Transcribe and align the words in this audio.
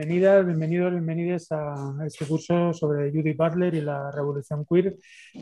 Bienvenidas, 0.00 0.46
bienvenidos, 0.46 0.92
bienvenidas 0.92 1.52
a 1.52 1.94
este 2.06 2.24
curso 2.24 2.72
sobre 2.72 3.10
Judy 3.10 3.34
Butler 3.34 3.74
y 3.74 3.82
la 3.82 4.10
revolución 4.10 4.64
queer, 4.64 4.96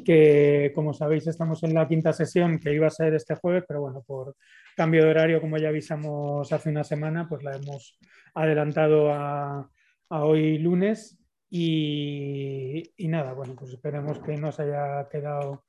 que 0.04 0.72
como 0.74 0.92
sabéis 0.92 1.28
estamos 1.28 1.62
en 1.62 1.74
la 1.74 1.86
quinta 1.86 2.12
sesión 2.12 2.58
que 2.58 2.74
iba 2.74 2.88
a 2.88 2.90
ser 2.90 3.14
este 3.14 3.36
jueves, 3.36 3.62
pero 3.68 3.82
bueno, 3.82 4.02
por 4.04 4.34
cambio 4.76 5.04
de 5.04 5.10
horario, 5.10 5.40
como 5.40 5.58
ya 5.58 5.68
avisamos 5.68 6.52
hace 6.52 6.70
una 6.70 6.82
semana, 6.82 7.28
pues 7.28 7.44
la 7.44 7.54
hemos 7.54 8.00
adelantado 8.34 9.12
a, 9.12 9.70
hoy 10.08 10.58
lunes. 10.58 11.16
Y, 11.48 12.82
nada, 12.98 13.34
bueno, 13.34 13.54
pues 13.56 13.70
esperemos 13.74 14.18
que 14.18 14.36
no 14.38 14.50
se 14.50 14.62
haya 14.62 15.08
quedado 15.08 15.66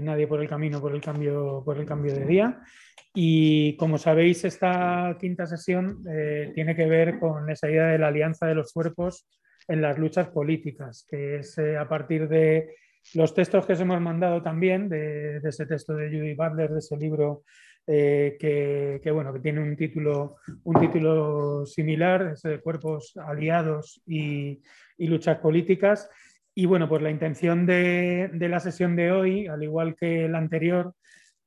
nadie 0.00 0.26
por 0.26 0.40
el 0.40 0.48
camino 0.48 0.80
por 0.80 0.94
el 0.94 1.00
cambio, 1.00 1.62
por 1.64 1.78
el 1.78 1.86
cambio 1.86 2.14
de 2.14 2.24
día. 2.24 2.60
Y 3.14 3.76
como 3.76 3.98
sabéis, 3.98 4.44
esta 4.44 5.16
quinta 5.20 5.46
sesión 5.46 6.02
eh, 6.08 6.52
tiene 6.54 6.74
que 6.74 6.86
ver 6.86 7.18
con 7.18 7.50
esa 7.50 7.68
idea 7.68 7.88
de 7.88 7.98
la 7.98 8.08
alianza 8.08 8.46
de 8.46 8.54
los 8.54 8.72
cuerpos 8.72 9.28
en 9.68 9.82
las 9.82 9.98
luchas 9.98 10.28
políticas, 10.28 11.06
que 11.08 11.36
es 11.36 11.58
eh, 11.58 11.76
a 11.76 11.88
partir 11.88 12.28
de 12.28 12.74
los 13.14 13.34
textos 13.34 13.66
que 13.66 13.74
os 13.74 13.80
hemos 13.80 14.00
mandado 14.00 14.42
también, 14.42 14.88
de, 14.88 15.38
ese 15.38 15.66
texto 15.66 15.94
de 15.94 16.08
Judy 16.08 16.34
Butler, 16.34 16.70
de 16.70 16.78
ese 16.78 16.96
libro 16.96 17.42
que, 17.84 19.10
bueno, 19.12 19.32
que 19.32 19.40
tiene 19.40 19.60
un 19.60 19.76
título, 19.76 20.36
un 20.62 20.80
título 20.80 21.66
similar, 21.66 22.36
de 22.36 22.60
cuerpos 22.60 23.12
aliados 23.16 24.00
y 24.06 24.62
luchas 24.98 25.38
políticas. 25.38 26.08
Y 26.54 26.66
bueno, 26.66 26.88
pues 26.88 27.02
la 27.02 27.10
intención 27.10 27.64
de, 27.64 28.30
la 28.34 28.60
sesión 28.60 28.94
de 28.94 29.10
hoy, 29.10 29.46
al 29.46 29.62
igual 29.62 29.96
que 29.96 30.28
la 30.28 30.38
anterior, 30.38 30.94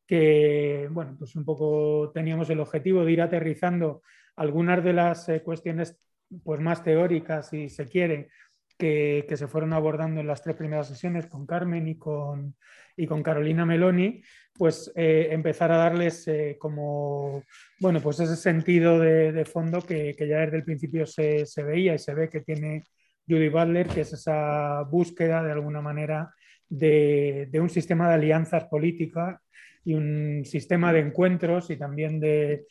que 0.08 0.88
bueno, 0.92 1.16
pues 1.18 1.36
un 1.36 1.46
poco 1.46 2.12
teníamos 2.14 2.50
el 2.50 2.60
objetivo 2.60 3.06
de 3.06 3.12
ir 3.12 3.22
aterrizando 3.22 4.02
algunas 4.36 4.84
de 4.84 4.94
las 4.94 5.30
eh, 5.30 5.42
cuestiones 5.42 5.98
pues 6.44 6.60
más 6.60 6.84
teóricas, 6.84 7.50
si 7.50 7.70
se 7.70 7.88
quiere, 7.88 8.30
que, 8.78 9.26
se 9.36 9.48
fueron 9.48 9.74
abordando 9.74 10.22
en 10.22 10.28
las 10.28 10.42
tres 10.42 10.56
primeras 10.56 10.88
sesiones 10.88 11.28
con 11.28 11.46
Carmen 11.46 11.88
y 11.88 11.98
con, 11.98 12.56
y 12.98 13.06
con 13.06 13.24
Carolina 13.24 13.66
Meloni, 13.66 14.24
pues 14.54 14.92
eh, 14.96 15.30
empezar 15.32 15.72
a 15.72 15.78
darles 15.78 16.28
eh, 16.28 16.58
como, 16.60 17.44
bueno, 17.80 18.02
pues 18.02 18.20
ese 18.20 18.36
sentido 18.36 19.00
de, 19.00 19.46
fondo 19.46 19.82
que, 19.82 20.16
ya 20.18 20.40
desde 20.40 20.58
el 20.58 20.64
principio 20.64 21.06
se, 21.06 21.46
se, 21.46 21.64
veía 21.64 21.94
y 21.94 22.00
se 22.00 22.14
ve 22.14 22.30
que 22.30 22.42
tiene 22.42 22.84
Judy 23.28 23.50
Butler, 23.50 23.88
que 23.88 24.02
es 24.02 24.14
esa 24.14 24.82
búsqueda 24.84 25.44
de 25.44 25.52
alguna 25.52 25.82
manera 25.82 26.34
de, 26.70 27.50
un 27.62 27.70
sistema 27.70 28.10
de 28.10 28.16
alianzas 28.16 28.66
políticas 28.66 29.40
y 29.84 29.94
un 29.94 30.44
sistema 30.46 30.92
de 30.92 31.00
encuentros 31.00 31.70
y 31.70 31.78
también 31.78 32.20
de 32.20 32.66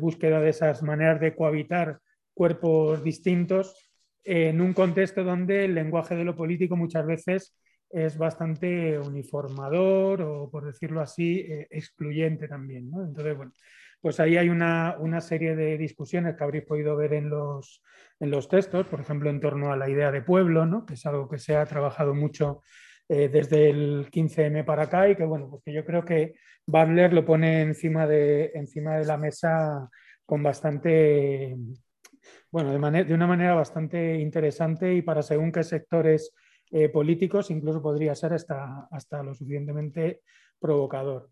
búsqueda 0.00 0.40
de 0.40 0.50
esas 0.50 0.82
maneras 0.82 1.20
de 1.20 1.34
cohabitar 1.34 1.98
cuerpos 2.34 3.04
distintos 3.04 3.92
en 4.24 4.60
un 4.60 4.72
contexto 4.72 5.24
donde 5.24 5.64
el 5.64 5.74
lenguaje 5.74 6.14
de 6.14 6.24
lo 6.24 6.36
político 6.36 6.76
muchas 6.76 7.06
veces 7.06 7.56
es 7.90 8.16
bastante 8.16 8.98
uniformador 8.98 10.22
o, 10.22 10.50
por 10.50 10.64
decirlo 10.64 11.00
así, 11.00 11.40
eh, 11.40 11.66
excluyente 11.70 12.48
también. 12.48 12.90
Entonces, 12.94 13.36
bueno, 13.36 13.52
pues 14.02 14.18
ahí 14.18 14.36
hay 14.36 14.48
una, 14.48 15.20
serie 15.20 15.54
de 15.54 15.78
discusiones 15.78 16.34
que 16.36 16.42
habréis 16.42 16.64
podido 16.64 16.96
ver 16.96 17.14
en 17.14 17.30
los, 17.30 17.82
en 18.18 18.32
los 18.32 18.48
textos, 18.48 18.86
por 18.88 19.00
ejemplo, 19.00 19.30
en 19.30 19.40
torno 19.40 19.72
a 19.72 19.76
la 19.76 19.88
idea 19.88 20.10
de 20.10 20.22
pueblo, 20.22 20.66
¿no? 20.66 20.84
que 20.84 20.94
es 20.94 21.06
algo 21.06 21.28
que 21.28 21.38
se 21.38 21.56
ha 21.56 21.64
trabajado 21.64 22.12
mucho 22.12 22.62
eh, 23.08 23.28
desde 23.28 23.70
el 23.70 24.10
15M 24.10 24.64
para 24.64 24.82
acá 24.84 25.08
y 25.08 25.14
que, 25.14 25.24
bueno, 25.24 25.48
pues 25.48 25.62
que 25.64 25.72
yo 25.72 25.84
creo 25.84 26.04
que 26.04 26.34
Butler 26.66 27.12
lo 27.12 27.24
pone 27.24 27.62
encima 27.62 28.08
de, 28.08 28.50
encima 28.54 28.96
de 28.96 29.06
la 29.06 29.16
mesa 29.16 29.88
con 30.26 30.42
bastante, 30.42 31.56
bueno, 32.50 32.72
de, 32.90 33.04
de 33.04 33.14
una 33.14 33.28
manera 33.28 33.54
bastante 33.54 34.18
interesante 34.18 34.92
y 34.94 35.02
para 35.02 35.22
según 35.22 35.52
qué 35.52 35.62
sectores 35.62 36.34
eh, 36.72 36.88
políticos, 36.88 37.52
incluso 37.52 37.80
podría 37.80 38.16
ser 38.16 38.32
hasta, 38.32 38.88
hasta 38.90 39.22
lo 39.22 39.32
suficientemente 39.32 40.22
provocador. 40.58 41.30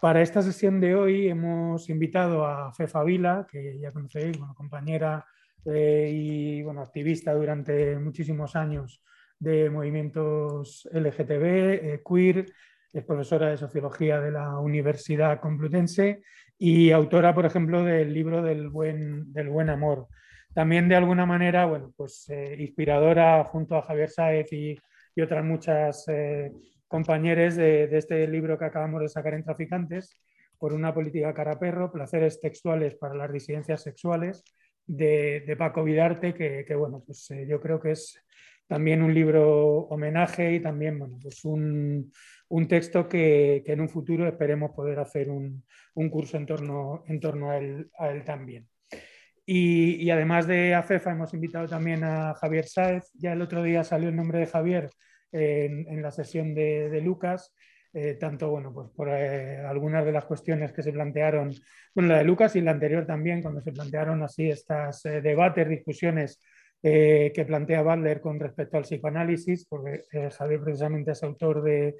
Para 0.00 0.20
esta 0.20 0.42
sesión 0.42 0.80
de 0.80 0.94
hoy 0.94 1.28
hemos 1.28 1.88
invitado 1.88 2.46
a 2.46 2.72
Fefa 2.72 3.02
Vila, 3.02 3.46
que 3.50 3.78
ya 3.78 3.92
conocéis, 3.92 4.36
compañera 4.54 5.24
eh, 5.64 6.10
y 6.12 6.62
bueno, 6.62 6.82
activista 6.82 7.32
durante 7.34 7.98
muchísimos 7.98 8.54
años 8.56 9.02
de 9.38 9.70
movimientos 9.70 10.88
LGTB, 10.92 11.44
eh, 11.44 12.02
queer, 12.06 12.46
es 12.92 13.04
profesora 13.04 13.48
de 13.48 13.56
sociología 13.56 14.20
de 14.20 14.30
la 14.30 14.58
Universidad 14.60 15.40
Complutense 15.40 16.22
y 16.58 16.90
autora, 16.90 17.34
por 17.34 17.46
ejemplo, 17.46 17.82
del 17.82 18.12
libro 18.12 18.42
del 18.42 18.68
buen, 18.68 19.32
del 19.32 19.48
buen 19.48 19.70
amor. 19.70 20.08
También 20.54 20.88
de 20.88 20.96
alguna 20.96 21.26
manera, 21.26 21.66
bueno, 21.66 21.92
pues 21.96 22.28
eh, 22.28 22.54
inspiradora 22.58 23.44
junto 23.44 23.76
a 23.76 23.82
Javier 23.82 24.08
Saez 24.08 24.52
y, 24.52 24.78
y 25.14 25.20
otras 25.20 25.44
muchas 25.44 26.06
compañeros 26.88 27.56
de, 27.56 27.84
este 27.96 28.26
libro 28.26 28.58
que 28.58 28.64
acabamos 28.64 29.00
de 29.02 29.08
sacar 29.08 29.34
en 29.34 29.44
Traficantes, 29.44 30.20
por 30.58 30.72
una 30.72 30.94
política 30.94 31.34
cara 31.34 31.58
perro, 31.58 31.92
placeres 31.92 32.40
textuales 32.40 32.94
para 32.94 33.14
las 33.14 33.32
disidencias 33.32 33.82
sexuales, 33.82 34.44
de, 34.86 35.54
Paco 35.58 35.84
Vidarte, 35.84 36.32
que, 36.34 36.74
bueno, 36.74 37.02
pues 37.04 37.30
eh, 37.30 37.46
yo 37.48 37.60
creo 37.60 37.80
que 37.80 37.90
es 37.92 38.22
también 38.66 39.02
un 39.02 39.14
libro 39.14 39.80
homenaje 39.88 40.54
y 40.54 40.60
también 40.60 40.98
bueno, 40.98 41.18
pues 41.20 41.44
un, 41.44 42.12
texto 42.68 43.08
que, 43.08 43.62
en 43.66 43.80
un 43.80 43.88
futuro 43.88 44.26
esperemos 44.26 44.70
poder 44.72 44.98
hacer 44.98 45.28
un, 45.30 45.64
curso 46.10 46.36
en 46.36 46.46
torno, 46.46 47.04
en 47.06 47.20
torno 47.20 47.50
a, 47.50 47.58
él, 47.58 47.90
también. 48.24 48.66
Y, 49.44 50.02
y, 50.02 50.10
además 50.10 50.46
de 50.46 50.74
AFEFA 50.74 51.12
hemos 51.12 51.32
invitado 51.34 51.68
también 51.68 52.02
a 52.02 52.34
Javier 52.34 52.66
Sáez. 52.66 53.10
Ya 53.14 53.32
el 53.32 53.42
otro 53.42 53.62
día 53.62 53.84
salió 53.84 54.08
el 54.08 54.16
nombre 54.16 54.40
de 54.40 54.46
Javier 54.46 54.90
en, 55.32 56.02
la 56.02 56.10
sesión 56.10 56.54
de, 56.54 57.00
Lucas, 57.02 57.54
eh, 57.92 58.14
tanto 58.14 58.50
bueno, 58.50 58.72
pues 58.72 58.88
por 58.90 59.08
eh, 59.08 59.58
algunas 59.58 60.04
de 60.04 60.12
las 60.12 60.24
cuestiones 60.24 60.72
que 60.72 60.82
se 60.82 60.92
plantearon, 60.92 61.52
bueno, 61.94 62.10
la 62.10 62.18
de 62.18 62.24
Lucas 62.24 62.56
y 62.56 62.60
la 62.60 62.72
anterior 62.72 63.06
también, 63.06 63.42
cuando 63.42 63.60
se 63.60 63.72
plantearon 63.72 64.22
así 64.22 64.50
estas 64.50 65.04
eh, 65.06 65.20
debates, 65.20 65.68
discusiones 65.68 66.40
que 66.82 67.44
plantea 67.44 67.82
Butler 67.82 68.20
con 68.20 68.38
respecto 68.38 68.76
al 68.76 68.84
psicoanálisis, 68.84 69.66
porque 69.66 70.04
Javier 70.30 70.60
precisamente 70.60 71.12
es 71.12 71.22
autor 71.24 71.64
de, 71.64 71.96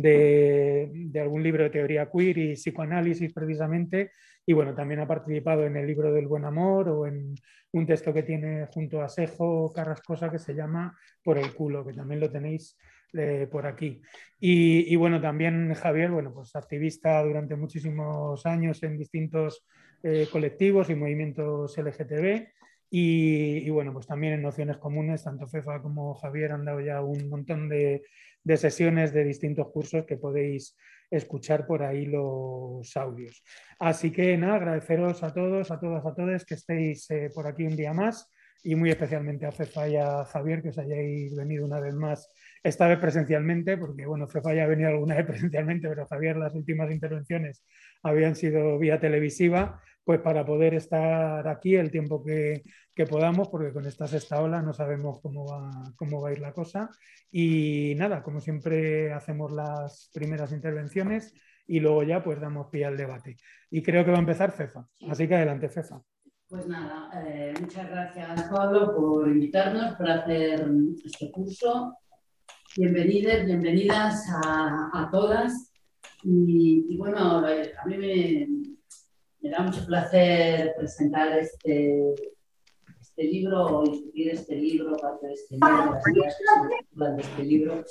de, 0.00 1.20
algún 1.20 1.42
libro 1.42 1.64
de 1.64 1.70
teoría 1.70 2.08
queer 2.08 2.38
y 2.38 2.52
psicoanálisis 2.54 3.32
precisamente, 3.32 4.12
y 4.46 4.52
bueno, 4.52 4.74
también 4.74 5.00
ha 5.00 5.08
participado 5.08 5.66
en 5.66 5.76
el 5.76 5.86
libro 5.86 6.12
del 6.12 6.28
buen 6.28 6.44
amor 6.44 6.88
o 6.88 7.06
en 7.06 7.34
un 7.72 7.86
texto 7.86 8.14
que 8.14 8.22
tiene 8.22 8.66
junto 8.66 9.02
a 9.02 9.08
Sejo 9.08 9.72
Carrascosa 9.72 10.30
que 10.30 10.38
se 10.38 10.54
llama 10.54 10.96
Por 11.22 11.36
el 11.36 11.52
culo, 11.52 11.84
que 11.84 11.92
también 11.92 12.20
lo 12.20 12.30
tenéis 12.30 12.78
eh, 13.12 13.48
por 13.50 13.66
aquí. 13.66 14.00
Y, 14.38 14.94
bueno, 14.96 15.20
también 15.20 15.74
Javier, 15.74 16.10
bueno, 16.10 16.32
pues 16.32 16.54
activista 16.54 17.22
durante 17.24 17.56
muchísimos 17.56 18.46
años 18.46 18.82
en 18.84 18.96
distintos 18.96 19.66
eh, 20.02 20.28
colectivos 20.30 20.90
y 20.90 20.94
movimientos 20.94 21.76
LGTB. 21.76 22.46
Y, 22.90 23.68
bueno, 23.70 23.92
pues 23.92 24.06
también 24.06 24.34
en 24.34 24.42
nociones 24.42 24.78
comunes, 24.78 25.24
tanto 25.24 25.46
Fefa 25.46 25.82
como 25.82 26.14
Javier 26.14 26.52
han 26.52 26.64
dado 26.64 26.80
ya 26.80 27.02
un 27.02 27.28
montón 27.28 27.68
de, 27.68 28.02
sesiones 28.56 29.12
de 29.12 29.24
distintos 29.24 29.70
cursos 29.70 30.06
que 30.06 30.16
podéis 30.16 30.76
escuchar 31.10 31.66
por 31.66 31.82
ahí 31.82 32.06
los 32.06 32.96
audios. 32.96 33.42
Así 33.78 34.10
que 34.10 34.36
nada, 34.38 34.56
agradeceros 34.56 35.22
a 35.22 35.32
todos, 35.32 35.70
a 35.70 35.78
todas, 35.78 36.04
a 36.06 36.14
todos 36.14 36.44
que 36.44 36.54
estéis 36.54 37.10
eh, 37.10 37.30
por 37.34 37.46
aquí 37.46 37.64
un 37.64 37.76
día 37.76 37.92
más 37.92 38.30
y 38.62 38.74
muy 38.74 38.90
especialmente 38.90 39.46
a 39.46 39.52
Fefa 39.52 39.88
y 39.88 39.96
a 39.96 40.24
Javier 40.24 40.62
que 40.62 40.70
os 40.70 40.78
hayáis 40.78 41.34
venido 41.36 41.64
una 41.64 41.80
vez 41.80 41.94
más, 41.94 42.30
esta 42.62 42.88
vez 42.88 42.98
presencialmente, 42.98 43.76
porque 43.76 44.06
bueno, 44.06 44.26
Fefa 44.28 44.54
ya 44.54 44.64
ha 44.64 44.66
venido 44.66 44.88
alguna 44.90 45.16
vez 45.16 45.26
presencialmente, 45.26 45.88
pero 45.88 46.06
Javier 46.06 46.36
las 46.36 46.54
últimas 46.54 46.90
intervenciones 46.90 47.62
habían 48.02 48.34
sido 48.34 48.78
vía 48.78 48.98
televisiva 48.98 49.80
pues 50.08 50.22
para 50.22 50.42
poder 50.42 50.72
estar 50.72 51.46
aquí 51.46 51.76
el 51.76 51.90
tiempo 51.90 52.24
que, 52.24 52.62
podamos, 53.10 53.50
porque 53.50 53.74
con 53.74 53.84
esta 53.84 54.06
sexta 54.06 54.40
ola 54.40 54.62
no 54.62 54.72
sabemos 54.72 55.20
cómo 55.20 55.44
va, 55.44 55.70
cómo 55.96 56.22
va 56.22 56.30
a 56.30 56.32
ir 56.32 56.38
la 56.38 56.54
cosa. 56.54 56.88
Y 57.30 57.92
nada, 57.94 58.22
como 58.22 58.40
siempre 58.40 59.12
hacemos 59.12 59.52
las 59.52 60.10
primeras 60.14 60.50
intervenciones 60.52 61.34
y 61.66 61.80
luego 61.80 62.04
ya 62.04 62.24
pues 62.24 62.40
damos 62.40 62.68
pie 62.68 62.86
al 62.86 62.96
debate. 62.96 63.36
Y 63.70 63.82
creo 63.82 64.02
que 64.02 64.10
va 64.10 64.16
a 64.16 64.20
empezar 64.20 64.50
Fefa. 64.50 64.88
Así 65.10 65.28
que 65.28 65.34
adelante, 65.34 65.68
Fefa. 65.68 66.00
Pues 66.48 66.66
nada, 66.66 67.10
eh, 67.26 67.52
muchas 67.60 67.90
gracias 67.90 68.44
Pablo 68.44 68.96
por 68.96 69.28
invitarnos 69.28 69.94
para 69.96 70.20
hacer 70.20 70.66
este 71.04 71.30
curso. 71.30 71.94
Bienvenidos, 72.78 73.44
bienvenidas 73.44 74.26
a, 74.42 74.88
a 74.90 75.10
todas. 75.10 75.68
Y, 76.24 76.96
bueno, 76.96 77.46
a 77.46 77.86
mí 77.86 77.96
me, 77.96 78.57
da 79.42 79.60
mucho 79.60 79.84
placer 79.86 80.74
presentar 80.76 81.38
este, 81.38 82.14
este 83.00 83.24
libro 83.24 83.66
o 83.66 83.84
discutir 83.84 84.30
este 84.30 84.56
libro, 84.56 84.96
parte 84.96 85.26
de 85.26 85.32
este 85.34 85.54
libro, 85.54 85.98
las 86.94 87.16
de 87.16 87.22
este 87.22 87.42
libro, 87.44 87.84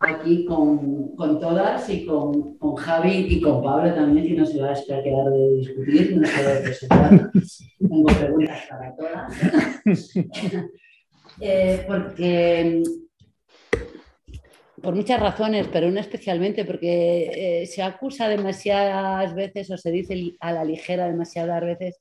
aquí 0.00 0.44
con, 0.46 1.14
con, 1.16 1.40
todas 1.40 1.88
y 1.90 2.06
con, 2.06 2.58
con, 2.58 2.74
Javi 2.76 3.26
y 3.28 3.40
con 3.40 3.62
Pablo 3.62 3.94
también, 3.94 4.26
que 4.26 4.34
no 4.34 4.46
se 4.46 4.60
va 4.60 4.72
a 4.72 4.74
quedar 4.74 5.30
de 5.30 5.54
discutir, 5.56 6.16
no 6.16 6.26
se 6.26 6.44
va 6.44 6.58
a 6.58 6.62
presentar. 6.62 7.30
Tengo 7.78 8.06
preguntas 8.06 8.62
para 8.68 8.96
todas. 8.96 10.16
eh, 11.40 11.84
porque 11.86 12.82
por 14.84 14.94
muchas 14.94 15.18
razones, 15.18 15.66
pero 15.72 15.90
no 15.90 15.98
especialmente 15.98 16.64
porque 16.64 17.62
eh, 17.62 17.66
se 17.66 17.82
acusa 17.82 18.28
demasiadas 18.28 19.34
veces 19.34 19.70
o 19.70 19.78
se 19.78 19.90
dice 19.90 20.34
a 20.38 20.52
la 20.52 20.62
ligera 20.62 21.08
demasiadas 21.08 21.62
veces 21.62 22.00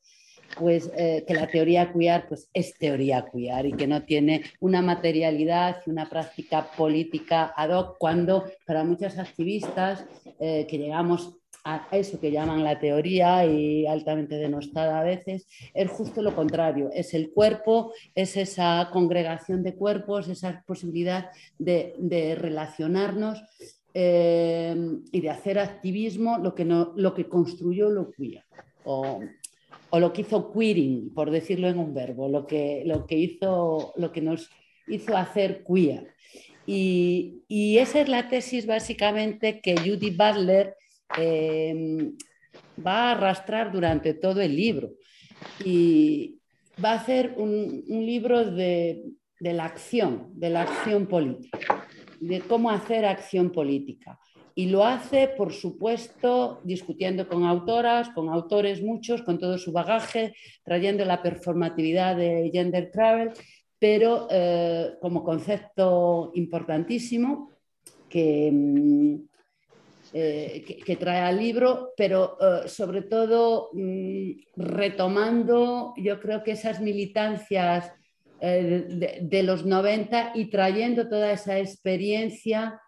pues 0.60 0.92
eh, 0.96 1.24
que 1.26 1.34
la 1.34 1.48
teoría 1.48 1.92
queer 1.92 2.28
pues, 2.28 2.50
es 2.54 2.78
teoría 2.78 3.26
queer 3.26 3.68
y 3.68 3.74
que 3.74 3.88
no 3.88 4.04
tiene 4.04 4.44
una 4.60 4.82
materialidad 4.82 5.78
y 5.86 5.90
una 5.90 6.10
práctica 6.10 6.70
política 6.78 7.54
ad 7.56 7.72
hoc 7.72 7.98
cuando 7.98 8.46
para 8.66 8.84
muchos 8.84 9.18
activistas 9.18 10.06
eh, 10.40 10.68
que 10.70 10.78
llegamos 10.78 11.38
a 11.63 11.88
eso 11.92 12.19
que 12.19 12.31
llaman 12.31 12.63
la 12.63 12.80
teoría 12.80 13.45
y 13.45 13.88
altamente 13.88 14.36
denostada 14.36 15.00
a 15.00 15.04
veces, 15.04 15.48
es 15.74 15.89
justo 15.89 16.21
lo 16.21 16.36
contrario, 16.36 16.89
es 16.94 17.13
el 17.13 17.31
cuerpo, 17.31 17.94
es 18.15 18.36
esa 18.36 18.89
congregación 18.92 19.63
de 19.63 19.75
cuerpos, 19.75 20.27
esa 20.27 20.63
posibilidad 20.68 21.31
de, 21.57 22.36
relacionarnos 22.38 23.42
eh, 23.94 24.75
y 25.12 25.21
de 25.21 25.30
hacer 25.30 25.60
activismo 25.60 26.38
lo 26.38 26.54
que, 26.54 26.65
no, 26.65 26.92
lo 26.95 27.13
que 27.13 27.30
construyó 27.30 27.89
lo 27.89 28.12
queer, 28.12 28.44
o, 28.83 29.21
lo 29.94 30.12
que 30.12 30.21
hizo 30.21 30.51
queering, 30.51 31.13
por 31.13 31.31
decirlo 31.31 31.69
en 31.69 31.77
un 31.77 31.94
verbo, 31.94 32.27
lo 32.27 32.45
que, 32.45 32.83
lo 32.86 33.06
que, 33.06 33.15
hizo, 33.15 33.94
lo 33.95 34.12
que 34.12 34.21
nos 34.21 34.50
hizo 34.88 35.15
hacer 35.15 35.63
queer. 35.63 36.13
Y, 36.65 37.44
y 37.48 37.77
esa 37.77 38.01
es 38.01 38.10
la 38.10 38.27
tesis 38.27 38.65
básicamente 38.65 39.62
que 39.62 39.77
Judy 39.77 40.10
Butler 40.10 40.75
Em, 41.18 42.16
va 42.86 43.10
a 43.10 43.12
arrastrar 43.12 43.72
durante 43.72 44.14
todo 44.14 44.42
el 44.42 44.56
libro 44.56 44.94
y 45.64 46.40
va 46.84 46.92
a 46.92 46.96
hacer 46.96 47.36
un, 47.38 47.84
libro 47.88 48.44
de, 48.46 49.04
la 49.40 49.66
acción, 49.66 50.32
de 50.34 50.50
la 50.50 50.64
acción 50.64 51.08
política, 51.08 51.88
de 52.20 52.42
cómo 52.42 52.70
hacer 52.70 53.06
acción 53.06 53.52
política. 53.52 54.20
Y 54.56 54.68
lo 54.68 54.86
hace, 54.86 55.30
por 55.30 55.52
supuesto, 55.52 56.62
discutiendo 56.64 57.28
con 57.28 57.44
autoras, 57.44 58.10
con 58.10 58.30
autores 58.30 58.84
muchos, 58.84 59.24
con 59.24 59.40
todo 59.40 59.58
su 59.58 59.72
bagaje, 59.72 60.36
trayendo 60.64 61.06
la 61.06 61.24
performatividad 61.24 62.16
de 62.16 62.52
gender 62.54 62.92
travel, 62.92 63.32
pero 63.80 64.28
eh, 64.30 64.94
como 65.02 65.24
concepto 65.24 66.32
importantísimo 66.36 67.50
que, 68.08 68.48
em, 68.48 69.28
eh, 70.15 70.83
que, 70.86 70.95
trae 70.95 71.21
al 71.21 71.39
libro, 71.39 71.92
pero 71.98 72.38
eh, 72.39 72.68
sobre 72.68 73.01
todo 73.01 73.71
mm, 73.74 74.31
retomando, 74.57 75.95
yo 75.98 76.19
creo 76.19 76.44
que 76.44 76.51
esas 76.51 76.80
militancias 76.81 77.92
eh, 78.39 79.19
de, 79.21 79.44
los 79.44 79.65
90 79.65 80.33
y 80.36 80.51
trayendo 80.51 81.10
toda 81.10 81.31
esa 81.31 81.57
experiencia 81.57 82.80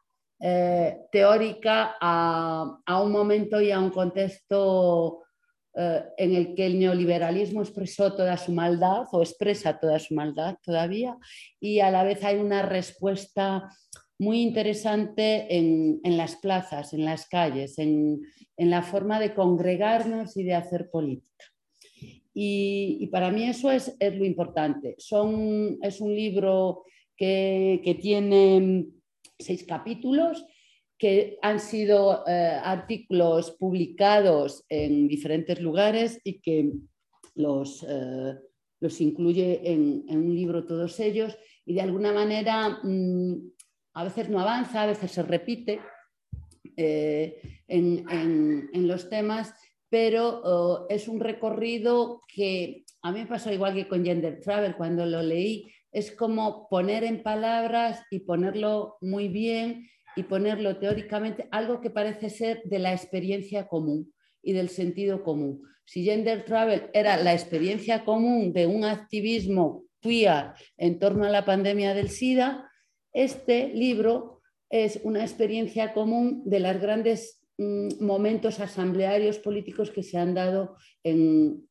teórica 1.11 1.95
a, 1.99 2.77
a, 2.85 3.01
un 3.01 3.11
momento 3.11 3.59
y 3.59 3.71
a 3.71 3.79
un 3.79 3.89
contexto 3.89 5.23
en 5.73 6.35
el 6.35 6.53
que 6.55 6.67
el 6.67 6.77
neoliberalismo 6.77 7.61
expresó 7.61 8.13
toda 8.13 8.37
su 8.37 8.51
maldad 8.51 9.05
o 9.13 9.21
expresa 9.21 9.79
toda 9.79 9.97
su 9.97 10.13
maldad 10.13 10.57
todavía 10.61 11.17
y 11.59 11.79
a 11.79 11.89
la 11.89 12.03
vez 12.03 12.23
hay 12.23 12.35
una 12.35 12.61
respuesta 12.61 13.69
muy 14.17 14.41
interesante 14.41 15.57
en, 15.57 15.99
las 16.03 16.37
plazas, 16.37 16.93
en 16.93 17.05
las 17.05 17.27
calles, 17.27 17.77
en, 17.77 18.21
la 18.57 18.81
forma 18.81 19.19
de 19.19 19.33
congregarnos 19.33 20.37
y 20.37 20.43
de 20.43 20.53
hacer 20.53 20.89
política. 20.89 21.45
Y, 22.33 23.07
para 23.07 23.31
mí 23.31 23.43
eso 23.43 23.71
es, 23.71 23.95
lo 23.99 24.25
importante. 24.25 24.95
Son, 24.97 25.77
es 25.81 26.01
un 26.01 26.15
libro 26.15 26.83
que, 27.17 27.97
tiene 28.01 28.87
seis 29.37 29.65
capítulos 29.65 30.45
que 30.97 31.37
han 31.41 31.59
sido 31.59 32.25
eh, 32.25 32.57
artículos 32.63 33.51
publicados 33.51 34.63
en 34.69 35.09
diferentes 35.09 35.59
lugares 35.59 36.21
y 36.23 36.39
que 36.39 36.71
los, 37.35 37.85
eh, 37.87 38.35
los 38.79 39.01
incluye 39.01 39.71
en, 39.71 40.05
un 40.09 40.33
libro 40.33 40.65
todos 40.65 40.99
ellos 40.99 41.37
y 41.65 41.73
de 41.73 41.81
alguna 41.81 42.13
manera 42.13 42.79
mm, 42.81 43.54
a 43.95 44.03
veces 44.03 44.29
no 44.29 44.39
avanza, 44.39 44.83
a 44.83 44.87
veces 44.87 45.11
se 45.11 45.23
repite 45.23 45.79
eh, 46.77 47.39
en, 47.67 48.87
los 48.87 49.09
temas, 49.09 49.53
pero 49.89 50.87
es 50.89 51.07
un 51.07 51.19
recorrido 51.19 52.21
que 52.27 52.83
a 53.01 53.11
mí 53.11 53.19
me 53.19 53.25
pasó 53.25 53.51
igual 53.51 53.73
que 53.73 53.87
con 53.87 54.03
Gender 54.03 54.41
Travel 54.41 54.75
cuando 54.75 55.05
lo 55.05 55.21
leí, 55.21 55.71
es 55.91 56.11
como 56.11 56.67
poner 56.69 57.05
en 57.05 57.23
palabras 57.23 58.03
y 58.11 58.19
ponerlo 58.19 58.97
muy 58.99 59.29
bien 59.29 59.87
y 60.17 60.23
ponerlo 60.23 60.77
teóricamente, 60.77 61.47
algo 61.51 61.79
que 61.79 61.89
parece 61.89 62.29
ser 62.29 62.63
de 62.65 62.79
la 62.79 62.91
experiencia 62.91 63.67
común 63.67 64.13
y 64.43 64.51
del 64.51 64.69
sentido 64.69 65.23
común. 65.23 65.61
Si 65.85 66.03
Gender 66.03 66.43
Travel 66.43 66.89
era 66.93 67.15
la 67.17 67.33
experiencia 67.33 68.03
común 68.03 68.51
de 68.51 68.67
un 68.67 68.83
activismo 68.83 69.85
queer 70.01 70.53
en 70.77 70.99
torno 70.99 71.25
a 71.25 71.29
la 71.29 71.45
pandemia 71.45 71.93
del 71.93 72.09
SIDA, 72.09 72.64
este 73.15 73.69
libro 73.73 74.41
es 74.69 74.99
una 75.03 75.21
experiencia 75.21 75.93
común 75.93 76.43
de 76.45 76.59
los 76.59 76.79
grandes 76.81 77.41
mm, 77.57 78.03
momentos 78.03 78.59
asamblearios 78.59 79.39
políticos 79.39 79.89
que 79.89 80.03
se 80.03 80.17
han 80.17 80.33
dado 80.33 80.75
en, 81.01 81.63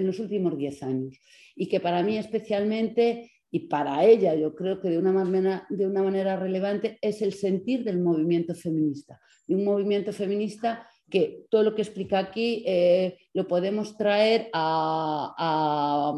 los 0.00 0.18
últimos 0.18 0.56
diez 0.56 0.82
años 0.82 1.18
y 1.54 1.68
que 1.68 1.78
para 1.78 2.02
mí 2.02 2.16
especialmente 2.16 3.30
y 3.50 3.68
para 3.68 4.02
ella 4.06 4.34
yo 4.34 4.54
creo 4.54 4.80
que 4.80 4.88
de 4.88 4.96
una, 4.96 5.12
manera, 5.12 5.66
de 5.68 5.86
una 5.86 6.02
manera 6.02 6.36
relevante 6.36 6.96
es 7.02 7.20
el 7.20 7.34
sentir 7.34 7.84
del 7.84 8.00
movimiento 8.00 8.54
feminista, 8.54 9.20
de 9.46 9.56
un 9.56 9.64
movimiento 9.64 10.10
feminista 10.14 10.88
que 11.10 11.44
todo 11.50 11.62
lo 11.62 11.74
que 11.74 11.82
explica 11.82 12.18
aquí 12.18 12.64
eh, 12.66 13.18
lo 13.34 13.46
podemos 13.46 13.98
traer 13.98 14.48
al 14.54 16.14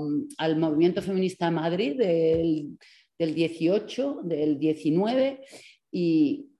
movimiento 0.56 1.02
feminista 1.02 1.50
Madrid 1.50 1.98
del, 1.98 2.78
del 3.18 3.35
18, 3.35 4.21
del 4.25 4.59
19 4.59 5.44
y 5.90 6.50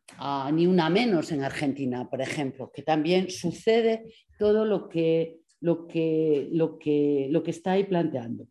ni 0.53 0.67
una 0.67 0.91
menos 0.91 1.33
en 1.33 1.43
Argentina, 1.43 2.09
por 2.09 2.21
ejemplo, 2.21 2.71
que 2.73 2.83
también 2.83 3.31
sucede 3.31 4.05
todo 4.39 4.65
lo 4.65 4.89
que, 4.89 5.41
lo 5.61 5.87
que, 5.87 6.49
lo 6.53 6.79
que, 6.79 7.29
lo 7.31 7.43
que 7.43 7.51
está 7.51 7.73
ahí 7.73 7.85
planteando. 7.85 8.47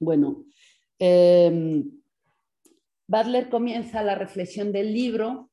Bueno, 0.00 0.46
eh, 0.98 1.82
Butler 3.06 3.48
comienza 3.48 4.02
la 4.02 4.14
reflexión 4.14 4.72
del 4.72 4.92
libro 4.92 5.50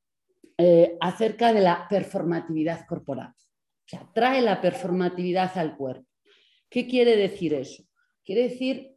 eh, 0.58 0.98
acerca 1.00 1.54
de 1.54 1.62
la 1.62 1.88
performatividad 1.90 2.86
corporal. 2.86 3.30
O 3.30 3.88
sea, 3.88 4.10
trae 4.14 4.42
la 4.42 4.62
performatividad 4.62 5.58
al 5.58 5.78
cuerpo. 5.78 6.08
¿Qué 6.70 6.88
quiere 6.88 7.16
decir 7.16 7.54
eso? 7.54 7.84
Quiere 8.24 8.44
decir 8.50 8.96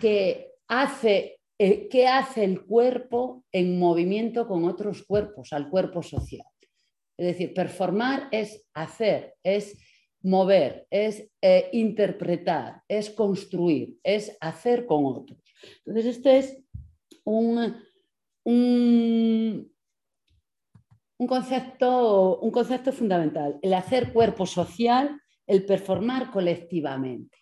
que 0.00 0.52
hace 0.66 1.39
eh, 1.62 1.90
qué 1.90 2.08
hace 2.08 2.42
el 2.42 2.64
cuerpo 2.64 3.44
en 3.52 3.78
movimiento 3.78 4.48
con 4.48 4.64
otros 4.64 5.02
cuerpos, 5.02 5.52
al 5.52 5.68
cuerpo 5.68 6.02
social. 6.02 6.46
Es 7.18 7.26
decir, 7.26 7.52
performar 7.52 8.28
es 8.30 8.66
hacer, 8.72 9.34
es 9.42 9.76
mover, 10.22 10.86
es 10.88 11.30
eh, 11.42 11.68
interpretar, 11.74 12.82
es 12.88 13.10
construir, 13.10 13.98
es 14.02 14.34
hacer 14.40 14.86
con 14.86 15.04
otros. 15.04 15.38
Entonces, 15.84 16.16
este 16.16 16.38
es 16.38 16.64
un, 17.24 17.76
un, 18.44 19.70
concepto, 21.28 22.40
un 22.40 22.52
concepto 22.52 22.90
fundamental, 22.90 23.58
el 23.60 23.74
hacer 23.74 24.14
cuerpo 24.14 24.46
social, 24.46 25.20
el 25.46 25.66
performar 25.66 26.30
colectivamente 26.30 27.39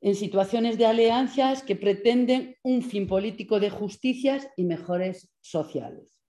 en 0.00 0.14
situaciones 0.14 0.78
de 0.78 0.86
alianzas 0.86 1.62
que 1.62 1.76
pretenden 1.76 2.56
un 2.62 2.82
fin 2.82 3.06
político 3.06 3.60
de 3.60 3.70
justicias 3.70 4.48
y 4.56 4.64
mejores 4.64 5.30
sociales. 5.40 6.22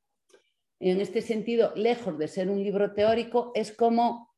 En 0.79 1.01
este 1.01 1.21
sentido, 1.21 1.73
lejos 1.75 2.17
de 2.17 2.27
ser 2.27 2.49
un 2.49 2.63
libro 2.63 2.93
teórico, 2.93 3.51
es 3.55 3.71
como 3.71 4.29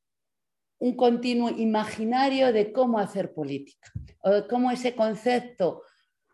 un 0.80 0.96
continuo 0.96 1.50
imaginario 1.50 2.54
de 2.54 2.72
cómo 2.72 3.00
hacer 3.00 3.34
política, 3.34 3.92
o 4.22 4.30
de 4.30 4.48
cómo 4.48 4.72
ese 4.72 4.96
concepto 4.96 5.84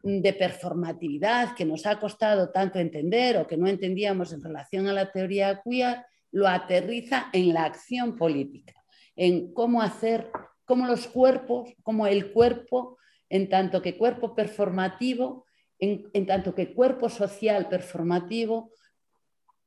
de 0.04 0.34
performatividad 0.34 1.56
que 1.56 1.66
nos 1.66 1.88
ha 1.88 2.00
costado 2.00 2.52
tanto 2.52 2.78
entender 2.78 3.38
o 3.38 3.48
que 3.48 3.58
no 3.58 3.68
entendíamos 3.68 4.32
en 4.34 4.44
relación 4.44 4.88
a 4.88 4.94
la 4.94 5.12
teoría 5.12 5.62
queer, 5.64 6.06
lo 6.32 6.48
aterriza 6.48 7.30
en 7.34 7.54
la 7.54 7.64
acción 7.64 8.16
política, 8.16 8.74
en 9.16 9.52
cómo 9.52 9.82
hacer, 9.82 10.30
cómo 10.66 10.86
los 10.86 11.08
cuerpos, 11.08 11.74
como 11.84 12.08
el 12.08 12.32
cuerpo, 12.32 12.98
en 13.30 13.50
tanto 13.50 13.82
que 13.82 13.98
cuerpo 13.98 14.36
performativo, 14.36 15.46
en, 15.80 16.26
tanto 16.26 16.54
que 16.54 16.74
cuerpo 16.74 17.10
social 17.10 17.70
performativo, 17.70 18.72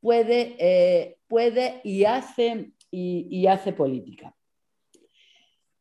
puede, 0.01 0.57
eh, 0.59 1.19
puede 1.27 1.81
y, 1.85 2.05
hace, 2.05 2.73
y, 2.91 3.47
hace 3.47 3.73
política. 3.73 4.35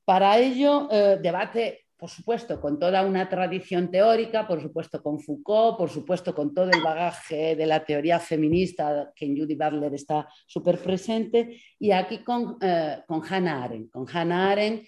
Para 0.05 0.37
ello, 0.39 0.87
eh, 0.91 1.19
debate 1.21 1.87
por 1.97 2.11
supuesto, 2.11 2.61
con 2.61 2.77
toda 2.77 3.03
una 3.03 3.27
tradición 3.27 3.89
teórica, 3.89 4.47
por 4.47 4.61
supuesto 4.61 5.01
con 5.01 5.19
Foucault, 5.19 5.77
por 5.77 5.89
supuesto 5.89 6.33
con 6.35 6.53
todo 6.53 6.69
el 6.69 6.83
bagaje 6.83 7.55
de 7.55 7.65
la 7.65 7.83
teoría 7.83 8.19
feminista 8.19 9.11
que 9.15 9.25
en 9.25 9.35
Judy 9.35 9.55
Butler 9.55 9.93
está 9.95 10.29
súper 10.45 10.77
presente, 10.77 11.59
y 11.79 11.91
aquí 11.91 12.19
con, 12.19 12.57
eh, 12.61 12.99
con 13.07 13.23
Hannah 13.27 13.63
Arendt, 13.63 13.91
con 13.91 14.05
Hannah 14.07 14.51
Arendt, 14.51 14.87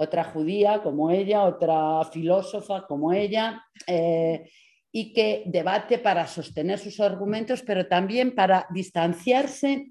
otra 0.00 0.24
judía 0.24 0.80
como 0.82 1.10
ella, 1.10 1.42
otra 1.42 2.04
filósofa 2.04 2.86
como 2.86 3.12
ella, 3.12 3.64
eh, 3.86 4.48
y 4.92 5.12
que 5.12 5.42
debate 5.46 5.98
para 5.98 6.26
sostener 6.26 6.78
sus 6.78 7.00
argumentos, 7.00 7.62
pero 7.62 7.86
también 7.86 8.34
para 8.34 8.66
distanciarse 8.70 9.90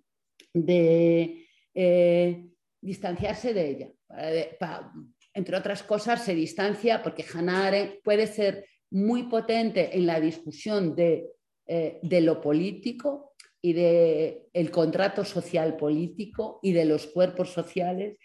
de, 0.53 1.45
eh, 1.75 2.45
distanciarse 2.81 3.53
de 3.53 3.69
ella, 3.69 3.89
entre 5.33 5.57
otras 5.57 5.83
cosas, 5.83 6.23
se 6.23 6.33
distancia 6.33 7.03
porque 7.03 7.25
Hannah 7.31 7.67
Arendt 7.67 8.01
puede 8.01 8.27
ser 8.27 8.65
muy 8.89 9.23
potente 9.23 9.95
en 9.95 10.05
la 10.05 10.21
discusión 10.21 10.95
de, 10.95 11.27
eh, 11.67 11.99
lo 12.01 12.39
político 12.39 13.33
y 13.61 13.73
del 13.73 14.39
el 14.53 14.71
contrato 14.71 15.25
social 15.25 15.75
político 15.75 16.59
y 16.63 16.71
de 16.71 16.85
los 16.85 17.07
cuerpos 17.07 17.51
sociales, 17.51 18.17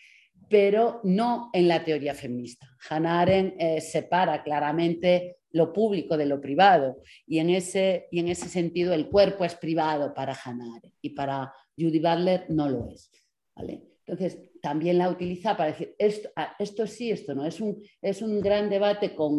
pero 0.52 1.00
no 1.04 1.48
en 1.54 1.66
la 1.66 1.82
teoría 1.82 2.14
feminista. 2.14 2.66
Hannah 2.90 3.20
Arendt 3.20 3.54
eh, 3.58 3.80
separa 3.80 4.42
claramente 4.42 5.38
lo 5.52 5.72
público 5.72 6.14
de 6.18 6.26
lo 6.26 6.42
privado 6.42 7.00
y 7.26 7.38
en, 7.38 7.48
ese, 7.48 8.06
y 8.10 8.18
en 8.18 8.28
ese 8.28 8.50
sentido 8.50 8.92
el 8.92 9.08
cuerpo 9.08 9.46
es 9.46 9.54
privado 9.54 10.12
para 10.12 10.34
Hannah 10.34 10.76
Arendt 10.76 10.94
y 11.00 11.10
para 11.10 11.54
Judy 11.74 12.00
Butler 12.00 12.44
no 12.50 12.68
lo 12.68 12.86
es. 12.86 13.10
¿vale? 13.56 13.82
Entonces, 14.04 14.50
también 14.60 14.98
la 14.98 15.08
utiliza 15.08 15.56
para 15.56 15.70
decir, 15.70 15.94
esto, 15.98 16.28
ah, 16.36 16.54
esto 16.58 16.86
sí, 16.86 17.10
esto 17.10 17.34
no. 17.34 17.46
Es 17.46 17.58
un, 17.58 17.82
es 18.02 18.20
un 18.20 18.38
gran 18.38 18.68
debate 18.68 19.14
con 19.14 19.32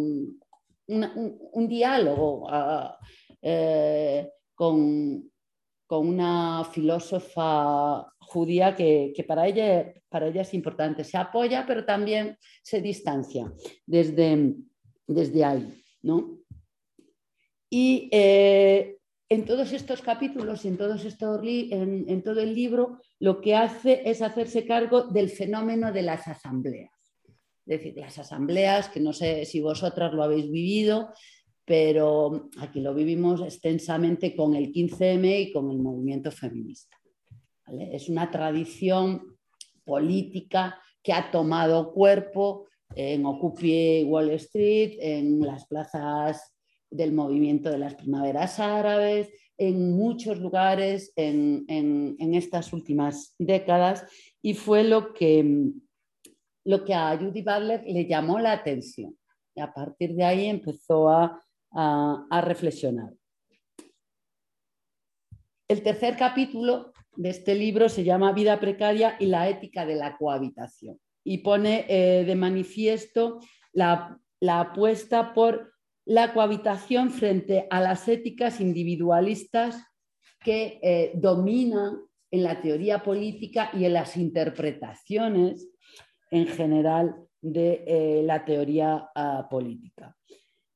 un, 0.88 1.68
diálogo 1.68 2.48
ah, 2.50 2.98
eh, 3.40 4.32
con, 4.56 5.32
una 5.90 6.64
filósofa 6.66 8.08
judía 8.20 8.76
que, 8.76 9.14
para, 9.28 9.48
ella, 9.48 9.94
para 10.10 10.28
ella 10.28 10.42
es 10.42 10.54
importante. 10.54 11.04
Se 11.04 11.18
apoya, 11.18 11.66
pero 11.68 11.86
también 11.86 12.38
se 12.62 12.82
distancia 12.82 13.52
desde, 13.86 14.56
desde 15.08 15.46
ahí. 15.46 15.84
¿no? 16.02 16.40
Y 17.70 18.10
eh, 18.12 18.98
en 19.30 19.46
todos 19.46 19.72
estos 19.72 20.02
capítulos 20.02 20.64
y 20.64 20.68
en, 20.68 20.78
todos 20.78 21.06
estos 21.06 21.42
en, 21.44 22.24
todo 22.24 22.40
el 22.40 22.54
libro, 22.54 23.00
lo 23.20 23.42
que 23.42 23.56
hace 23.56 24.04
es 24.06 24.22
hacerse 24.22 24.66
cargo 24.66 25.06
del 25.06 25.30
fenómeno 25.30 25.92
de 25.92 26.04
las 26.04 26.28
asambleas. 26.28 26.92
Es 27.66 27.80
decir, 27.80 27.96
las 27.98 28.20
asambleas, 28.20 28.90
que 28.90 29.00
no 29.00 29.14
sé 29.14 29.46
si 29.46 29.62
vosotras 29.62 30.14
lo 30.14 30.24
habéis 30.24 30.52
vivido, 30.52 31.14
pero 31.66 32.50
aquí 32.60 32.82
lo 32.82 32.94
vivimos 32.94 33.42
extensamente 33.42 34.36
con 34.36 34.56
el 34.56 34.72
15M 34.72 35.48
y 35.48 35.52
con 35.52 35.72
el 35.72 35.80
movimiento 35.80 36.32
feminista. 36.32 36.98
Es 37.92 38.10
una 38.10 38.30
tradición 38.30 39.38
política 39.86 40.80
que 41.02 41.14
ha 41.14 41.32
tomado 41.32 41.94
cuerpo 41.94 42.68
en 42.96 43.26
Occupy 43.26 44.04
Wall 44.04 44.32
Street, 44.32 44.98
en 45.00 45.42
las 45.42 45.66
plazas 45.66 46.54
del 46.90 47.12
movimiento 47.12 47.70
de 47.70 47.80
las 47.80 47.96
primaveras 47.96 48.60
árabes, 48.60 49.30
en 49.58 49.96
muchos 49.96 50.40
lugares 50.40 51.12
en, 51.16 51.66
estas 52.34 52.74
últimas 52.74 53.36
décadas 53.38 54.06
y 54.42 54.54
fue 54.54 54.84
lo 54.84 55.14
que, 55.14 55.72
lo 56.66 56.84
que 56.84 56.94
a 56.94 57.18
Judy 57.18 57.42
Butler 57.42 57.84
le 57.86 58.06
llamó 58.08 58.40
la 58.40 58.54
atención. 58.54 59.18
Y 59.56 59.62
a 59.62 59.72
partir 59.72 60.16
de 60.16 60.24
ahí 60.24 60.46
empezó 60.48 61.10
a, 61.10 61.40
a 61.76 62.42
reflexionar. 62.42 63.14
El 65.68 65.82
tercer 65.82 66.18
capítulo 66.18 66.94
de 67.16 67.30
este 67.30 67.56
libro 67.56 67.90
se 67.90 68.04
llama 68.04 68.34
Vida 68.34 68.60
precaria 68.60 69.16
y 69.20 69.28
la 69.28 69.50
ética 69.50 69.86
de 69.86 69.96
la 69.96 70.18
cohabitación 70.18 71.00
y 71.24 71.40
pone 71.40 71.86
eh, 71.88 72.26
de 72.26 72.36
manifiesto 72.36 73.40
la, 73.72 74.20
la 74.40 74.60
apuesta 74.60 75.34
por 75.34 75.74
la 76.06 76.34
cohabitación 76.34 77.12
frente 77.12 77.68
a 77.70 77.80
las 77.80 78.08
éticas 78.08 78.60
individualistas 78.60 79.82
que 80.44 80.80
eh, 80.84 81.12
dominan 81.16 82.02
en 82.30 82.44
la 82.44 82.62
teoría 82.62 83.02
política 83.02 83.70
y 83.74 83.86
en 83.86 83.94
las 83.94 84.18
interpretaciones 84.18 85.70
en 86.30 86.48
general 86.48 87.16
de 87.42 87.84
eh, 87.88 88.24
la 88.24 88.44
teoría 88.44 89.10
ah, 89.16 89.48
política. 89.50 90.18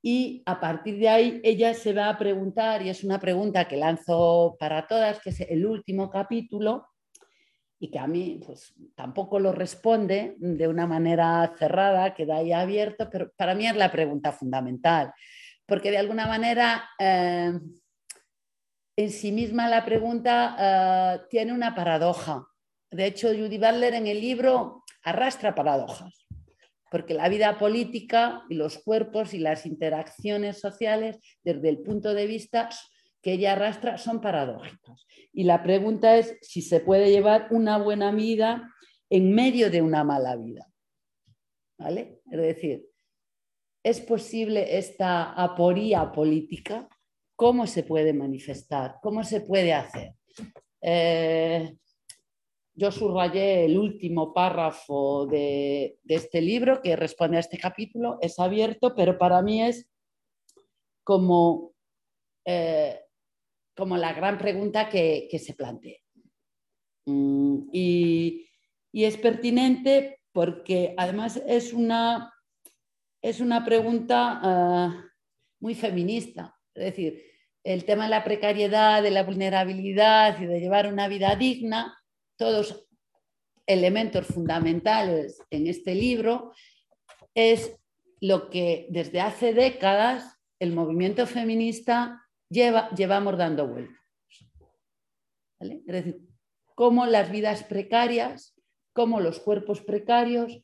Y 0.01 0.43
a 0.45 0.59
partir 0.59 0.99
de 0.99 1.09
ahí 1.09 1.41
ella 1.43 1.73
se 1.73 1.93
va 1.93 2.09
a 2.09 2.17
preguntar, 2.17 2.81
y 2.81 2.89
es 2.89 3.03
una 3.03 3.19
pregunta 3.19 3.67
que 3.67 3.77
lanzo 3.77 4.55
para 4.59 4.87
todas, 4.87 5.19
que 5.19 5.31
es 5.31 5.41
el 5.41 5.65
último 5.65 6.09
capítulo, 6.09 6.87
y 7.79 7.91
que 7.91 7.99
a 7.99 8.07
mí 8.07 8.39
pues, 8.45 8.73
tampoco 8.95 9.39
lo 9.39 9.51
responde 9.51 10.35
de 10.37 10.67
una 10.67 10.87
manera 10.87 11.53
cerrada, 11.57 12.13
queda 12.13 12.37
ahí 12.37 12.51
abierto, 12.51 13.09
pero 13.09 13.31
para 13.35 13.53
mí 13.55 13.67
es 13.67 13.75
la 13.75 13.91
pregunta 13.91 14.31
fundamental, 14.31 15.13
porque 15.65 15.91
de 15.91 15.97
alguna 15.97 16.25
manera 16.25 16.89
eh, 16.97 17.53
en 18.95 19.11
sí 19.11 19.31
misma 19.31 19.67
la 19.67 19.85
pregunta 19.85 20.55
eh, 20.59 21.21
tiene 21.29 21.53
una 21.53 21.75
paradoja. 21.75 22.47
De 22.89 23.05
hecho, 23.05 23.29
Judy 23.29 23.57
Butler 23.57 23.93
en 23.93 24.07
el 24.07 24.21
libro 24.21 24.83
arrastra 25.03 25.53
paradojas, 25.53 26.26
porque 26.91 27.13
la 27.13 27.29
vida 27.29 27.57
política 27.57 28.43
y 28.49 28.55
los 28.55 28.77
cuerpos 28.79 29.33
y 29.33 29.39
las 29.39 29.65
interacciones 29.65 30.59
sociales, 30.59 31.19
desde 31.43 31.69
el 31.69 31.79
punto 31.79 32.13
de 32.13 32.27
vista 32.27 32.69
que 33.21 33.33
ella 33.33 33.53
arrastra 33.53 33.97
son 33.97 34.21
paradójicas. 34.21 35.05
Y 35.33 35.43
la 35.43 35.63
pregunta 35.63 36.17
es 36.17 36.37
si 36.41 36.61
se 36.61 36.79
puede 36.79 37.11
llevar 37.11 37.47
una 37.51 37.77
buena 37.77 38.11
vida 38.11 38.73
en 39.09 39.33
medio 39.33 39.69
de 39.69 39.81
una 39.81 40.03
mala 40.03 40.35
vida. 40.35 40.67
¿Vale? 41.77 42.21
Es 42.31 42.39
decir, 42.41 42.87
¿es 43.83 44.01
posible 44.01 44.77
esta 44.77 45.33
aporía 45.33 46.11
política? 46.11 46.87
¿Cómo 47.35 47.67
se 47.67 47.83
puede 47.83 48.13
manifestar? 48.13 48.95
¿Cómo 49.01 49.23
se 49.23 49.41
puede 49.41 49.73
hacer? 49.73 50.13
Eh, 50.81 51.75
yo 52.77 52.91
subrayé 52.91 53.65
el 53.65 53.77
último 53.77 54.33
párrafo 54.33 55.25
de, 55.25 55.97
este 56.07 56.41
libro 56.41 56.79
que 56.81 56.95
responde 56.95 57.37
a 57.37 57.39
este 57.39 57.57
capítulo, 57.57 58.19
es 58.21 58.39
abierto, 58.39 58.93
pero 58.95 59.17
para 59.17 59.41
mí 59.41 59.63
es 59.63 59.89
como 61.03 61.73
eh, 62.45 63.01
como 63.75 63.97
la 63.97 64.13
gran 64.13 64.37
pregunta 64.37 64.89
que, 64.89 65.29
se 65.39 65.53
plantea. 65.53 65.97
Mm, 67.05 67.69
y, 67.71 68.43
es 68.93 69.17
pertinente 69.17 70.21
porque 70.31 70.95
además 70.97 71.41
es 71.45 71.73
una, 71.73 72.33
es 73.21 73.39
una 73.39 73.63
pregunta 73.63 74.39
ah, 74.41 75.05
muy 75.59 75.75
feminista. 75.75 76.55
Es 76.73 76.85
decir, 76.85 77.23
el 77.63 77.85
tema 77.85 78.05
de 78.05 78.09
la 78.09 78.23
precariedad, 78.23 79.03
de 79.03 79.11
la 79.11 79.23
vulnerabilidad 79.23 80.39
y 80.41 80.45
de 80.45 80.59
llevar 80.59 80.91
una 80.91 81.07
vida 81.07 81.35
digna, 81.35 81.95
todos 82.37 82.87
elementos 83.65 84.25
fundamentales 84.27 85.41
en 85.49 85.67
este 85.67 85.93
libro, 85.93 86.53
es 87.35 87.77
lo 88.21 88.49
que 88.49 88.87
desde 88.89 89.21
hace 89.21 89.53
décadas 89.53 90.39
el 90.59 90.73
movimiento 90.73 91.27
feminista 91.27 92.23
llevamos 92.49 93.37
dando 93.37 93.67
vueltas. 93.67 93.97
Es 95.59 95.85
decir, 95.85 96.19
cómo 96.75 97.05
las 97.05 97.31
vidas 97.31 97.63
precarias, 97.63 98.55
cómo 98.93 99.19
los 99.19 99.39
cuerpos 99.39 99.81
precarios 99.81 100.61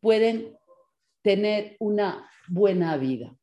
pueden 0.00 0.56
tener 1.22 1.76
una 1.80 2.30
buena 2.48 2.96
vida. 2.96 3.36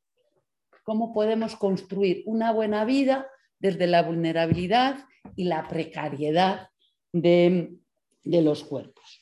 Cómo 0.84 1.14
podemos 1.14 1.56
construir 1.56 2.24
una 2.26 2.52
buena 2.52 2.84
vida 2.86 3.28
desde 3.60 3.88
la 3.88 4.04
vulnerabilidad 4.04 5.06
y 5.36 5.46
la 5.46 5.68
precariedad 5.68 6.70
de 7.14 7.80
los 8.24 8.64
cuerpos. 8.64 9.22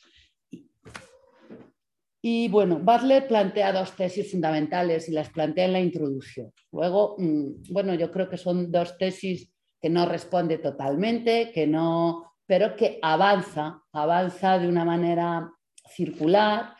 Y 2.23 2.49
bueno, 2.49 2.79
Butler 2.79 3.27
plantea 3.27 3.73
dos 3.73 3.95
tesis 3.95 4.31
fundamentales 4.31 5.09
y 5.09 5.11
las 5.11 5.29
plantea 5.29 5.65
en 5.65 5.73
la 5.73 5.79
introducción. 5.79 6.51
Luego, 6.71 7.15
mm, 7.17 7.63
bueno, 7.71 7.95
yo 7.95 8.11
creo 8.11 8.29
que 8.29 8.37
son 8.37 8.71
dos 8.71 8.97
tesis 8.97 9.51
que 9.81 9.89
no 9.89 10.05
responde 10.05 10.59
totalmente, 10.59 11.51
que 11.51 11.65
no 11.65 12.31
pero 12.51 12.75
que 12.75 12.99
avanza, 13.01 13.81
avanza 13.93 14.59
de 14.59 14.67
una 14.67 14.83
manera 14.83 15.49
circular, 15.95 16.75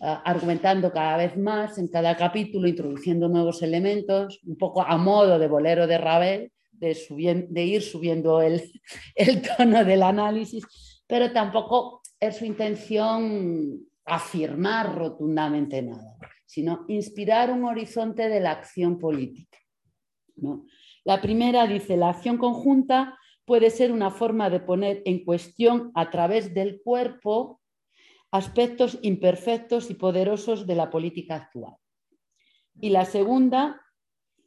eh, 0.00 0.16
argumentando 0.24 0.90
cada 0.90 1.16
vez 1.16 1.36
más 1.36 1.78
en 1.78 1.86
cada 1.86 2.16
capítulo, 2.16 2.66
introduciendo 2.66 3.28
nuevos 3.28 3.62
elementos, 3.62 4.40
un 4.44 4.56
poco 4.56 4.82
a 4.82 4.96
modo 4.96 5.38
de 5.38 5.46
bolero 5.46 5.86
de 5.86 5.96
Ravel, 5.96 6.52
de, 6.82 7.64
ir 7.64 7.82
subiendo 7.82 8.42
el, 9.14 9.42
tono 9.56 9.84
del 9.84 10.02
análisis, 10.02 10.64
pero 11.06 11.32
tampoco 11.32 12.02
es 12.18 12.36
su 12.36 12.44
intención 12.44 13.80
afirmar 14.04 14.96
rotundamente 14.96 15.80
nada, 15.82 16.16
sino 16.44 16.84
inspirar 16.88 17.50
un 17.50 17.64
horizonte 17.64 18.28
de 18.28 18.40
la 18.40 18.52
acción 18.52 18.98
política. 18.98 19.58
La 21.04 21.20
primera 21.20 21.66
dice, 21.66 21.96
la 21.96 22.10
acción 22.10 22.36
conjunta 22.36 23.16
puede 23.44 23.70
ser 23.70 23.92
una 23.92 24.10
forma 24.10 24.50
de 24.50 24.60
poner 24.60 25.02
en 25.04 25.24
cuestión 25.24 25.92
a 25.94 26.10
través 26.10 26.54
del 26.54 26.80
cuerpo 26.82 27.60
aspectos 28.30 28.98
imperfectos 29.02 29.90
y 29.90 29.94
poderosos 29.94 30.66
de 30.66 30.74
la 30.74 30.90
política 30.90 31.36
actual. 31.36 31.74
Y 32.80 32.90
la 32.90 33.04
segunda 33.04 33.81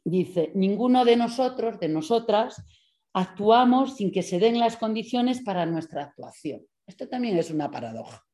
dice, 0.06 0.52
ninguno 0.54 1.04
de 1.04 1.16
nosotros, 1.16 1.80
de 1.80 1.88
nosotras, 1.88 2.64
actuamos 3.12 3.96
sin 3.96 4.12
que 4.12 4.22
se 4.22 4.38
den 4.38 4.58
las 4.58 4.76
condiciones 4.76 5.42
para 5.42 5.66
nuestra 5.66 6.04
actuación. 6.04 6.64
Esto 6.86 7.08
también 7.08 7.36
es 7.36 7.50
una 7.50 7.70
paradoja. 7.70 8.24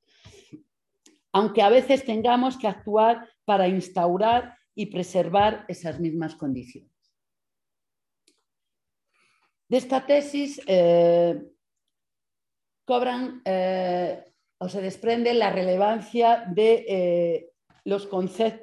Aunque 1.33 1.63
a 1.63 1.71
veces 1.71 2.05
tengamos 2.05 2.59
que 2.59 2.69
actuar 2.69 3.27
para 3.45 3.69
instaurar 3.69 4.57
y 4.75 4.87
preservar 4.87 5.65
esas 5.69 5.99
mismas 5.99 6.35
condiciones. 6.35 6.91
De 9.69 9.79
esta 9.79 10.05
tesis 10.05 10.61
eh, 10.67 11.43
cobran 12.85 13.41
eh, 13.47 14.23
o 14.59 14.69
se 14.69 14.83
desprende 14.83 15.33
la 15.33 15.51
relevancia 15.51 16.45
de, 16.55 16.85
eh, 16.87 17.52
los 17.85 18.09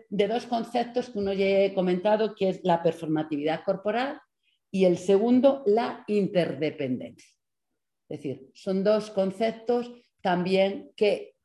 de 0.10 0.28
dos 0.28 0.46
conceptos 0.46 1.10
que 1.10 1.20
uno 1.20 1.34
ya 1.34 1.46
he 1.46 1.74
comentado, 1.74 2.36
que 2.36 2.50
es 2.50 2.62
la 2.64 2.82
performatividad 2.82 3.64
corporal 3.64 4.22
y 4.72 4.86
el 4.86 4.98
segundo, 4.98 5.64
la 5.66 6.04
interdependencia. 6.08 7.36
Es 8.08 8.22
decir, 8.22 8.50
son 8.54 8.84
dos 8.84 9.12
conceptos 9.12 9.92
también 10.22 10.92
que 10.96 11.36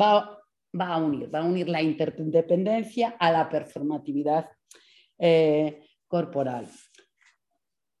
va, 0.00 0.38
va 0.78 0.86
a 0.94 0.98
unir, 0.98 1.34
va 1.34 1.40
a 1.40 1.44
unir 1.44 1.68
la 1.68 1.82
interdependencia 1.82 3.16
a 3.18 3.32
la 3.32 3.48
performatividad 3.48 4.48
eh, 5.18 5.84
corporal. 6.06 6.68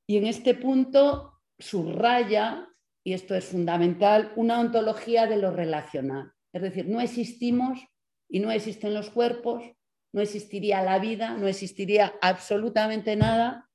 Y 0.06 0.16
en 0.16 0.26
este 0.26 0.54
punto 0.54 1.40
subraya 1.58 2.68
y 3.08 3.14
esto 3.14 3.34
es 3.34 3.46
fundamental, 3.46 4.32
una 4.36 4.60
ontología 4.60 5.26
de 5.26 5.38
lo 5.38 5.50
relacional. 5.50 6.30
Es 6.52 6.60
decir, 6.60 6.86
no 6.88 7.00
existimos 7.00 7.78
y 8.28 8.40
no 8.40 8.50
existen 8.50 8.94
los 8.94 9.10
cuerpos, 9.10 9.62
no 10.12 10.20
existiría 10.20 10.82
la 10.82 10.98
vida, 10.98 11.36
no 11.36 11.46
existiría 11.48 12.14
absolutamente 12.20 13.16
nada 13.16 13.68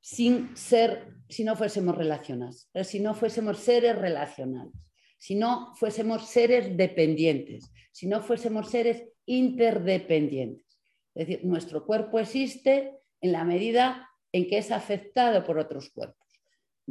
sin 0.00 0.56
ser, 0.56 1.14
si 1.28 1.44
no 1.44 1.56
fuésemos 1.56 1.96
relacionados, 1.96 2.68
si 2.84 3.00
no 3.00 3.14
fuésemos 3.14 3.58
seres 3.58 3.96
relacionales, 3.96 4.74
si 5.18 5.34
no 5.34 5.74
fuésemos 5.76 6.28
seres 6.28 6.76
dependientes, 6.76 7.70
si 7.92 8.06
no 8.06 8.22
fuésemos 8.22 8.70
seres 8.70 9.04
interdependientes. 9.26 10.66
Es 11.14 11.26
decir, 11.26 11.44
nuestro 11.44 11.84
cuerpo 11.84 12.18
existe 12.18 12.98
en 13.20 13.32
la 13.32 13.44
medida 13.44 14.08
en 14.32 14.46
que 14.46 14.58
es 14.58 14.70
afectado 14.70 15.44
por 15.44 15.58
otros 15.58 15.90
cuerpos. 15.90 16.19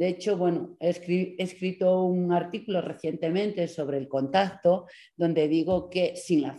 De 0.00 0.08
hecho, 0.08 0.38
bueno, 0.38 0.78
he, 0.80 1.34
escrito 1.36 2.04
un 2.04 2.32
artículo 2.32 2.80
recientemente 2.80 3.68
sobre 3.68 3.98
el 3.98 4.08
contacto, 4.08 4.86
donde 5.14 5.46
digo 5.46 5.90
que 5.90 6.16
sin, 6.16 6.40
la 6.40 6.56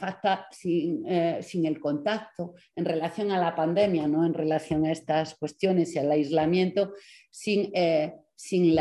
eh, 0.64 1.40
sin, 1.42 1.66
el 1.66 1.80
contacto 1.80 2.54
en 2.76 2.86
relación 2.86 3.32
a 3.32 3.40
la 3.40 3.56
pandemia, 3.56 4.08
no 4.08 4.28
en 4.28 4.36
relación 4.36 4.86
a 4.86 4.92
estas 4.92 5.34
cuestiones 5.40 5.96
y 5.96 5.98
al 5.98 6.12
aislamiento, 6.12 6.94
sin, 7.32 7.72
eh, 7.74 8.14
sin 8.36 8.78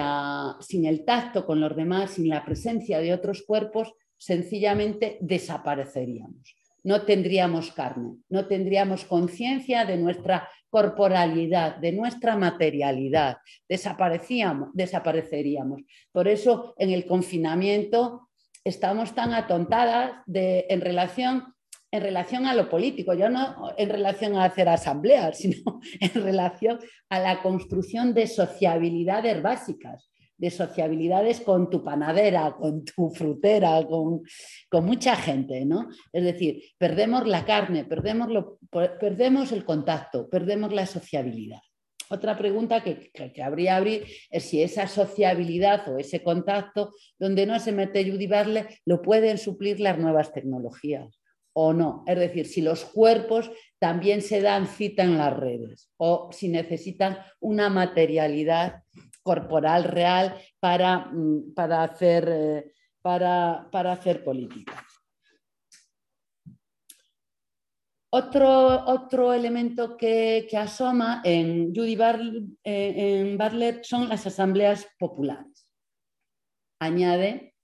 el 0.84 1.04
tacto 1.06 1.46
con 1.46 1.58
los 1.58 1.74
demás, 1.74 2.10
sin 2.10 2.28
la 2.28 2.44
presencia 2.44 2.98
de 3.00 3.14
otros 3.14 3.44
cuerpos, 3.46 3.94
sencillamente 4.18 5.16
desapareceríamos. 5.22 6.59
No 6.82 7.02
tendríamos 7.02 7.72
carne, 7.72 8.16
no 8.28 8.46
tendríamos 8.46 9.04
conciencia 9.04 9.84
de 9.84 9.96
nuestra 9.96 10.48
corporalidad, 10.70 11.76
de 11.76 11.92
nuestra 11.92 12.36
materialidad, 12.36 13.38
desaparecíamos, 13.68 14.70
desapareceríamos. 14.72 15.82
Por 16.12 16.28
eso 16.28 16.74
en 16.78 16.90
el 16.90 17.06
confinamiento 17.06 18.28
estamos 18.64 19.14
tan 19.14 19.34
atontadas 19.34 20.12
de, 20.26 20.66
en, 20.70 20.80
relación, 20.80 21.54
en 21.90 22.02
relación 22.02 22.46
a 22.46 22.54
lo 22.54 22.70
político, 22.70 23.14
ya 23.14 23.28
no 23.28 23.74
en 23.76 23.88
relación 23.88 24.36
a 24.36 24.44
hacer 24.44 24.68
asambleas, 24.68 25.38
sino 25.40 25.80
en 26.00 26.22
relación 26.22 26.78
a 27.08 27.18
la 27.18 27.42
construcción 27.42 28.14
de 28.14 28.26
sociabilidades 28.28 29.42
básicas 29.42 30.10
de 30.40 30.50
sociabilidades 30.50 31.40
con 31.40 31.68
tu 31.68 31.84
panadera, 31.84 32.56
con 32.58 32.82
tu 32.82 33.10
frutera, 33.10 33.86
con, 33.86 34.22
mucha 34.82 35.14
gente, 35.14 35.66
¿no? 35.66 35.90
Es 36.12 36.24
decir, 36.24 36.62
perdemos 36.78 37.26
la 37.26 37.44
carne, 37.44 37.84
perdemos, 37.84 38.30
lo, 38.30 38.58
perdemos 38.98 39.52
el 39.52 39.66
contacto, 39.66 40.30
perdemos 40.30 40.72
la 40.72 40.86
sociabilidad. 40.86 41.60
Otra 42.08 42.38
pregunta 42.38 42.82
que, 42.82 43.10
que, 43.12 43.42
habría 43.42 43.76
abrir 43.76 44.06
es 44.30 44.44
si 44.44 44.62
esa 44.62 44.88
sociabilidad 44.88 45.86
o 45.88 45.98
ese 45.98 46.22
contacto 46.22 46.94
donde 47.18 47.44
no 47.44 47.60
se 47.60 47.72
mete 47.72 48.10
Judy 48.10 48.26
Barley 48.26 48.64
lo 48.86 49.02
pueden 49.02 49.36
suplir 49.36 49.78
las 49.78 49.98
nuevas 49.98 50.32
tecnologías 50.32 51.20
o 51.52 51.74
no. 51.74 52.02
Es 52.06 52.18
decir, 52.18 52.46
si 52.46 52.62
los 52.62 52.84
cuerpos 52.86 53.50
también 53.78 54.22
se 54.22 54.40
dan 54.40 54.66
cita 54.66 55.02
en 55.02 55.18
las 55.18 55.36
redes 55.36 55.90
o 55.98 56.30
si 56.32 56.48
necesitan 56.48 57.18
una 57.40 57.68
materialidad 57.68 58.82
corporal 59.22 59.84
real 59.84 60.34
para, 60.58 61.06
mm, 61.06 61.54
para, 61.54 61.82
hacer, 61.82 62.28
eh, 62.28 62.72
para, 63.02 63.68
para 63.70 63.92
hacer 63.92 64.24
política. 64.24 64.84
Otro, 68.12 68.86
otro, 68.86 69.32
elemento 69.32 69.96
que, 69.96 70.48
asoma 70.58 71.22
en 71.24 71.72
Judy 71.72 71.96
eh, 72.64 73.36
Bartlett 73.38 73.84
son 73.84 74.08
las 74.08 74.26
asambleas 74.26 74.88
populares. 74.98 75.68
Añade 76.80 77.54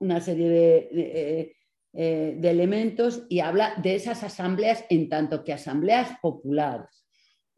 una 0.00 0.20
serie 0.20 0.48
de, 0.48 1.54
eh, 1.92 2.36
de, 2.38 2.50
elementos 2.50 3.24
y 3.28 3.40
habla 3.40 3.74
de 3.82 3.96
esas 3.96 4.22
asambleas 4.22 4.84
en 4.88 5.08
tanto 5.08 5.44
que 5.44 5.52
asambleas 5.52 6.18
populares 6.22 7.07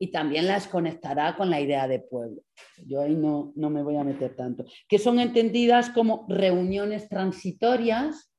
y 0.02 0.10
también 0.10 0.46
las 0.46 0.66
conectará 0.66 1.36
con 1.36 1.50
la 1.50 1.60
idea 1.60 1.86
de 1.86 1.98
pueblo. 1.98 2.42
Yo 2.86 3.02
ahí 3.02 3.14
no, 3.14 3.52
no 3.54 3.68
me 3.68 3.82
voy 3.82 3.96
a 3.96 4.02
meter 4.02 4.34
tanto. 4.34 4.64
Que 4.88 4.98
son 4.98 5.20
entendidas 5.20 5.90
como 5.90 6.24
reuniones 6.26 7.06
transitorias 7.06 8.32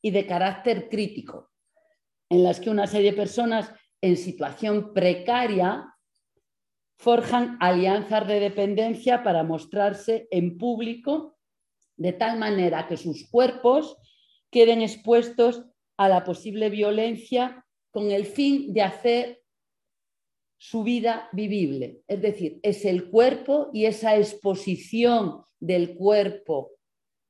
y 0.00 0.10
de 0.10 0.26
carácter 0.26 0.88
crítico, 0.88 1.50
en 2.30 2.42
las 2.42 2.60
que 2.60 2.70
una 2.70 2.86
serie 2.86 3.10
de 3.10 3.16
personas 3.18 3.70
en 4.00 4.16
situación 4.16 4.94
precaria 4.94 5.86
forjan 6.96 7.58
alianzas 7.60 8.26
de 8.26 8.40
dependencia 8.40 9.22
para 9.22 9.44
mostrarse 9.44 10.28
en 10.30 10.56
público 10.56 11.36
de 11.98 12.14
tal 12.14 12.38
manera 12.38 12.88
que 12.88 12.96
sus 12.96 13.28
cuerpos 13.28 13.98
queden 14.50 14.80
expuestos 14.80 15.66
a 15.98 16.08
la 16.08 16.24
posible 16.24 16.70
violencia 16.70 17.66
con 17.90 18.10
el 18.10 18.24
fin 18.24 18.72
de 18.72 18.80
hacer 18.80 19.41
su 20.62 20.84
vida 20.84 21.28
vivible. 21.32 22.04
Es 22.06 22.22
decir, 22.22 22.60
es 22.62 22.84
el 22.84 23.10
cuerpo 23.10 23.70
y 23.72 23.86
esa 23.86 24.16
exposición 24.16 25.42
del 25.58 25.96
cuerpo 25.96 26.70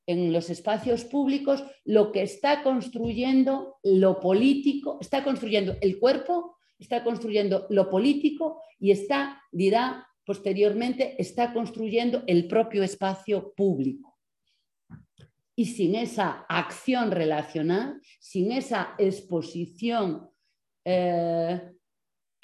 en 0.05 0.31
los 0.31 0.51
espacios 0.51 1.03
públicos 1.03 1.63
lo 1.83 2.11
que 2.11 2.21
está 2.21 2.61
construyendo 2.61 3.77
lo 3.81 4.19
político, 4.19 4.99
está 5.01 5.23
construyendo 5.23 5.75
el 5.81 5.97
cuerpo, 5.97 6.57
está 6.77 7.03
construyendo 7.03 7.65
lo 7.71 7.89
político 7.89 8.61
y 8.79 8.91
está, 8.91 9.41
dirá 9.51 10.07
posteriormente, 10.23 11.15
está 11.19 11.53
construyendo 11.53 12.21
el 12.27 12.47
propio 12.47 12.83
espacio 12.83 13.51
público. 13.55 14.15
Y 15.55 15.65
sin 15.65 15.95
esa 15.95 16.45
acción 16.47 17.09
relacional, 17.09 17.99
sin 18.19 18.51
esa 18.51 18.93
exposición 18.99 20.29
eh, 20.85 21.72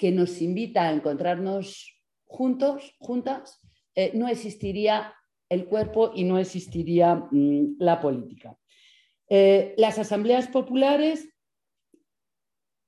que 0.00 0.10
nos 0.10 0.40
invita 0.40 0.88
a 0.88 0.92
encontrarnos 0.92 2.00
juntos, 2.24 2.96
juntas, 2.98 3.60
eh, 3.94 4.12
no 4.14 4.28
existiría 4.28 5.14
el 5.50 5.66
cuerpo 5.66 6.12
y 6.14 6.24
no 6.24 6.38
existiría 6.38 7.16
mm, 7.30 7.76
la 7.78 8.00
política. 8.00 8.56
Eh, 9.28 9.74
las 9.76 9.98
asambleas 9.98 10.48
populares 10.48 11.28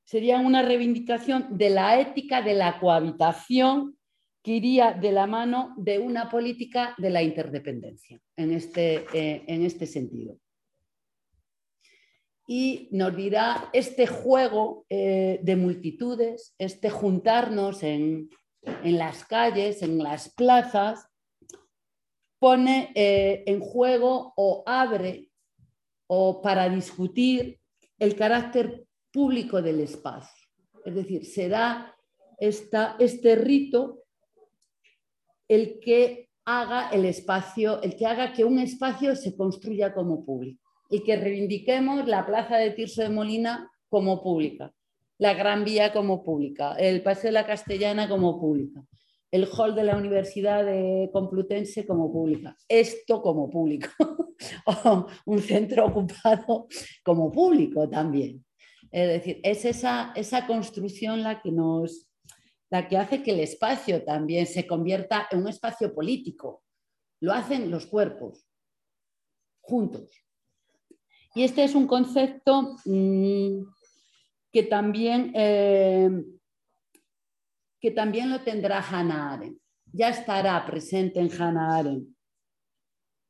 serían 0.05 0.46
una 0.46 0.62
reivindicación 0.62 1.59
de 1.59 1.68
la 1.68 2.01
ética 2.01 2.40
de 2.40 2.55
la 2.55 2.81
cohabitación 2.81 3.98
que 4.42 4.53
iría 4.53 4.92
de 4.92 5.12
la 5.12 5.27
mano 5.27 5.75
de 5.77 5.98
una 5.98 6.31
política 6.31 6.94
de 6.96 7.11
la 7.11 7.22
interdependencia 7.22 8.18
en 8.37 8.53
este, 8.53 9.05
eh, 9.12 9.44
en 9.46 9.64
este 9.64 9.87
sentido. 9.87 10.38
Y 12.46 12.88
nos 12.90 13.16
dirá 13.16 13.70
este 13.72 14.07
juego 14.07 14.85
eh, 14.88 15.40
de 15.42 15.57
multitudes, 15.57 16.55
este 16.59 16.90
juntarnos 16.90 17.83
en, 17.83 18.31
las 18.85 19.24
calles, 19.24 19.83
en 19.83 19.98
las 19.98 20.33
plazas, 20.35 21.07
pone 22.38 22.92
eh, 22.94 23.44
en 23.46 23.61
juego 23.61 24.33
o 24.37 24.62
abre 24.66 25.28
o 26.09 26.42
para 26.42 26.68
discutir 26.68 27.61
el 27.98 28.16
carácter 28.16 28.87
público 29.12 29.62
del 29.62 29.81
espacio. 29.81 30.48
Es 30.85 30.94
decir, 30.94 31.24
será 31.24 31.96
esta, 32.38 32.96
este 32.98 33.37
rito 33.37 34.02
el 35.46 35.78
que 35.78 36.31
haga 36.44 36.90
el 36.90 37.05
espacio, 37.05 37.81
el 37.83 37.96
que 37.96 38.07
haga 38.07 38.33
que 38.33 38.44
un 38.44 38.59
espacio 38.59 39.14
se 39.14 39.37
construya 39.37 39.94
como 39.94 40.24
público 40.24 40.71
y 40.92 41.02
que 41.05 41.16
reivindiquemos 41.16 42.07
la 42.07 42.26
plaza 42.26 42.59
de 42.59 42.70
Tirso 42.70 43.00
de 43.00 43.09
Molina 43.09 43.72
como 43.88 44.22
pública, 44.22 44.74
la 45.16 45.33
Gran 45.33 45.64
Vía 45.64 45.90
como 45.90 46.22
pública, 46.22 46.74
el 46.74 47.02
Paseo 47.02 47.28
de 47.28 47.33
la 47.33 47.46
Castellana 47.46 48.11
como 48.11 48.38
pública, 48.38 48.85
el 49.31 49.46
hall 49.46 49.74
de 49.74 49.85
la 49.85 49.96
Universidad 49.96 50.66
Complutense 51.11 51.87
como 51.87 52.12
pública, 52.12 52.55
esto 52.68 53.22
como 53.22 53.48
público, 53.48 53.88
un 55.24 55.38
centro 55.40 55.87
ocupado 55.87 56.66
como 57.02 57.33
público 57.33 57.88
también. 57.88 58.44
Es 58.90 59.09
decir, 59.09 59.40
es 59.42 59.64
esa, 59.64 60.12
esa 60.14 60.46
construcción 60.46 61.22
la 61.22 61.40
que 61.40 61.50
nos, 61.50 62.07
la 62.68 62.87
que 62.87 62.98
hace 62.98 63.22
que 63.22 63.31
el 63.31 63.40
espacio 63.40 64.05
también 64.05 64.46
se 64.46 64.66
convierta 64.66 65.26
en 65.31 65.38
un 65.38 65.48
espacio 65.48 65.94
político. 65.94 66.62
Lo 67.18 67.33
hacen 67.33 67.70
los 67.70 67.87
cuerpos, 67.87 68.46
juntos. 69.62 70.11
Y 71.34 71.44
este 71.44 71.64
es 71.64 71.74
un 71.74 71.86
concepto 71.86 72.76
mm, 72.84 73.62
que, 74.52 74.62
también, 74.64 75.32
eh, 75.34 76.10
que 77.80 77.90
también 77.90 78.30
lo 78.30 78.42
tendrá 78.42 78.80
Hannah 78.80 79.32
Arendt. 79.32 79.60
Ya 79.92 80.10
estará 80.10 80.64
presente 80.66 81.20
en 81.20 81.30
Hannah 81.30 81.76
Arendt, 81.78 82.08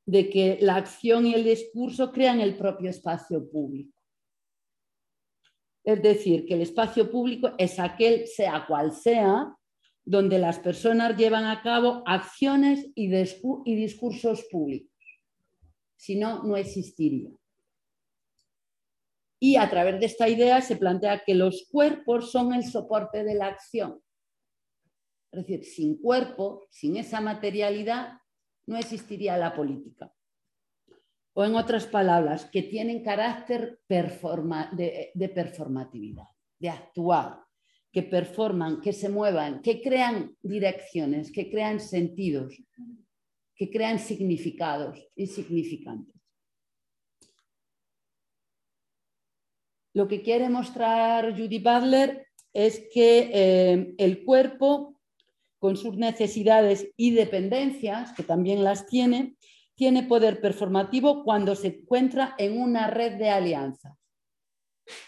de 0.07 0.31
que 0.31 0.59
la 0.61 0.77
acción 0.77 1.27
y 1.27 1.35
el 1.35 1.45
discurso 1.45 2.13
crean 2.13 2.41
el 2.41 2.57
propio 2.57 2.91
espacio 2.91 3.49
público. 3.51 3.97
Es 5.85 6.01
decir, 6.03 6.47
que 6.47 6.55
el 6.55 6.63
espacio 6.63 7.11
público 7.11 7.53
es 7.59 7.79
aquel, 7.81 8.27
sea 8.29 8.65
cual 8.67 8.93
sea, 8.93 9.57
donde 10.05 10.39
las 10.39 10.59
personas 10.59 11.17
llevan 11.17 11.45
a 11.45 11.63
cabo 11.63 12.03
acciones 12.07 12.89
y, 12.95 13.09
discursos 13.09 14.45
públicos. 14.51 14.91
Si 15.97 16.17
no, 16.17 16.43
no 16.43 16.57
existiría. 16.57 17.31
Y 19.43 19.57
a 19.57 19.69
través 19.69 19.99
de 19.99 20.07
esta 20.07 20.29
idea 20.29 20.61
se 20.61 20.77
plantea 20.77 21.25
que 21.27 21.35
los 21.35 21.67
cuerpos 21.69 22.31
son 22.31 22.55
el 22.55 22.65
soporte 22.65 23.25
de 23.25 23.35
la 23.35 23.49
acción. 23.49 24.01
Es 25.33 25.41
decir, 25.41 25.65
sin 25.65 25.99
cuerpo, 25.99 26.67
sin 26.71 26.97
esa 26.97 27.21
materialidad, 27.21 28.19
no 28.67 28.77
existiría 28.77 29.37
la 29.37 29.53
política 29.53 30.13
o 31.35 31.45
en 31.45 31.55
otras 31.55 31.87
palabras, 31.87 32.45
que 32.45 32.63
tienen 32.63 33.03
carácter 33.03 33.81
de, 33.89 35.29
performatividad, 35.35 36.29
de 36.59 36.69
actuar, 36.69 37.41
que 37.91 38.03
performan, 38.03 38.81
que 38.81 38.93
se 38.93 39.09
muevan, 39.09 39.63
que 39.63 39.81
crean 39.81 40.37
direcciones, 40.43 41.33
que 41.33 41.51
crean 41.51 41.81
sentidos, 41.81 42.55
que 43.55 43.71
crean 43.71 43.99
significados 43.99 44.99
y 45.15 45.27
Lo 49.95 50.09
que 50.09 50.23
quiere 50.23 50.49
mostrar 50.49 51.33
Judy 51.37 51.59
Butler 51.59 52.27
es 52.53 52.83
que 52.93 53.31
eh, 53.33 53.95
el 53.99 54.25
cuerpo, 54.25 54.99
con 55.59 55.77
sus 55.77 55.97
necesidades 55.97 56.89
y 56.97 57.13
dependencias, 57.13 58.13
que 58.13 58.23
también 58.23 58.65
las 58.65 58.87
tiene, 58.87 59.37
tiene 59.75 60.03
poder 60.05 60.41
performativo 60.41 61.25
cuando 61.25 61.55
se 61.55 61.69
encuentra 61.69 62.35
en 62.39 62.61
una 62.61 62.89
red 62.89 63.19
de 63.19 63.31
alianzas. 63.31 63.97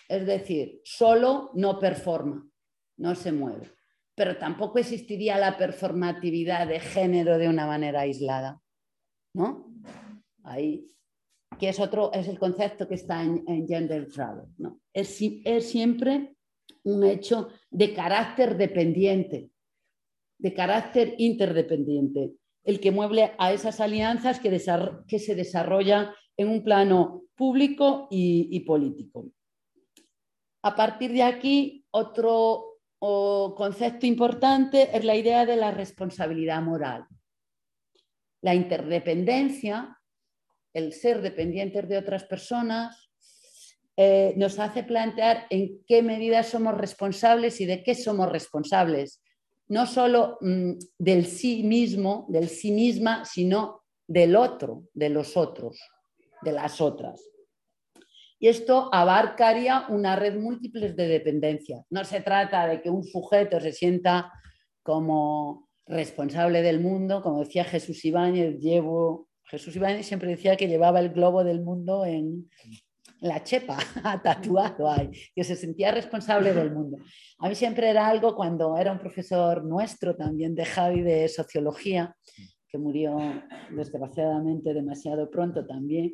Es 0.08 0.26
decir, 0.26 0.80
solo 0.84 1.50
no 1.54 1.78
performa, 1.78 2.46
no 2.96 3.14
se 3.14 3.32
mueve. 3.32 3.70
Pero 4.14 4.38
tampoco 4.38 4.78
existiría 4.78 5.38
la 5.38 5.56
performatividad 5.56 6.68
de 6.68 6.78
género 6.78 7.36
de 7.38 7.48
una 7.48 7.66
manera 7.66 8.02
aislada. 8.02 8.60
¿No? 9.34 9.72
Ahí, 10.44 10.93
que 11.58 11.68
es 11.68 11.80
otro, 11.80 12.12
es 12.12 12.28
el 12.28 12.38
concepto 12.38 12.86
que 12.88 12.94
está 12.94 13.22
en, 13.22 13.66
Gender 13.66 14.08
Travel. 14.08 14.46
¿no? 14.58 14.80
Es, 14.92 15.18
es 15.20 15.68
siempre 15.68 16.36
un 16.84 17.04
hecho 17.04 17.48
de 17.70 17.94
carácter 17.94 18.56
dependiente, 18.56 19.50
de 20.38 20.54
carácter 20.54 21.14
interdependiente 21.18 22.34
el 22.64 22.80
que 22.80 22.90
mueble 22.90 23.32
a 23.38 23.52
esas 23.52 23.78
alianzas 23.80 24.40
que, 24.40 24.58
se 24.58 25.34
desarrollan 25.34 26.10
en 26.36 26.48
un 26.48 26.64
plano 26.64 27.24
público 27.36 28.08
y, 28.10 28.58
político. 28.60 29.30
A 30.62 30.74
partir 30.74 31.12
de 31.12 31.22
aquí, 31.22 31.86
otro 31.90 32.80
concepto 32.98 34.06
importante 34.06 34.96
es 34.96 35.04
la 35.04 35.14
idea 35.14 35.44
de 35.44 35.56
la 35.56 35.70
responsabilidad 35.70 36.62
moral. 36.62 37.06
La 38.40 38.54
interdependencia, 38.54 39.98
el 40.74 40.92
ser 40.92 41.22
dependientes 41.22 41.88
de 41.88 41.96
otras 41.96 42.24
personas, 42.24 43.10
eh, 43.96 44.34
nos 44.36 44.58
hace 44.58 44.82
plantear 44.82 45.46
en 45.50 45.82
qué 45.86 46.02
medida 46.02 46.42
somos 46.42 46.76
responsables 46.76 47.60
y 47.60 47.66
de 47.66 47.82
qué 47.82 47.94
somos 47.94 48.30
responsables 48.30 49.22
no 49.68 49.86
solo 49.86 50.38
mm, 50.40 50.72
del 50.98 51.26
sí 51.26 51.62
mismo, 51.62 52.26
del 52.28 52.48
sí 52.48 52.72
misma, 52.72 53.24
sino 53.24 53.82
del 54.06 54.36
otro, 54.36 54.84
de 54.92 55.08
los 55.08 55.36
otros, 55.36 55.78
de 56.42 56.52
las 56.52 56.80
otras. 56.80 57.22
Y 58.38 58.48
esto 58.48 58.90
abarcaría 58.92 59.86
una 59.88 60.16
red 60.16 60.38
múltiple 60.38 60.92
de 60.92 61.08
dependencia. 61.08 61.82
No 61.88 62.04
se 62.04 62.20
trata 62.20 62.66
de 62.66 62.82
que 62.82 62.90
un 62.90 63.04
sujeto 63.04 63.58
se 63.60 63.72
sienta 63.72 64.30
como 64.82 65.68
responsable 65.86 66.60
del 66.60 66.80
mundo, 66.80 67.22
como 67.22 67.40
decía 67.40 67.64
Jesús 67.64 68.04
Ibáñez, 68.04 68.58
llevo, 68.58 69.28
Jesús 69.46 69.76
Ibáñez 69.76 70.06
siempre 70.06 70.30
decía 70.30 70.56
que 70.56 70.68
llevaba 70.68 71.00
el 71.00 71.10
globo 71.10 71.44
del 71.44 71.62
mundo 71.62 72.04
en, 72.04 72.48
la 73.24 73.42
chepa, 73.42 73.78
tatuado 74.22 74.88
ahí, 74.88 75.10
que 75.34 75.44
se 75.44 75.56
sentía 75.56 75.90
responsable 75.90 76.52
del 76.52 76.72
mundo. 76.72 76.98
A 77.38 77.48
mí 77.48 77.54
siempre 77.54 77.88
era 77.88 78.06
algo 78.06 78.34
cuando 78.34 78.76
era 78.76 78.92
un 78.92 78.98
profesor 78.98 79.64
nuestro 79.64 80.14
también 80.14 80.54
de 80.54 80.64
Javi 80.64 81.00
de 81.00 81.28
sociología, 81.28 82.14
que 82.68 82.78
murió 82.78 83.16
desgraciadamente 83.70 84.74
demasiado 84.74 85.30
pronto 85.30 85.66
también, 85.66 86.12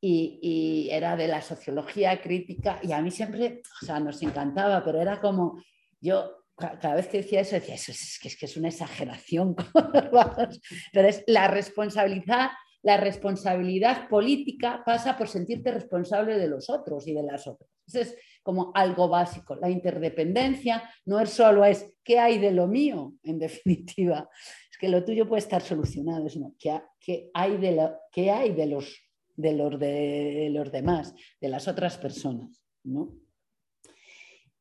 y, 0.00 0.88
era 0.90 1.16
de 1.16 1.28
la 1.28 1.42
sociología 1.42 2.20
crítica, 2.20 2.78
y 2.82 2.92
a 2.92 3.02
mí 3.02 3.10
siempre, 3.10 3.60
o 3.82 3.84
sea, 3.84 4.00
nos 4.00 4.22
encantaba, 4.22 4.82
pero 4.82 5.02
era 5.02 5.20
como, 5.20 5.60
yo 6.00 6.37
cada 6.58 6.94
vez 6.94 7.08
que 7.08 7.18
decía 7.18 7.40
eso, 7.40 7.54
decía, 7.54 7.76
eso 7.76 7.92
es, 7.92 8.18
que, 8.20 8.28
es 8.28 8.36
que 8.36 8.46
es 8.46 8.56
una 8.56 8.68
exageración, 8.68 9.54
pero 10.92 11.08
es 11.08 11.22
la 11.26 11.48
responsabilidad 11.48 12.50
la 12.82 12.96
responsabilidad 12.96 14.08
política 14.08 14.82
pasa 14.86 15.16
por 15.16 15.28
sentirte 15.28 15.72
responsable 15.72 16.38
de 16.38 16.48
los 16.48 16.70
otros 16.70 17.06
y 17.08 17.12
de 17.12 17.22
las 17.22 17.46
otras. 17.46 17.68
Eso 17.86 18.00
es 18.00 18.16
como 18.42 18.70
algo 18.74 19.08
básico. 19.08 19.56
La 19.56 19.68
interdependencia 19.68 20.88
no 21.04 21.18
es 21.20 21.30
solo 21.30 21.64
es 21.64 21.92
qué 22.04 22.18
hay 22.18 22.38
de 22.38 22.52
lo 22.52 22.66
mío, 22.66 23.14
en 23.24 23.38
definitiva. 23.38 24.28
Es 24.70 24.78
que 24.78 24.88
lo 24.88 25.04
tuyo 25.04 25.28
puede 25.28 25.40
estar 25.40 25.60
solucionado, 25.62 26.28
sino 26.28 26.54
qué, 26.58 27.30
hay, 27.34 27.56
de 27.56 27.72
lo, 27.72 27.96
qué 28.12 28.30
hay 28.30 28.52
de, 28.52 28.66
los, 28.66 28.96
de, 29.34 29.52
los, 29.54 29.78
de 29.78 30.48
los 30.52 30.70
demás, 30.70 31.14
de 31.40 31.48
las 31.48 31.66
otras 31.66 31.98
personas. 31.98 32.62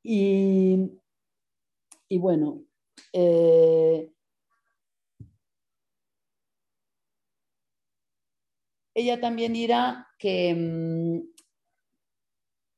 Y, 0.04 0.92
bueno, 2.16 2.64
eh, 3.12 4.12
ella 8.94 9.20
también 9.20 9.54
dirá 9.54 10.08
que, 10.18 10.56
mm, 10.56 11.22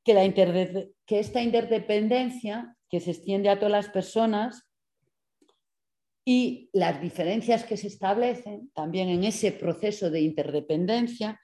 que 0.04 1.20
esta 1.20 1.42
interdependencia 1.44 2.76
que 2.90 3.00
se 3.00 3.12
extiende 3.12 3.50
a 3.50 3.60
todas 3.60 3.72
las 3.72 3.90
personas 3.90 4.68
y 6.26 6.70
las 6.74 7.02
diferencias 7.02 7.64
que 7.64 7.78
se 7.78 7.88
establecen 7.88 8.72
también 8.74 9.10
en 9.10 9.24
ese 9.24 9.52
proceso 9.52 10.10
de 10.10 10.22
interdependencia 10.22 11.40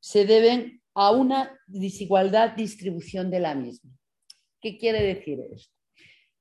se 0.00 0.24
deben 0.24 0.82
a 0.94 1.10
una 1.10 1.58
desigualdad 1.66 2.56
distribución 2.56 3.30
de 3.30 3.40
la 3.40 3.54
misma. 3.54 3.90
¿Qué 4.60 4.78
quiere 4.78 5.02
decir 5.02 5.40
esto? 5.52 5.73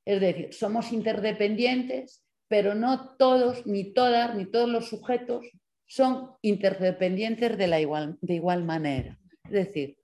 Es 0.05 0.19
decir, 0.19 0.53
somos 0.53 0.91
interdependientes, 0.91 2.23
pero 2.47 2.75
no 2.75 3.15
todos, 3.17 3.65
ni 3.65 3.93
todas, 3.93 4.35
ni 4.35 4.45
todos 4.45 4.69
los 4.69 4.89
sujetos 4.89 5.45
son 5.85 6.31
interdependientes 6.41 7.57
de, 7.57 7.67
la 7.67 7.79
igual, 7.79 8.17
de 8.21 8.35
igual 8.35 8.63
manera. 8.63 9.19
Es 9.45 9.51
decir, 9.51 9.97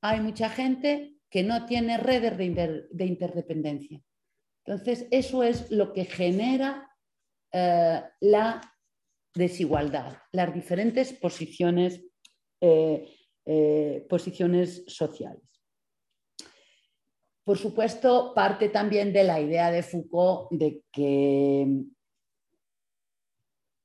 hay 0.00 0.20
mucha 0.20 0.48
gente 0.48 1.14
que 1.30 1.42
no 1.42 1.66
tiene 1.66 1.98
redes 1.98 2.36
de, 2.38 3.04
interdependencia. 3.04 4.00
Entonces, 4.64 5.06
eso 5.10 5.42
es 5.42 5.70
lo 5.70 5.92
que 5.92 6.04
genera 6.04 6.88
eh, 7.52 8.02
la 8.20 8.60
desigualdad, 9.34 10.16
las 10.32 10.54
diferentes 10.54 11.12
posiciones, 11.12 12.02
eh, 12.60 13.08
eh, 13.44 14.06
posiciones 14.08 14.84
sociales. 14.86 15.42
Por 17.44 17.58
supuesto, 17.58 18.32
parte 18.34 18.70
también 18.70 19.12
de 19.12 19.24
la 19.24 19.38
idea 19.38 19.70
de 19.70 19.82
Foucault 19.82 20.50
de 20.50 20.82
que 20.90 21.84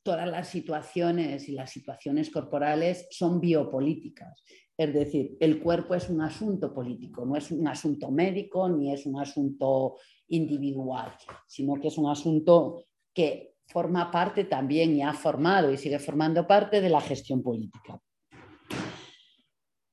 todas 0.01 0.29
las 0.29 0.47
situaciones 0.47 1.49
y 1.49 1.51
las 1.51 1.69
situaciones 1.69 2.29
corporales 2.31 3.07
son 3.11 3.41
biopolíticas. 3.41 4.43
Es 4.77 4.93
decir, 4.93 5.35
el 5.41 5.61
cuerpo 5.61 5.93
es 5.93 6.09
un 6.09 6.21
asunto 6.21 6.73
político, 6.73 7.25
no 7.25 7.35
es 7.35 7.51
un 7.51 7.67
asunto 7.67 8.09
médico 8.11 8.69
ni 8.69 8.93
es 8.93 9.05
un 9.05 9.19
asunto 9.19 9.97
individual, 10.29 11.13
sino 11.45 11.75
que 11.75 11.89
es 11.89 11.97
un 11.97 12.09
asunto 12.09 12.85
que 13.13 13.55
forma 13.67 14.09
parte 14.09 14.45
también 14.45 14.95
y 14.95 15.01
ha 15.01 15.13
formado 15.13 15.71
y 15.71 15.77
sigue 15.77 15.99
formando 15.99 16.47
parte 16.47 16.79
de 16.79 16.89
la 16.89 17.01
gestión 17.01 17.43
política. 17.43 18.01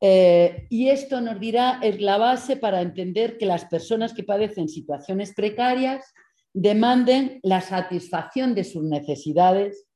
Eh, 0.09 0.69
y 0.71 0.91
esto 0.91 1.21
nos 1.21 1.41
dirá, 1.41 1.81
es 1.83 2.01
la 2.01 2.17
base 2.17 2.57
para 2.57 2.81
entender 2.81 3.39
que 3.39 3.45
las 3.45 3.65
personas 3.65 4.15
que 4.15 4.23
padecen 4.23 4.69
situaciones 4.69 5.35
precarias 5.35 6.15
demanden 6.55 7.41
la 7.43 7.61
satisfacción 7.61 8.55
de 8.55 8.63
sus 8.63 8.85
necesidades 8.85 9.89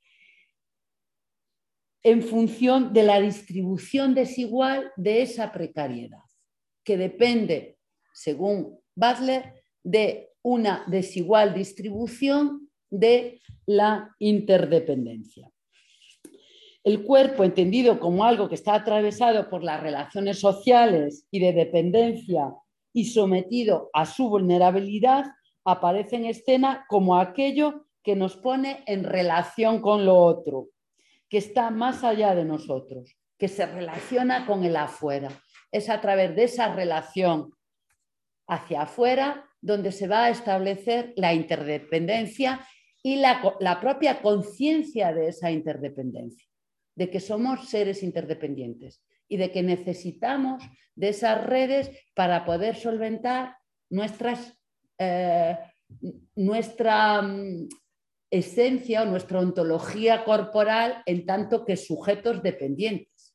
en 2.03 2.23
función 2.23 2.93
de 2.93 3.05
la 3.05 3.21
distribución 3.21 4.13
desigual 4.17 4.91
de 4.97 5.23
esa 5.23 5.53
precariedad, 5.53 6.27
que 6.83 6.97
depende, 6.97 7.79
según 8.13 8.81
Butler, 8.97 9.63
de 9.85 10.31
una 10.43 10.83
desigual 10.89 11.55
distribución 11.55 12.69
de 12.91 13.41
la 13.65 14.17
interdependencia. 14.19 15.53
El 16.83 17.05
cuerpo, 17.05 17.45
entendido 17.45 18.01
como 18.01 18.25
algo 18.25 18.49
que 18.49 18.55
está 18.55 18.75
atravesado 18.75 19.51
por 19.51 19.63
las 19.63 19.83
relaciones 19.83 20.41
sociales 20.41 21.27
y 21.31 21.39
de 21.39 21.53
dependencia 21.53 22.55
y 22.95 23.05
sometido 23.05 23.91
a 23.93 24.07
su 24.07 24.31
vulnerabilidad, 24.31 25.27
aparece 25.63 26.17
en 26.17 26.25
escena 26.25 26.87
como 26.89 27.19
aquello 27.19 27.85
que 28.03 28.17
nos 28.17 28.37
pone 28.37 28.83
en 28.87 29.05
relación 29.05 29.83
con 29.83 30.07
lo 30.07 30.17
otro, 30.17 30.69
que 31.29 31.37
está 31.37 31.71
más 31.71 32.03
allá 32.03 32.35
de 32.35 32.47
nosotros, 32.47 33.15
que 33.39 33.49
se 33.49 33.67
relaciona 33.67 34.47
con 34.47 34.65
el 34.65 34.77
afuera. 34.77 35.29
Es 35.71 35.91
a 35.91 36.01
través 36.01 36.35
de 36.35 36.45
esa 36.45 36.75
relación 36.75 37.53
hacia 38.49 38.83
afuera 38.83 39.45
donde 39.61 39.93
se 39.93 40.09
va 40.09 40.25
a 40.25 40.31
establecer 40.31 41.13
la 41.17 41.35
interdependencia 41.35 42.67
y 43.03 43.17
la, 43.17 43.55
la 43.61 43.81
propia 43.81 44.23
conciencia 44.23 45.13
de 45.13 45.29
esa 45.29 45.51
interdependencia 45.51 46.50
de 46.95 47.11
que 47.11 47.21
somos 47.21 47.69
seres 47.69 48.03
interdependientes 48.03 49.03
y 49.29 49.37
de 49.37 49.51
que 49.53 49.63
necesitamos 49.63 50.63
de 50.95 51.11
esas 51.11 51.45
redes 51.45 51.91
para 52.15 52.45
poder 52.45 52.77
solventar 52.77 53.57
eh, 54.99 55.59
nuestra 56.35 57.23
mm, 57.23 57.69
esencia 58.31 59.03
o 59.03 59.07
nuestra 59.07 59.41
ontología 59.41 60.25
corporal 60.25 61.03
en 61.07 61.27
tanto 61.27 61.65
que 61.65 61.77
sujetos 61.77 62.43
dependientes. 62.43 63.35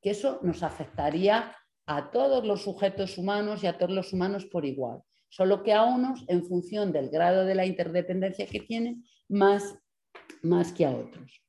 Que 0.00 0.10
eso 0.10 0.40
nos 0.42 0.62
afectaría 0.62 1.54
a 1.86 2.10
todos 2.10 2.44
los 2.44 2.62
sujetos 2.62 3.18
humanos 3.18 3.62
y 3.62 3.66
a 3.66 3.76
todos 3.76 3.92
los 3.92 4.12
humanos 4.12 4.46
por 4.46 4.64
igual, 4.64 5.02
solo 5.28 5.62
que 5.62 5.72
a 5.72 5.84
unos 5.84 6.24
en 6.28 6.44
función 6.44 6.92
del 6.92 7.10
grado 7.10 7.44
de 7.44 7.54
la 7.54 7.66
interdependencia 7.66 8.46
que 8.46 8.60
tienen 8.60 9.04
más, 9.28 9.76
más 10.42 10.72
que 10.72 10.86
a 10.86 10.90
otros. 10.90 11.43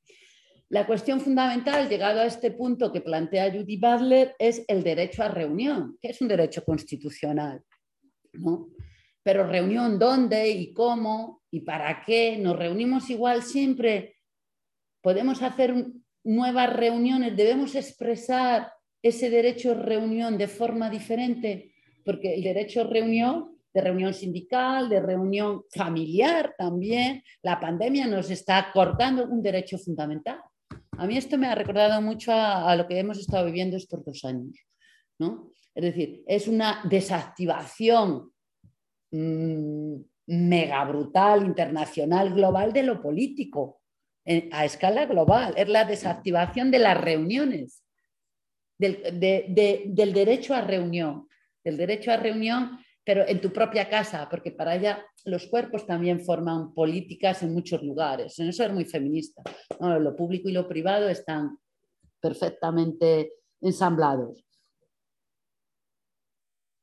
La 0.68 0.86
cuestión 0.86 1.20
fundamental, 1.20 1.88
llegado 1.88 2.20
a 2.20 2.26
este 2.26 2.50
punto 2.50 2.92
que 2.92 3.00
plantea 3.00 3.52
Judy 3.52 3.76
Butler, 3.76 4.34
es 4.38 4.64
el 4.66 4.82
derecho 4.82 5.22
a 5.22 5.28
reunión, 5.28 5.96
que 6.00 6.08
es 6.08 6.20
un 6.20 6.28
derecho 6.28 6.64
constitucional. 6.64 7.62
¿no? 8.32 8.68
Pero 9.22 9.46
reunión 9.46 9.98
dónde 9.98 10.48
y 10.50 10.72
cómo 10.72 11.42
y 11.50 11.60
para 11.60 12.02
qué. 12.04 12.36
Nos 12.38 12.56
reunimos 12.56 13.08
igual 13.10 13.42
siempre. 13.42 14.16
Podemos 15.00 15.42
hacer 15.42 15.74
nuevas 16.24 16.72
reuniones, 16.74 17.36
debemos 17.36 17.76
expresar 17.76 18.72
ese 19.00 19.30
derecho 19.30 19.70
a 19.70 19.74
reunión 19.74 20.36
de 20.36 20.48
forma 20.48 20.90
diferente, 20.90 21.72
porque 22.04 22.34
el 22.34 22.42
derecho 22.42 22.80
a 22.80 22.84
reunión, 22.84 23.56
de 23.72 23.80
reunión 23.80 24.12
sindical, 24.12 24.88
de 24.88 25.00
reunión 25.00 25.62
familiar 25.70 26.54
también, 26.58 27.22
la 27.42 27.60
pandemia 27.60 28.08
nos 28.08 28.30
está 28.30 28.70
cortando 28.72 29.24
un 29.26 29.42
derecho 29.42 29.78
fundamental. 29.78 30.40
A 30.98 31.06
mí 31.06 31.16
esto 31.16 31.36
me 31.36 31.46
ha 31.46 31.54
recordado 31.54 32.00
mucho 32.00 32.32
a, 32.32 32.74
lo 32.76 32.86
que 32.86 32.98
hemos 32.98 33.18
estado 33.18 33.46
viviendo 33.46 33.76
estos 33.76 34.04
dos 34.04 34.24
años. 34.24 34.56
¿no? 35.18 35.52
Es 35.74 35.84
decir, 35.84 36.22
es 36.26 36.48
una 36.48 36.82
desactivación 36.84 38.32
mm, 39.10 39.96
mega 40.26 40.84
brutal, 40.84 41.44
internacional, 41.44 42.32
global 42.32 42.72
de 42.72 42.82
lo 42.82 43.00
político, 43.02 43.80
a 44.50 44.64
escala 44.64 45.06
global. 45.06 45.54
Es 45.56 45.68
la 45.68 45.84
desactivación 45.84 46.70
de 46.70 46.78
las 46.80 47.00
reuniones, 47.00 47.84
del, 48.78 49.20
del 49.94 50.12
derecho 50.12 50.54
a 50.54 50.62
reunión. 50.62 51.28
El 51.62 51.76
derecho 51.76 52.10
a 52.10 52.16
reunión 52.16 52.78
pero 53.06 53.24
en 53.28 53.40
tu 53.40 53.52
propia 53.52 53.88
casa, 53.88 54.28
porque 54.28 54.50
para 54.50 54.74
ella 54.74 55.06
los 55.26 55.46
cuerpos 55.46 55.86
también 55.86 56.24
forman 56.24 56.74
políticas 56.74 57.40
en 57.44 57.54
muchos 57.54 57.80
lugares. 57.84 58.36
En 58.40 58.48
eso 58.48 58.64
es 58.64 58.72
muy 58.72 58.84
feminista. 58.84 59.44
Lo 59.78 60.16
público 60.16 60.48
y 60.48 60.52
lo 60.52 60.66
privado 60.66 61.08
están 61.08 61.56
perfectamente 62.20 63.34
ensamblados. 63.60 64.44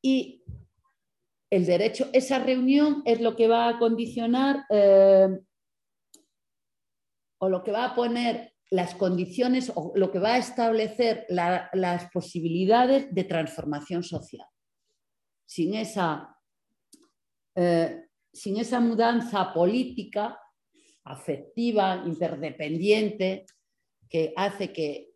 Y 0.02 0.46
el 1.50 1.66
derecho, 1.66 2.08
esa 2.14 2.40
reunión 2.40 3.02
es 3.04 3.20
lo 3.20 3.36
que 3.36 3.50
va 3.50 3.68
a 3.68 3.78
condicionar 3.78 4.64
eh, 4.70 5.28
o 7.40 7.50
lo 7.50 7.64
que 7.64 7.72
va 7.74 7.84
a 7.84 7.96
poner 7.96 8.54
las 8.72 8.96
condiciones 8.96 9.74
o 9.76 9.92
lo 9.94 10.10
que 10.10 10.20
va 10.20 10.36
a 10.36 10.38
establecer 10.38 11.26
las 11.28 12.10
posibilidades 12.12 13.14
de 13.14 13.26
transformación 13.26 14.04
social 14.04 14.48
sin 15.46 15.74
esa, 15.76 16.36
eh, 17.56 18.06
sin 18.32 18.58
esa 18.58 18.80
mudanza 18.80 19.54
política, 19.54 20.40
afectiva, 21.04 22.04
interdependiente, 22.06 23.46
que 24.10 24.34
hace 24.36 24.72
que 24.72 25.12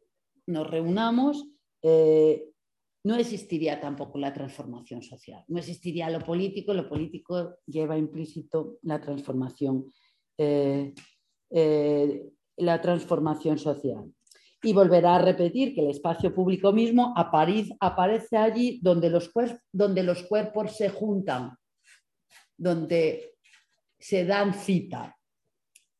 nos 0.47 0.69
reunamos, 0.69 1.47
eh, 1.81 2.49
no 3.03 3.15
existiría 3.15 3.79
tampoco 3.79 4.17
la 4.17 4.33
transformación 4.33 5.01
social. 5.01 5.43
No 5.47 5.59
existiría 5.59 6.09
lo 6.09 6.19
político, 6.19 6.73
lo 6.73 6.89
político 6.89 7.59
lleva 7.65 7.97
implícito 7.97 8.79
la 8.81 8.99
transformación, 8.99 9.85
eh, 10.37 10.93
la 12.57 12.81
transformación 12.81 13.57
social 13.57 14.11
y 14.67 14.73
volverá 14.73 15.15
a 15.15 15.21
repetir 15.21 15.73
que 15.73 15.80
el 15.80 15.91
espacio 15.91 16.36
público 16.36 16.73
mismo 16.73 17.13
aparece 17.15 18.36
allí 18.36 18.82
donde 18.84 19.10
los, 19.10 19.32
donde 19.71 20.03
los 20.03 20.23
cuerpos 20.23 20.75
se 20.75 20.89
juntan, 20.89 21.58
donde 22.58 23.36
se 23.97 24.25
dan 24.25 24.53
cita 24.53 25.17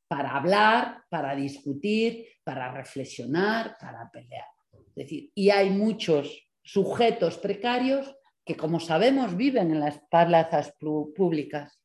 para 0.10 0.36
hablar, 0.36 1.02
para 1.10 1.34
discutir, 1.34 2.26
para 2.44 2.74
reflexionar, 2.74 3.78
para 3.80 4.12
pelear. 4.12 4.48
Es 4.74 4.96
decir, 4.96 5.32
y 5.34 5.50
hay 5.50 5.70
muchos 5.70 6.52
sujetos 6.62 7.38
precarios 7.38 8.14
que, 8.44 8.58
como 8.58 8.82
sabemos, 8.82 9.38
viven 9.38 9.72
en 9.72 9.80
las 9.80 9.98
plazas 10.12 10.74
públicas, 10.78 11.82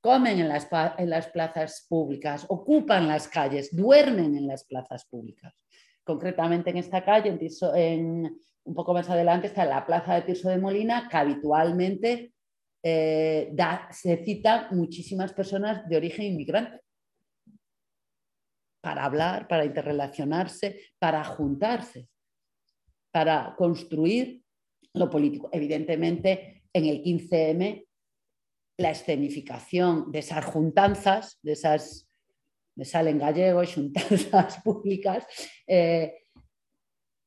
comen 0.00 0.40
en 0.40 0.48
las, 0.48 0.66
en 0.98 1.08
las 1.08 1.28
plazas 1.28 1.86
públicas, 1.88 2.46
ocupan 2.48 3.06
las 3.06 3.28
calles, 3.28 3.68
duermen 3.76 4.36
en 4.36 4.48
las 4.48 4.64
plazas 4.64 5.04
públicas. 5.04 5.54
Concretamente 6.04 6.70
en 6.70 6.76
esta 6.76 7.04
calle, 7.04 7.38
en, 7.74 8.38
un 8.64 8.74
poco 8.74 8.92
más 8.92 9.08
adelante, 9.08 9.46
está 9.46 9.64
la 9.64 9.84
plaza 9.86 10.14
de 10.14 10.22
Tirso 10.22 10.48
de 10.50 10.58
Molina, 10.58 11.08
que 11.08 11.16
habitualmente 11.16 12.34
eh, 12.82 13.54
se 13.90 14.24
cita 14.24 14.68
muchísimas 14.70 15.32
personas 15.32 15.88
de 15.88 15.96
origen 15.96 16.26
inmigrante 16.26 16.80
para 18.82 19.06
hablar, 19.06 19.48
para 19.48 19.64
interrelacionarse, 19.64 20.78
para 20.98 21.24
juntarse, 21.24 22.06
para 23.10 23.54
construir 23.56 24.42
lo 24.92 25.08
político. 25.08 25.48
Evidentemente, 25.52 26.64
en 26.70 26.84
el 26.84 27.02
15M 27.02 27.86
la 28.76 28.90
escenificación 28.90 30.10
de 30.10 30.18
esas 30.18 30.44
juntanzas, 30.44 31.38
de 31.42 31.52
esas, 31.52 32.03
me 32.76 32.84
salen 32.84 33.18
gallegos, 33.18 33.74
juntanzas 33.74 34.60
públicas, 34.64 35.26
eh, 35.66 36.26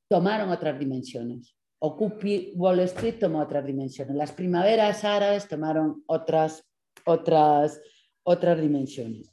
tomaron 0.09 0.49
otras 0.49 0.77
dimensiones. 0.77 1.55
Occupy 1.79 2.53
Wall 2.55 2.79
Street 2.81 3.19
tomó 3.19 3.39
otras 3.39 3.65
dimensiones. 3.65 4.15
Las 4.15 4.31
primaveras 4.31 5.03
árabes 5.03 5.47
tomaron 5.47 6.03
otras, 6.07 6.67
otras, 7.05 7.79
otras 8.23 8.59
dimensiones. 8.59 9.31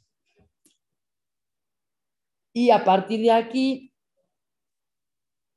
Y 2.53 2.69
a 2.69 2.83
partir 2.83 3.21
de 3.21 3.31
aquí 3.31 3.91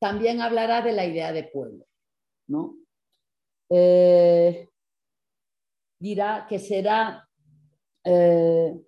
también 0.01 0.40
hablará 0.40 0.81
de 0.81 0.92
la 0.92 1.05
idea 1.05 1.33
de 1.33 1.44
pueblo. 1.44 1.88
¿no? 2.49 2.77
Eh, 3.71 4.68
dirá 6.01 6.47
que 6.49 6.59
será 6.59 7.29
eh, 8.05 8.81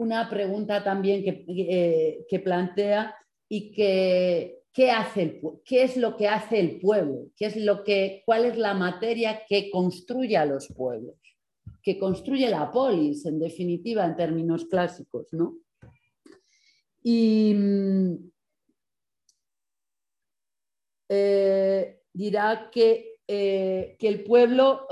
una 0.00 0.28
pregunta 0.28 0.82
también 0.82 1.22
que, 1.22 1.44
eh, 1.48 2.26
que 2.28 2.40
plantea 2.40 3.14
y 3.48 3.72
que 3.72 4.60
¿qué, 4.72 4.90
hace 4.90 5.40
qué 5.64 5.82
es 5.82 5.96
lo 5.96 6.16
que 6.16 6.28
hace 6.28 6.58
el 6.58 6.80
pueblo, 6.80 7.26
¿Qué 7.36 7.46
es 7.46 7.56
lo 7.56 7.84
que, 7.84 8.22
cuál 8.24 8.44
es 8.44 8.56
la 8.56 8.74
materia 8.74 9.42
que 9.48 9.70
construye 9.70 10.36
a 10.36 10.46
los 10.46 10.68
pueblos, 10.68 11.16
que 11.82 11.98
construye 11.98 12.48
la 12.48 12.70
polis, 12.70 13.26
en 13.26 13.38
definitiva, 13.38 14.04
en 14.04 14.16
términos 14.16 14.64
clásicos, 14.66 15.26
¿no? 15.32 15.58
Y 17.02 17.54
mm, 17.54 18.30
eh, 21.08 22.00
dirá 22.12 22.70
que, 22.70 23.16
eh, 23.26 23.96
que, 23.98 24.08
el 24.08 24.22
pueblo 24.24 24.86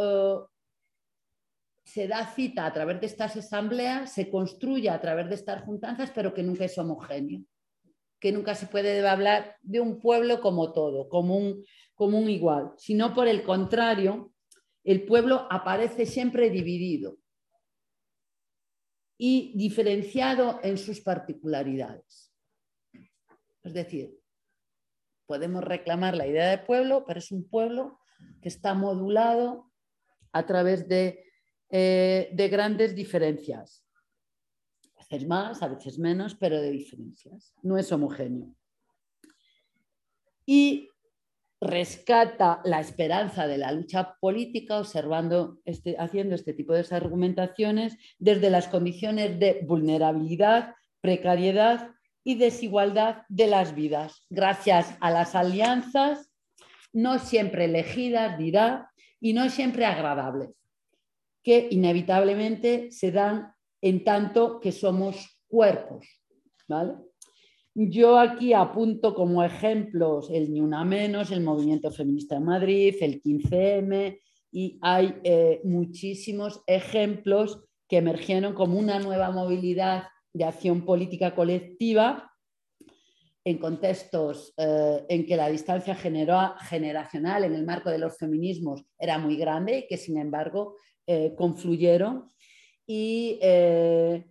se 1.99 2.07
da 2.07 2.25
cita 2.27 2.65
a 2.65 2.73
través 2.73 3.01
de 3.01 3.07
estas 3.07 3.37
asambleas, 3.37 4.13
se 4.13 4.31
construye 4.31 4.89
a 4.89 5.01
través 5.01 5.29
de 5.29 5.35
estas 5.35 5.65
juntanzas, 5.65 6.13
pero 6.15 6.33
que 6.33 6.45
nunca 6.45 6.65
es 6.65 6.79
homogéneo 6.79 7.43
que 8.21 8.33
nunca 8.33 8.55
se 8.55 8.67
puede 8.67 9.07
hablar 9.07 9.57
de 9.63 9.81
un 9.81 10.01
pueblo 10.01 10.41
como 10.41 10.73
todo, 10.73 11.09
como 11.09 11.37
un, 11.37 11.65
como 11.95 12.19
un 12.19 12.29
igual, 12.29 12.73
sino 12.77 13.15
por 13.15 13.29
el 13.29 13.43
contrario, 13.43 14.33
el 14.85 15.05
pueblo 15.05 15.47
aparece 15.51 16.07
siempre 16.07 16.51
dividido 16.51 17.19
y 19.17 19.53
diferenciado 19.57 20.61
en 20.63 20.79
sus 20.79 21.01
particularidades. 21.01 22.33
Es 23.63 23.73
decir, 23.73 24.19
podemos 25.27 25.63
reclamar 25.63 26.17
la 26.17 26.27
idea 26.27 26.51
de 26.51 26.59
pueblo, 26.59 27.05
pero 27.07 27.19
es 27.19 27.31
un 27.31 27.49
pueblo 27.49 28.01
que 28.41 28.49
está 28.49 28.75
modulado 28.75 29.71
a 30.33 30.47
través 30.47 30.89
de, 30.89 31.28
eh, 31.71 32.31
de 32.33 32.49
grandes 32.49 32.95
diferencias 32.95 33.89
veces 35.09 35.27
más, 35.27 35.63
a 35.63 35.69
veces 35.69 35.99
menos, 35.99 36.35
pero 36.35 36.61
de 36.61 36.71
diferencias. 36.71 37.55
No 37.63 37.79
es 37.79 37.91
homogéneo. 37.93 38.55
Y 40.47 40.89
rescata 41.61 42.61
la 42.65 42.81
esperanza 42.81 43.47
de 43.47 43.59
la 43.59 43.73
lucha 43.73 44.17
política 44.21 44.79
observando 44.79 45.59
este, 45.65 45.97
haciendo 45.99 46.35
este 46.35 46.53
tipo 46.53 46.73
de 46.73 46.87
argumentaciones 46.91 47.97
desde 48.19 48.49
las 48.49 48.69
condiciones 48.69 49.39
de 49.41 49.65
vulnerabilidad, 49.67 50.75
precariedad 51.01 51.91
y 52.23 52.37
desigualdad 52.37 53.23
de 53.29 53.49
las 53.49 53.75
vidas, 53.75 54.25
gracias 54.31 54.95
a 55.01 55.11
las 55.11 55.35
alianzas 55.35 56.31
no 56.93 57.19
siempre 57.19 57.67
elegidas, 57.67 58.39
dirá, 58.39 58.91
y 59.21 59.33
no 59.33 59.49
siempre 59.51 59.85
agradables, 59.85 60.51
que 61.49 61.67
inevitablemente 61.71 62.91
se 62.91 63.11
dan 63.11 63.55
en 63.81 64.05
tanto 64.05 64.61
que 64.61 64.71
somos 64.71 65.41
cuerpos. 65.47 66.07
Yo 67.75 68.19
aquí 68.19 68.53
apunto 68.53 69.15
como 69.15 69.43
ejemplos 69.43 70.29
el 70.31 70.53
Ni 70.53 70.61
Una 70.61 70.85
Menos, 70.85 71.31
el 71.31 71.41
Movimiento 71.41 71.91
Feminista 71.91 72.37
en 72.37 72.45
Madrid, 72.45 72.97
el 73.01 73.23
15M, 73.23 74.21
y 74.53 74.79
hay 74.83 75.15
eh, 75.25 75.63
muchísimos 75.65 76.63
ejemplos 76.67 77.65
que 77.89 77.97
emergieron 77.97 78.53
como 78.53 78.79
una 78.79 78.99
nueva 78.99 79.31
movilidad 79.31 80.03
de 80.35 80.45
acción 80.45 80.85
política 80.85 81.35
colectiva 81.35 82.31
en 83.43 83.57
contextos 83.57 84.53
eh, 84.59 85.07
en 85.09 85.25
que 85.25 85.35
la 85.35 85.49
distancia 85.49 85.95
generacional 85.95 87.45
en 87.45 87.55
el 87.55 87.65
marco 87.65 87.89
de 87.89 87.99
los 87.99 88.19
feminismos 88.19 88.85
era 88.99 89.17
muy 89.17 89.39
grande 89.39 89.79
y 89.79 89.87
que 89.87 89.97
sin 89.97 90.19
embargo 90.19 90.77
eh, 91.11 91.35
confluyeron 91.35 92.29
y 92.87 93.39
eh, 93.41 94.27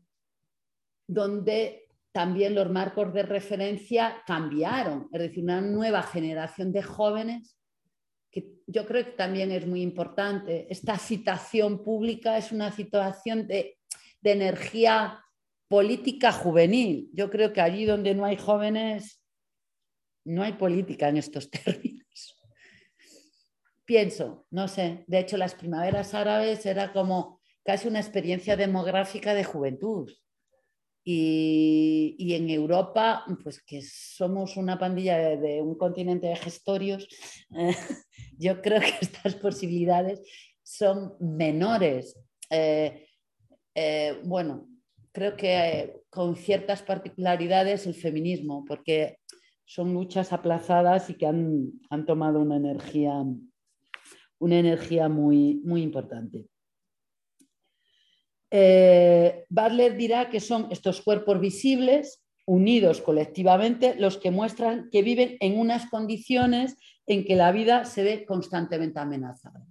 donde 1.07 1.87
también 2.11 2.53
los 2.53 2.69
marcos 2.69 3.11
de 3.15 3.23
referencia 3.23 4.21
cambiaron, 4.27 5.09
es 5.11 5.21
decir, 5.21 5.43
una 5.43 5.59
nueva 5.59 6.03
generación 6.03 6.71
de 6.71 6.83
jóvenes, 6.83 7.57
que 8.31 8.61
yo 8.67 8.85
creo 8.85 9.05
que 9.05 9.11
también 9.13 9.51
es 9.51 9.65
muy 9.65 9.81
importante. 9.81 10.67
Esta 10.69 10.99
citación 10.99 11.83
pública 11.83 12.37
es 12.37 12.51
una 12.51 12.71
situación 12.71 13.47
de, 13.47 13.79
de 14.21 14.31
energía 14.31 15.19
política 15.67 16.31
juvenil. 16.31 17.09
Yo 17.11 17.31
creo 17.31 17.53
que 17.53 17.61
allí 17.61 17.85
donde 17.85 18.13
no 18.13 18.23
hay 18.23 18.37
jóvenes, 18.37 19.19
no 20.25 20.43
hay 20.43 20.53
política 20.53 21.09
en 21.09 21.17
estos 21.17 21.49
términos. 21.65 21.96
Pienso, 23.87 24.45
no 24.51 24.67
sé, 24.67 25.05
de 25.07 25.19
hecho 25.19 25.37
las 25.37 25.55
primaveras 25.55 26.13
árabes 26.13 26.65
era 26.65 26.91
como 26.91 27.39
casi 27.63 27.87
una 27.87 28.01
experiencia 28.01 28.57
demográfica 28.57 29.33
de 29.33 29.45
juventud. 29.45 30.11
Y, 31.05 32.33
en 32.33 32.49
Europa, 32.49 33.23
pues 33.41 33.63
que 33.63 33.81
somos 33.81 34.57
una 34.57 34.77
pandilla 34.77 35.37
de, 35.37 35.61
un 35.61 35.77
continente 35.77 36.27
de 36.27 36.35
gestorios, 36.35 37.07
yo 38.37 38.61
creo 38.61 38.81
que 38.81 38.93
estas 38.99 39.35
posibilidades 39.35 40.21
son 40.61 41.13
menores. 41.21 42.19
Eh, 42.49 43.07
eh, 43.73 44.19
bueno, 44.25 44.67
creo 45.13 45.37
que 45.37 45.55
eh, 45.55 45.93
con 46.09 46.35
ciertas 46.35 46.81
particularidades 46.81 47.87
el 47.87 47.95
feminismo, 47.95 48.65
porque 48.67 49.19
son 49.63 49.93
luchas 49.93 50.33
aplazadas 50.33 51.09
y 51.09 51.13
que 51.13 51.25
han, 51.25 51.71
han 51.89 52.05
tomado 52.05 52.41
una 52.41 52.57
energía, 52.57 53.23
una 54.39 54.59
energía 54.59 55.09
muy, 55.09 55.61
muy 55.63 55.81
importante. 55.81 56.47
Eh, 58.49 59.45
dirá 59.97 60.29
que 60.29 60.39
son 60.39 60.67
estos 60.71 61.01
cuerpos 61.01 61.39
visibles, 61.39 62.23
unidos 62.45 63.01
colectivamente, 63.01 63.95
los 63.97 64.17
que 64.17 64.31
muestran 64.31 64.89
que 64.89 65.01
viven 65.01 65.37
en 65.41 65.59
unas 65.59 65.89
condiciones 65.89 66.77
en 67.05 67.25
que 67.25 67.35
la 67.35 67.51
vida 67.51 67.85
se 67.85 68.03
ve 68.03 68.25
constantemente 68.25 68.99
amenazada. 68.99 69.65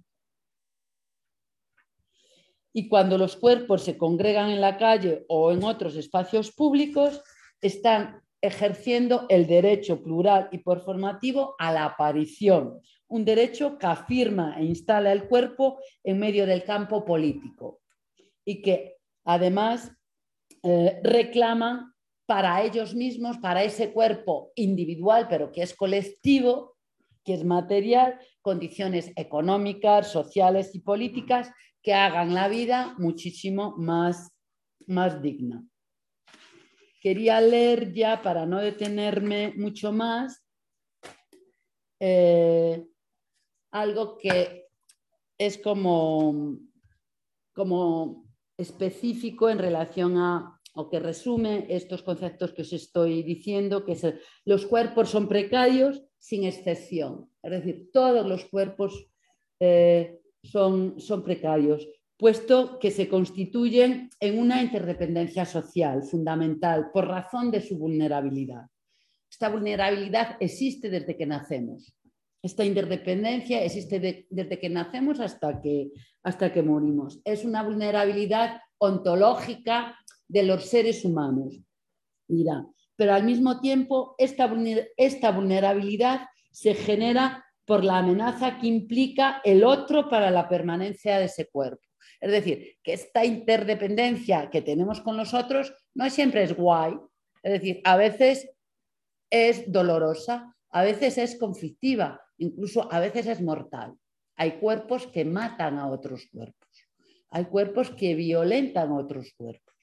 Y 2.73 2.87
cuando 2.87 3.17
los 3.17 3.35
cuerpos 3.35 3.83
se 3.83 3.97
congregan 3.97 4.51
en 4.51 4.61
la 4.61 4.77
calle 4.77 5.25
o 5.27 5.51
en 5.51 5.63
otros 5.63 5.95
espacios 5.95 6.51
públicos, 6.51 7.23
están 7.59 8.21
ejerciendo 8.39 9.25
el 9.29 9.47
derecho 9.47 10.03
plural 10.03 10.47
y 10.51 10.59
performativo 10.59 11.55
a 11.57 11.71
la 11.71 11.85
aparición, 11.85 12.79
un 13.09 13.23
derecho 13.25 13.77
que 13.77 13.85
afirma 13.85 14.55
e 14.59 14.65
instala 14.65 15.11
el 15.11 15.27
cuerpo 15.27 15.79
en 16.03 16.19
medio 16.19 16.45
del 16.45 16.63
campo 16.63 17.05
político, 17.05 17.81
y 18.45 18.61
que 18.61 18.97
además 19.25 19.91
eh, 20.63 20.99
reclaman 21.03 21.93
para 22.25 22.61
ellos 22.63 22.93
mismos, 22.93 23.37
para 23.37 23.63
ese 23.63 23.93
cuerpo 23.93 24.51
individual, 24.55 25.27
pero 25.29 25.51
que 25.51 25.61
es 25.61 25.73
colectivo, 25.73 26.75
que 27.23 27.33
es 27.33 27.43
material, 27.43 28.19
condiciones 28.41 29.11
económicas, 29.15 30.11
sociales 30.11 30.75
y 30.75 30.79
políticas 30.79 31.51
que 31.81 31.93
hagan 31.93 32.33
la 32.33 32.47
vida 32.49 32.95
muchísimo 32.97 33.75
más, 33.77 34.31
más 34.87 35.21
digna. 35.21 35.63
Quería 37.01 37.39
leer 37.39 37.93
ya, 37.93 38.21
para 38.21 38.45
no 38.45 38.59
detenerme 38.59 39.53
mucho 39.55 39.93
más, 39.93 40.45
eh, 41.99 42.85
algo 43.71 44.17
que 44.17 44.67
es 45.37 45.57
como, 45.57 46.57
como 47.53 48.25
específico 48.57 49.49
en 49.49 49.59
relación 49.59 50.17
a, 50.17 50.59
o 50.73 50.89
que 50.89 50.99
resume 50.99 51.65
estos 51.69 52.03
conceptos 52.03 52.53
que 52.53 52.61
os 52.61 52.73
estoy 52.73 53.23
diciendo, 53.23 53.85
que 53.85 53.97
los 54.45 54.65
cuerpos 54.65 55.09
son 55.09 55.27
precarios 55.27 56.03
sin 56.19 56.43
excepción. 56.43 57.29
Es 57.41 57.51
decir, 57.51 57.89
todos 57.91 58.25
los 58.25 58.45
cuerpos 58.45 59.09
eh, 59.59 60.19
son, 60.43 60.99
son 60.99 61.23
precarios, 61.23 61.87
puesto 62.17 62.79
que 62.79 62.91
se 62.91 63.07
constituyen 63.07 64.09
en 64.19 64.39
una 64.39 64.61
interdependencia 64.61 65.45
social 65.45 66.03
fundamental 66.03 66.89
por 66.91 67.07
razón 67.07 67.51
de 67.51 67.61
su 67.61 67.77
vulnerabilidad. 67.77 68.65
Esta 69.29 69.49
vulnerabilidad 69.49 70.37
existe 70.39 70.89
desde 70.89 71.15
que 71.17 71.25
nacemos. 71.25 71.93
Esta 72.41 72.63
interdependencia 72.63 73.63
existe 73.63 74.25
desde 74.29 74.59
que 74.59 74.69
nacemos 74.69 75.19
hasta 75.19 75.59
que, 75.61 75.91
hasta 76.23 76.53
que 76.53 76.61
morimos. 76.61 77.19
Es 77.25 77.43
una 77.43 77.63
vulnerabilidad 77.63 78.61
ontológica 78.77 79.97
de 80.27 80.43
los 80.43 80.65
seres 80.65 81.03
humanos. 81.03 81.59
Mira, 82.27 82.65
pero 82.95 83.13
al 83.13 83.23
mismo 83.23 83.59
tiempo 83.59 84.15
esta, 84.17 84.51
esta 84.97 85.31
vulnerabilidad 85.31 86.27
se 86.51 86.73
genera 86.73 87.45
por 87.65 87.83
la 87.83 87.97
amenaza 87.97 88.59
que 88.59 88.67
implica 88.67 89.41
el 89.43 89.63
otro 89.63 90.09
para 90.09 90.31
la 90.31 90.47
permanencia 90.47 91.19
de 91.19 91.25
ese 91.25 91.47
cuerpo. 91.47 91.81
Es 92.19 92.31
decir, 92.31 92.77
que 92.81 92.93
esta 92.93 93.25
interdependencia 93.25 94.49
que 94.49 94.61
tenemos 94.61 95.01
con 95.01 95.17
los 95.17 95.33
otros 95.33 95.73
no 95.93 96.09
siempre 96.09 96.43
es 96.43 96.55
guay. 96.55 96.93
Es 97.43 97.51
decir, 97.51 97.81
a 97.83 97.97
veces 97.97 98.49
es 99.29 99.71
dolorosa, 99.71 100.55
a 100.69 100.83
veces 100.83 101.17
es 101.17 101.37
conflictiva, 101.37 102.21
incluso 102.37 102.91
a 102.91 102.99
veces 102.99 103.27
es 103.27 103.41
mortal. 103.41 103.95
Hay 104.35 104.59
cuerpos 104.59 105.07
que 105.07 105.25
matan 105.25 105.79
a 105.79 105.89
otros 105.89 106.27
cuerpos, 106.31 106.69
hay 107.29 107.45
cuerpos 107.45 107.89
que 107.91 108.15
violentan 108.15 108.89
a 108.89 108.97
otros 108.97 109.33
cuerpos. 109.35 109.75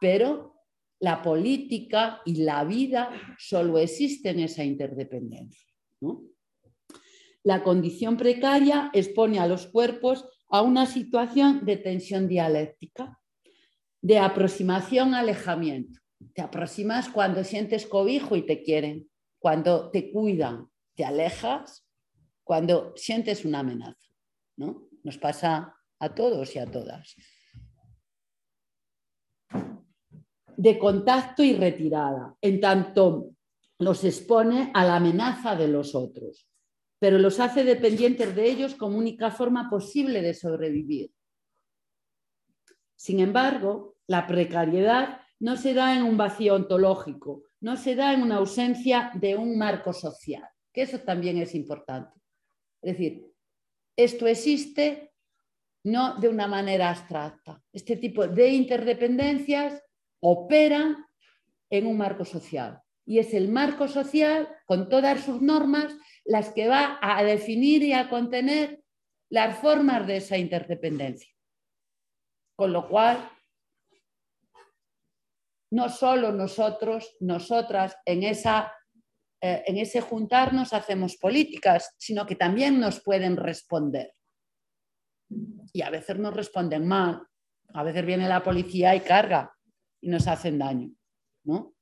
Pero 0.00 0.54
la 1.00 1.22
política 1.22 2.20
y 2.24 2.42
la 2.42 2.64
vida 2.64 3.10
solo 3.38 3.78
existen 3.78 4.38
en 4.38 4.44
esa 4.44 4.64
interdependencia. 4.64 5.66
La 7.42 7.62
condición 7.62 8.16
precaria 8.16 8.90
expone 8.92 9.38
a 9.38 9.46
los 9.46 9.66
cuerpos 9.66 10.28
a 10.48 10.62
una 10.62 10.86
situación 10.86 11.64
de 11.64 11.76
tensión 11.76 12.28
dialéctica, 12.28 13.18
de 14.02 14.18
aproximación-alejamiento. 14.18 16.00
Te 16.34 16.42
aproximas 16.42 17.08
cuando 17.08 17.44
sientes 17.44 17.86
cobijo 17.86 18.36
y 18.36 18.42
te 18.42 18.62
quieren, 18.62 19.09
cuando 19.40 19.90
te 19.90 20.12
cuidan, 20.12 20.70
te 20.94 21.04
alejas 21.04 21.84
cuando 22.44 22.92
sientes 22.94 23.44
una 23.44 23.60
amenaza. 23.60 24.08
¿no? 24.56 24.88
Nos 25.02 25.18
pasa 25.18 25.74
a 25.98 26.14
todos 26.14 26.54
y 26.54 26.58
a 26.58 26.70
todas. 26.70 27.16
De 30.56 30.78
contacto 30.78 31.42
y 31.42 31.54
retirada, 31.54 32.36
en 32.40 32.60
tanto 32.60 33.30
los 33.78 34.04
expone 34.04 34.70
a 34.74 34.84
la 34.84 34.96
amenaza 34.96 35.56
de 35.56 35.68
los 35.68 35.94
otros, 35.94 36.46
pero 36.98 37.18
los 37.18 37.40
hace 37.40 37.64
dependientes 37.64 38.36
de 38.36 38.50
ellos 38.50 38.74
como 38.74 38.98
única 38.98 39.30
forma 39.30 39.70
posible 39.70 40.20
de 40.20 40.34
sobrevivir. 40.34 41.10
Sin 42.94 43.20
embargo, 43.20 43.96
la 44.06 44.26
precariedad 44.26 45.22
no 45.38 45.56
se 45.56 45.72
da 45.72 45.96
en 45.96 46.02
un 46.02 46.18
vacío 46.18 46.54
ontológico, 46.54 47.44
no 47.60 47.76
se 47.76 47.94
da 47.94 48.12
en 48.14 48.22
una 48.22 48.36
ausencia 48.36 49.10
de 49.14 49.36
un 49.36 49.56
marco 49.58 49.92
social, 49.92 50.48
que 50.72 50.82
eso 50.82 51.00
también 51.00 51.38
es 51.38 51.54
importante. 51.54 52.18
Es 52.82 52.92
decir, 52.92 53.26
esto 53.96 54.26
existe 54.26 55.12
no 55.84 56.16
de 56.16 56.28
una 56.28 56.46
manera 56.46 56.90
abstracta. 56.90 57.62
Este 57.72 57.96
tipo 57.96 58.26
de 58.26 58.48
interdependencias 58.48 59.82
operan 60.20 61.06
en 61.70 61.86
un 61.86 61.96
marco 61.96 62.24
social. 62.24 62.82
Y 63.06 63.18
es 63.18 63.34
el 63.34 63.48
marco 63.48 63.88
social, 63.88 64.48
con 64.66 64.88
todas 64.88 65.24
sus 65.24 65.40
normas, 65.40 65.96
las 66.24 66.50
que 66.50 66.68
va 66.68 66.98
a 67.00 67.22
definir 67.24 67.82
y 67.82 67.92
a 67.92 68.08
contener 68.08 68.82
las 69.30 69.58
formas 69.58 70.06
de 70.06 70.18
esa 70.18 70.36
interdependencia. 70.36 71.32
Con 72.56 72.72
lo 72.72 72.88
cual, 72.88 73.28
no 75.70 75.88
solo 75.88 76.32
nosotros, 76.32 77.16
nosotras, 77.20 77.96
en, 78.04 78.22
esa, 78.22 78.72
eh, 79.40 79.62
en 79.66 79.78
ese 79.78 80.00
juntarnos 80.00 80.72
hacemos 80.72 81.16
políticas, 81.16 81.94
sino 81.98 82.26
que 82.26 82.36
también 82.36 82.80
nos 82.80 83.00
pueden 83.00 83.36
responder. 83.36 84.14
Y 85.72 85.82
a 85.82 85.90
veces 85.90 86.18
nos 86.18 86.34
responden 86.34 86.86
mal, 86.86 87.22
a 87.72 87.82
veces 87.84 88.04
viene 88.04 88.28
la 88.28 88.42
policía 88.42 88.94
y 88.94 89.00
carga 89.00 89.52
y 90.00 90.08
nos 90.08 90.26
hacen 90.26 90.58
daño. 90.58 90.90
¿no? 91.44 91.74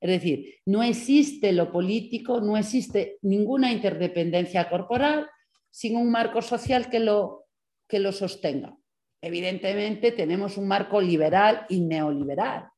Es 0.00 0.10
decir, 0.10 0.56
no 0.66 0.82
existe 0.82 1.52
lo 1.52 1.70
político, 1.70 2.40
no 2.40 2.56
existe 2.56 3.18
ninguna 3.22 3.72
interdependencia 3.72 4.68
corporal 4.68 5.28
sin 5.70 5.96
un 5.96 6.10
marco 6.10 6.42
social 6.42 6.90
que 6.90 7.00
lo, 7.00 7.46
que 7.88 7.98
lo 7.98 8.12
sostenga. 8.12 8.76
Evidentemente 9.20 10.12
tenemos 10.12 10.56
un 10.56 10.66
marco 10.66 11.00
liberal 11.00 11.66
y 11.68 11.80
neoliberal, 11.80 12.68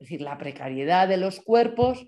es 0.00 0.08
decir, 0.08 0.22
la 0.22 0.38
precariedad 0.38 1.06
de 1.06 1.18
los 1.18 1.40
cuerpos 1.40 2.06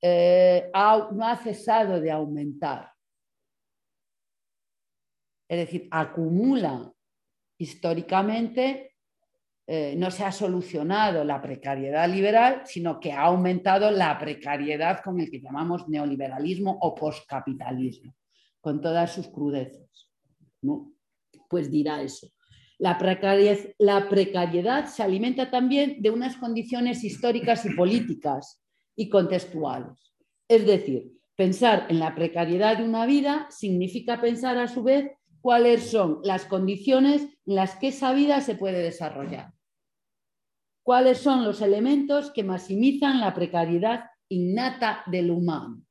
eh, 0.00 0.70
no 0.72 1.28
ha 1.28 1.36
cesado 1.36 2.00
de 2.00 2.10
aumentar. 2.10 2.90
Es 5.46 5.58
decir, 5.58 5.86
acumula 5.90 6.90
históricamente, 7.58 8.94
eh, 9.66 9.94
no 9.98 10.10
se 10.10 10.24
ha 10.24 10.32
solucionado 10.32 11.22
la 11.24 11.42
precariedad 11.42 12.08
liberal, 12.08 12.62
sino 12.64 12.98
que 12.98 13.12
ha 13.12 13.24
aumentado 13.24 13.90
la 13.90 14.18
precariedad 14.18 15.02
con 15.02 15.20
el 15.20 15.30
que 15.30 15.42
llamamos 15.42 15.90
neoliberalismo 15.90 16.78
o 16.80 16.94
postcapitalismo, 16.94 18.16
con 18.62 18.80
todas 18.80 19.12
sus 19.12 19.28
crudezas. 19.28 20.08
Pues 21.50 21.70
dirá 21.70 22.00
eso. 22.00 22.28
La 22.80 22.96
precariedad, 22.96 24.86
se 24.86 25.02
alimenta 25.02 25.50
también 25.50 26.00
de 26.00 26.08
unas 26.08 26.38
condiciones 26.38 27.04
históricas 27.04 27.66
y 27.66 27.74
políticas 27.74 28.62
y 28.96 29.10
contextuales. 29.10 30.14
Es 30.48 30.64
decir, 30.64 31.12
pensar 31.36 31.88
en 31.90 31.98
la 31.98 32.14
precariedad 32.14 32.78
de 32.78 32.84
una 32.84 33.04
vida 33.04 33.46
significa 33.50 34.22
pensar 34.22 34.56
a 34.56 34.66
su 34.66 34.82
vez 34.82 35.10
cuáles 35.42 35.90
son 35.90 36.20
las 36.24 36.46
condiciones 36.46 37.20
en 37.44 37.54
las 37.54 37.76
que 37.76 37.88
esa 37.88 38.14
vida 38.14 38.40
se 38.40 38.54
puede 38.54 38.82
desarrollar. 38.82 39.52
Cuáles 40.82 41.18
son 41.18 41.44
los 41.44 41.60
elementos 41.60 42.30
que 42.30 42.44
maximizan 42.44 43.20
la 43.20 43.34
precariedad 43.34 44.04
innata 44.30 45.02
del 45.04 45.30
humano. 45.30 45.82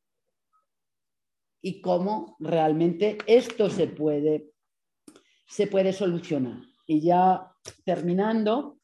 Y 1.62 1.82
cómo 1.82 2.36
realmente 2.40 3.20
esto 3.28 3.70
se 3.70 3.86
puede, 3.86 4.50
se 5.46 5.68
puede 5.68 5.94
solucionar. 5.94 6.69
Y 6.90 7.02
ya 7.02 7.54
terminando, 7.86 8.80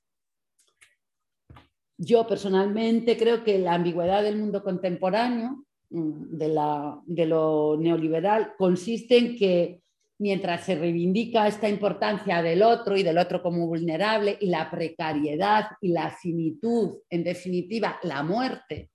yo 1.98 2.28
personalmente 2.28 3.18
creo 3.18 3.44
que 3.44 3.58
la 3.58 3.74
ambigüedad 3.74 4.22
del 4.22 4.38
mundo 4.38 4.62
contemporáneo, 4.62 5.66
mm, 5.90 6.38
de, 6.38 7.26
lo 7.26 7.78
neoliberal, 7.80 8.54
consiste 8.60 9.18
en 9.18 9.36
que 9.36 9.82
mientras 10.20 10.66
se 10.66 10.76
reivindica 10.76 11.48
esta 11.48 11.68
importancia 11.68 12.44
del 12.44 12.62
otro 12.62 12.96
y 12.96 13.02
del 13.02 13.18
otro 13.18 13.42
como 13.42 13.66
vulnerable 13.66 14.38
y 14.40 14.50
la 14.50 14.70
precariedad 14.70 15.70
y 15.82 15.88
la 15.88 16.12
finitud, 16.12 17.00
en 17.10 17.24
definitiva, 17.24 17.98
la 18.04 18.22
muerte, 18.22 18.92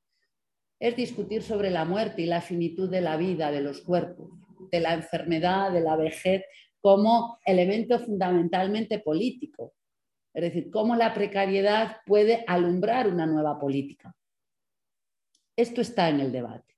es 0.79 0.95
discutir 0.95 1.43
sobre 1.43 1.71
la 1.71 1.85
muerte 1.85 2.23
y 2.23 2.27
la 2.27 2.41
finitud 2.41 2.89
de 2.89 3.01
la 3.01 3.17
vida, 3.17 3.51
de 3.51 3.61
los 3.61 3.81
cuerpos, 3.81 4.31
de 4.71 4.79
la 4.79 4.95
enfermedad, 4.95 5.73
de 5.73 5.81
la 5.81 5.97
vejez, 5.97 6.45
como 6.81 7.39
elemento 7.45 7.99
fundamentalmente 7.99 8.99
político. 9.01 9.75
Es 10.33 10.43
decir, 10.43 10.71
cómo 10.71 10.97
la 10.97 11.13
precariedad 11.13 11.99
puede 12.07 12.45
alumbrar 12.47 13.09
una 13.09 13.27
nueva 13.27 13.59
política. 13.59 14.15
Esto 15.57 15.81
está 15.81 16.09
en 16.09 16.21
el 16.21 16.33
debate. 16.33 16.75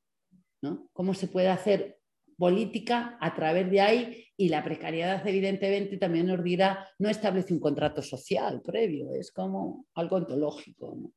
¿no? 0.63 0.89
¿Cómo 0.93 1.13
se 1.15 1.29
puede 1.29 1.49
hacer 1.49 1.99
política 2.39 3.19
a 3.21 3.35
través 3.35 3.71
de 3.71 3.81
ahí? 3.81 4.27
Y 4.37 4.49
la 4.49 4.65
precariedad, 4.65 5.27
evidentemente, 5.27 5.99
también 5.99 6.27
nos 6.27 6.43
dirá, 6.43 6.89
no 6.99 7.09
establece 7.09 7.53
un 7.53 7.61
contrato 7.61 8.03
social 8.03 8.63
previo, 8.63 9.13
es 9.13 9.31
como 9.31 9.87
algo 9.95 10.17
ontológico. 10.17 11.13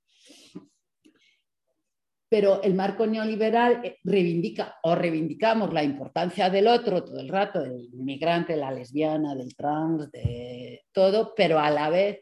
Pero 2.29 2.61
el 2.63 2.73
marco 2.73 3.05
neoliberal 3.05 3.81
eh, 3.83 3.97
reivindica 4.03 4.77
o 4.83 4.95
reivindicamos 4.95 5.71
la 5.73 5.83
importancia 5.83 6.49
del 6.49 6.67
otro 6.67 7.03
todo 7.03 7.19
el 7.19 7.29
rato, 7.29 7.61
del 7.61 7.89
inmigrante, 7.93 8.55
la 8.55 8.71
lesbiana, 8.71 9.35
del 9.35 9.55
trans, 9.55 10.11
de 10.11 10.83
todo, 10.91 11.33
pero 11.35 11.59
a 11.59 11.69
la 11.69 11.89
vez 11.89 12.21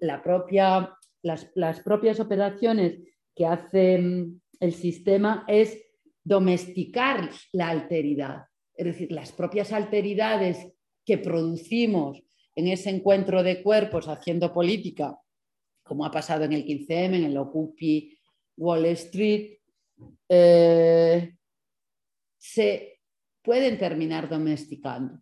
la 0.00 0.22
propia, 0.22 0.96
las, 1.22 1.50
las 1.54 1.80
propias 1.80 2.20
operaciones 2.20 2.98
que 3.34 3.46
hace 3.46 3.94
el 4.60 4.72
sistema 4.72 5.44
es 5.48 5.82
domesticar 6.22 7.30
la 7.52 7.68
alteridad, 7.68 8.44
es 8.74 8.86
decir, 8.86 9.12
las 9.12 9.32
propias 9.32 9.72
alteridades 9.72 10.72
que 11.04 11.18
producimos 11.18 12.22
en 12.54 12.68
ese 12.68 12.90
encuentro 12.90 13.42
de 13.42 13.62
cuerpos 13.62 14.08
haciendo 14.08 14.52
política, 14.52 15.18
como 15.82 16.04
ha 16.04 16.10
pasado 16.10 16.44
en 16.44 16.52
el 16.52 16.64
15M, 16.64 17.16
en 17.16 17.24
el 17.24 17.36
Ocupi, 17.36 18.19
Wall 18.56 18.86
Street, 18.86 19.58
eh, 20.28 21.34
se 22.38 23.00
pueden 23.42 23.78
terminar 23.78 24.28
domesticando, 24.28 25.20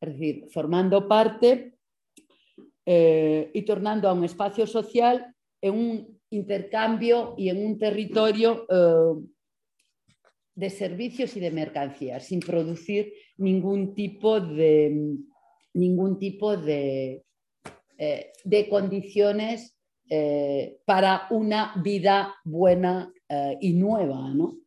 es 0.00 0.12
decir, 0.12 0.46
formando 0.50 1.08
parte 1.08 1.74
eh, 2.84 3.50
y 3.54 3.62
tornando 3.62 4.08
a 4.08 4.12
un 4.12 4.24
espacio 4.24 4.66
social 4.66 5.34
en 5.60 5.74
un 5.74 6.20
intercambio 6.30 7.34
y 7.36 7.48
en 7.48 7.64
un 7.64 7.78
territorio 7.78 8.66
eh, 8.68 9.22
de 10.54 10.70
servicios 10.70 11.36
y 11.36 11.40
de 11.40 11.50
mercancías, 11.50 12.24
sin 12.26 12.40
producir 12.40 13.12
ningún 13.36 13.94
tipo 13.94 14.40
de, 14.40 15.16
ningún 15.74 16.18
tipo 16.18 16.56
de, 16.56 17.24
eh, 17.98 18.32
de 18.44 18.68
condiciones 18.68 19.76
eh, 20.14 20.82
para 20.84 21.26
una 21.30 21.72
vida 21.82 22.34
buena 22.44 23.10
eh, 23.26 23.56
y 23.62 23.72
nueva. 23.72 24.28
¿no? 24.34 24.58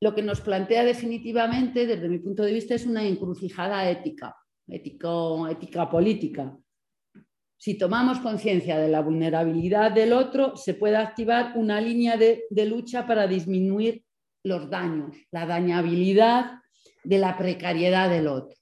Lo 0.00 0.16
que 0.16 0.22
nos 0.22 0.40
plantea 0.40 0.82
definitivamente, 0.82 1.86
desde 1.86 2.08
mi 2.08 2.18
punto 2.18 2.42
de 2.42 2.52
vista, 2.52 2.74
es 2.74 2.86
una 2.86 3.06
encrucijada 3.06 3.88
ética, 3.88 4.34
ético, 4.66 5.46
ética 5.46 5.88
política. 5.88 6.58
Si 7.56 7.78
tomamos 7.78 8.18
conciencia 8.18 8.78
de 8.78 8.88
la 8.88 9.00
vulnerabilidad 9.00 9.92
del 9.92 10.12
otro, 10.12 10.56
se 10.56 10.74
puede 10.74 10.96
activar 10.96 11.52
una 11.54 11.80
línea 11.80 12.16
de, 12.16 12.48
lucha 12.66 13.06
para 13.06 13.28
disminuir 13.28 14.04
los 14.42 14.68
daños, 14.68 15.16
la 15.30 15.46
dañabilidad 15.46 16.58
de 17.04 17.18
la 17.18 17.38
precariedad 17.38 18.10
del 18.10 18.26
otro. 18.26 18.58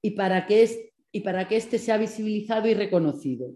Y 0.00 0.12
para 0.12 0.46
que, 0.46 0.93
y 1.14 1.20
para 1.20 1.46
que 1.46 1.56
éste 1.56 1.78
sea 1.78 1.96
visibilizado 1.96 2.66
y 2.66 2.74
reconocido. 2.74 3.54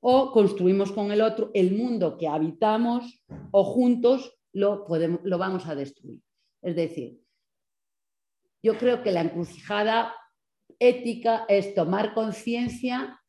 O 0.00 0.32
construimos 0.32 0.90
con 0.90 1.12
el 1.12 1.22
otro 1.22 1.52
el 1.54 1.76
mundo 1.76 2.18
que 2.18 2.26
habitamos 2.26 3.24
o 3.52 3.62
juntos 3.62 4.40
lo, 4.52 4.84
podemos, 4.84 5.20
lo 5.22 5.38
vamos 5.38 5.66
a 5.66 5.76
destruir. 5.76 6.20
Es 6.60 6.74
decir, 6.74 7.20
yo 8.60 8.76
creo 8.76 9.04
que 9.04 9.12
la 9.12 9.20
encrucijada 9.20 10.12
ética 10.80 11.44
es 11.48 11.76
tomar 11.76 12.12
conciencia 12.12 13.22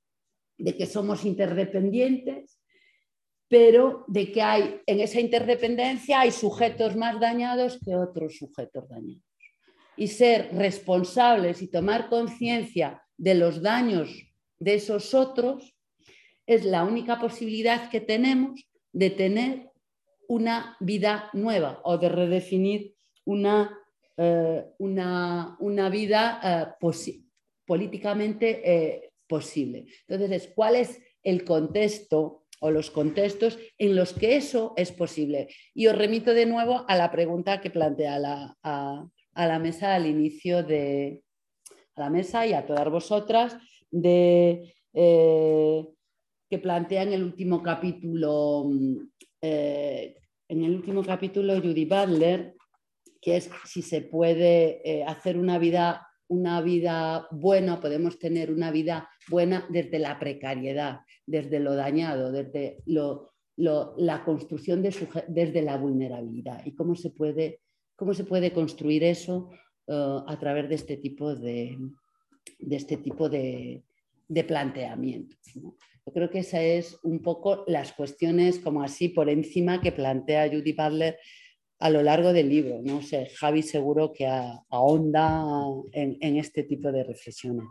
de 0.57 0.75
que 0.75 0.87
somos 0.87 1.23
interdependientes, 1.23 2.59
pero 3.47 4.05
de 4.07 4.31
que 4.31 4.41
hay 4.41 4.81
en 4.87 5.01
esa 5.01 5.19
interdependencia 5.19 6.21
hay 6.21 6.31
sujetos 6.31 6.95
más 6.95 7.19
dañados 7.19 7.79
que 7.85 7.95
otros 7.95 8.37
sujetos 8.37 8.89
dañados. 8.89 9.23
Y 9.95 10.07
ser 10.07 10.49
responsables 10.55 11.61
y 11.61 11.67
tomar 11.67 12.09
conciencia 12.09 13.03
de 13.19 13.35
los 13.35 13.61
daños 13.61 14.09
de 14.57 14.73
esos 14.75 15.13
otros 15.13 15.75
es 16.47 16.65
la 16.65 16.83
única 16.83 17.19
posibilidad 17.19 17.89
que 17.89 18.01
tenemos 18.01 18.59
de 18.91 19.09
tener 19.11 19.69
una 20.27 20.75
vida 20.79 21.29
nueva 21.33 21.81
o 21.83 21.97
de 21.97 22.09
redefinir 22.09 22.95
una, 23.25 23.77
eh, 24.17 24.65
una, 24.79 25.55
una, 25.59 25.89
vida 25.89 26.39
eh, 26.43 26.87
políticamente 27.65 28.61
eh, 28.63 29.11
posible. 29.27 29.85
Entonces, 30.07 30.51
¿cuál 30.55 30.75
es 30.75 30.99
el 31.23 31.43
contexto 31.43 32.45
o 32.59 32.71
los 32.71 32.91
contextos 32.91 33.57
en 33.77 33.95
los 33.95 34.13
que 34.13 34.35
eso 34.35 34.73
es 34.75 34.91
posible. 34.91 35.47
Y 35.73 35.87
os 35.87 35.97
remito 35.97 36.33
de 36.33 36.45
nuevo 36.45 36.85
a 36.87 36.95
la 36.95 37.11
pregunta 37.11 37.61
que 37.61 37.69
plantea 37.69 38.19
la, 38.19 38.57
a, 38.63 39.07
la 39.35 39.59
mesa 39.59 39.95
al 39.95 40.05
inicio 40.05 40.63
de 40.63 41.23
la 41.99 42.09
mesa 42.09 42.47
y 42.47 42.53
a 42.53 42.65
todas 42.65 42.89
vosotras 42.89 43.57
de 43.91 44.73
eh, 44.93 45.85
que 46.49 46.57
plantea 46.57 47.03
en 47.03 47.13
el 47.13 47.23
último 47.23 47.61
capítulo 47.61 48.69
eh, 49.41 50.15
en 50.47 50.63
el 50.63 50.75
último 50.75 51.03
capítulo 51.03 51.61
Judy 51.61 51.85
Butler 51.85 52.55
que 53.21 53.37
es 53.37 53.49
si 53.65 53.81
se 53.81 54.01
puede 54.01 54.81
eh, 54.83 55.03
hacer 55.03 55.37
una 55.37 55.59
vida 55.59 56.07
una 56.29 56.61
vida 56.61 57.27
buena, 57.31 57.79
podemos 57.79 58.19
tener 58.19 58.51
una 58.51 58.69
vida 58.69 59.09
buena 59.29 59.65
desde 59.67 59.97
la 59.97 60.19
precariedad, 60.19 60.99
desde 61.25 61.59
lo 61.59 61.75
dañado, 61.75 62.31
desde 62.31 62.77
la 62.85 64.23
construcción 64.23 64.83
de 64.83 64.95
desde 65.27 65.63
la 65.63 65.77
vulnerabilidad. 65.77 66.63
¿Y 66.65 66.75
cómo 66.75 66.93
se 66.93 67.09
puede, 67.09 67.61
cómo 67.95 68.13
se 68.13 68.25
puede 68.25 68.53
construir 68.53 69.03
eso 69.03 69.49
eh, 69.89 70.19
a 70.27 70.37
través 70.39 70.69
de 70.69 70.75
este 70.75 70.97
tipo 70.97 71.35
de, 71.35 71.77
este 72.69 72.97
tipo 72.97 73.29
de, 73.29 73.83
planteamientos? 74.47 75.39
Yo 75.55 76.13
creo 76.13 76.29
que 76.29 76.39
esas 76.39 76.61
es 76.61 76.99
un 77.03 77.21
poco 77.21 77.63
las 77.67 77.93
cuestiones 77.93 78.59
como 78.59 78.83
así 78.83 79.09
por 79.09 79.29
encima 79.29 79.81
que 79.81 79.91
plantea 79.91 80.49
Judy 80.49 80.73
Butler 80.73 81.17
a 81.79 81.89
lo 81.89 82.03
largo 82.03 82.33
del 82.33 82.49
libro. 82.49 82.81
No 82.83 83.01
sé, 83.01 83.29
Javi 83.37 83.63
seguro 83.63 84.11
que 84.11 84.27
ahonda 84.27 85.43
en, 85.91 86.17
en 86.21 86.37
este 86.37 86.63
tipo 86.63 86.91
de 86.91 87.03
reflexiones. 87.03 87.67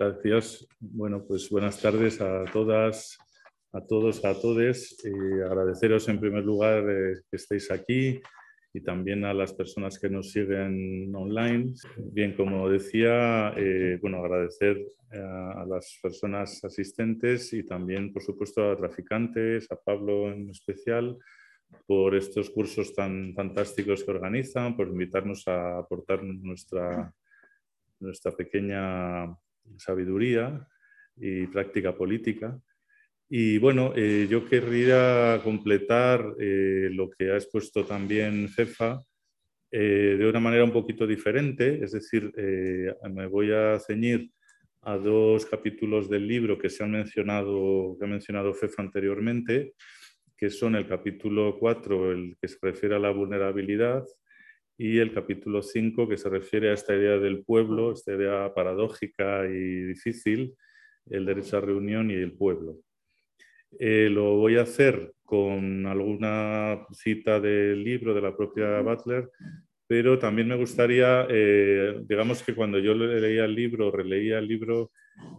Gracias. 0.00 0.66
Bueno, 0.78 1.22
pues 1.28 1.50
buenas 1.50 1.78
tardes 1.78 2.22
a 2.22 2.44
todas, 2.50 3.18
a 3.70 3.82
todos, 3.82 4.24
a 4.24 4.32
todes. 4.32 4.96
Eh, 5.04 5.44
agradeceros 5.44 6.08
en 6.08 6.18
primer 6.18 6.42
lugar 6.42 6.88
eh, 6.88 7.20
que 7.30 7.36
estéis 7.36 7.70
aquí, 7.70 8.18
y 8.72 8.80
también 8.80 9.26
a 9.26 9.34
las 9.34 9.52
personas 9.52 9.98
que 9.98 10.08
nos 10.08 10.32
siguen 10.32 11.14
online. 11.14 11.74
Bien, 11.98 12.34
como 12.34 12.66
decía, 12.70 13.52
eh, 13.58 13.98
bueno, 14.00 14.24
agradecer 14.24 14.82
a, 15.12 15.66
las 15.68 15.98
personas 16.02 16.64
asistentes 16.64 17.52
y 17.52 17.66
también, 17.66 18.10
por 18.10 18.22
supuesto, 18.22 18.70
a 18.70 18.78
traficantes, 18.78 19.70
a 19.70 19.76
Pablo 19.76 20.32
en 20.32 20.48
especial, 20.48 21.18
por 21.86 22.14
estos 22.14 22.48
cursos 22.48 22.94
tan 22.94 23.34
fantásticos 23.34 24.02
que 24.02 24.12
organizan, 24.12 24.74
por 24.74 24.88
invitarnos 24.88 25.46
a 25.46 25.76
aportar 25.76 26.24
nuestra, 26.24 27.12
nuestra 27.98 28.32
pequeña 28.32 29.36
sabiduría 29.78 30.66
y 31.16 31.46
práctica 31.46 31.94
política. 31.94 32.58
Y 33.28 33.58
bueno, 33.58 33.92
eh, 33.94 34.26
yo 34.28 34.44
querría 34.44 35.40
completar 35.44 36.34
eh, 36.40 36.88
lo 36.90 37.08
que 37.10 37.30
ha 37.30 37.36
expuesto 37.36 37.84
también 37.84 38.48
Jefa 38.48 39.00
eh, 39.70 40.16
de 40.18 40.28
una 40.28 40.40
manera 40.40 40.64
un 40.64 40.72
poquito 40.72 41.06
diferente, 41.06 41.78
es 41.84 41.92
decir, 41.92 42.32
me 43.08 43.26
voy 43.28 43.52
a 43.52 43.78
ceñir 43.78 44.32
a 44.82 44.96
dos 44.96 45.46
capítulos 45.46 46.10
del 46.10 46.26
libro 46.26 46.58
que 46.58 46.70
se 46.70 46.82
han 46.82 46.90
mencionado, 46.90 47.96
que 47.96 48.04
ha 48.04 48.08
mencionado 48.08 48.52
Jefa 48.52 48.82
anteriormente, 48.82 49.74
que 50.36 50.50
son 50.50 50.74
el 50.74 50.88
capítulo 50.88 51.56
4, 51.56 52.10
el 52.10 52.36
que 52.40 52.48
se 52.48 52.58
refiere 52.60 52.96
a 52.96 52.98
la 52.98 53.10
vulnerabilidad, 53.10 54.04
y 54.82 54.98
el 54.98 55.12
capítulo 55.12 55.62
5, 55.62 56.08
que 56.08 56.16
se 56.16 56.30
refiere 56.30 56.70
a 56.70 56.72
esta 56.72 56.96
idea 56.96 57.18
del 57.18 57.44
pueblo, 57.44 57.92
esta 57.92 58.14
idea 58.14 58.50
paradójica 58.54 59.44
y 59.44 59.82
difícil, 59.82 60.54
el 61.10 61.26
derecho 61.26 61.58
a 61.58 61.60
reunión 61.60 62.10
y 62.10 62.14
el 62.14 62.32
pueblo. 62.32 62.78
Eh, 63.78 64.08
lo 64.10 64.38
voy 64.38 64.56
a 64.56 64.62
hacer 64.62 65.12
con 65.22 65.84
alguna 65.84 66.86
cita 66.92 67.38
del 67.40 67.84
libro 67.84 68.14
de 68.14 68.22
la 68.22 68.34
propia 68.34 68.80
Butler, 68.80 69.28
pero 69.86 70.18
también 70.18 70.48
me 70.48 70.56
gustaría, 70.56 71.26
eh, 71.28 72.00
digamos 72.08 72.42
que 72.42 72.54
cuando 72.54 72.78
yo 72.78 72.94
leía 72.94 73.44
el 73.44 73.54
libro, 73.54 73.90
releía 73.90 74.38
el 74.38 74.48
libro, 74.48 74.92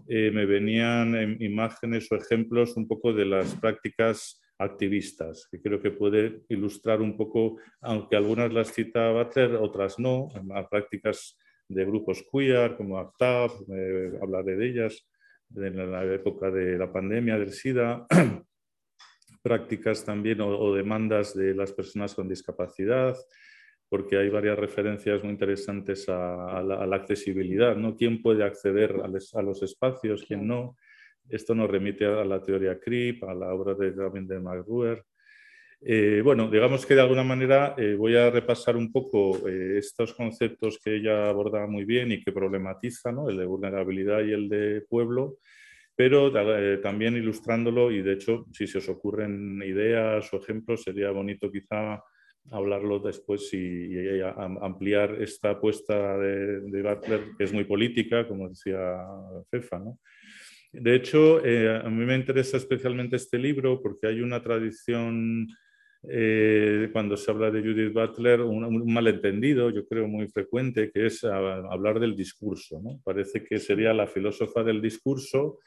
eh, 0.08 0.30
me 0.32 0.46
venían 0.46 1.38
imágenes 1.42 2.12
o 2.12 2.16
ejemplos 2.16 2.78
un 2.78 2.88
poco 2.88 3.12
de 3.12 3.26
las 3.26 3.56
prácticas 3.56 4.40
activistas, 4.64 5.48
que 5.50 5.62
creo 5.62 5.82
que 5.82 5.92
puede 5.92 6.44
ilustrar 6.50 7.02
un 7.02 7.18
poco, 7.18 7.58
aunque 7.82 8.16
algunas 8.16 8.54
las 8.54 8.72
cita 8.72 9.12
Butler, 9.12 9.56
otras 9.56 9.98
no, 10.00 10.30
a 10.54 10.70
prácticas 10.70 11.38
de 11.68 11.86
grupos 11.86 12.24
queer 12.32 12.76
como 12.76 12.98
ACTAP, 12.98 13.52
hablaré 14.22 14.56
de 14.58 14.68
ellas, 14.68 15.08
en 15.56 15.92
la 15.92 16.04
época 16.06 16.50
de 16.52 16.78
la 16.78 16.92
pandemia 16.92 17.38
del 17.38 17.52
SIDA, 17.52 18.06
prácticas 19.42 20.06
también 20.06 20.40
o, 20.42 20.74
demandas 20.74 21.36
de 21.36 21.54
las 21.56 21.72
personas 21.72 22.14
con 22.14 22.30
discapacidad, 22.30 23.18
porque 23.90 24.18
hay 24.18 24.30
varias 24.30 24.58
referencias 24.58 25.22
muy 25.24 25.32
interesantes 25.32 26.08
a, 26.08 26.62
la, 26.64 26.96
accesibilidad, 26.96 27.76
¿no? 27.76 27.96
¿Quién 27.96 28.22
puede 28.22 28.44
acceder 28.44 28.96
a, 29.04 29.42
los 29.42 29.64
espacios, 29.64 30.24
quién 30.26 30.48
no? 30.48 30.78
Esto 31.30 31.56
nos 31.56 31.70
remite 31.70 32.06
a 32.06 32.26
la 32.26 32.42
teoría 32.42 32.80
CRIP, 32.80 33.24
a 33.24 33.34
la 33.34 33.54
obra 33.54 33.74
de, 33.74 33.92
también 33.92 34.28
de 34.28 34.40
McGruer. 34.40 35.04
Eh, 35.84 36.22
bueno, 36.24 36.48
digamos 36.48 36.86
que 36.86 36.94
de 36.94 37.02
alguna 37.02 37.24
manera 37.24 37.74
eh, 37.76 37.96
voy 37.96 38.16
a 38.16 38.30
repasar 38.30 38.78
un 38.78 38.92
poco 38.92 39.48
eh, 39.50 39.80
estos 39.80 40.14
conceptos 40.14 40.80
que 40.84 40.98
ella 40.98 41.28
aborda 41.28 41.66
muy 41.66 41.86
bien 41.86 42.12
y 42.12 42.22
que 42.22 42.32
problematiza, 42.32 43.12
¿no? 43.12 43.30
el 43.30 43.38
de 43.38 43.46
vulnerabilidad 43.46 44.24
y 44.24 44.32
el 44.32 44.48
de 44.48 44.82
pueblo, 44.88 45.40
pero 45.96 46.32
también 46.82 47.16
ilustrándolo 47.16 47.92
y 47.92 48.02
de 48.02 48.14
hecho, 48.14 48.46
si 48.54 48.66
se 48.66 48.78
os 48.80 48.90
ocurren 48.90 49.62
ideas 49.64 50.34
o 50.34 50.38
ejemplos, 50.38 50.84
sería 50.84 51.12
bonito 51.12 51.52
quizá 51.52 52.02
hablarlo 52.50 53.00
después 53.00 53.54
y, 53.54 54.22
ampliar 54.62 55.22
esta 55.22 55.52
apuesta 55.52 56.18
de, 56.18 56.62
de, 56.62 56.82
Butler, 56.82 57.22
que 57.38 57.44
es 57.44 57.54
muy 57.54 57.66
política, 57.66 58.28
como 58.28 58.50
decía 58.50 59.06
Cefa. 59.52 59.78
¿no? 59.78 60.00
De 60.72 60.96
hecho, 60.96 61.38
a 61.38 61.90
mí 61.90 62.06
me 62.06 62.16
interesa 62.16 62.58
especialmente 62.58 63.18
este 63.18 63.38
libro 63.38 63.82
porque 63.82 64.08
hay 64.08 64.22
una 64.22 64.42
tradición 64.42 65.48
eh, 66.04 66.90
cuando 66.92 67.16
se 67.16 67.30
habla 67.30 67.52
de 67.52 67.62
Judith 67.62 67.94
Butler, 67.94 68.42
un, 68.42 68.92
malentendido, 68.92 69.70
yo 69.70 69.86
creo 69.86 70.08
muy 70.08 70.28
frecuente, 70.28 70.92
que 70.92 71.06
es 71.06 71.24
hablar 71.24 72.00
del 72.00 72.16
discurso. 72.16 72.80
¿no? 72.82 73.00
Parece 73.04 73.44
que 73.44 73.60
sería 73.60 73.94
la 73.94 74.08
filósofa 74.08 74.64
del 74.64 74.82
discurso 74.82 75.60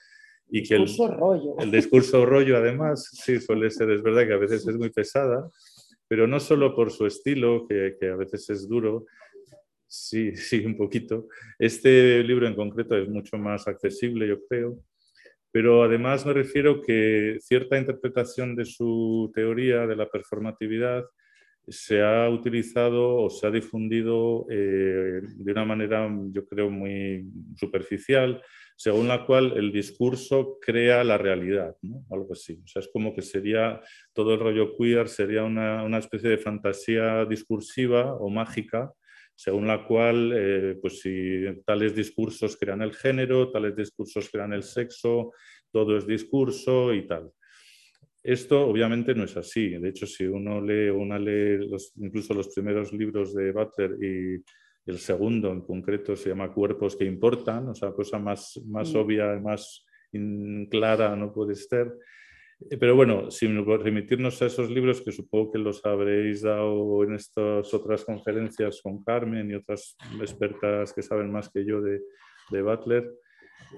y 0.50 0.62
que 0.62 0.74
el, 0.74 0.86
rollo. 0.96 1.56
el 1.58 1.70
discurso 1.70 2.26
rollo, 2.26 2.56
además, 2.56 3.10
sí 3.12 3.40
suele 3.40 3.70
ser, 3.70 3.90
es 3.90 4.02
verdad 4.02 4.26
que 4.26 4.34
a 4.34 4.38
veces 4.38 4.66
es 4.66 4.76
muy 4.76 4.90
pesada, 4.90 5.48
pero 6.08 6.26
no 6.26 6.40
solo 6.40 6.74
por 6.74 6.90
su 6.90 7.06
estilo, 7.06 7.66
que, 7.66 7.96
que 7.98 8.08
a 8.08 8.16
veces 8.16 8.50
es 8.50 8.68
duro, 8.68 9.06
sí, 9.86 10.36
sí, 10.36 10.64
un 10.66 10.76
poquito. 10.76 11.28
Este 11.58 12.22
libro 12.24 12.46
en 12.46 12.54
concreto 12.54 12.96
es 12.96 13.08
mucho 13.08 13.38
más 13.38 13.66
accesible, 13.68 14.28
yo 14.28 14.44
creo, 14.46 14.78
pero 15.54 15.84
además 15.84 16.26
me 16.26 16.32
refiero 16.32 16.82
que 16.82 17.36
cierta 17.38 17.78
interpretación 17.78 18.56
de 18.56 18.64
su 18.64 19.30
teoría 19.32 19.86
de 19.86 19.94
la 19.94 20.08
performatividad 20.08 21.04
se 21.68 22.02
ha 22.02 22.28
utilizado 22.28 23.14
o 23.18 23.30
se 23.30 23.46
ha 23.46 23.52
difundido 23.52 24.46
eh, 24.50 25.20
de 25.22 25.52
una 25.52 25.64
manera, 25.64 26.10
yo 26.32 26.44
creo, 26.44 26.70
muy 26.70 27.24
superficial, 27.54 28.42
según 28.74 29.06
la 29.06 29.24
cual 29.24 29.52
el 29.56 29.70
discurso 29.70 30.58
crea 30.60 31.04
la 31.04 31.18
realidad, 31.18 31.76
¿no? 31.82 32.04
algo 32.10 32.32
así. 32.32 32.60
O 32.64 32.66
sea, 32.66 32.80
es 32.80 32.90
como 32.92 33.14
que 33.14 33.22
sería 33.22 33.80
todo 34.12 34.34
el 34.34 34.40
rollo 34.40 34.76
queer, 34.76 35.08
sería 35.08 35.44
una, 35.44 35.84
una 35.84 35.98
especie 35.98 36.30
de 36.30 36.38
fantasía 36.38 37.26
discursiva 37.26 38.12
o 38.16 38.28
mágica 38.28 38.92
según 39.34 39.66
la 39.66 39.84
cual, 39.86 40.32
eh, 40.34 40.78
pues 40.80 41.00
si 41.00 41.44
tales 41.64 41.94
discursos 41.94 42.56
crean 42.56 42.82
el 42.82 42.94
género, 42.94 43.50
tales 43.50 43.74
discursos 43.74 44.28
crean 44.30 44.52
el 44.52 44.62
sexo, 44.62 45.32
todo 45.70 45.96
es 45.96 46.06
discurso 46.06 46.94
y 46.94 47.06
tal. 47.06 47.30
Esto 48.22 48.66
obviamente 48.66 49.14
no 49.14 49.24
es 49.24 49.36
así. 49.36 49.70
De 49.70 49.90
hecho, 49.90 50.06
si 50.06 50.24
uno 50.24 50.60
lee, 50.60 50.88
una 50.88 51.18
lee 51.18 51.68
incluso 51.96 52.32
los 52.32 52.48
primeros 52.48 52.92
libros 52.92 53.34
de 53.34 53.52
Butler 53.52 53.96
y 54.02 54.42
el 54.86 54.98
segundo 54.98 55.50
en 55.50 55.62
concreto 55.62 56.14
se 56.16 56.30
llama 56.30 56.52
Cuerpos 56.52 56.96
que 56.96 57.04
importan, 57.04 57.68
o 57.68 57.74
sea, 57.74 57.92
cosa 57.92 58.18
más, 58.18 58.60
más 58.66 58.92
mm. 58.92 58.96
obvia, 58.96 59.40
más 59.40 59.84
clara 60.70 61.16
no 61.16 61.32
puede 61.32 61.54
ser. 61.54 61.92
Eh, 62.70 62.76
pero 62.78 62.96
bueno, 62.96 63.30
sin 63.30 63.64
remitirnos 63.64 64.40
a 64.42 64.46
esos 64.46 64.70
libros 64.70 65.00
que 65.02 65.12
supongo 65.12 65.52
que 65.52 65.58
los 65.58 65.84
habréis 65.84 66.42
dado 66.42 67.02
en 67.04 67.14
estas 67.14 67.72
otras 67.72 68.04
conferencias 68.04 68.80
con 68.82 69.02
Carmen 69.02 69.50
y 69.50 69.54
otras 69.54 69.96
expertas 70.20 70.92
que 70.92 71.02
saben 71.02 71.30
más 71.30 71.48
que 71.50 71.64
yo 71.64 71.80
de, 71.80 72.00
de 72.50 72.62
Butler, 72.62 73.10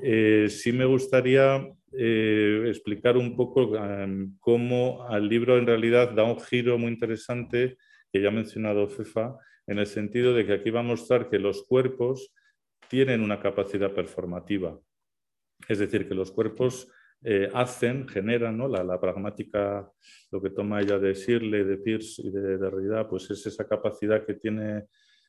eh, 0.02 0.48
sí 0.50 0.72
me 0.72 0.84
gustaría 0.84 1.66
eh, 1.92 2.64
explicar 2.68 3.16
un 3.16 3.36
poco 3.36 3.76
em, 3.76 4.36
cómo 4.40 5.06
al 5.08 5.28
libro 5.28 5.56
en 5.56 5.66
realidad 5.66 6.12
da 6.12 6.24
un 6.24 6.40
giro 6.40 6.78
muy 6.78 6.92
interesante 6.92 7.78
que 8.12 8.20
ya 8.20 8.28
ha 8.28 8.32
mencionado 8.32 8.88
FEFA, 8.88 9.36
en 9.66 9.78
el 9.78 9.86
sentido 9.86 10.34
de 10.34 10.46
que 10.46 10.54
aquí 10.54 10.70
va 10.70 10.80
a 10.80 10.84
mostrar 10.84 11.28
que 11.28 11.38
los 11.38 11.64
cuerpos 11.66 12.32
tienen 12.88 13.22
una 13.22 13.40
capacidad 13.40 13.92
performativa. 13.92 14.78
Es 15.68 15.78
decir, 15.78 16.06
que 16.06 16.14
los 16.14 16.30
cuerpos 16.30 16.88
eh, 17.28 17.50
hacen, 17.52 18.06
generan, 18.06 18.56
¿no? 18.56 18.68
la, 18.68 19.00
pragmática, 19.00 19.90
lo 20.30 20.40
que 20.40 20.50
toma 20.50 20.80
ella 20.80 20.96
de 20.96 21.12
Shirley, 21.12 21.64
de 21.64 21.76
Pierce 21.78 22.22
y 22.22 22.30
de 22.30 22.56
Derrida, 22.56 23.08
pues 23.08 23.28
es 23.32 23.44
esa 23.44 23.66
capacidad 23.66 24.24
que 24.24 24.34
tiene 24.34 24.84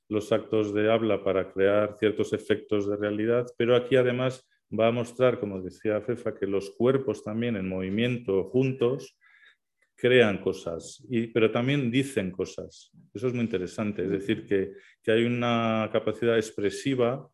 los 0.08 0.32
actos 0.32 0.76
de 0.76 0.92
habla 0.92 1.24
para 1.24 1.52
crear 1.52 1.96
ciertos 1.98 2.34
efectos 2.34 2.88
de 2.88 2.98
realidad, 2.98 3.48
pero 3.58 3.76
aquí 3.76 3.96
además 3.96 4.48
va 4.72 4.90
a 4.90 4.92
mostrar, 4.92 5.40
como 5.40 5.60
decía 5.60 6.00
Fefa, 6.02 6.36
que 6.36 6.46
los 6.46 6.70
cuerpos 6.70 7.24
también 7.24 7.56
en 7.56 7.68
movimiento 7.68 8.44
juntos 8.44 9.18
crean 9.96 10.38
cosas, 10.38 11.04
y, 11.10 11.26
pero 11.26 11.50
también 11.50 11.90
dicen 11.90 12.30
cosas. 12.30 12.92
Eso 13.12 13.26
es 13.26 13.34
muy 13.34 13.46
interesante, 13.46 14.04
es 14.04 14.12
decir, 14.12 14.46
que, 14.46 14.74
que 15.02 15.12
hay 15.14 15.24
una 15.24 15.90
capacidad 15.92 16.36
expresiva 16.36 17.28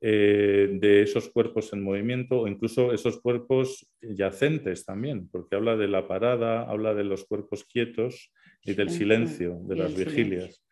eh, 0.00 0.68
de 0.72 1.02
esos 1.02 1.30
cuerpos 1.30 1.72
en 1.72 1.82
movimiento 1.82 2.40
o 2.40 2.48
incluso 2.48 2.92
esos 2.92 3.18
cuerpos 3.20 3.90
yacentes 4.02 4.84
también, 4.84 5.28
porque 5.30 5.56
habla 5.56 5.74
de 5.76 5.88
la 5.88 6.06
parada, 6.06 6.68
habla 6.68 6.94
de 6.94 7.04
los 7.04 7.24
cuerpos 7.24 7.64
quietos 7.64 8.30
y 8.62 8.74
del 8.74 8.90
silencio, 8.90 9.58
de 9.62 9.76
las 9.76 9.96
vigilias. 9.96 10.62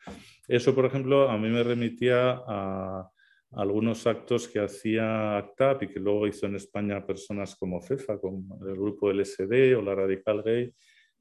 Eso, 0.47 0.75
por 0.75 0.85
ejemplo, 0.85 1.31
a 1.31 1.39
mí 1.39 1.49
me 1.49 1.63
remitía 1.63 2.43
a 2.47 3.09
algunos 3.53 4.07
actos 4.07 4.47
que 4.47 4.61
hacía 4.61 5.39
ACTAP 5.39 5.85
y 5.85 5.89
que 5.89 6.01
luego 6.01 6.27
hizo 6.27 6.45
en 6.45 6.57
España 6.57 7.07
personas 7.07 7.57
como 7.57 7.81
FEFA, 7.81 8.19
como 8.19 8.59
el 8.67 8.75
grupo 8.75 9.11
LSD 9.11 9.75
o 9.75 9.81
la 9.81 9.95
Radical 9.95 10.43
Gay, 10.43 10.75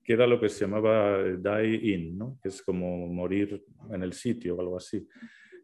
que 0.03 0.13
era 0.13 0.27
lo 0.27 0.41
que 0.41 0.49
se 0.49 0.65
llamaba 0.65 1.23
die 1.23 1.93
in, 1.93 2.17
¿no? 2.17 2.37
que 2.41 2.49
es 2.49 2.61
como 2.61 3.07
morir 3.07 3.63
en 3.91 4.03
el 4.03 4.11
sitio 4.11 4.57
o 4.57 4.61
algo 4.61 4.75
así 4.75 5.07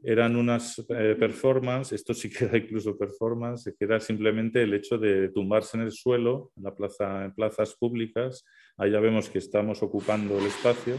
eran 0.04 0.36
unas 0.36 0.80
eh, 0.90 1.16
performances, 1.20 1.94
esto 1.94 2.14
sí 2.14 2.30
que 2.34 2.46
era 2.46 2.58
incluso 2.58 2.98
performance, 2.98 3.74
que 3.78 3.86
era 3.86 4.00
simplemente 4.00 4.62
el 4.64 4.74
hecho 4.74 4.98
de 4.98 5.30
tumbarse 5.30 5.78
en 5.78 5.84
el 5.84 5.92
suelo, 5.92 6.52
en, 6.56 6.64
la 6.64 7.34
plazas 7.36 7.76
públicas, 7.76 8.46
allá 8.78 9.00
vemos 9.00 9.30
que 9.30 9.40
estamos 9.40 9.84
ocupando 9.84 10.38
el 10.38 10.46
espacio, 10.46 10.98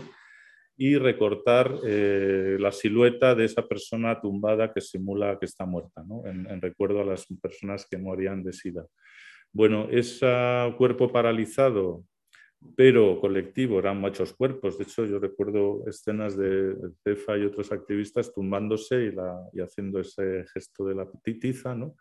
y 0.76 0.96
recortar 0.96 1.74
eh, 1.84 2.56
la 2.58 2.72
silueta 2.72 3.34
de 3.34 3.44
esa 3.44 3.68
persona 3.68 4.18
tumbada 4.18 4.72
que 4.72 4.80
simula 4.80 5.38
que 5.38 5.44
está 5.44 5.66
muerta, 5.66 6.02
¿no? 6.06 6.24
en, 6.26 6.48
en, 6.48 6.62
recuerdo 6.62 7.02
a 7.02 7.04
las 7.04 7.26
personas 7.42 7.86
que 7.86 7.98
morían 7.98 8.42
de 8.42 8.54
sida. 8.54 8.86
Bueno, 9.52 9.88
ese 9.90 10.26
cuerpo 10.78 11.12
paralizado 11.12 12.04
pero 12.76 13.18
colectivo, 13.20 13.78
eran 13.78 13.98
muchos 13.98 14.34
cuerpos. 14.34 14.76
De 14.76 14.84
hecho, 14.84 15.06
yo 15.06 15.18
recuerdo 15.18 15.82
escenas 15.86 16.36
de 16.36 16.76
Cefa 17.02 17.38
y 17.38 17.44
otros 17.44 17.72
activistas 17.72 18.32
tumbándose 18.32 19.12
y, 19.52 19.60
haciendo 19.60 20.00
ese 20.00 20.44
gesto 20.52 20.84
de 20.84 20.94
la 20.94 21.08
tiza. 21.22 21.74
¿no? 21.74 21.96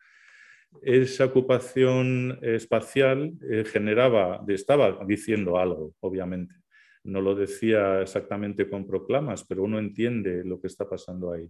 Esa 0.81 1.25
ocupación 1.25 2.39
espacial 2.41 3.33
eh, 3.49 3.63
generaba, 3.65 4.43
estaba 4.47 5.03
diciendo 5.05 5.57
algo, 5.57 5.95
obviamente. 6.01 6.55
No 7.03 7.21
lo 7.21 7.35
decía 7.35 8.01
exactamente 8.01 8.69
con 8.69 8.85
proclamas, 8.85 9.45
pero 9.45 9.63
uno 9.63 9.79
entiende 9.79 10.43
lo 10.43 10.59
que 10.59 10.67
está 10.67 10.87
pasando 10.89 11.31
ahí. 11.31 11.49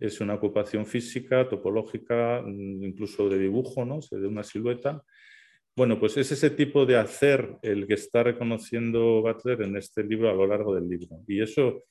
Es 0.00 0.20
una 0.20 0.34
ocupación 0.34 0.84
física, 0.84 1.48
topológica, 1.48 2.42
mm, 2.44 2.82
incluso 2.82 3.28
de 3.28 3.38
dibujo, 3.38 3.84
¿no? 3.84 4.00
de 4.10 4.26
una 4.26 4.42
silueta, 4.42 5.04
bueno, 5.74 5.98
pues 5.98 6.16
es 6.18 6.30
ese 6.32 6.50
tipo 6.50 6.84
de 6.84 6.96
hacer 6.96 7.56
el 7.62 7.86
que 7.86 7.94
está 7.94 8.22
reconociendo 8.22 9.22
Butler 9.22 9.62
en 9.62 9.76
este 9.76 10.04
libro 10.04 10.30
a 10.30 10.34
lo 10.34 10.46
largo 10.46 10.74
del 10.74 10.86
libro. 10.86 11.20
Y 11.26 11.40
eso, 11.40 11.84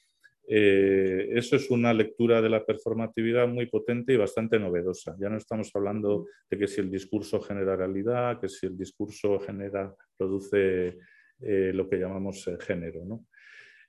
eh, 0.48 1.30
eso 1.34 1.56
es 1.56 1.72
una 1.72 1.92
lectura 1.92 2.42
de 2.42 2.50
la 2.50 2.64
performatividad 2.64 3.48
muy 3.48 3.66
potente 3.66 4.14
y 4.14 4.18
bastante 4.18 4.60
novedosa. 4.60 5.16
Ya 5.20 5.30
no 5.30 5.38
estamos 5.38 5.72
hablando 5.74 6.28
de 6.50 6.60
que 6.60 6.68
si 6.68 6.80
el 6.80 6.92
discurso 6.92 7.42
genera 7.42 7.76
realidad, 7.76 8.40
que 8.40 8.50
si 8.50 8.68
el 8.68 8.78
discurso 8.78 9.40
genera, 9.40 9.96
produce 10.16 11.00
eh, 11.42 11.72
lo 11.74 11.90
que 11.90 11.98
llamamos 11.98 12.48
eh, 12.48 12.58
género, 12.60 13.04
¿no? 13.04 13.26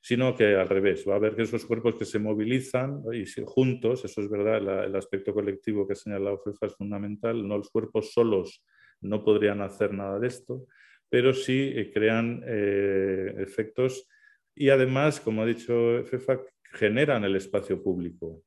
sino 0.05 0.34
que 0.34 0.57
al 0.57 0.68
revés, 0.68 1.05
va 1.09 1.12
a 1.12 1.16
haber 1.16 1.36
que 1.36 1.43
esos 1.43 1.64
cuerpos 1.64 1.95
que 1.95 2.05
se 2.05 2.18
movilizan 2.18 3.05
y 3.12 3.24
juntos, 3.45 4.05
eso 4.05 4.20
es 4.20 4.28
verdad, 4.28 4.84
el 4.84 4.97
aspecto 4.97 5.32
colectivo 5.32 5.86
que 5.86 5.93
ha 5.93 5.97
señalado 5.97 6.43
Fefa 6.43 6.66
es 6.66 6.74
fundamental, 6.74 7.47
no 7.47 7.57
los 7.57 7.70
cuerpos 7.70 8.12
solos 8.12 8.64
no 9.03 9.25
podrían 9.25 9.61
hacer 9.61 9.93
nada 9.93 10.19
de 10.19 10.29
esto, 10.29 10.67
pero 11.09 11.35
sí 11.35 11.73
eh, 11.75 11.91
crean 11.93 12.43
eh, 12.47 13.35
efectos 13.39 14.09
y 14.55 14.71
además, 14.71 15.21
como 15.21 15.43
ha 15.43 15.47
dicho 15.47 16.03
FEFA, 16.05 16.41
generan 16.73 17.25
el 17.25 17.37
espacio 17.37 17.83
público. 17.83 18.43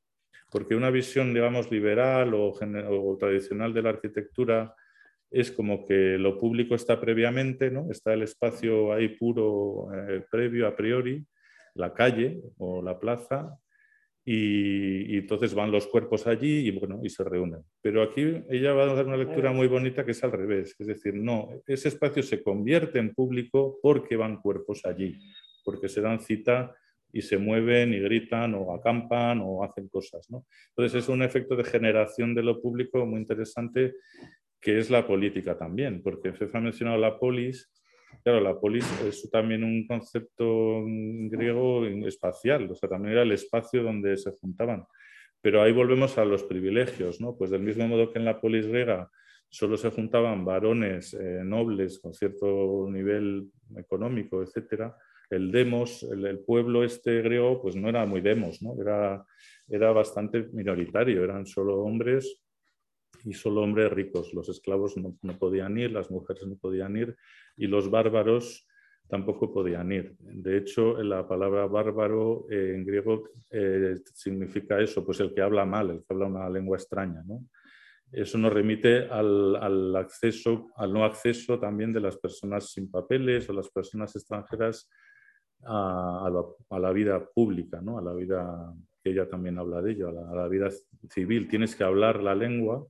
Porque 0.51 0.75
una 0.75 0.89
visión, 0.89 1.33
digamos, 1.33 1.71
liberal 1.71 2.33
o, 2.33 3.17
tradicional 3.19 3.73
de 3.73 3.81
la 3.81 3.89
arquitectura 3.89 4.75
es 5.31 5.51
como 5.51 5.85
que 5.85 6.17
lo 6.17 6.39
público 6.39 6.75
está 6.75 7.01
previamente, 7.01 7.71
¿no? 7.71 7.91
está 7.91 8.13
el 8.13 8.21
espacio 8.21 8.93
ahí 8.93 9.09
puro, 9.09 9.89
eh, 9.93 10.23
previo, 10.31 10.67
a 10.67 10.75
priori, 10.75 11.25
la 11.73 11.93
calle 11.93 12.41
o 12.57 12.81
la 12.81 12.99
plaza, 12.99 13.57
y, 14.27 15.17
entonces 15.17 15.53
van 15.53 15.71
los 15.71 15.85
cuerpos 15.85 16.25
allí 16.25 16.67
y, 16.67 16.71
bueno, 16.71 16.99
y 17.03 17.09
se 17.09 17.23
reúnen. 17.23 17.61
Pero 17.81 18.01
aquí 18.01 18.43
ella 18.49 18.73
va 18.73 18.83
a 18.83 18.95
dar 18.95 19.05
una 19.05 19.17
lectura 19.17 19.51
muy 19.51 19.67
bonita 19.67 20.03
que 20.03 20.11
es 20.11 20.23
al 20.23 20.31
revés, 20.31 20.75
es 20.79 20.87
decir, 20.87 21.13
no, 21.13 21.49
ese 21.67 21.89
espacio 21.89 22.23
se 22.23 22.41
convierte 22.41 22.97
en 22.97 23.13
público 23.13 23.77
porque 23.81 24.15
van 24.15 24.41
cuerpos 24.41 24.83
allí, 24.85 25.15
porque 25.63 25.87
se 25.87 26.01
dan 26.01 26.19
cita 26.19 26.75
y 27.13 27.21
se 27.21 27.37
mueven 27.37 27.93
y 27.93 27.99
gritan 27.99 28.55
o 28.55 28.73
acampan 28.73 29.41
o 29.41 29.63
hacen 29.63 29.87
cosas. 29.87 30.29
¿no? 30.29 30.45
Entonces 30.69 31.03
es 31.03 31.09
un 31.09 31.21
efecto 31.21 31.55
de 31.55 31.63
generación 31.63 32.33
de 32.33 32.43
lo 32.43 32.61
público 32.61 33.05
muy 33.05 33.19
interesante 33.19 33.93
que 34.59 34.79
es 34.79 34.89
la 34.89 35.05
política 35.05 35.55
también, 35.55 36.01
porque 36.01 36.33
Fefa 36.33 36.57
ha 36.57 36.61
mencionado 36.61 36.97
la 36.97 37.19
polis 37.19 37.71
Claro, 38.23 38.41
la 38.41 38.59
polis 38.59 38.85
es 39.01 39.29
también 39.29 39.63
un 39.63 39.85
concepto 39.87 40.83
griego 40.85 41.85
espacial, 41.85 42.69
o 42.71 42.75
sea, 42.75 42.89
también 42.89 43.13
era 43.13 43.23
el 43.23 43.31
espacio 43.31 43.83
donde 43.83 44.17
se 44.17 44.31
juntaban. 44.31 44.85
Pero 45.41 45.61
ahí 45.61 45.71
volvemos 45.71 46.17
a 46.17 46.25
los 46.25 46.43
privilegios, 46.43 47.21
¿no? 47.21 47.37
Pues 47.37 47.51
del 47.51 47.61
mismo 47.61 47.87
modo 47.87 48.11
que 48.11 48.19
en 48.19 48.25
la 48.25 48.41
polis 48.41 48.67
griega 48.67 49.09
solo 49.49 49.77
se 49.77 49.91
juntaban 49.91 50.43
varones 50.43 51.13
eh, 51.13 51.41
nobles 51.43 51.99
con 51.99 52.13
cierto 52.13 52.87
nivel 52.89 53.51
económico, 53.77 54.41
etcétera, 54.41 54.97
el 55.29 55.51
demos, 55.51 56.03
el, 56.03 56.39
pueblo 56.39 56.83
este 56.83 57.21
griego, 57.21 57.61
pues 57.61 57.75
no 57.75 57.89
era 57.89 58.05
muy 58.05 58.21
demos, 58.21 58.61
¿no? 58.61 58.79
Era, 58.79 59.25
era 59.67 59.91
bastante 59.91 60.49
minoritario, 60.51 61.23
eran 61.23 61.45
solo 61.45 61.79
hombres 61.79 62.44
y 63.25 63.33
solo 63.33 63.61
hombres 63.61 63.91
ricos. 63.91 64.33
Los 64.33 64.47
esclavos 64.49 64.95
no, 64.97 65.17
no, 65.21 65.37
podían 65.37 65.77
ir, 65.77 65.91
las 65.91 66.09
mujeres 66.11 66.47
no 66.47 66.55
podían 66.55 66.95
ir 66.95 67.15
y 67.57 67.67
los 67.67 67.89
bárbaros 67.89 68.67
tampoco 69.07 69.51
podían 69.51 69.91
ir. 69.91 70.15
De 70.19 70.57
hecho, 70.57 71.01
la 71.03 71.27
palabra 71.27 71.65
bárbaro 71.65 72.47
eh, 72.49 72.73
en 72.75 72.85
griego 72.85 73.29
eh, 73.49 73.95
significa 74.13 74.79
eso, 74.79 75.03
pues 75.03 75.19
el 75.19 75.33
que 75.33 75.41
habla 75.41 75.65
mal, 75.65 75.89
el 75.89 75.97
que 75.99 76.05
habla 76.09 76.27
una 76.27 76.49
lengua 76.49 76.77
extraña. 76.77 77.23
¿no? 77.25 77.45
Eso 78.11 78.37
nos 78.37 78.53
remite 78.53 79.07
al, 79.07 79.95
acceso, 79.95 80.69
al 80.75 80.93
no 80.93 81.03
acceso 81.03 81.59
también 81.59 81.93
de 81.93 81.99
las 81.99 82.17
personas 82.17 82.71
sin 82.71 82.89
papeles 82.89 83.49
o 83.49 83.53
las 83.53 83.69
personas 83.69 84.15
extranjeras 84.15 84.89
a, 85.63 86.29
la, 86.79 86.91
vida 86.91 87.27
pública, 87.33 87.81
¿no? 87.81 87.97
a 87.97 88.01
la 88.01 88.13
vida 88.13 88.73
que 89.03 89.11
ella 89.11 89.27
también 89.27 89.57
habla 89.57 89.81
de 89.81 89.91
ello, 89.91 90.09
a 90.09 90.35
la 90.35 90.47
vida 90.47 90.69
civil. 91.09 91.47
Tienes 91.47 91.75
que 91.75 91.83
hablar 91.83 92.21
la 92.21 92.35
lengua 92.35 92.85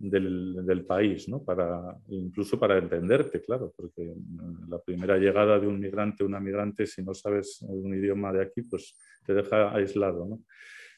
del, 0.00 0.84
país, 0.86 1.28
¿no? 1.28 1.44
para, 1.44 1.94
incluso 2.08 2.58
para 2.58 2.78
entenderte, 2.78 3.42
claro, 3.42 3.72
porque 3.76 4.14
la 4.68 4.78
primera 4.80 5.18
llegada 5.18 5.58
de 5.58 5.66
un 5.66 5.78
migrante 5.78 6.24
una 6.24 6.40
migrante, 6.40 6.86
si 6.86 7.02
no 7.02 7.12
sabes 7.12 7.62
un 7.68 7.94
idioma 7.94 8.32
de 8.32 8.42
aquí, 8.42 8.62
pues 8.62 8.96
te 9.26 9.34
deja 9.34 9.74
aislado. 9.74 10.26
¿no? 10.26 10.40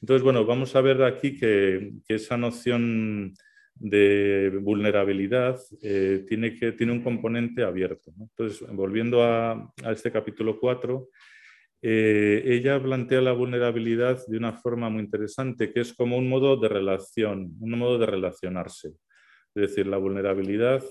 Entonces, 0.00 0.22
bueno, 0.22 0.46
vamos 0.46 0.76
a 0.76 0.80
ver 0.80 1.02
aquí 1.02 1.36
que, 1.36 1.92
esa 2.06 2.36
noción 2.36 3.34
de 3.74 4.60
vulnerabilidad 4.62 5.58
eh, 5.82 6.24
tiene, 6.28 6.54
que, 6.54 6.72
tiene 6.72 6.92
un 6.92 7.02
componente 7.02 7.64
abierto. 7.64 8.12
Entonces, 8.20 8.64
volviendo 8.70 9.22
a, 9.24 9.72
a 9.84 9.92
este 9.92 10.12
capítulo 10.12 10.60
4, 10.60 11.08
eh, 11.84 12.42
ella 12.46 12.80
plantea 12.80 13.20
la 13.20 13.32
vulnerabilidad 13.32 14.24
de 14.28 14.36
una 14.36 14.52
forma 14.52 14.88
muy 14.88 15.02
interesante, 15.02 15.72
que 15.72 15.80
es 15.80 15.92
como 15.92 16.16
un 16.16 16.28
modo 16.28 16.56
de 16.56 16.68
relación, 16.68 17.56
un 17.60 17.70
modo 17.76 17.98
de 17.98 18.06
relacionarse. 18.06 18.88
Es 19.54 19.62
decir, 19.68 19.88
la 19.88 19.96
vulnerabilidad 19.96 20.82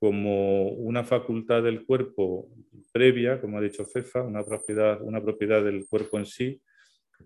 como 0.00 0.68
una 0.70 1.04
facultad 1.04 1.62
del 1.62 1.84
cuerpo 1.84 2.48
previa, 2.92 3.40
como 3.40 3.58
ha 3.58 3.60
dicho 3.60 3.84
Fefa, 3.84 4.22
una 4.22 4.42
propiedad, 4.42 5.00
una 5.02 5.22
propiedad 5.22 5.62
del 5.62 5.86
cuerpo 5.86 6.18
en 6.18 6.26
sí. 6.26 6.60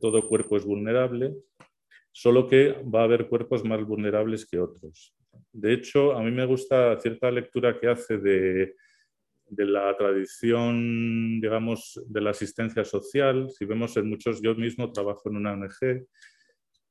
Todo 0.01 0.29
cuerpo 0.29 0.57
es 0.57 0.65
vulnerable, 0.65 1.33
solo 2.13 2.47
que 2.49 2.75
va 2.83 3.01
a 3.01 3.05
haber 3.05 3.29
cuerpos 3.29 3.65
más 3.65 3.83
vulnerables 3.83 4.45
que 4.45 4.59
otros. 4.59 5.15
De 5.53 5.73
hecho, 5.73 6.13
a 6.13 6.23
mí 6.23 6.31
me 6.31 6.45
gusta 6.45 6.99
cierta 7.01 7.31
lectura 7.31 7.79
que 7.79 7.89
hace 7.89 8.19
de 8.19 8.75
de 9.49 9.65
la 9.65 9.97
tradición, 9.97 11.41
digamos, 11.41 12.01
de 12.07 12.21
la 12.21 12.31
asistencia 12.31 12.85
social. 12.85 13.49
Si 13.51 13.65
vemos 13.65 13.97
en 13.97 14.09
muchos, 14.09 14.43
yo 14.43 14.55
mismo 14.55 14.93
trabajo 14.93 15.29
en 15.29 15.37
una 15.37 15.53
ONG 15.53 16.07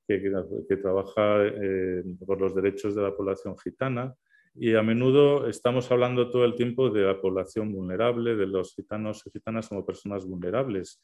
que, 0.07 0.77
trabaja 0.77 1.45
eh, 1.45 2.03
por 2.25 2.39
los 2.39 2.55
derechos 2.55 2.95
de 2.95 3.01
la 3.01 3.15
población 3.15 3.57
gitana 3.57 4.13
y 4.53 4.75
a 4.75 4.83
menudo 4.83 5.47
estamos 5.49 5.91
hablando 5.91 6.29
todo 6.29 6.45
el 6.45 6.55
tiempo 6.55 6.89
de 6.89 7.01
la 7.01 7.19
población 7.19 7.73
vulnerable, 7.73 8.35
de 8.35 8.47
los 8.47 8.73
gitanos 8.73 9.23
y 9.25 9.31
gitanas 9.31 9.67
como 9.67 9.85
personas 9.85 10.25
vulnerables. 10.25 11.01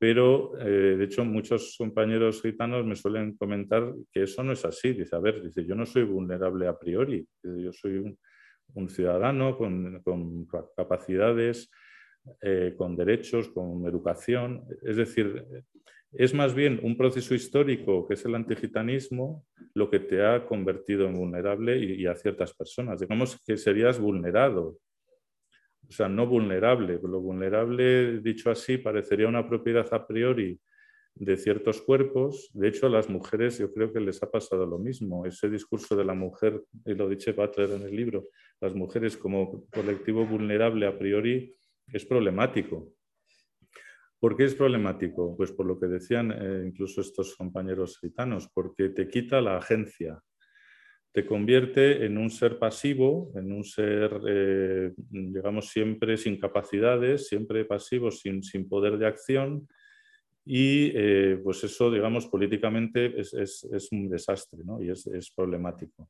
Pero, 0.00 0.58
eh, 0.60 0.96
de 0.96 1.04
hecho, 1.04 1.24
muchos 1.24 1.74
compañeros 1.76 2.42
gitanos 2.42 2.84
me 2.84 2.96
suelen 2.96 3.36
comentar 3.36 3.94
que 4.12 4.24
eso 4.24 4.42
no 4.42 4.52
es 4.52 4.64
así. 4.64 4.92
Dice, 4.92 5.14
a 5.14 5.20
ver, 5.20 5.42
dice, 5.42 5.64
yo 5.64 5.74
no 5.74 5.86
soy 5.86 6.04
vulnerable 6.04 6.66
a 6.66 6.78
priori, 6.78 7.26
yo 7.42 7.72
soy 7.72 7.98
un, 7.98 8.18
un 8.74 8.88
ciudadano 8.88 9.56
con, 9.56 10.46
capacidades, 10.76 11.70
eh, 12.42 12.74
con 12.76 12.96
derechos, 12.96 13.48
con 13.48 13.86
educación. 13.86 14.64
Es 14.82 14.96
decir, 14.96 15.46
es 16.12 16.32
más 16.32 16.54
bien 16.54 16.80
un 16.82 16.96
proceso 16.96 17.34
histórico 17.34 18.06
que 18.06 18.14
es 18.14 18.24
el 18.24 18.34
antigitanismo 18.34 19.44
lo 19.74 19.90
que 19.90 20.00
te 20.00 20.24
ha 20.24 20.46
convertido 20.46 21.06
en 21.06 21.14
vulnerable 21.14 21.78
y, 21.78 22.06
a 22.06 22.14
ciertas 22.14 22.54
personas. 22.54 23.00
Digamos 23.00 23.38
que 23.46 23.56
serías 23.56 23.98
vulnerado, 23.98 24.78
o 25.86 25.92
sea, 25.92 26.08
no 26.08 26.26
vulnerable. 26.26 26.98
Lo 27.02 27.20
vulnerable, 27.20 28.20
dicho 28.20 28.50
así, 28.50 28.78
parecería 28.78 29.28
una 29.28 29.46
propiedad 29.46 29.86
a 29.92 30.06
priori 30.06 30.58
de 31.14 31.36
ciertos 31.36 31.82
cuerpos. 31.82 32.50
De 32.54 32.68
hecho, 32.68 32.86
a 32.86 32.90
las 32.90 33.08
mujeres 33.08 33.58
yo 33.58 33.72
creo 33.72 33.92
que 33.92 34.00
les 34.00 34.22
ha 34.22 34.30
pasado 34.30 34.66
lo 34.66 34.78
mismo. 34.78 35.26
Ese 35.26 35.48
discurso 35.48 35.94
de 35.96 36.04
la 36.04 36.14
mujer, 36.14 36.62
y 36.84 36.94
lo 36.94 37.08
dice 37.08 37.32
Butler 37.32 37.70
en 37.70 37.82
el 37.82 37.94
libro, 37.94 38.28
las 38.60 38.74
mujeres 38.74 39.16
como 39.16 39.66
colectivo 39.70 40.26
vulnerable 40.26 40.86
a 40.86 40.98
priori 40.98 41.54
es 41.92 42.04
problemático. 42.04 42.92
¿Por 44.20 44.36
qué 44.36 44.44
es 44.44 44.54
problemático? 44.54 45.36
Pues 45.36 45.52
por 45.52 45.66
lo 45.66 45.78
que 45.78 45.86
decían 45.86 46.32
eh, 46.32 46.64
incluso 46.66 47.00
estos 47.00 47.36
compañeros 47.36 47.98
gitanos, 48.00 48.48
porque 48.52 48.88
te 48.88 49.08
quita 49.08 49.40
la 49.40 49.58
agencia, 49.58 50.20
te 51.12 51.24
convierte 51.24 52.04
en 52.04 52.18
un 52.18 52.30
ser 52.30 52.58
pasivo, 52.58 53.32
en 53.36 53.52
un 53.52 53.64
ser, 53.64 54.20
eh, 54.28 54.92
digamos, 55.10 55.68
siempre 55.68 56.16
sin 56.16 56.38
capacidades, 56.38 57.28
siempre 57.28 57.64
pasivo, 57.64 58.10
sin, 58.10 58.42
sin 58.42 58.68
poder 58.68 58.98
de 58.98 59.06
acción, 59.06 59.68
y 60.50 60.92
eh, 60.94 61.38
pues 61.44 61.62
eso, 61.62 61.90
digamos, 61.90 62.26
políticamente 62.26 63.20
es, 63.20 63.34
es, 63.34 63.88
un 63.92 64.08
desastre 64.08 64.60
¿no? 64.64 64.82
y 64.82 64.88
es, 64.88 65.06
es, 65.06 65.30
problemático. 65.30 66.08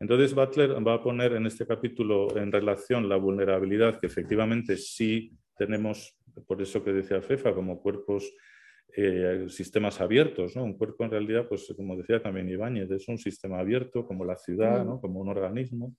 Entonces 0.00 0.34
Butler 0.34 0.86
va 0.86 0.94
a 0.94 1.02
poner 1.02 1.34
en 1.34 1.46
este 1.46 1.66
capítulo 1.66 2.34
en 2.36 2.50
relación 2.50 3.08
la 3.08 3.16
vulnerabilidad 3.16 4.00
que 4.00 4.06
efectivamente 4.06 4.76
sí 4.76 5.30
tenemos, 5.56 6.18
por 6.46 6.60
eso 6.62 6.82
que 6.82 6.92
decía 6.92 7.20
FEFA, 7.20 7.54
como 7.54 7.82
cuerpos, 7.82 8.32
eh, 8.96 9.46
sistemas 9.48 10.00
abiertos. 10.00 10.56
¿no? 10.56 10.64
Un 10.64 10.76
cuerpo 10.76 11.04
en 11.04 11.10
realidad, 11.10 11.46
pues 11.46 11.72
como 11.76 11.96
decía 11.96 12.22
también 12.22 12.48
Ibáñez, 12.48 12.90
es 12.90 13.06
un 13.08 13.18
sistema 13.18 13.60
abierto 13.60 14.06
como 14.06 14.24
la 14.24 14.36
ciudad, 14.36 14.84
¿no? 14.84 15.00
como 15.00 15.20
un 15.20 15.28
organismo. 15.28 15.94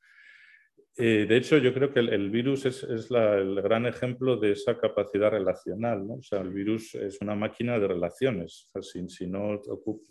Eh, 0.98 1.26
de 1.28 1.38
hecho, 1.38 1.58
yo 1.58 1.74
creo 1.74 1.94
que 1.94 2.00
el, 2.00 2.30
virus 2.30 2.66
es, 2.66 2.84
el 2.84 3.62
gran 3.62 3.86
ejemplo 3.86 4.36
de 4.36 4.52
esa 4.52 4.78
capacidad 4.78 5.32
relacional. 5.32 6.06
¿no? 6.06 6.16
O 6.16 6.24
sea, 6.24 6.42
el 6.42 6.50
virus 6.50 6.96
es 6.96 7.22
una 7.22 7.36
máquina 7.36 7.80
de 7.80 7.88
relaciones. 7.88 8.70
si, 8.82 9.28
no, 9.28 9.62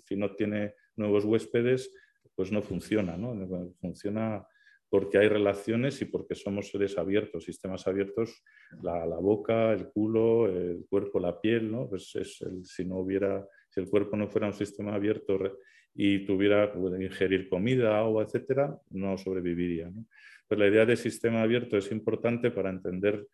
si, 0.07 0.17
no, 0.17 0.35
tiene 0.35 0.75
nuevos 0.97 1.25
huéspedes, 1.25 1.93
pues 2.41 2.53
no 2.53 2.63
funciona. 2.63 3.19
¿no? 3.19 3.37
Funciona 3.83 4.47
porque 4.89 5.19
hay 5.19 5.29
relaciones 5.29 6.01
y 6.01 6.07
porque 6.07 6.35
somos 6.35 6.71
seres 6.71 6.97
abiertos, 6.97 7.45
sistemas 7.45 7.87
abiertos, 7.87 8.43
la, 8.83 9.05
boca, 9.21 9.75
el 9.75 9.89
culo, 9.89 10.49
el 10.49 10.87
cuerpo, 10.89 11.21
la 11.21 11.39
piel. 11.39 11.71
¿no? 11.71 11.87
Pues 11.87 12.17
es 12.17 12.43
si, 12.63 12.87
no 12.87 12.97
hubiera, 12.97 13.47
si 13.69 13.81
el 13.81 13.91
cuerpo 13.91 14.17
no 14.17 14.27
fuera 14.27 14.47
un 14.47 14.55
sistema 14.55 14.95
abierto 14.95 15.39
y 15.95 16.25
tuviera 16.25 16.73
que 16.73 16.79
ingerir 16.79 17.47
comida, 17.51 17.99
agua, 17.99 18.25
etcétera, 18.25 18.75
no 18.89 19.19
sobreviviría. 19.19 19.93
Pues 20.49 20.59
la 20.59 20.67
idea 20.67 20.87
de 20.87 20.97
sistema 20.97 21.43
abierto 21.43 21.77
es 21.77 21.93
importante 21.93 22.51
para 22.51 22.71
entender 22.71 23.27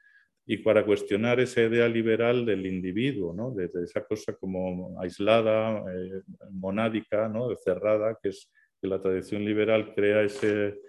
y 0.44 0.56
para 0.56 0.84
cuestionar 0.84 1.38
esa 1.38 1.62
idea 1.62 1.88
liberal 1.88 2.44
del 2.44 2.66
individuo, 2.66 3.32
¿no? 3.32 3.52
de, 3.52 3.70
esa 3.84 4.04
cosa 4.04 4.34
como 4.34 5.00
aislada, 5.00 5.84
eh, 5.92 6.22
monádica, 6.50 7.28
¿no? 7.28 7.54
cerrada, 7.56 8.18
que 8.20 8.30
es 8.30 8.50
que 8.86 8.90
la 8.90 9.02
tradición 9.02 9.44
liberal 9.44 9.92
crea 9.94 10.22
ese, 10.22 10.80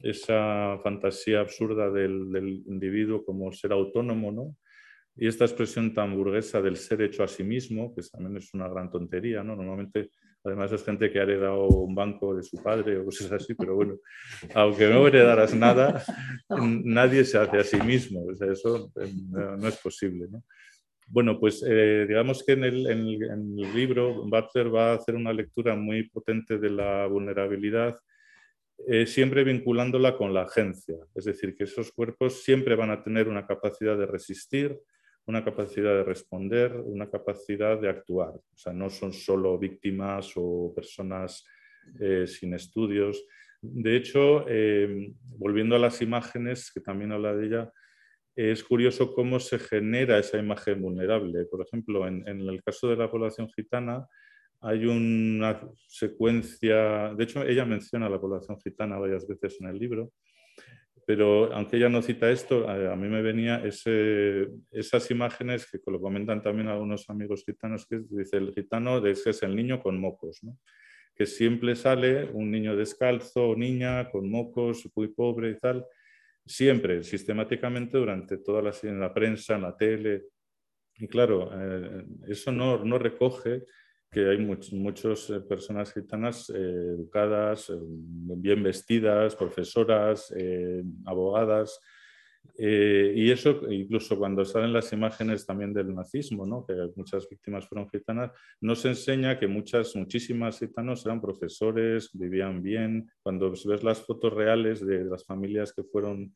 esa 0.00 0.78
fantasía 0.82 1.40
absurda 1.40 1.90
del, 1.90 2.30
del, 2.30 2.62
individuo 2.66 3.24
como 3.24 3.50
ser 3.52 3.72
autónomo, 3.72 4.30
¿no? 4.30 4.56
Y 5.16 5.26
esta 5.26 5.46
expresión 5.46 5.94
tan 5.94 6.14
burguesa 6.14 6.60
del 6.60 6.76
ser 6.76 7.00
hecho 7.00 7.24
a 7.24 7.28
sí 7.28 7.42
mismo, 7.42 7.94
que 7.94 8.02
también 8.02 8.36
es 8.36 8.52
una 8.52 8.68
gran 8.68 8.90
tontería, 8.90 9.42
¿no? 9.42 9.56
Normalmente 9.56 10.10
Además 10.46 10.70
es 10.70 10.84
gente 10.84 11.10
que 11.10 11.18
ha 11.18 11.24
heredado 11.24 11.66
un 11.66 11.92
banco 11.92 12.36
de 12.36 12.42
su 12.44 12.62
padre 12.62 12.98
o 12.98 13.04
cosas 13.04 13.32
así, 13.32 13.54
pero 13.54 13.74
bueno, 13.74 13.96
aunque 14.54 14.88
no 14.88 15.04
heredaras 15.08 15.52
nada, 15.54 16.04
nadie 16.48 17.24
se 17.24 17.36
hace 17.36 17.58
a 17.58 17.64
sí 17.64 17.76
mismo. 17.78 18.24
O 18.24 18.34
sea, 18.34 18.52
eso 18.52 18.92
eh, 19.00 19.12
no, 19.28 19.66
es 19.66 19.76
posible. 19.78 20.28
¿no? 20.30 20.44
Bueno, 21.08 21.38
pues 21.38 21.64
eh, 21.66 22.04
digamos 22.08 22.42
que 22.44 22.52
en 22.52 22.64
el, 22.64 23.56
libro 23.56 24.24
Butler 24.24 24.74
va 24.74 24.90
a 24.90 24.94
hacer 24.96 25.14
una 25.14 25.32
lectura 25.32 25.76
muy 25.76 26.08
potente 26.08 26.58
de 26.58 26.68
la 26.68 27.06
vulnerabilidad, 27.06 27.96
eh, 28.88 29.06
siempre 29.06 29.44
vinculándola 29.44 30.16
con 30.16 30.34
la 30.34 30.42
agencia. 30.42 30.96
Es 31.14 31.24
decir, 31.24 31.56
que 31.56 31.64
esos 31.64 31.92
cuerpos 31.92 32.42
siempre 32.42 32.74
van 32.74 32.90
a 32.90 33.04
tener 33.04 33.28
una 33.28 33.46
capacidad 33.46 33.96
de 33.96 34.06
resistir, 34.06 34.76
una 35.26 35.44
capacidad 35.44 35.94
de 35.94 36.02
responder, 36.02 36.72
una 36.74 37.08
capacidad 37.08 37.80
de 37.80 37.88
actuar. 37.88 38.30
O 38.30 38.56
sea, 38.56 38.72
no 38.72 38.90
son 38.90 39.12
solo 39.12 39.58
víctimas 39.58 40.32
o 40.34 40.72
personas 40.74 41.44
eh, 42.00 42.26
sin 42.26 42.52
estudios. 42.52 43.24
De 43.62 43.96
hecho, 43.96 44.44
volviendo 45.38 45.76
a 45.76 45.78
las 45.78 46.02
imágenes, 46.02 46.70
que 46.72 46.80
también 46.80 47.12
habla 47.12 47.34
de 47.34 47.46
ella, 47.46 47.72
es 48.36 48.62
curioso 48.62 49.14
cómo 49.14 49.40
se 49.40 49.58
genera 49.58 50.18
esa 50.18 50.38
imagen 50.38 50.82
vulnerable. 50.82 51.46
Por 51.46 51.62
ejemplo, 51.62 52.06
en, 52.06 52.26
el 52.26 52.62
caso 52.62 52.88
de 52.88 52.96
la 52.96 53.10
población 53.10 53.48
gitana, 53.48 54.06
hay 54.60 54.84
una 54.84 55.62
secuencia, 55.88 57.14
de 57.14 57.24
hecho 57.24 57.42
ella 57.42 57.64
menciona 57.64 58.06
a 58.06 58.10
la 58.10 58.20
población 58.20 58.60
gitana 58.60 58.98
varias 58.98 59.26
veces 59.26 59.58
en 59.60 59.68
el 59.68 59.78
libro, 59.78 60.12
pero 61.06 61.52
aunque 61.54 61.76
ella 61.76 61.88
no 61.88 62.02
cita 62.02 62.30
esto, 62.30 62.68
a, 62.68 62.96
mí 62.96 63.08
me 63.08 63.22
venía 63.22 63.62
esas 63.64 65.10
imágenes 65.10 65.70
que 65.70 65.78
lo 65.90 66.00
comentan 66.00 66.42
también 66.42 66.68
algunos 66.68 67.08
amigos 67.08 67.44
gitanos, 67.44 67.86
que 67.86 68.00
dice 68.10 68.36
el 68.36 68.52
gitano 68.52 69.04
es 69.06 69.42
el 69.42 69.56
niño 69.56 69.80
con 69.80 69.98
mocos, 69.98 70.40
que 71.14 71.24
siempre 71.24 71.74
sale 71.76 72.28
un 72.32 72.50
niño 72.50 72.76
descalzo, 72.76 73.54
niña 73.56 74.10
con 74.10 74.28
mocos, 74.28 74.90
muy 74.94 75.08
pobre 75.08 75.50
y 75.50 75.58
tal, 75.58 75.86
siempre, 76.46 77.02
sistemáticamente 77.02 77.98
durante 77.98 78.38
toda 78.38 78.62
la, 78.62 78.72
en 78.82 79.00
la 79.00 79.12
prensa, 79.12 79.56
en 79.56 79.62
la 79.62 79.76
tele. 79.76 80.26
Y 80.98 81.08
claro, 81.08 81.50
eh, 81.52 82.06
eso 82.28 82.52
no, 82.52 82.84
no 82.84 82.98
recoge 82.98 83.64
que 84.10 84.28
hay 84.30 84.38
muchas 84.38 85.28
eh, 85.30 85.40
personas 85.40 85.92
gitanas 85.92 86.48
eh, 86.50 86.54
educadas, 86.54 87.70
bien 87.78 88.62
vestidas, 88.62 89.34
profesoras, 89.34 90.32
abogadas, 91.04 91.80
y 92.58 93.30
eso 93.30 93.60
incluso 93.70 94.18
cuando 94.18 94.44
salen 94.44 94.72
las 94.72 94.92
imágenes 94.92 95.44
también 95.46 95.72
del 95.72 95.94
nazismo, 95.94 96.46
¿no? 96.46 96.64
que 96.66 96.74
muchas 96.96 97.28
víctimas 97.28 97.66
fueron 97.66 97.88
gitanas, 97.88 98.32
nos 98.60 98.84
enseña 98.84 99.38
que 99.38 99.46
muchas, 99.46 99.94
muchísimas 99.96 100.58
gitanos 100.58 101.04
eran 101.04 101.20
profesores, 101.20 102.10
vivían 102.12 102.62
bien. 102.62 103.10
Cuando 103.22 103.50
ves 103.50 103.82
las 103.82 104.00
fotos 104.00 104.32
reales 104.32 104.84
de 104.86 105.04
las 105.04 105.24
familias 105.24 105.72
que 105.72 105.82
fueron 105.84 106.32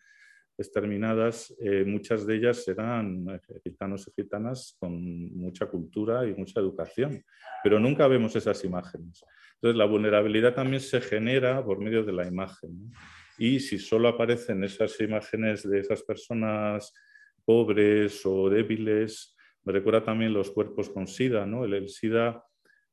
exterminadas, 0.60 1.54
eh, 1.60 1.84
muchas 1.86 2.26
de 2.26 2.36
ellas 2.36 2.68
eran 2.68 3.26
eh, 3.28 3.40
gitanos 3.64 4.06
y 4.08 4.22
gitanas 4.22 4.76
con 4.78 4.92
mucha 5.34 5.66
cultura 5.66 6.26
y 6.26 6.34
mucha 6.34 6.60
educación, 6.60 7.24
pero 7.62 7.80
nunca 7.80 8.06
vemos 8.06 8.36
esas 8.36 8.62
imágenes. 8.64 9.24
Entonces, 9.54 9.76
la 9.76 9.86
vulnerabilidad 9.86 10.54
también 10.54 10.80
se 10.80 11.00
genera 11.00 11.64
por 11.64 11.80
medio 11.80 12.04
de 12.04 12.12
la 12.12 12.26
imagen. 12.26 12.92
Y 13.40 13.58
si 13.58 13.78
solo 13.78 14.08
aparecen 14.08 14.62
esas 14.64 15.00
imágenes 15.00 15.66
de 15.66 15.80
esas 15.80 16.02
personas 16.02 16.92
pobres 17.42 18.20
o 18.26 18.50
débiles, 18.50 19.34
me 19.64 19.72
recuerda 19.72 20.04
también 20.04 20.34
los 20.34 20.50
cuerpos 20.50 20.90
con 20.90 21.06
SIDA. 21.06 21.46
¿no? 21.46 21.64
El, 21.64 21.88
SIDA, 21.88 22.44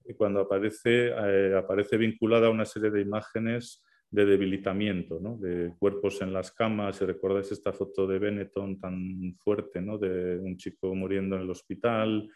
eh, 0.05 0.15
cuando 0.15 0.39
aparece, 0.39 1.11
aparece 1.53 1.97
vinculada 1.97 2.47
a 2.47 2.51
una 2.51 2.63
serie 2.63 2.91
de 2.91 3.01
imágenes 3.01 3.83
de 4.09 4.25
debilitamiento, 4.25 5.19
¿no? 5.19 5.35
de 5.37 5.73
cuerpos 5.77 6.21
en 6.21 6.31
las 6.31 6.53
camas. 6.53 6.95
Si 6.95 7.03
recordáis 7.03 7.51
esta 7.51 7.73
foto 7.73 8.07
de 8.07 8.17
Benetton 8.17 8.79
tan 8.79 9.35
fuerte, 9.43 9.81
¿no? 9.81 9.97
de 9.97 10.39
un 10.39 10.55
chico 10.55 10.95
muriendo 10.95 11.35
en 11.35 11.41
el 11.41 11.49
hospital, 11.49 12.31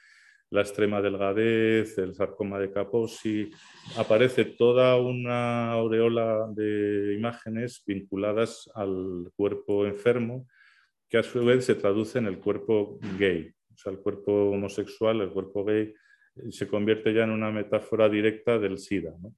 la 0.51 0.61
extrema 0.61 1.01
delgadez, 1.01 1.97
el 1.97 2.13
sarcoma 2.13 2.59
de 2.59 2.71
Kaposi, 2.71 3.49
aparece 3.97 4.43
toda 4.43 4.97
una 4.97 5.71
aureola 5.71 6.47
de 6.53 7.15
imágenes 7.17 7.81
vinculadas 7.87 8.69
al 8.75 9.31
cuerpo 9.35 9.85
enfermo, 9.85 10.47
que 11.09 11.17
a 11.17 11.23
su 11.23 11.43
vez 11.45 11.65
se 11.65 11.75
traduce 11.75 12.19
en 12.19 12.27
el 12.27 12.39
cuerpo 12.39 12.99
gay. 13.17 13.49
O 13.73 13.77
sea, 13.77 13.93
el 13.93 13.99
cuerpo 13.99 14.51
homosexual, 14.51 15.21
el 15.21 15.31
cuerpo 15.31 15.63
gay, 15.63 15.93
se 16.49 16.67
convierte 16.67 17.13
ya 17.13 17.23
en 17.23 17.31
una 17.31 17.49
metáfora 17.49 18.09
directa 18.09 18.59
del 18.59 18.77
SIDA. 18.77 19.15
¿no? 19.21 19.33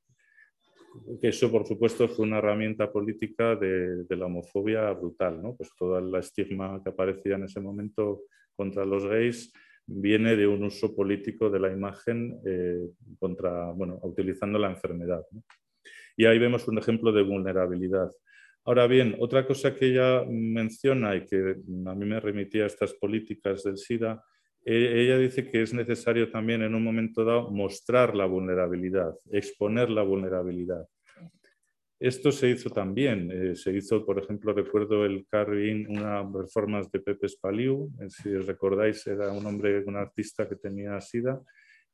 eso, 1.22 1.52
por 1.52 1.68
supuesto, 1.68 2.08
fue 2.08 2.26
una 2.26 2.40
herramienta 2.40 2.92
política 2.92 3.56
de, 3.56 4.06
la 4.10 4.26
homofobia 4.26 4.92
brutal. 4.94 5.44
¿no? 5.44 5.56
Pues 5.56 5.70
toda 5.78 6.02
la 6.02 6.20
estigma 6.20 6.82
que 6.84 6.90
aparecía 6.90 7.36
en 7.36 7.44
ese 7.44 7.60
momento 7.60 8.22
contra 8.56 8.84
los 8.84 9.06
gays 9.06 9.54
viene 9.86 10.36
de 10.36 10.48
un 10.48 10.64
uso 10.64 10.96
político 10.96 11.50
de 11.50 11.60
la 11.60 11.72
imagen 11.72 12.40
eh, 12.46 12.90
contra, 13.20 13.72
bueno, 13.72 14.00
utilizando 14.04 14.58
la 14.60 14.70
enfermedad. 14.70 15.24
Y 16.16 16.26
ahí 16.26 16.40
vemos 16.40 16.68
un 16.68 16.78
ejemplo 16.78 17.12
de 17.12 17.24
vulnerabilidad. 17.24 18.10
Ahora 18.66 18.88
bien, 18.88 19.16
otra 19.20 19.46
cosa 19.46 19.76
que 19.76 19.88
ella 19.88 20.24
menciona 20.30 21.16
y 21.16 21.26
que 21.26 21.58
a 21.86 21.96
mí 21.96 22.06
me 22.06 22.20
remitía 22.20 22.64
a 22.64 22.68
estas 22.68 22.94
políticas 22.94 23.64
del 23.64 23.78
SIDA 23.78 24.24
e, 24.66 25.02
ella 25.02 25.18
dice 25.18 25.50
que 25.50 25.62
es 25.62 25.74
necesario 25.74 26.32
también 26.32 26.62
en 26.62 26.74
un 26.74 26.84
momento 26.84 27.26
dado 27.26 27.52
mostrar 27.52 28.16
la 28.16 28.26
vulnerabilidad, 28.26 29.14
exponer 29.32 29.90
la 29.90 30.04
vulnerabilidad. 30.04 30.88
Esto 32.00 32.32
se 32.32 32.50
hizo 32.50 32.70
también, 32.70 33.32
eh, 33.32 33.56
se 33.56 33.72
hizo, 33.72 34.06
por 34.06 34.20
ejemplo, 34.22 34.54
recuerdo 34.54 35.06
el 35.06 35.26
carving, 35.28 35.88
una 35.88 36.30
performance 36.30 36.92
de 36.92 37.00
Pepe 37.00 37.30
Spaliu, 37.30 37.92
eh, 38.02 38.10
si 38.10 38.34
os 38.34 38.46
recordáis, 38.46 39.06
era 39.08 39.32
un 39.32 39.46
hombre, 39.46 39.84
un 39.86 39.96
artista 39.96 40.48
que 40.48 40.56
tenía 40.56 41.00
SIDA, 41.00 41.42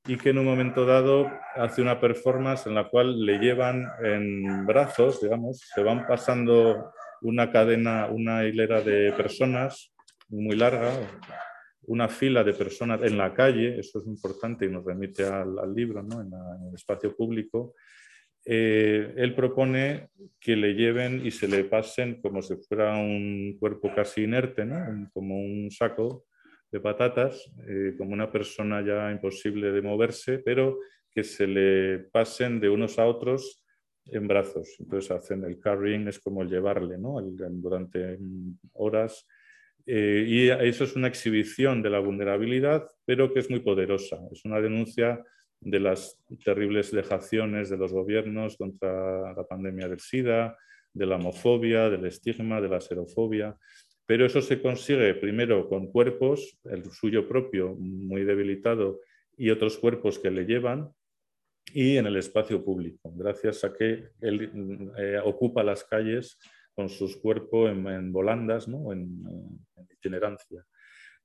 y 0.08 0.18
que 0.18 0.30
en 0.30 0.40
un 0.40 0.46
momento 0.46 0.86
dado 0.86 1.30
hace 1.56 1.82
una 1.82 2.00
performance 2.00 2.66
en 2.68 2.76
la 2.76 2.90
cual 2.90 3.24
le 3.24 3.38
llevan 3.38 3.86
en 4.04 4.66
brazos, 4.66 5.22
digamos, 5.22 5.60
se 5.60 5.84
van 5.84 6.08
pasando 6.08 6.92
una 7.22 7.52
cadena, 7.52 8.08
una 8.08 8.46
hilera 8.46 8.82
de 8.82 9.12
personas 9.14 9.94
muy 10.30 10.56
larga, 10.56 10.92
una 11.84 12.08
fila 12.08 12.44
de 12.44 12.54
personas 12.54 13.02
en 13.04 13.18
la 13.18 13.34
calle, 13.34 13.80
eso 13.80 14.00
es 14.00 14.08
importante 14.08 14.66
y 14.66 14.70
nos 14.70 14.86
remite 14.86 15.26
al, 15.26 15.74
libro, 15.74 16.04
¿no? 16.04 16.22
en, 16.22 16.32
el 16.68 16.76
espacio 16.76 17.16
público, 17.16 17.74
eh, 18.52 19.14
él 19.16 19.36
propone 19.36 20.10
que 20.40 20.56
le 20.56 20.74
lleven 20.74 21.24
y 21.24 21.30
se 21.30 21.48
le 21.48 21.66
pasen 21.66 22.20
como 22.20 22.42
si 22.42 22.56
fuera 22.56 22.98
un 22.98 23.56
cuerpo 23.60 23.94
casi 23.96 24.24
inerte, 24.24 24.66
¿no? 24.66 25.08
como 25.14 25.40
un 25.40 25.70
saco 25.70 26.26
de 26.72 26.80
patatas, 26.80 27.48
eh, 27.68 27.94
como 27.96 28.14
una 28.14 28.32
persona 28.32 28.84
ya 28.84 29.12
imposible 29.12 29.72
de 29.72 29.84
moverse, 29.84 30.40
pero 30.40 30.80
que 31.12 31.24
se 31.24 31.46
le 31.46 32.00
pasen 32.12 32.60
de 32.60 32.70
unos 32.70 32.98
a 32.98 33.06
otros 33.06 33.64
en 34.06 34.28
brazos. 34.28 34.78
Entonces 34.80 35.12
hacen 35.12 35.44
el 35.44 35.60
carrying, 35.60 36.08
es 36.08 36.18
como 36.18 36.44
llevarle 36.44 36.98
durante 36.98 38.18
horas 38.74 39.28
eh, 39.86 40.26
y 40.28 40.50
eso 40.50 40.86
es 40.86 40.96
una 40.96 41.08
exhibición 41.08 41.84
de 41.84 41.92
la 41.92 42.00
vulnerabilidad, 42.00 42.88
pero 43.06 43.32
que 43.32 43.42
es 43.42 43.50
muy 43.52 43.60
poderosa. 43.60 44.20
Es 44.32 44.44
una 44.44 44.60
denuncia 44.60 45.24
de 45.62 45.80
las 45.80 46.18
terribles 46.44 46.92
dejaciones 46.92 47.70
de 47.70 47.78
los 47.78 47.92
gobiernos 47.92 48.58
contra 48.58 49.34
la 49.34 49.44
pandemia 49.48 49.88
del 49.88 50.00
SIDA, 50.00 50.58
de 50.94 51.06
la 51.06 51.18
homofobia, 51.18 51.90
del 51.90 52.06
estigma, 52.06 52.62
de 52.62 52.70
la 52.70 52.82
xerofobia. 52.82 53.58
Pero 54.06 54.26
eso 54.26 54.42
se 54.42 54.62
consigue 54.62 55.14
primero 55.16 55.68
con 55.68 55.92
cuerpos, 55.92 56.58
el 56.66 56.90
suyo 56.92 57.28
propio 57.28 57.76
muy 57.76 58.24
debilitado 58.24 59.02
y 59.38 59.52
otros 59.52 59.78
cuerpos 59.78 60.18
que 60.20 60.32
le 60.32 60.46
llevan, 60.46 60.92
y 61.74 61.98
en 61.98 62.08
el 62.08 62.16
espacio 62.18 62.64
público, 62.64 63.12
gracias 63.16 63.64
a 63.64 63.74
que 63.74 64.10
él 64.22 64.92
eh, 64.98 65.20
ocupa 65.24 65.64
las 65.64 65.84
calles 65.84 66.38
con 66.74 66.90
sus 66.90 67.18
cuerpos 67.18 67.70
en, 67.70 68.12
volandas, 68.12 68.68
¿no? 68.68 68.92
en, 68.92 69.24
itinerancia. 69.92 70.66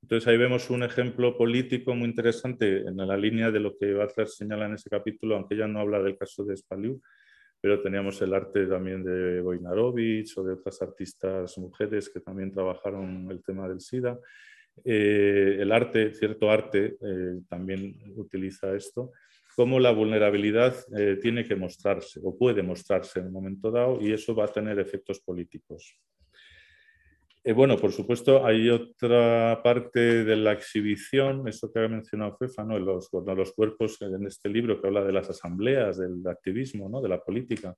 Entonces 0.05 0.29
ahí 0.29 0.37
vemos 0.37 0.69
un 0.69 0.83
ejemplo 0.83 1.35
político 1.35 1.95
muy 1.95 2.11
interesante 2.11 2.81
en 2.81 2.99
la 2.99 3.17
línea 3.17 3.51
de 3.51 3.59
lo 3.59 3.75
que 3.75 3.95
Butler 3.95 4.29
señala 4.29 4.67
en 4.67 4.75
ese 4.75 4.91
capítulo, 4.91 5.35
aunque 5.35 5.57
ya 5.57 5.67
no 5.67 5.81
habla 5.81 6.03
del 6.03 6.19
caso 6.19 6.45
de 6.45 6.55
Spaliu, 6.55 7.01
pero 7.59 7.81
teníamos 7.81 8.21
el 8.21 8.35
arte 8.35 8.67
también 8.67 9.03
de 9.03 9.41
Boinarovich 9.41 10.37
o 10.37 10.45
de 10.45 10.53
otras 10.53 10.83
artistas 10.83 11.57
mujeres 11.57 12.11
que 12.11 12.21
también 12.21 12.53
trabajaron 12.53 13.31
el 13.31 13.43
tema 13.43 13.67
del 13.67 13.81
SIDA. 13.81 14.21
Eh, 14.85 15.57
el 15.59 15.73
arte, 15.73 16.13
cierto 16.13 16.51
arte, 16.51 16.99
eh, 17.01 17.41
también 17.49 17.97
utiliza 18.15 18.77
esto 18.77 19.11
cómo 19.57 19.81
la 19.81 19.93
vulnerabilidad 19.93 20.77
eh, 20.99 21.17
tiene 21.23 21.45
que 21.45 21.57
mostrarse 21.57 22.21
o 22.23 22.37
puede 22.37 22.63
mostrarse 22.63 23.21
en 23.21 23.29
un 23.29 23.33
momento 23.33 23.71
dado 23.71 23.99
y 24.03 24.13
eso 24.13 24.35
va 24.35 24.45
a 24.45 24.53
tener 24.53 24.79
efectos 24.79 25.21
políticos. 25.21 25.99
Eh, 27.47 27.53
bueno, 27.53 27.77
por 27.77 27.93
supuesto, 27.93 28.47
hay 28.47 28.71
otra 28.71 29.61
parte 29.63 30.25
de 30.25 30.35
la 30.35 30.53
exhibición, 30.53 31.47
eso 31.47 31.71
que 31.71 31.81
ha 31.81 31.89
mencionado 31.89 32.39
Fefa, 32.39 32.65
¿no? 32.65 32.79
los, 32.79 33.11
los 33.13 33.53
cuerpos 33.53 34.01
en 34.01 34.27
este 34.27 34.49
libro 34.49 34.81
que 34.81 34.87
habla 34.87 35.05
de 35.05 35.13
las 35.13 35.29
asambleas, 35.29 35.99
del 35.99 36.27
activismo, 36.27 36.89
¿no? 36.89 37.03
de 37.03 37.11
la 37.11 37.23
política. 37.23 37.77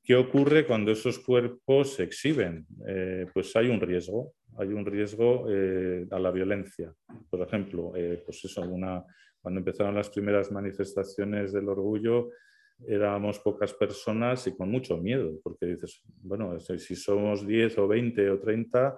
¿Qué 0.00 0.14
ocurre 0.14 0.64
cuando 0.64 0.92
esos 0.92 1.18
cuerpos 1.18 1.94
se 1.94 2.04
exhiben? 2.04 2.66
Eh, 2.86 3.26
pues 3.34 3.56
hay 3.56 3.66
un 3.66 3.80
riesgo, 3.80 4.34
hay 4.58 4.68
un 4.68 4.86
riesgo 4.86 5.46
a 5.48 6.18
la 6.20 6.30
violencia. 6.30 6.94
Por 7.28 7.40
ejemplo, 7.40 7.92
pues 8.24 8.44
eso, 8.44 8.60
una, 8.62 9.02
cuando 9.42 9.58
empezaron 9.58 9.96
las 9.96 10.10
primeras 10.10 10.52
manifestaciones 10.52 11.52
del 11.52 11.68
orgullo, 11.68 12.30
éramos 12.86 13.38
pocas 13.38 13.72
personas 13.72 14.46
y 14.46 14.56
con 14.56 14.70
mucho 14.70 14.96
miedo, 14.98 15.32
porque 15.42 15.66
dices, 15.66 16.02
bueno, 16.22 16.58
si 16.60 16.96
somos 16.96 17.46
10 17.46 17.78
o 17.78 17.88
20 17.88 18.30
o 18.30 18.40
30, 18.40 18.96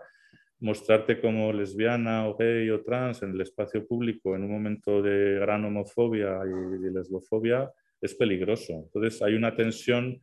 mostrarte 0.61 1.21
como 1.21 1.53
lesbiana 1.53 2.29
o 2.29 2.37
gay 2.37 2.71
o 2.71 2.83
trans 2.83 3.23
en 3.23 3.31
el 3.31 3.41
espacio 3.41 3.87
público 3.87 4.35
en 4.35 4.45
un 4.45 4.53
momento 4.53 5.03
de 5.03 5.39
gran 5.41 5.65
homofobia 5.65 6.39
y, 6.45 6.93
lesbofobia 6.93 7.71
es 8.01 8.15
peligroso. 8.15 8.85
Entonces 8.87 9.21
hay 9.23 9.35
una 9.35 9.55
tensión 9.55 10.21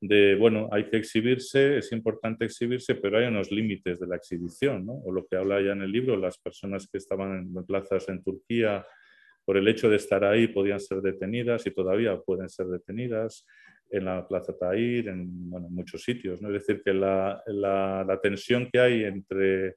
de, 0.00 0.34
bueno, 0.34 0.68
hay 0.72 0.88
que 0.88 0.96
exhibirse, 0.96 1.78
es 1.78 1.92
importante 1.92 2.46
exhibirse, 2.46 2.94
pero 2.94 3.18
hay 3.18 3.26
unos 3.26 3.50
límites 3.50 4.00
de 4.00 4.06
la 4.06 4.16
exhibición, 4.16 4.86
¿no? 4.86 4.94
O 4.94 5.12
lo 5.12 5.26
que 5.26 5.36
habla 5.36 5.60
ya 5.60 5.72
en 5.72 5.82
el 5.82 5.92
libro, 5.92 6.16
las 6.16 6.38
personas 6.38 6.88
que 6.90 6.98
estaban 6.98 7.50
en 7.54 7.66
plazas 7.66 8.08
en 8.08 8.22
Turquía 8.22 8.84
por 9.50 9.56
el 9.56 9.66
hecho 9.66 9.90
de 9.90 9.96
estar 9.96 10.22
ahí 10.22 10.46
podían 10.46 10.78
ser 10.78 11.02
detenidas 11.02 11.66
y 11.66 11.72
todavía 11.72 12.16
pueden 12.20 12.48
ser 12.48 12.66
detenidas. 12.66 13.44
en 13.90 14.04
la 14.04 14.24
Plaza 14.28 14.56
Tahir, 14.56 15.08
en, 15.08 15.50
muchos 15.50 16.04
sitios. 16.04 16.40
¿no? 16.40 16.54
Es 16.54 16.64
decir, 16.64 16.84
que 16.84 16.94
la, 16.94 18.20
tensión 18.22 18.70
que 18.72 18.78
hay 18.78 19.02
entre 19.02 19.74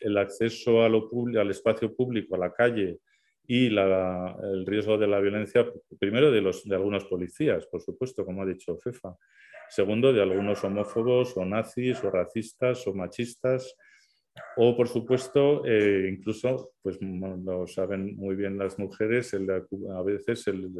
el 0.00 0.18
acceso 0.18 0.84
al 0.84 1.50
espacio 1.50 1.96
público, 1.96 2.34
a 2.34 2.38
la 2.38 2.52
calle, 2.52 2.98
y 3.46 3.68
el 3.68 4.66
riesgo 4.66 4.98
de 4.98 5.06
la 5.06 5.20
violencia, 5.20 5.66
primero 5.98 6.30
de, 6.30 6.42
de 6.42 6.74
algunos 6.74 7.06
policías, 7.06 7.66
por 7.66 7.80
supuesto, 7.80 8.26
como 8.26 8.42
ha 8.42 8.46
dicho 8.46 8.76
FEFA. 8.76 9.16
Segundo, 9.70 10.12
de 10.12 10.20
algunos 10.20 10.62
homófobos 10.64 11.34
o 11.34 11.46
nazis 11.46 12.04
o 12.04 12.10
racistas 12.10 12.86
o 12.86 12.92
machistas. 12.92 13.74
O, 14.56 14.76
por 14.76 14.88
supuesto, 14.88 15.64
eh, 15.64 16.08
incluso, 16.12 16.72
pues 16.82 16.98
lo 17.00 17.66
saben 17.66 18.16
muy 18.16 18.36
bien 18.36 18.58
las 18.58 18.78
mujeres, 18.78 19.32
el 19.34 19.48
a 19.50 20.02
veces 20.02 20.46
el 20.48 20.70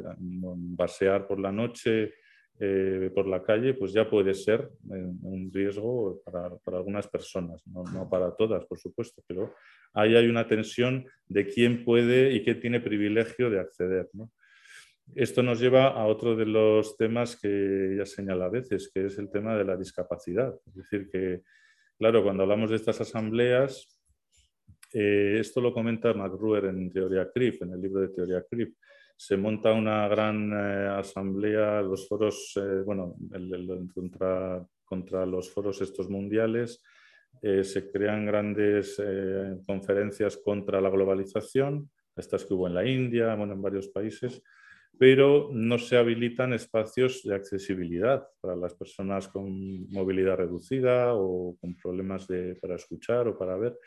pasear 0.77 1.27
por 1.27 1.39
la 1.39 1.53
noche 1.53 2.13
eh, 2.61 3.13
por 3.15 3.29
la 3.29 3.41
calle, 3.41 3.75
pues 3.75 3.93
ya 3.93 4.11
puede 4.11 4.35
ser 4.35 4.69
eh, 4.93 5.07
un 5.23 5.49
riesgo 5.53 6.21
para, 6.25 6.57
para 6.57 6.79
algunas 6.79 7.07
personas, 7.07 7.65
no, 7.69 7.85
no, 7.85 8.11
para 8.11 8.35
todas, 8.35 8.65
por 8.67 8.81
supuesto, 8.81 9.23
pero 9.29 9.55
ahí 9.95 10.17
hay 10.17 10.27
una 10.27 10.49
tensión 10.49 11.07
de 11.29 11.47
quién 11.47 11.85
puede 11.85 12.33
y 12.33 12.43
quién 12.43 12.59
tiene 12.59 12.81
privilegio 12.81 13.49
de 13.49 13.61
acceder. 13.61 14.11
¿no? 14.13 14.33
Esto 15.15 15.41
nos 15.45 15.61
lleva 15.61 15.87
a 15.87 16.05
otro 16.07 16.35
de 16.35 16.47
los 16.47 16.97
temas 16.97 17.39
que 17.41 17.95
ya 17.97 18.05
señala 18.05 18.47
a 18.47 18.51
veces, 18.51 18.91
que 18.93 19.07
es 19.07 19.17
el 19.19 19.31
tema 19.31 19.57
de 19.57 19.65
la 19.65 19.77
discapacidad. 19.77 20.53
Es 20.67 20.75
decir, 20.75 21.09
que, 21.11 21.43
claro, 21.99 22.23
cuando 22.23 22.45
hablamos 22.45 22.71
de 22.71 22.77
estas 22.77 23.01
asambleas, 23.01 23.99
eh, 24.93 25.37
esto 25.41 25.61
lo 25.61 25.73
comenta 25.73 26.15
McRuer 26.15 26.67
en 26.67 26.91
Teoría 26.91 27.31
CRIF, 27.31 27.63
en 27.63 27.73
el 27.73 27.83
libro 27.83 28.01
de 28.01 28.09
Teoría 28.09 28.45
CRIF, 28.49 28.75
se 29.17 29.37
monta 29.37 29.73
una 29.73 30.07
gran 30.09 30.53
eh, 30.53 30.89
asamblea, 30.97 31.83
los 31.83 32.09
foros, 32.09 32.53
eh, 32.57 32.83
bueno, 32.85 33.17
contra, 33.93 34.65
contra, 34.85 35.27
los 35.27 35.51
foros 35.51 35.81
estos 35.83 36.09
mundiales, 36.09 36.83
se 37.41 37.93
crean 37.93 38.27
grandes 38.27 39.01
conferencias 39.65 40.39
contra 40.39 40.81
la 40.81 40.91
globalización, 40.91 41.89
estas 42.17 42.45
que 42.45 42.55
hubo 42.55 42.67
en 42.67 42.75
la 42.75 42.85
India, 42.85 43.35
bueno, 43.37 43.53
en 43.53 43.63
varios 43.63 43.87
países, 43.89 44.43
pero 44.99 45.51
no 45.53 45.79
se 45.79 45.97
habilitan 45.97 46.53
espacios 46.53 47.23
de 47.23 47.35
accesibilidad 47.37 48.27
para 48.41 48.57
las 48.57 48.75
personas 48.75 49.29
con 49.29 49.89
movilidad 49.91 50.37
reducida 50.37 51.15
o 51.15 51.57
con 51.61 51.77
problemas 51.77 52.27
para 52.61 52.75
escuchar 52.75 53.29
o 53.29 53.39
para 53.39 53.57
ver. 53.57 53.79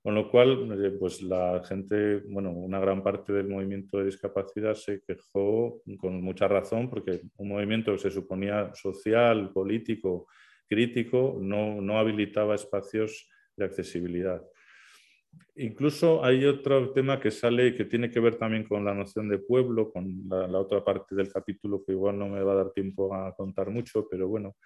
Con 0.00 0.14
lo 0.14 0.30
cual, 0.30 0.84
eh, 0.84 0.92
pues 0.98 1.22
la 1.22 1.62
gente, 1.64 2.22
bueno, 2.28 2.52
una 2.52 2.78
gran 2.78 3.02
parte 3.02 3.32
del 3.32 3.48
movimiento 3.48 3.98
de 3.98 4.06
discapacidad 4.06 4.74
se 4.74 5.02
quejó 5.02 5.82
con 5.98 6.22
mucha 6.22 6.48
razón 6.48 6.88
porque 6.88 7.20
un 7.36 7.48
movimiento 7.48 7.92
que 7.92 7.98
se 7.98 8.10
suponía 8.10 8.72
social, 8.74 9.50
político, 9.52 10.28
crítico, 10.66 11.36
no, 11.40 11.80
no 11.82 11.98
habilitaba 11.98 12.54
espacios 12.54 13.28
de 13.56 13.64
accesibilidad. 13.64 14.42
Incluso 15.56 16.24
hay 16.24 16.44
otro 16.44 16.92
tema 16.92 17.18
que 17.18 17.30
sale 17.30 17.74
que 17.74 17.84
tiene 17.84 18.10
que 18.10 18.20
ver 18.20 18.36
también 18.36 18.64
con 18.64 18.84
la 18.84 18.94
noción 18.94 19.28
de 19.28 19.38
pueblo, 19.38 19.90
con 19.90 20.28
la, 20.28 20.46
la, 20.46 20.58
otra 20.58 20.84
parte 20.84 21.14
del 21.14 21.32
capítulo 21.32 21.82
que 21.84 21.92
igual 21.92 22.18
no 22.18 22.28
me 22.28 22.42
va 22.42 22.52
a 22.52 22.56
dar 22.56 22.70
tiempo 22.72 23.14
a 23.14 23.34
contar 23.34 23.70
mucho, 23.70 24.06
pero 24.08 24.28
bueno, 24.28 24.56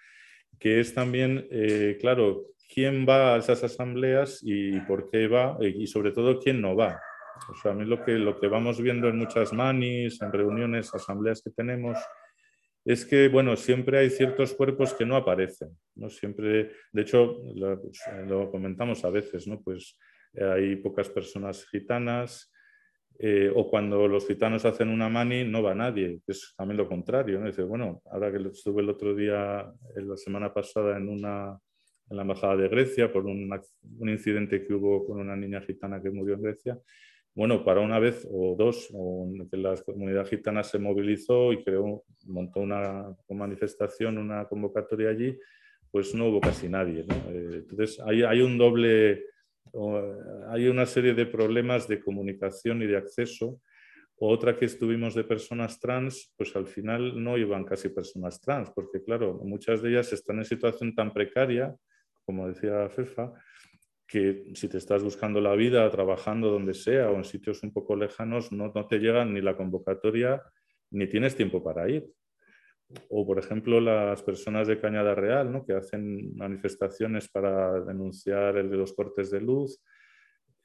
que 0.59 0.79
es 0.79 0.93
también, 0.93 1.47
eh, 1.51 1.97
claro, 1.99 2.45
quién 2.73 3.05
va 3.07 3.35
a 3.35 3.37
esas 3.37 3.63
asambleas 3.63 4.39
y 4.43 4.79
por 4.81 5.09
qué 5.09 5.27
va 5.27 5.57
eh, 5.61 5.73
y 5.75 5.87
sobre 5.87 6.11
todo 6.11 6.39
quién 6.39 6.61
no 6.61 6.75
va. 6.75 6.99
O 7.49 7.55
sea, 7.55 7.71
a 7.71 7.75
mí 7.75 7.85
lo 7.85 8.03
que, 8.03 8.13
lo 8.13 8.39
que 8.39 8.47
vamos 8.47 8.81
viendo 8.81 9.07
en 9.07 9.17
muchas 9.17 9.53
manis, 9.53 10.21
en 10.21 10.31
reuniones, 10.31 10.93
asambleas 10.93 11.41
que 11.41 11.49
tenemos, 11.49 11.97
es 12.85 13.05
que, 13.05 13.29
bueno, 13.29 13.55
siempre 13.55 13.99
hay 13.99 14.09
ciertos 14.09 14.53
cuerpos 14.53 14.93
que 14.93 15.05
no 15.05 15.15
aparecen, 15.15 15.69
¿no? 15.95 16.09
Siempre, 16.09 16.71
de 16.91 17.01
hecho, 17.01 17.37
lo, 17.55 17.81
pues, 17.81 17.99
lo 18.27 18.51
comentamos 18.51 19.03
a 19.05 19.09
veces, 19.09 19.47
¿no? 19.47 19.61
Pues 19.61 19.97
hay 20.35 20.75
pocas 20.77 21.09
personas 21.09 21.65
gitanas, 21.67 22.51
eh, 23.19 23.51
o 23.55 23.69
cuando 23.69 24.07
los 24.07 24.27
gitanos 24.27 24.65
hacen 24.65 24.89
una 24.89 25.07
mani 25.07 25.43
no 25.43 25.61
va 25.61 25.75
nadie, 25.75 26.21
es 26.27 26.53
también 26.57 26.77
lo 26.77 26.87
contrario. 26.87 27.39
¿no? 27.39 27.45
Dice, 27.45 27.63
bueno, 27.63 28.01
ahora 28.05 28.31
que 28.31 28.37
estuve 28.49 28.81
el 28.81 28.89
otro 28.89 29.15
día, 29.15 29.71
la 29.95 30.17
semana 30.17 30.53
pasada, 30.53 30.97
en, 30.97 31.09
una, 31.09 31.57
en 32.09 32.17
la 32.17 32.23
Embajada 32.23 32.55
de 32.55 32.69
Grecia 32.69 33.11
por 33.11 33.25
un, 33.25 33.49
incidente 34.01 34.65
que 34.65 34.73
hubo 34.73 35.05
con 35.05 35.19
una 35.19 35.35
niña 35.35 35.61
gitana 35.61 36.01
que 36.01 36.09
murió 36.09 36.35
en 36.35 36.41
Grecia, 36.41 36.79
bueno, 37.35 37.63
para 37.63 37.81
una 37.81 37.97
vez 37.97 38.27
o 38.31 38.55
dos, 38.57 38.89
o 38.93 39.27
la 39.51 39.75
comunidad 39.83 40.27
gitana 40.27 40.63
se 40.63 40.77
movilizó 40.77 41.51
y 41.51 41.63
creó, 41.63 42.03
montó 42.25 42.59
una 42.59 43.15
manifestación, 43.29 44.19
una 44.19 44.45
convocatoria 44.47 45.09
allí, 45.09 45.37
pues 45.89 46.13
no 46.13 46.27
hubo 46.27 46.41
casi 46.41 46.69
nadie. 46.69 47.05
Eh, 47.29 47.49
entonces, 47.53 47.99
hay, 48.05 48.21
hay 48.23 48.41
un 48.41 48.57
doble 48.57 49.23
hay 50.49 50.67
una 50.67 50.85
serie 50.85 51.13
de 51.13 51.25
problemas 51.25 51.87
de 51.87 51.99
comunicación 51.99 52.81
y 52.81 52.87
de 52.87 52.97
acceso. 52.97 53.59
Otra 54.17 54.55
que 54.55 54.65
estuvimos 54.65 55.15
de 55.15 55.23
personas 55.23 55.79
trans, 55.79 56.33
pues 56.37 56.55
al 56.55 56.67
final 56.67 57.21
no 57.21 57.37
iban 57.37 57.65
casi 57.65 57.89
personas 57.89 58.39
trans, 58.39 58.69
porque 58.69 59.03
claro, 59.03 59.39
muchas 59.43 59.81
de 59.81 59.89
ellas 59.89 60.13
están 60.13 60.37
en 60.37 60.45
situación 60.45 60.93
tan 60.93 61.11
precaria, 61.11 61.75
como 62.25 62.47
decía 62.47 62.89
Fefa, 62.89 63.33
que 64.07 64.51
si 64.53 64.67
te 64.67 64.77
estás 64.77 65.03
buscando 65.03 65.41
la 65.41 65.55
vida, 65.55 65.89
trabajando 65.89 66.51
donde 66.51 66.73
sea 66.73 67.09
o 67.09 67.15
en 67.15 67.23
sitios 67.23 67.63
un 67.63 67.73
poco 67.73 67.95
lejanos, 67.95 68.51
no, 68.51 68.71
no 68.73 68.87
te 68.87 68.99
llegan 68.99 69.33
ni 69.33 69.41
la 69.41 69.57
convocatoria 69.57 70.41
ni 70.91 71.07
tienes 71.07 71.35
tiempo 71.35 71.63
para 71.63 71.89
ir 71.89 72.05
o, 73.09 73.25
por 73.25 73.39
ejemplo, 73.39 73.79
las 73.79 74.21
personas 74.23 74.67
de 74.67 74.79
Cañada 74.79 75.15
Real, 75.15 75.51
¿no? 75.51 75.65
que 75.65 75.73
hacen 75.73 76.35
manifestaciones 76.35 77.29
para 77.29 77.79
denunciar 77.81 78.57
el 78.57 78.69
de 78.69 78.77
los 78.77 78.93
cortes 78.93 79.31
de 79.31 79.41
luz. 79.41 79.81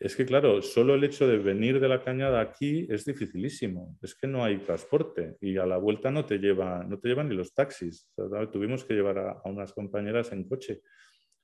Es 0.00 0.14
que, 0.14 0.24
claro, 0.24 0.62
solo 0.62 0.94
el 0.94 1.02
hecho 1.02 1.26
de 1.26 1.38
venir 1.38 1.80
de 1.80 1.88
la 1.88 2.04
cañada 2.04 2.40
aquí 2.40 2.86
es 2.88 3.04
dificilísimo. 3.04 3.96
Es 4.00 4.14
que 4.14 4.28
no 4.28 4.44
hay 4.44 4.58
transporte 4.58 5.36
y 5.40 5.56
a 5.56 5.66
la 5.66 5.76
vuelta 5.76 6.10
no 6.10 6.24
te, 6.24 6.38
lleva, 6.38 6.84
no 6.84 7.00
te 7.00 7.08
llevan 7.08 7.28
ni 7.28 7.34
los 7.34 7.52
taxis. 7.52 8.08
tuvimos 8.52 8.84
que 8.84 8.94
llevar 8.94 9.18
a, 9.18 9.42
unas 9.44 9.72
compañeras 9.72 10.30
en 10.32 10.48
coche 10.48 10.82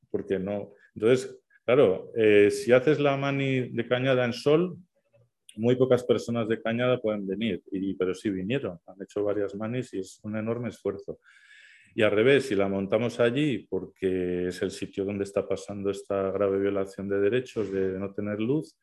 porque 0.08 0.38
no. 0.38 0.72
Entonces, 0.94 1.36
claro, 1.64 2.12
eh, 2.16 2.48
si 2.52 2.70
haces 2.70 3.00
la 3.00 3.16
mani 3.16 3.70
de 3.70 3.88
cañada 3.88 4.24
en 4.24 4.32
sol, 4.32 4.76
muy 5.56 5.76
pocas 5.76 6.04
personas 6.04 6.48
de 6.48 6.60
Cañada 6.60 7.00
pueden 7.00 7.26
venir, 7.26 7.62
y, 7.70 7.94
pero 7.94 8.14
sí 8.14 8.30
vinieron, 8.30 8.78
han 8.86 9.02
hecho 9.02 9.24
varias 9.24 9.54
manis 9.54 9.92
y 9.94 10.00
es 10.00 10.20
un 10.22 10.36
enorme 10.36 10.68
esfuerzo. 10.68 11.18
Y 11.94 12.02
al 12.02 12.10
revés, 12.10 12.46
si 12.46 12.56
la 12.56 12.68
montamos 12.68 13.20
allí 13.20 13.66
porque 13.70 14.48
es 14.48 14.60
el 14.62 14.72
sitio 14.72 15.04
donde 15.04 15.24
está 15.24 15.46
pasando 15.46 15.90
esta 15.90 16.30
grave 16.32 16.58
violación 16.58 17.08
de 17.08 17.20
derechos 17.20 17.72
de 17.72 17.98
no 17.98 18.12
tener 18.12 18.40
luz, 18.40 18.76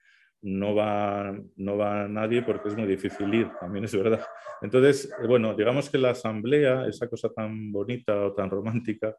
no 0.44 0.74
va, 0.74 1.38
no 1.58 1.78
va 1.78 2.08
nadie 2.08 2.42
porque 2.42 2.70
es 2.70 2.78
muy 2.78 2.88
difícil 2.88 3.34
ir, 3.34 3.50
también 3.60 3.86
es 3.86 3.96
verdad. 3.96 4.26
Entonces, 4.62 5.12
bueno, 5.28 5.54
digamos 5.54 5.90
que 5.90 5.98
la 5.98 6.12
asamblea, 6.12 6.88
esa 6.88 7.08
cosa 7.08 7.30
tan 7.30 7.72
bonita 7.72 8.26
o 8.26 8.34
tan 8.34 8.50
romántica, 8.50 9.16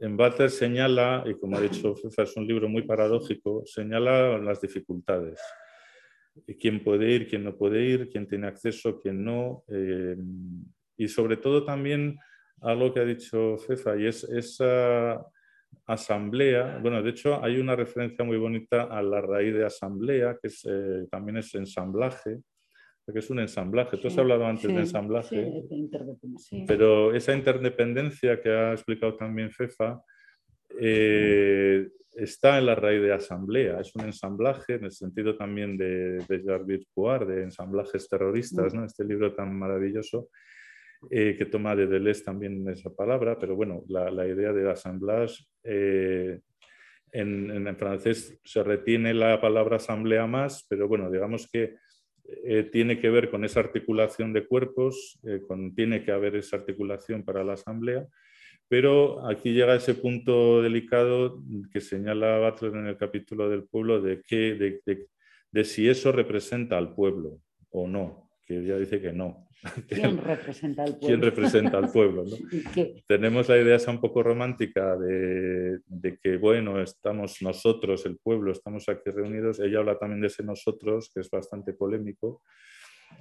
en 0.00 0.16
Butler 0.16 0.50
señala, 0.50 1.24
y 1.26 1.34
como 1.34 1.56
ha 1.56 1.60
dicho 1.60 1.96
Fefa, 1.96 2.22
es 2.22 2.36
un 2.36 2.46
libro 2.46 2.68
muy 2.68 2.82
paradójico, 2.82 3.62
señala 3.64 4.38
las 4.38 4.60
dificultades 4.60 5.40
quién 6.58 6.82
puede 6.82 7.10
ir, 7.10 7.28
quién 7.28 7.44
no 7.44 7.56
puede 7.56 7.84
ir, 7.84 8.08
quién 8.10 8.26
tiene 8.26 8.46
acceso, 8.46 9.00
quién 9.00 9.24
no. 9.24 9.64
Eh, 9.68 10.16
y 10.96 11.08
sobre 11.08 11.36
todo 11.36 11.64
también 11.64 12.18
algo 12.60 12.92
que 12.92 13.00
ha 13.00 13.04
dicho 13.04 13.56
Fefa, 13.58 13.96
y 13.96 14.06
es 14.06 14.24
esa 14.24 15.24
asamblea. 15.86 16.78
Bueno, 16.82 17.02
de 17.02 17.10
hecho 17.10 17.42
hay 17.42 17.58
una 17.58 17.74
referencia 17.76 18.24
muy 18.24 18.36
bonita 18.36 18.84
a 18.84 19.02
la 19.02 19.20
raíz 19.20 19.54
de 19.54 19.64
asamblea, 19.64 20.38
que 20.40 20.48
es, 20.48 20.64
eh, 20.68 21.06
también 21.10 21.38
es 21.38 21.54
ensamblaje, 21.54 22.38
que 23.12 23.18
es 23.18 23.30
un 23.30 23.40
ensamblaje. 23.40 23.96
Tú 23.96 24.08
has 24.08 24.18
hablado 24.18 24.46
antes 24.46 24.68
de 24.68 24.80
ensamblaje, 24.80 25.64
pero 26.66 27.14
esa 27.14 27.34
interdependencia 27.34 28.40
que 28.40 28.50
ha 28.50 28.72
explicado 28.72 29.16
también 29.16 29.50
Fefa, 29.50 30.00
eh, 30.78 31.88
está 32.14 32.58
en 32.58 32.66
la 32.66 32.74
raíz 32.74 33.02
de 33.02 33.12
asamblea, 33.12 33.80
es 33.80 33.94
un 33.94 34.02
ensamblaje 34.02 34.74
en 34.74 34.84
el 34.84 34.92
sentido 34.92 35.36
también 35.36 35.76
de, 35.76 36.24
de 36.28 36.42
Jarvis 36.44 36.86
de 37.26 37.42
ensamblajes 37.42 38.08
terroristas, 38.08 38.74
¿no? 38.74 38.84
este 38.84 39.04
libro 39.04 39.34
tan 39.34 39.56
maravilloso 39.56 40.28
eh, 41.10 41.34
que 41.38 41.46
toma 41.46 41.74
de 41.74 41.86
Deleuze 41.86 42.24
también 42.24 42.68
esa 42.68 42.90
palabra, 42.90 43.38
pero 43.38 43.56
bueno, 43.56 43.84
la, 43.88 44.10
la 44.10 44.26
idea 44.26 44.52
de 44.52 44.70
assemblage 44.70 45.44
eh, 45.64 46.40
en, 47.12 47.66
en, 47.66 47.76
francés 47.76 48.38
se 48.44 48.62
retiene 48.62 49.14
la 49.14 49.40
palabra 49.40 49.76
asamblea 49.76 50.26
más, 50.26 50.66
pero 50.68 50.88
bueno, 50.88 51.10
digamos 51.10 51.48
que 51.50 51.76
eh, 52.44 52.64
tiene 52.64 53.00
que 53.00 53.08
ver 53.08 53.30
con 53.30 53.44
esa 53.44 53.60
articulación 53.60 54.32
de 54.32 54.46
cuerpos, 54.46 55.18
con, 55.48 55.74
tiene 55.74 56.04
que 56.04 56.12
haber 56.12 56.36
esa 56.36 56.56
articulación 56.56 57.24
para 57.24 57.42
la 57.44 57.54
asamblea 57.54 58.06
pero 58.70 59.26
aquí 59.26 59.52
llega 59.52 59.74
ese 59.74 59.96
punto 59.96 60.62
delicado 60.62 61.42
que 61.72 61.80
señala 61.80 62.38
Butler 62.38 62.76
en 62.76 62.86
el 62.86 62.96
capítulo 62.96 63.50
del 63.50 63.64
pueblo 63.64 64.00
de, 64.00 64.22
que, 64.22 64.78
de, 65.50 65.64
si 65.64 65.88
eso 65.88 66.12
representa 66.12 66.78
al 66.78 66.94
pueblo 66.94 67.40
o 67.70 67.88
no, 67.88 68.30
que 68.46 68.58
ella 68.58 68.78
dice 68.78 69.00
que 69.00 69.12
no. 69.12 69.48
¿Quién 69.88 70.18
representa 70.24 70.84
al 70.84 70.90
pueblo? 70.90 71.06
¿Quién 71.08 71.20
representa 71.20 71.78
al 71.78 71.90
pueblo? 71.90 72.24
¿no? 72.24 72.36
Tenemos 73.08 73.48
la 73.48 73.60
idea 73.60 73.74
esa 73.74 73.90
un 73.90 74.00
poco 74.00 74.22
romántica 74.22 74.96
de, 74.96 75.80
de, 75.86 76.18
que, 76.22 76.36
bueno, 76.36 76.80
estamos 76.80 77.42
nosotros, 77.42 78.06
el 78.06 78.18
pueblo, 78.18 78.52
estamos 78.52 78.88
aquí 78.88 79.10
reunidos. 79.10 79.58
Ella 79.58 79.80
habla 79.80 79.98
también 79.98 80.20
de 80.20 80.28
ese 80.28 80.44
nosotros, 80.44 81.10
que 81.12 81.22
es 81.22 81.28
bastante 81.28 81.72
polémico. 81.72 82.44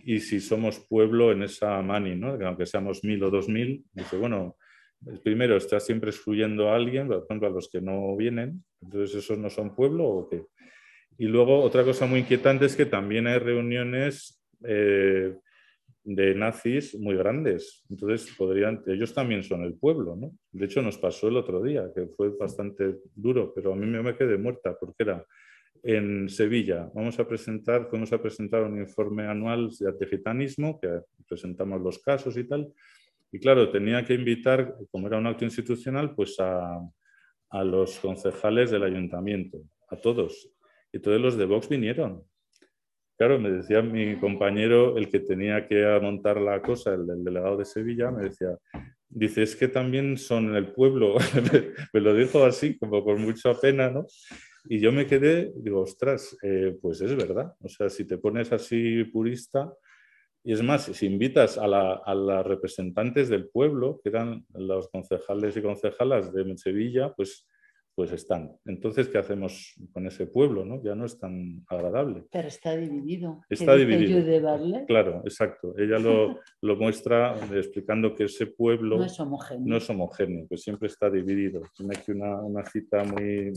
Y 0.04 0.20
si 0.20 0.42
somos 0.42 0.80
pueblo 0.88 1.32
en 1.32 1.42
esa 1.42 1.82
mani, 1.82 2.16
¿no? 2.16 2.38
aunque 2.46 2.68
seamos 2.68 3.04
mil 3.04 3.24
o 3.24 3.32
dos 3.32 3.50
mil, 3.50 3.84
dice, 3.94 4.16
bueno, 4.16 4.56
primero 5.24 5.58
está 5.58 5.80
siempre 5.80 6.10
excluyendo 6.10 6.70
a 6.70 6.76
alguien, 6.76 7.08
por 7.08 7.24
ejemplo, 7.24 7.48
a 7.48 7.52
los 7.52 7.70
que 7.70 7.82
no 7.82 8.16
vienen, 8.16 8.64
entonces 8.82 9.24
esos 9.24 9.38
no 9.38 9.50
son 9.50 9.76
pueblo 9.76 10.06
o 10.06 10.30
qué. 10.30 10.44
Y 11.18 11.26
luego 11.26 11.62
otra 11.62 11.84
cosa 11.84 12.06
muy 12.06 12.22
inquietante 12.22 12.66
es 12.66 12.76
que 12.76 12.86
también 12.86 13.28
hay 13.28 13.40
reuniones 13.40 14.42
eh, 14.64 15.36
de 16.04 16.36
nazis 16.36 16.98
muy 16.98 17.16
grandes. 17.16 17.86
Entonces, 17.90 18.34
podrían, 18.38 18.82
ellos 18.88 19.14
también 19.14 19.44
son 19.44 19.64
el 19.64 19.74
pueblo, 19.74 20.16
¿no? 20.16 20.32
De 20.52 20.66
hecho, 20.66 20.82
nos 20.82 20.98
pasó 20.98 21.28
el 21.28 21.38
otro 21.38 21.62
día, 21.62 21.92
que 21.94 22.08
fue 22.08 22.30
bastante 22.38 23.00
duro, 23.14 23.54
pero 23.54 23.74
a 23.74 23.76
mí 23.76 23.86
me 23.86 24.16
quedé 24.16 24.38
muerta 24.38 24.78
porque 24.80 25.04
era 25.04 25.26
en 25.84 26.30
Sevilla. 26.30 26.90
Vamos 26.94 27.20
a 27.20 27.28
presentar, 27.28 27.88
fuimos 27.90 28.12
a 28.14 28.22
presentar 28.22 28.64
un 28.64 28.80
informe 28.80 29.28
anual 29.28 29.70
de 29.78 29.90
antigitanismo, 29.90 30.80
que 30.80 31.02
presentamos 31.28 31.82
los 31.82 32.00
casos 32.00 32.38
y 32.38 32.46
tal. 32.46 32.74
Y 33.32 33.40
claro, 33.40 33.70
tenía 33.70 34.04
que 34.04 34.14
invitar, 34.14 34.76
como 34.92 35.08
era 35.08 35.18
un 35.18 35.28
acto 35.28 35.46
institucional, 35.46 36.16
pues 36.16 36.40
a, 36.40 36.80
a 37.50 37.64
los 37.64 38.00
concejales 38.00 38.72
del 38.72 38.84
ayuntamiento, 38.84 39.60
a 39.90 39.96
todos. 39.96 40.50
Y 40.92 41.00
todos 41.00 41.20
los 41.22 41.38
de 41.38 41.46
Vox 41.46 41.70
vinieron. 41.70 42.24
Claro, 43.18 43.38
me 43.38 43.52
decía 43.52 43.82
mi 43.82 44.18
compañero, 44.18 44.98
el 44.98 45.10
que 45.10 45.20
tenía 45.20 45.68
que 45.68 46.00
montar 46.02 46.40
la 46.40 46.62
cosa, 46.62 46.94
el, 46.94 47.06
delegado 47.24 47.58
de 47.58 47.66
Sevilla, 47.66 48.12
me 48.12 48.24
decía, 48.24 48.58
dice, 49.10 49.44
es 49.44 49.58
que 49.58 49.68
también 49.68 50.18
son 50.18 50.56
el 50.56 50.72
pueblo. 50.72 51.16
me 51.94 52.00
lo 52.00 52.14
dijo 52.14 52.46
así, 52.46 52.78
como 52.78 53.04
con 53.04 53.22
mucha 53.22 53.54
pena, 53.54 53.90
¿no? 53.90 54.06
Y 54.70 54.80
yo 54.80 54.92
me 54.92 55.06
quedé, 55.06 55.52
digo, 55.56 55.82
ostras, 55.82 56.38
eh, 56.44 56.78
pues 56.82 57.02
es 57.02 57.16
verdad. 57.16 57.54
O 57.60 57.68
sea, 57.68 57.90
si 57.90 58.06
te 58.06 58.18
pones 58.18 58.54
así 58.54 59.04
purista, 59.06 59.70
y 60.50 60.54
es 60.54 60.64
más, 60.64 60.86
si 60.86 61.06
invitas 61.06 61.60
a, 61.60 61.68
las 61.68 62.44
representantes 62.44 63.30
del 63.30 63.50
pueblo, 63.50 64.02
que 64.02 64.10
eran 64.10 64.48
los 64.56 64.90
concejales 64.90 65.56
y 65.56 65.62
concejalas 65.62 66.34
de 66.34 66.58
Sevilla, 66.58 67.14
pues 67.14 67.48
pues 67.94 68.12
están. 68.14 68.58
Entonces, 68.66 69.10
¿qué 69.10 69.20
hacemos 69.20 69.76
con 69.92 70.08
ese 70.08 70.26
pueblo? 70.26 70.66
¿no? 70.66 70.82
Ya 70.82 70.96
no 70.96 71.06
es 71.06 71.20
tan 71.20 71.64
agradable. 71.68 72.24
Pero 72.32 72.48
está 72.48 72.76
dividido. 72.76 73.44
Está 73.48 73.76
dividido. 73.76 74.26
Claro, 74.88 75.22
exacto. 75.24 75.76
Ella 75.78 76.00
lo, 76.00 76.40
lo, 76.62 76.76
muestra 76.78 77.36
explicando 77.54 78.16
que 78.16 78.24
ese 78.24 78.48
pueblo 78.48 78.98
no 78.98 79.06
es 79.06 79.20
homogéneo, 79.20 79.68
no 79.68 79.78
es 79.78 79.88
homogéneo 79.88 80.48
que 80.50 80.58
siempre 80.58 80.88
está 80.88 81.12
dividido. 81.12 81.62
Tiene 81.78 81.96
aquí 81.96 82.12
una, 82.12 82.42
una 82.42 82.66
cita 82.66 83.04
muy 83.04 83.54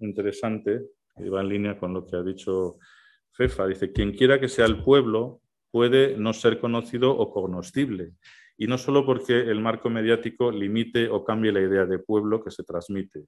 interesante 0.00 0.80
que 1.16 1.30
va 1.30 1.42
en 1.42 1.48
línea 1.50 1.78
con 1.78 1.94
lo 1.94 2.04
que 2.04 2.16
ha 2.16 2.22
dicho 2.22 2.78
Fefa. 3.30 3.68
Dice, 3.68 3.92
quien 3.92 4.12
quiera 4.12 4.40
que 4.40 4.48
sea 4.48 4.66
el 4.66 4.82
pueblo 4.82 5.42
puede 5.76 6.16
no 6.16 6.32
ser 6.32 6.58
conocido 6.58 7.14
o 7.14 7.30
cognoscible. 7.30 8.12
Y 8.56 8.66
no 8.66 8.78
solo 8.78 9.04
porque 9.04 9.38
el 9.38 9.60
marco 9.60 9.90
mediático 9.90 10.50
limite 10.50 11.10
o 11.10 11.22
cambie 11.22 11.52
la 11.52 11.60
idea 11.60 11.84
de 11.84 11.98
pueblo 11.98 12.42
que 12.42 12.50
se 12.50 12.64
transmite, 12.64 13.26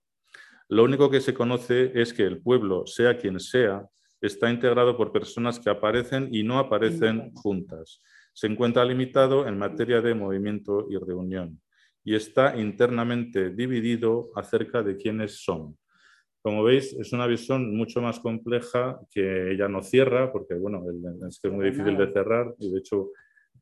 lo 0.70 0.84
único 0.84 1.10
que 1.10 1.20
se 1.20 1.34
conoce 1.34 1.92
es 1.94 2.14
que 2.14 2.22
el 2.22 2.40
pueblo, 2.40 2.86
sea 2.86 3.18
quien 3.18 3.38
sea, 3.38 3.86
está 4.22 4.50
integrado 4.50 4.96
por 4.96 5.12
personas 5.12 5.60
que 5.60 5.68
aparecen 5.68 6.30
y 6.32 6.42
no 6.42 6.58
aparecen 6.58 7.34
juntas. 7.34 8.00
Se 8.32 8.46
encuentra 8.46 8.82
limitado 8.82 9.46
en 9.46 9.58
materia 9.58 10.00
de 10.00 10.14
movimiento 10.14 10.86
y 10.88 10.96
reunión 10.96 11.60
y 12.02 12.14
está 12.14 12.56
internamente 12.56 13.50
dividido 13.50 14.30
acerca 14.34 14.82
de 14.82 14.96
quiénes 14.96 15.44
son. 15.44 15.76
Como 16.48 16.64
veis, 16.64 16.94
es 16.94 17.12
una 17.12 17.26
visión 17.26 17.76
mucho 17.76 18.00
más 18.00 18.20
compleja 18.20 18.98
que 19.10 19.52
ella 19.52 19.68
no 19.68 19.82
cierra, 19.82 20.32
porque 20.32 20.54
bueno, 20.54 20.82
es 21.28 21.38
que 21.38 21.48
es 21.48 21.52
muy 21.52 21.66
difícil 21.66 21.94
de 21.94 22.10
cerrar 22.10 22.54
y 22.58 22.70
de 22.70 22.78
hecho 22.78 23.10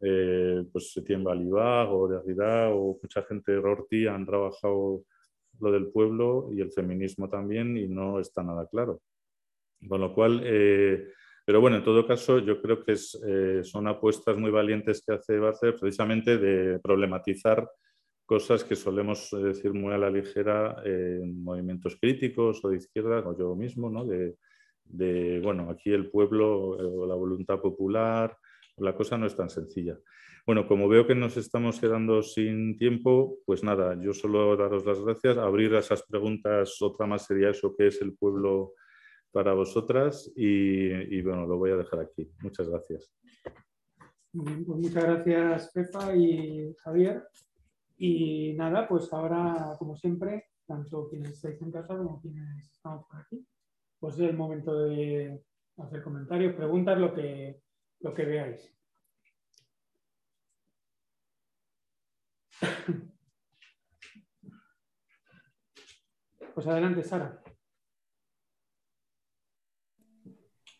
eh, 0.00 0.64
pues 0.70 0.96
Etienne 0.96 1.24
Balibag 1.24 1.92
o 1.92 2.06
Derrida 2.06 2.68
o 2.68 2.96
mucha 3.02 3.22
gente 3.22 3.50
de 3.50 3.60
Rorty 3.60 4.06
han 4.06 4.24
trabajado 4.24 5.02
lo 5.58 5.72
del 5.72 5.88
pueblo 5.88 6.50
y 6.54 6.60
el 6.60 6.70
feminismo 6.70 7.28
también 7.28 7.76
y 7.76 7.88
no 7.88 8.20
está 8.20 8.44
nada 8.44 8.68
claro. 8.70 9.00
Con 9.88 10.00
lo 10.00 10.14
cual, 10.14 10.42
eh, 10.44 11.08
pero 11.44 11.60
bueno, 11.60 11.78
en 11.78 11.82
todo 11.82 12.06
caso, 12.06 12.38
yo 12.38 12.62
creo 12.62 12.84
que 12.84 12.92
eh, 12.92 13.64
son 13.64 13.88
apuestas 13.88 14.36
muy 14.36 14.52
valientes 14.52 15.02
que 15.04 15.14
hace 15.14 15.40
Barcer 15.40 15.74
precisamente 15.74 16.38
de 16.38 16.78
problematizar 16.78 17.68
cosas 18.26 18.64
que 18.64 18.76
solemos 18.76 19.30
decir 19.30 19.72
muy 19.72 19.94
a 19.94 19.98
la 19.98 20.10
ligera 20.10 20.82
en 20.84 21.42
movimientos 21.42 21.96
críticos 22.00 22.62
o 22.64 22.68
de 22.68 22.76
izquierda, 22.76 23.20
o 23.26 23.38
yo 23.38 23.54
mismo, 23.54 23.88
¿no? 23.88 24.04
de, 24.04 24.36
de, 24.84 25.40
bueno, 25.40 25.70
aquí 25.70 25.92
el 25.92 26.10
pueblo 26.10 26.70
o 26.70 27.06
la 27.06 27.14
voluntad 27.14 27.60
popular, 27.60 28.36
la 28.78 28.94
cosa 28.94 29.16
no 29.16 29.26
es 29.26 29.36
tan 29.36 29.48
sencilla. 29.48 29.98
Bueno, 30.46 30.68
como 30.68 30.88
veo 30.88 31.06
que 31.06 31.14
nos 31.14 31.36
estamos 31.36 31.80
quedando 31.80 32.22
sin 32.22 32.76
tiempo, 32.78 33.38
pues 33.44 33.64
nada, 33.64 34.00
yo 34.00 34.12
solo 34.12 34.56
daros 34.56 34.86
las 34.86 35.00
gracias, 35.00 35.38
abrir 35.38 35.74
esas 35.74 36.04
preguntas, 36.04 36.80
otra 36.80 37.06
más 37.06 37.26
sería 37.26 37.50
eso, 37.50 37.74
¿qué 37.76 37.88
es 37.88 38.00
el 38.00 38.14
pueblo 38.14 38.74
para 39.32 39.54
vosotras? 39.54 40.32
Y, 40.36 41.20
bueno, 41.22 41.46
lo 41.46 41.58
voy 41.58 41.72
a 41.72 41.76
dejar 41.76 42.00
aquí. 42.00 42.30
Muchas 42.42 42.68
gracias. 42.68 43.12
pues 44.32 44.66
muchas 44.66 45.04
gracias, 45.04 45.72
Pepa 45.72 46.14
y 46.14 46.72
Javier. 46.78 47.24
Y 47.98 48.52
nada, 48.54 48.86
pues 48.86 49.12
ahora, 49.12 49.74
como 49.78 49.96
siempre, 49.96 50.50
tanto 50.66 51.08
quienes 51.08 51.30
estáis 51.30 51.60
en 51.62 51.72
casa 51.72 51.96
como 51.96 52.20
quienes 52.20 52.70
estamos 52.70 53.06
por 53.06 53.20
aquí, 53.20 53.46
pues 53.98 54.14
es 54.16 54.20
el 54.20 54.36
momento 54.36 54.78
de 54.80 55.42
hacer 55.78 56.02
comentarios, 56.02 56.54
preguntas, 56.54 56.98
lo 56.98 57.14
que, 57.14 57.60
lo 58.00 58.14
que 58.14 58.24
veáis. 58.24 58.72
Pues 66.54 66.66
adelante, 66.66 67.02
Sara. 67.02 67.38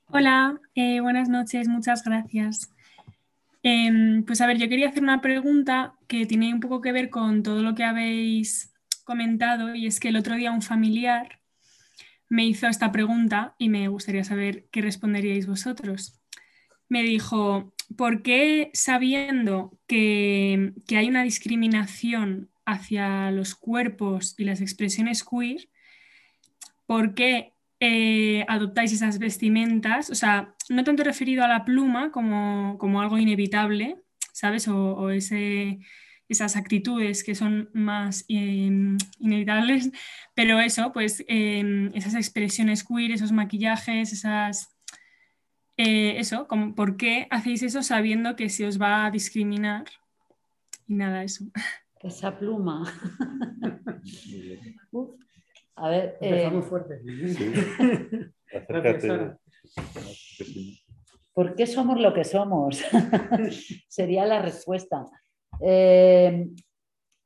Hola, 0.07 0.59
eh, 0.75 1.01
buenas 1.03 1.29
noches, 1.29 1.69
muchas 1.69 2.03
gracias. 2.03 2.75
Em, 3.69 4.23
pues 4.25 4.41
a 4.41 4.47
ver, 4.47 4.59
yo 4.59 4.69
quería 4.69 4.91
hacer 4.91 5.03
una 5.03 5.21
pregunta 5.21 5.97
que 6.07 6.25
tiene 6.25 6.55
un 6.55 6.61
poco 6.61 6.81
que 6.81 6.93
ver 6.93 7.11
con 7.11 7.43
todo 7.43 7.63
lo 7.63 7.75
que 7.75 7.83
habéis 7.83 8.73
comentado 9.03 9.75
y 9.75 9.89
es 9.89 9.99
que 9.99 10.11
el 10.11 10.17
otro 10.17 10.37
día 10.37 10.53
un 10.53 10.63
familiar 10.63 11.41
me 12.29 12.47
hizo 12.47 12.69
esta 12.69 12.93
pregunta 12.93 13.57
y 13.59 13.69
me 13.69 13.89
gustaría 13.89 14.23
saber 14.23 14.69
qué 14.71 14.83
responderíais 14.83 15.49
vosotros. 15.49 16.23
Me 16.89 17.03
dijo, 17.03 17.75
¿por 17.97 18.23
qué 18.23 18.71
sabiendo 18.73 19.77
que, 19.89 20.73
hay 20.95 21.09
una 21.09 21.25
discriminación 21.25 22.49
hacia 22.67 23.33
los 23.33 23.57
cuerpos 23.57 24.37
y 24.39 24.45
las 24.45 24.61
expresiones 24.61 25.25
queer, 25.25 25.69
por 26.87 27.17
qué 27.17 27.53
eh, 27.81 28.45
adoptáis 28.49 28.93
esas 28.93 29.19
vestimentas? 29.19 30.11
O 30.11 30.15
sea, 30.15 30.55
no 30.69 30.85
tanto 30.85 31.05
referido 31.05 31.45
a 31.45 31.49
la 31.49 31.65
pluma 31.65 32.11
como, 32.11 33.01
algo 33.01 33.19
inevitable, 33.19 33.97
¿sabes? 34.33 34.69
O, 34.69 35.11
esas 36.29 36.57
actitudes 36.57 37.23
que 37.23 37.37
son 37.37 37.71
más 37.73 38.25
em, 38.29 38.97
inevitables, 39.21 39.93
pero 40.35 40.59
eso, 40.61 40.93
pues 40.93 41.25
em, 41.29 41.91
esas 41.95 42.15
expresiones 42.15 42.85
queer, 42.85 43.13
esos 43.13 43.31
maquillajes, 43.31 44.13
esas 44.13 44.77
eh, 45.77 46.19
eso, 46.19 46.49
como, 46.49 46.75
¿por 46.75 46.97
qué 46.97 47.29
hacéis 47.31 47.63
eso 47.63 47.83
sabiendo 47.83 48.35
que 48.35 48.49
se 48.49 48.67
os 48.67 48.81
va 48.81 49.05
a 49.05 49.11
discriminar? 49.11 49.85
Y 50.87 50.95
nada, 50.95 51.23
eso. 51.23 51.45
Esa 52.01 52.39
pluma. 52.39 52.91
A 55.77 55.89
ver. 55.89 56.19
Empezamos 56.21 56.65
eh... 56.65 56.69
fuerte. 56.69 57.01
¿Por 61.35 61.55
qué 61.55 61.67
somos 61.67 62.01
lo 62.01 62.15
que 62.15 62.25
somos? 62.25 62.83
Sería 63.89 64.25
la 64.25 64.41
respuesta. 64.41 65.07
Eh, 65.61 66.49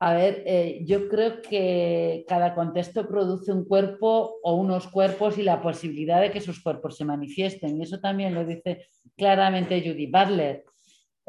a 0.01 0.14
ver, 0.14 0.43
eh, 0.47 0.82
yo 0.85 1.09
creo 1.09 1.43
que 1.43 2.24
cada 2.27 2.55
contexto 2.55 3.06
produce 3.06 3.52
un 3.52 3.66
cuerpo 3.66 4.39
o 4.43 4.55
unos 4.55 4.89
cuerpos 4.89 5.36
y 5.39 5.43
la 5.43 5.60
posibilidad 5.62 6.20
de 6.20 6.31
que 6.31 6.40
sus 6.40 6.62
cuerpos 6.62 6.97
se 6.97 7.05
manifiesten. 7.05 7.77
Y 7.77 7.82
eso 7.82 8.01
también 8.01 8.35
lo 8.35 8.44
dice 8.44 8.89
claramente 9.16 9.81
Judy 9.81 10.06
Butler. 10.06 10.64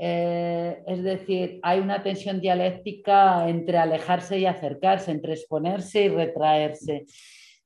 Eh, 0.04 0.82
es 0.88 1.04
decir, 1.04 1.60
hay 1.62 1.80
una 1.80 2.02
tensión 2.02 2.42
dialéctica 2.42 3.48
entre 3.48 3.78
alejarse 3.78 4.40
y 4.40 4.48
acercarse, 4.48 5.12
entre 5.12 5.34
exponerse 5.34 6.06
y 6.06 6.10
retraerse. 6.10 7.06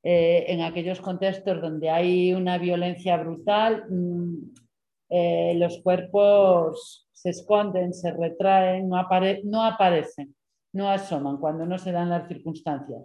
Eh, 0.03 0.43
en 0.49 0.61
aquellos 0.61 0.99
contextos 0.99 1.61
donde 1.61 1.89
hay 1.89 2.33
una 2.33 2.57
violencia 2.57 3.15
brutal, 3.15 3.85
mm, 3.89 4.51
los 5.55 5.81
cuerpos 5.81 7.07
se 7.13 7.29
esconden, 7.29 7.93
se 7.93 8.11
retraen, 8.11 8.89
no, 8.89 8.97
no 9.45 9.63
aparecen, 9.63 10.35
no 10.73 10.89
asoman 10.89 11.37
cuando 11.37 11.65
no 11.65 11.77
se 11.77 11.93
dan 11.93 12.09
las 12.09 12.27
circunstancias. 12.27 13.01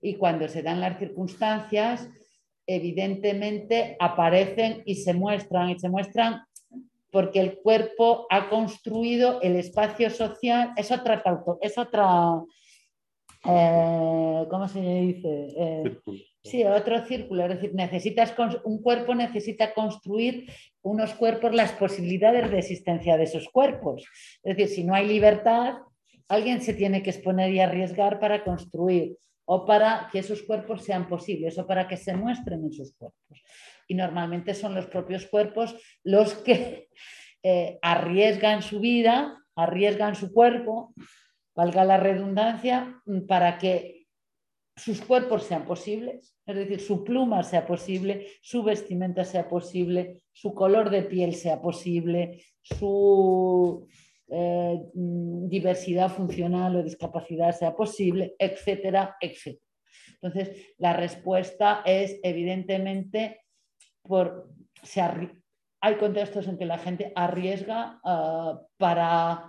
Y 0.00 0.16
cuando 0.16 0.48
se 0.48 0.60
dan 0.60 0.80
las 0.80 0.98
circunstancias, 0.98 2.10
evidentemente 2.66 3.96
aparecen 4.00 4.82
y 4.84 4.96
se 4.96 5.14
muestran, 5.14 5.70
y 5.70 5.78
se 5.78 5.88
muestran 5.88 6.42
porque 7.12 7.38
el 7.38 7.58
cuerpo 7.58 8.26
ha 8.30 8.48
construido 8.48 9.40
el 9.42 9.56
espacio 9.56 10.10
social, 10.10 10.72
es 10.76 10.90
otra, 10.90 11.22
es 11.60 11.78
otra 11.78 12.42
eh, 13.44 14.46
¿cómo 14.48 14.68
se 14.68 14.80
dice? 14.80 15.48
Eh, 15.56 15.98
sí, 16.42 16.64
otro 16.64 17.04
círculo, 17.04 17.44
es 17.44 17.50
decir, 17.50 17.74
necesitas 17.74 18.34
un 18.64 18.80
cuerpo 18.80 19.14
necesita 19.14 19.74
construir 19.74 20.46
unos 20.82 21.14
cuerpos, 21.14 21.52
las 21.52 21.72
posibilidades 21.72 22.50
de 22.50 22.58
existencia 22.58 23.16
de 23.16 23.24
esos 23.24 23.48
cuerpos. 23.48 24.04
Es 24.42 24.56
decir, 24.56 24.74
si 24.74 24.84
no 24.84 24.94
hay 24.94 25.06
libertad, 25.06 25.74
alguien 26.28 26.62
se 26.62 26.72
tiene 26.72 27.02
que 27.02 27.10
exponer 27.10 27.52
y 27.52 27.60
arriesgar 27.60 28.20
para 28.20 28.44
construir 28.44 29.16
o 29.44 29.66
para 29.66 30.08
que 30.12 30.20
esos 30.20 30.42
cuerpos 30.42 30.84
sean 30.84 31.08
posibles 31.08 31.58
o 31.58 31.66
para 31.66 31.88
que 31.88 31.96
se 31.96 32.14
muestren 32.14 32.64
esos 32.64 32.94
cuerpos. 32.94 33.42
Y 33.88 33.94
normalmente 33.94 34.54
son 34.54 34.74
los 34.74 34.86
propios 34.86 35.26
cuerpos 35.26 35.76
los 36.02 36.34
que 36.34 36.88
eh, 37.42 37.78
arriesgan 37.82 38.62
su 38.62 38.80
vida, 38.80 39.38
arriesgan 39.56 40.14
su 40.14 40.32
cuerpo, 40.32 40.94
valga 41.54 41.84
la 41.84 41.98
redundancia, 41.98 43.00
para 43.28 43.58
que 43.58 44.06
sus 44.76 45.02
cuerpos 45.02 45.44
sean 45.44 45.66
posibles, 45.66 46.34
es 46.46 46.56
decir, 46.56 46.80
su 46.80 47.04
pluma 47.04 47.42
sea 47.42 47.66
posible, 47.66 48.26
su 48.40 48.62
vestimenta 48.62 49.24
sea 49.24 49.48
posible, 49.48 50.22
su 50.32 50.54
color 50.54 50.90
de 50.90 51.02
piel 51.02 51.34
sea 51.34 51.60
posible, 51.60 52.42
su 52.62 53.86
eh, 54.28 54.80
mm, 54.94 55.48
diversidad 55.48 56.10
funcional 56.10 56.76
o 56.76 56.82
discapacidad 56.82 57.52
sea 57.52 57.76
posible, 57.76 58.34
etcétera, 58.38 59.16
etcétera. 59.20 59.66
Entonces, 60.22 60.74
la 60.78 60.94
respuesta 60.94 61.82
es 61.84 62.18
evidentemente 62.22 63.41
por, 64.02 64.48
hay 65.80 65.96
contextos 65.96 66.46
en 66.48 66.58
que 66.58 66.66
la 66.66 66.78
gente 66.78 67.12
arriesga 67.14 68.00
ah, 68.04 68.60
para... 68.76 69.48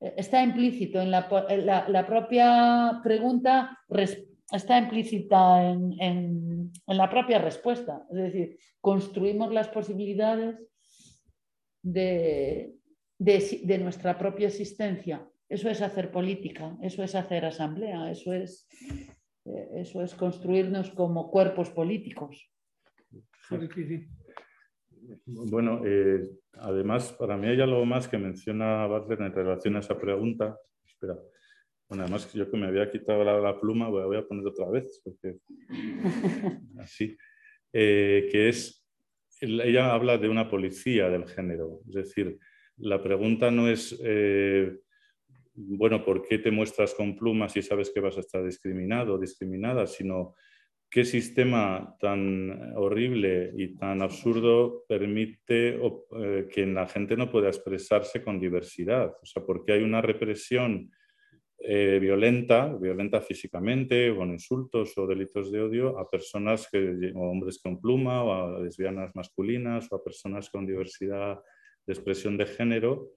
Está 0.00 0.42
implícito 0.42 0.98
en 0.98 1.10
la, 1.10 2.06
propia 2.06 3.00
pregunta, 3.04 3.78
está 4.50 4.78
implícita 4.78 5.62
en, 5.62 6.72
la 6.86 7.10
propia 7.10 7.38
respuesta. 7.38 8.06
Es 8.10 8.16
decir, 8.16 8.58
construimos 8.80 9.52
las 9.52 9.68
posibilidades 9.68 10.56
de, 11.82 12.72
de, 13.18 13.78
nuestra 13.78 14.16
propia 14.16 14.48
existencia. 14.48 15.28
Eso 15.46 15.68
es 15.68 15.82
hacer 15.82 16.10
política, 16.10 16.78
eso 16.80 17.02
es 17.02 17.14
hacer 17.14 17.44
asamblea, 17.44 18.10
eso 18.10 18.32
es, 18.32 18.66
eh, 19.44 19.68
eso 19.74 20.02
es 20.02 20.14
construirnos 20.14 20.92
como 20.92 21.30
cuerpos 21.30 21.68
políticos. 21.68 22.50
Bueno, 25.26 25.82
eh, 25.84 26.30
además, 26.54 27.12
para 27.18 27.36
mí 27.36 27.48
hay 27.48 27.60
algo 27.60 27.84
más 27.84 28.08
que 28.08 28.18
menciona 28.18 28.86
Butler 28.86 29.20
en 29.22 29.34
relación 29.34 29.76
a 29.76 29.80
esa 29.80 29.98
pregunta. 29.98 30.58
Espera. 30.86 31.18
Bueno, 31.88 32.04
además, 32.04 32.32
yo 32.32 32.48
que 32.48 32.56
me 32.56 32.66
había 32.66 32.88
quitado 32.88 33.24
la, 33.24 33.60
pluma, 33.60 33.88
voy 33.88 34.16
a 34.16 34.26
poner 34.26 34.46
otra 34.46 34.70
vez, 34.70 35.00
porque 35.02 35.38
así, 36.78 37.16
eh, 37.72 38.28
que 38.30 38.48
es, 38.48 38.86
ella 39.40 39.92
habla 39.92 40.16
de 40.16 40.28
una 40.28 40.48
policía 40.48 41.08
del 41.08 41.26
género, 41.26 41.80
es 41.88 41.94
decir, 41.94 42.38
la 42.76 43.02
pregunta 43.02 43.50
no 43.50 43.68
es, 43.68 44.00
eh, 44.04 44.78
bueno, 45.54 46.04
¿por 46.04 46.22
qué 46.22 46.38
te 46.38 46.52
muestras 46.52 46.94
con 46.94 47.16
plumas 47.16 47.52
si 47.52 47.62
sabes 47.62 47.90
que 47.92 47.98
vas 48.00 48.16
a 48.16 48.20
estar 48.20 48.44
discriminado 48.44 49.14
o 49.14 49.18
discriminada? 49.18 49.86
Sino, 49.88 50.36
¿qué 50.90 51.04
sistema 51.04 51.96
tan 52.00 52.74
horrible 52.76 53.52
y 53.56 53.76
tan 53.76 54.02
absurdo 54.02 54.84
permite 54.88 55.78
eh, 55.78 56.48
que 56.52 56.66
la 56.66 56.86
gente 56.88 57.16
no 57.16 57.30
pueda 57.30 57.48
expresarse 57.48 58.22
con 58.22 58.40
diversidad? 58.40 59.14
O 59.22 59.26
sea, 59.26 59.44
¿por 59.44 59.64
qué 59.64 59.74
hay 59.74 59.82
una 59.82 60.02
represión 60.02 60.90
eh, 61.62 61.98
violenta, 62.00 62.74
violenta 62.74 63.20
físicamente, 63.20 64.14
con 64.16 64.30
insultos 64.30 64.96
o 64.96 65.06
delitos 65.06 65.52
de 65.52 65.60
odio 65.60 65.98
a 65.98 66.08
personas, 66.08 66.66
que, 66.72 67.12
o 67.14 67.20
hombres 67.20 67.60
con 67.62 67.78
pluma, 67.78 68.24
o 68.24 68.32
a 68.32 68.60
lesbianas 68.60 69.14
masculinas, 69.14 69.86
o 69.92 69.96
a 69.96 70.02
personas 70.02 70.48
con 70.48 70.66
diversidad 70.66 71.38
de 71.86 71.92
expresión 71.92 72.38
de 72.38 72.46
género. 72.46 73.10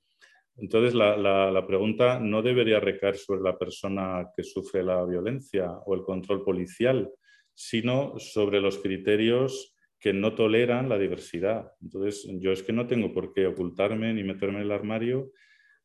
Entonces, 0.58 0.94
la, 0.94 1.66
pregunta 1.66 2.20
no 2.20 2.42
debería 2.42 2.82
recaer 2.82 3.16
sobre 3.16 3.42
la 3.42 3.58
persona 3.58 4.28
que 4.36 4.44
sufre 4.44 4.84
la 4.84 5.06
violencia 5.06 5.72
o 5.86 5.96
el 5.96 6.04
control 6.04 6.44
policial, 6.44 7.10
sino 7.54 8.18
sobre 8.20 8.62
los 8.62 8.80
criterios 8.80 9.76
que 10.00 10.12
no 10.12 10.36
toleran 10.36 10.90
la 10.90 11.00
diversidad. 11.00 11.72
Entonces, 11.82 12.28
yo 12.40 12.52
es 12.52 12.62
que 12.62 12.74
no 12.74 12.88
tengo 12.88 13.14
por 13.14 13.34
qué 13.34 13.48
ocultarme 13.48 14.14
ni 14.14 14.24
meterme 14.24 14.58
en 14.58 14.64
el 14.64 14.72
armario 14.72 15.32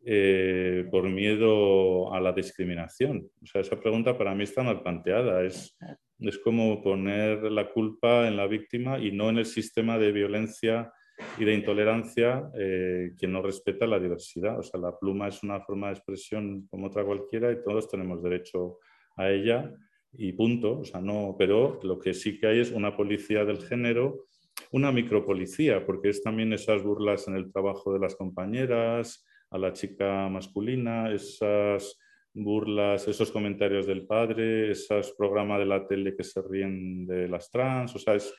eh, 0.05 0.87
por 0.91 1.09
miedo 1.09 2.13
a 2.13 2.21
la 2.21 2.33
discriminación. 2.33 3.31
O 3.41 3.47
sea, 3.47 3.61
esa 3.61 3.79
pregunta 3.79 4.19
para 4.19 4.35
mí 4.35 4.43
está 4.43 4.65
mal 4.65 4.83
planteada. 4.83 5.45
Es, 5.45 5.77
es 6.19 6.39
como 6.39 6.83
poner 6.83 7.45
la 7.45 7.71
culpa 7.71 8.27
en 8.27 8.37
la 8.37 8.49
víctima 8.49 8.99
y 8.99 9.13
no 9.13 9.31
en 9.31 9.39
el 9.39 9.47
sistema 9.47 9.99
de 9.99 10.11
violencia 10.11 10.93
y 11.37 11.45
de 11.45 11.55
intolerancia 11.55 12.51
eh, 12.59 13.13
que 13.17 13.29
no 13.29 13.41
respeta 13.41 13.87
la 13.87 14.01
diversidad. 14.01 14.59
O 14.59 14.63
sea, 14.63 14.81
la 14.81 14.99
pluma 14.99 15.29
es 15.29 15.43
una 15.45 15.61
forma 15.61 15.89
de 15.89 15.95
expresión 15.95 16.67
como 16.69 16.89
otra 16.89 17.05
cualquiera 17.05 17.53
y 17.53 17.63
todos 17.63 17.89
tenemos 17.89 18.21
derecho 18.21 18.79
a 19.17 19.31
ella 19.31 19.73
y 20.19 20.33
punto. 20.33 20.81
O 20.81 20.85
sea, 20.85 21.01
no, 21.01 21.37
pero 21.39 21.81
lo 21.83 21.99
que 21.99 22.13
sí 22.13 22.39
que 22.39 22.49
hay 22.49 22.61
es 22.61 22.73
una 22.73 22.95
policía 22.95 23.45
del 23.45 23.63
género, 23.63 24.27
una 24.73 24.93
micropolicía, 24.93 25.87
porque 25.87 26.11
es 26.11 26.23
también 26.23 26.53
esas 26.53 26.83
burlas 26.83 27.29
en 27.29 27.37
el 27.37 27.51
trabajo 27.51 27.95
de 27.95 28.01
las 28.01 28.17
compañeras, 28.17 29.25
a 29.51 29.57
la 29.57 29.73
chica 29.73 30.29
masculina, 30.29 31.11
esas 31.13 31.99
burlas, 32.35 33.09
esos 33.09 33.31
comentarios 33.31 33.87
del 33.87 34.07
padre, 34.07 34.73
esos 34.73 35.13
programas 35.13 35.61
de 35.61 35.67
la 35.67 35.87
tele 35.87 36.15
que 36.15 36.25
se 36.25 36.43
ríen 36.43 37.07
de 37.07 37.29
las 37.29 37.51
trans, 37.51 37.95
o 37.95 37.99
sea, 37.99 38.15
es, 38.15 38.35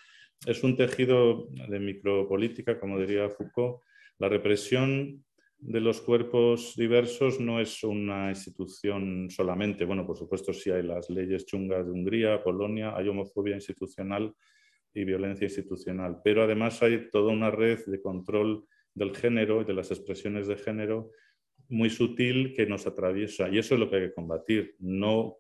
es 0.45 0.64
un 0.64 0.77
tejido 0.77 1.47
de 1.68 1.80
micropolítica, 1.80 2.80
como 2.80 2.99
diría 2.99 3.30
Foucault. 3.30 3.81
La 4.19 4.30
represión 4.30 5.23
de 5.60 5.81
los 5.81 6.02
cuerpos 6.02 6.73
diversos 6.76 7.40
no 7.40 7.60
es 7.60 7.84
una 7.84 8.30
institución 8.30 9.30
solamente. 9.30 9.86
Bueno, 9.86 10.06
por 10.06 10.18
supuesto, 10.18 10.53
sí 10.53 10.72
hay 10.72 10.84
las 10.84 11.10
leyes 11.10 11.45
chungas 11.45 11.86
de 11.86 11.91
Hungría, 11.91 12.44
Polonia, 12.44 12.95
hay 12.95 13.07
homofobia 13.07 13.56
institucional 13.56 14.34
y 14.94 15.03
violencia 15.03 15.45
institucional, 15.45 16.22
pero 16.23 16.44
además 16.44 16.81
hay 16.81 17.10
toda 17.10 17.31
una 17.31 17.52
red 17.52 17.80
de 17.86 18.02
control 18.02 18.65
del 18.94 19.15
género 19.15 19.61
y 19.61 19.65
de 19.65 19.73
las 19.73 19.91
expresiones 19.91 20.48
de 20.48 20.57
género 20.57 21.11
muy 21.68 21.90
sutil 21.90 22.53
que 22.56 22.65
nos 22.65 22.88
atraviesa. 22.88 23.49
Y 23.49 23.60
eso 23.60 23.76
es 23.76 23.80
lo 23.80 23.90
que 23.90 23.98
hay 23.98 24.07
que 24.07 24.14
combatir, 24.14 24.76
no 24.80 25.40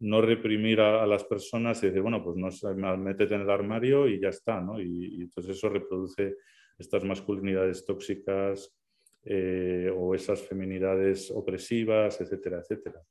no 0.00 0.20
reprimir 0.20 0.80
a, 0.80 1.06
las 1.06 1.24
personas 1.24 1.82
y 1.82 1.86
decir, 1.86 2.02
bueno, 2.02 2.22
pues 2.22 2.36
no 2.36 2.96
métete 2.96 3.34
en 3.34 3.42
el 3.42 3.50
armario 3.50 4.08
y 4.08 4.20
ya 4.20 4.28
está, 4.28 4.60
¿no? 4.60 4.80
Y, 4.80 5.22
entonces 5.22 5.56
eso 5.56 5.68
reproduce 5.68 6.36
estas 6.78 7.04
masculinidades 7.04 7.86
tóxicas 7.86 8.74
eh, 9.24 9.90
o 9.96 10.14
esas 10.14 10.42
feminidades 10.42 11.30
opresivas, 11.30 12.20
etcétera, 12.20 12.58
etcétera. 12.58 13.02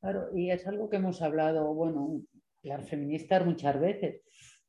Claro, 0.00 0.28
y 0.34 0.50
es 0.50 0.66
algo 0.66 0.88
que 0.88 0.96
hemos 0.96 1.22
hablado, 1.22 1.74
bueno, 1.74 2.22
las 2.62 2.88
feministas 2.88 3.44
muchas 3.44 3.78
veces. 3.80 4.22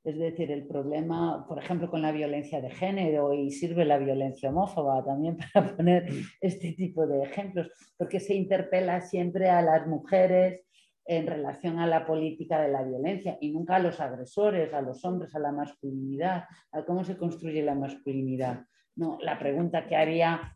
Es 0.04 0.18
decir, 0.18 0.50
el 0.52 0.66
problema, 0.66 1.46
por 1.48 1.60
ejemplo, 1.60 1.90
con 1.90 2.02
la 2.02 2.12
violencia 2.12 2.62
de 2.62 2.70
género 2.70 3.34
y 3.34 3.52
sirve 3.52 3.84
la 3.84 3.98
violencia 3.98 4.50
homófoba 4.50 5.04
también 5.04 5.38
para 5.54 5.76
poner 5.76 6.10
este 6.40 6.74
tipo 6.74 7.06
de 7.06 7.24
ejemplos, 7.24 7.70
porque 7.98 8.20
se 8.20 8.34
interpela 8.34 9.02
siempre 9.02 9.50
a 9.50 9.62
las 9.62 9.86
mujeres 9.88 10.62
en 11.06 11.26
relación 11.26 11.80
a 11.80 11.88
la 11.88 12.06
política 12.06 12.62
de 12.62 12.70
la 12.70 12.84
violencia 12.84 13.38
y 13.42 13.52
nunca 13.52 13.76
a 13.76 13.80
los 13.80 14.00
agresores, 14.00 14.74
a 14.74 14.82
los 14.82 15.04
hombres, 15.04 15.36
a 15.36 15.40
la 15.40 15.52
masculinidad, 15.52 16.46
a 16.72 16.86
cómo 16.86 17.04
se 17.04 17.18
construye 17.18 17.64
la 17.64 17.74
masculinidad. 17.74 18.66
No, 18.96 19.18
la 19.22 19.40
pregunta 19.40 19.88
que 19.88 19.96
haría 19.96 20.56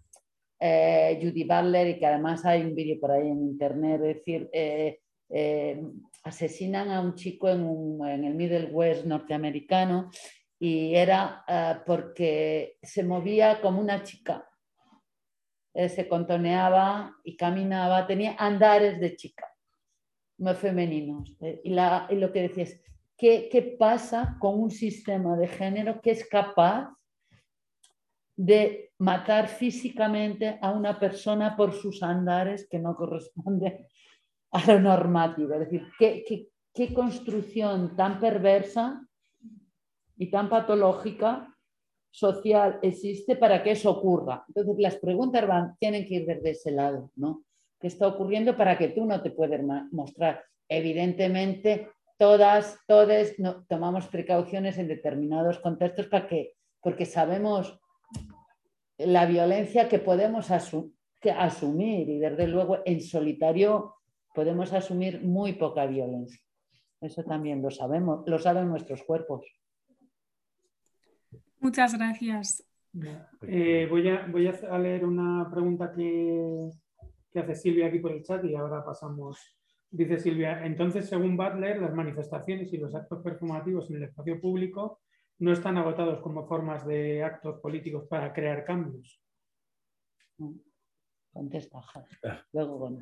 eh, 0.65 1.19
Judy 1.21 1.43
Butler 1.43 1.89
y 1.89 1.99
que 1.99 2.05
además 2.05 2.45
hay 2.45 2.61
un 2.61 2.73
vídeo 2.73 2.99
por 2.99 3.11
ahí 3.11 3.27
en 3.27 3.41
internet, 3.41 4.01
es 4.01 4.15
decir, 4.15 4.49
eh, 4.53 4.99
eh, 5.29 5.83
asesinan 6.23 6.89
a 6.89 7.01
un 7.01 7.15
chico 7.15 7.49
en, 7.49 7.99
en, 8.07 8.23
el 8.23 8.35
Middle 8.35 8.67
West 8.67 9.05
norteamericano 9.05 10.09
y 10.59 10.95
era 10.95 11.43
porque 11.85 12.77
se 12.81 13.03
movía 13.03 13.59
como 13.59 13.81
una 13.81 14.03
chica, 14.03 14.47
se 15.73 16.07
contoneaba 16.07 17.13
y 17.25 17.35
caminaba, 17.35 18.07
tenía 18.07 18.35
andares 18.37 19.01
de 19.01 19.17
chica 19.17 19.53
más 20.37 20.59
femeninos. 20.59 21.35
Eh, 21.41 21.61
y, 21.63 21.69
lo 21.71 22.31
que 22.31 22.41
decías, 22.41 22.79
¿qué, 23.17 23.49
¿qué 23.51 23.61
pasa 23.61 24.37
con 24.39 24.59
un 24.59 24.71
sistema 24.71 25.35
de 25.37 25.47
género 25.47 26.01
que 26.01 26.11
es 26.11 26.27
capaz 26.27 26.89
de 28.35 28.91
matar 28.99 29.47
físicamente 29.47 30.57
a 30.61 30.71
una 30.71 30.99
persona 30.99 31.55
por 31.55 31.73
sus 31.73 32.01
andares 32.03 32.67
que 32.69 32.79
no 32.79 32.95
corresponden 32.95 33.85
a 34.51 34.71
lo 34.71 34.79
normativo. 34.79 35.53
Es 35.53 35.59
decir, 35.59 35.87
qué 35.99 36.93
construcción 36.93 37.95
tan 37.95 38.19
perversa 38.19 39.05
y 40.17 40.29
tan 40.29 40.49
patológica 40.49 41.53
social 42.13 42.79
existe 42.83 43.35
para 43.35 43.63
que 43.63 43.71
eso 43.71 43.89
ocurra. 43.89 44.45
Entonces, 44.47 44.75
las 44.77 44.95
preguntas 44.97 45.47
van, 45.47 45.75
tienen 45.79 46.05
que 46.05 46.15
ir 46.15 46.25
desde 46.27 46.51
ese 46.51 46.71
lado, 46.71 47.11
¿no? 47.15 47.43
¿Qué 47.79 47.87
está 47.87 48.07
ocurriendo 48.07 48.55
para 48.55 48.77
que 48.77 48.89
tú 48.89 49.03
no 49.05 49.21
te 49.21 49.31
puedas 49.31 49.61
mostrar? 49.91 50.43
Evidentemente, 50.69 51.89
todas, 52.17 52.77
todos 52.87 53.39
no, 53.39 53.65
tomamos 53.65 54.07
precauciones 54.07 54.77
en 54.77 54.87
determinados 54.87 55.57
contextos 55.59 56.05
para 56.05 56.27
que, 56.27 56.53
porque 56.81 57.05
sabemos 57.05 57.79
la 59.05 59.25
violencia 59.25 59.87
que 59.89 59.99
podemos 59.99 60.49
asumir 60.51 62.09
y 62.09 62.19
desde 62.19 62.47
luego 62.47 62.79
en 62.85 63.01
solitario 63.01 63.95
podemos 64.33 64.73
asumir 64.73 65.21
muy 65.21 65.53
poca 65.53 65.85
violencia. 65.85 66.39
Eso 67.01 67.23
también 67.23 67.61
lo 67.61 67.69
sabemos, 67.69 68.23
lo 68.27 68.39
saben 68.39 68.69
nuestros 68.69 69.03
cuerpos. 69.03 69.45
Muchas 71.59 71.97
gracias. 71.97 72.65
Eh, 73.47 73.87
voy, 73.89 74.07
a, 74.09 74.27
voy, 74.27 74.47
a, 74.47 74.77
leer 74.77 75.05
una 75.05 75.49
pregunta 75.51 75.91
que, 75.91 76.69
que 77.31 77.39
hace 77.39 77.55
Silvia 77.55 77.87
aquí 77.87 77.99
por 77.99 78.11
el 78.11 78.23
chat 78.23 78.43
y 78.45 78.55
ahora 78.55 78.83
pasamos. 78.83 79.39
Dice 79.89 80.17
Silvia, 80.17 80.65
entonces, 80.65 81.07
según 81.07 81.37
Butler, 81.37 81.79
las 81.79 81.93
manifestaciones 81.93 82.73
y 82.73 82.77
los 82.77 82.95
actos 82.95 83.21
performativos 83.23 83.89
en 83.89 83.97
el 83.97 84.03
espacio 84.03 84.41
público 84.41 85.01
no 85.43 85.51
están 85.51 85.77
agotados 85.77 86.19
como 86.21 86.47
formas 86.47 86.85
de 86.85 87.23
actos 87.23 87.59
políticos 87.59 88.05
para 88.07 88.33
crear 88.33 88.63
cambios. 88.63 89.21
Contesta, 91.31 91.81
ah. 92.23 92.45
luego 92.53 92.77
bueno, 92.77 93.01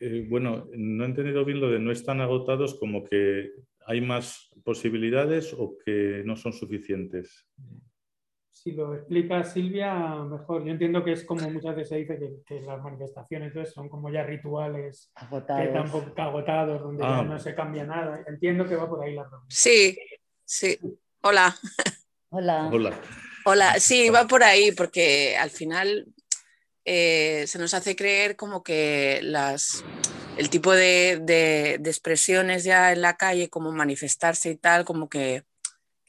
eh, 0.00 0.26
bueno, 0.28 0.68
no 0.76 1.04
he 1.04 1.06
entendido 1.06 1.44
bien 1.44 1.60
lo 1.60 1.70
de 1.70 1.78
no 1.78 1.92
están 1.92 2.20
agotados 2.20 2.78
como 2.78 3.04
que 3.04 3.52
¿Hay 3.88 4.00
más 4.00 4.50
posibilidades 4.64 5.54
o 5.56 5.78
que 5.78 6.22
no 6.24 6.34
son 6.34 6.52
suficientes? 6.52 7.46
Si 8.66 8.72
lo 8.72 8.96
explica 8.96 9.44
Silvia, 9.44 9.94
mejor. 10.24 10.64
Yo 10.64 10.72
entiendo 10.72 11.04
que 11.04 11.12
es 11.12 11.24
como 11.24 11.48
muchas 11.50 11.76
veces 11.76 11.88
se 11.88 11.96
dice 11.98 12.18
que, 12.44 12.60
las 12.62 12.82
manifestaciones 12.82 13.52
son 13.72 13.88
como 13.88 14.10
ya 14.10 14.24
rituales 14.24 15.12
agotados, 15.14 15.62
que 15.62 15.72
tampoco, 15.72 16.20
agotados 16.20 16.82
donde 16.82 17.04
ya 17.04 17.18
ah. 17.18 17.22
no 17.22 17.38
se 17.38 17.54
cambia 17.54 17.84
nada. 17.84 18.24
Entiendo 18.26 18.66
que 18.66 18.74
va 18.74 18.88
por 18.88 19.04
ahí 19.04 19.14
la 19.14 19.22
pregunta. 19.22 19.46
Sí, 19.48 19.96
sí. 20.44 20.80
Hola. 21.22 21.54
Hola. 22.30 22.68
Hola. 22.72 23.00
Hola. 23.44 23.74
Sí, 23.78 24.10
va 24.10 24.26
por 24.26 24.42
ahí 24.42 24.72
porque 24.72 25.36
al 25.36 25.50
final 25.50 26.04
eh, 26.84 27.44
se 27.46 27.60
nos 27.60 27.72
hace 27.72 27.94
creer 27.94 28.34
como 28.34 28.64
que 28.64 29.20
las 29.22 29.84
el 30.36 30.50
tipo 30.50 30.72
de, 30.72 31.80
expresiones 31.84 32.64
ya 32.64 32.92
en 32.92 33.00
la 33.00 33.16
calle, 33.16 33.48
como 33.48 33.70
manifestarse 33.70 34.50
y 34.50 34.56
tal, 34.56 34.84
como 34.84 35.08
que, 35.08 35.44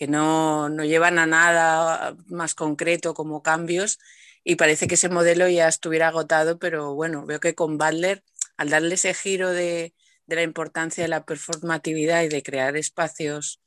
no, 0.05 0.69
llevan 0.83 1.17
a 1.17 1.25
nada 1.25 2.15
más 2.27 2.53
concreto 2.53 3.15
como 3.15 3.41
cambios 3.41 3.99
y 4.43 4.55
parece 4.55 4.87
que 4.87 4.93
ese 4.93 5.09
modelo 5.09 5.49
ya 5.49 5.67
estuviera 5.67 6.09
agotado, 6.09 6.59
pero 6.59 6.93
bueno, 6.93 7.25
veo 7.25 7.39
que 7.39 7.55
con 7.55 7.79
Butler, 7.79 8.23
al 8.57 8.69
darle 8.69 8.93
ese 8.93 9.15
giro 9.15 9.49
de, 9.49 9.93
la 10.27 10.43
importancia 10.43 11.03
de 11.03 11.07
la 11.07 11.25
performatividad 11.25 12.23
y 12.23 12.29
de 12.29 12.43
crear 12.43 12.77
espacios 12.77 13.61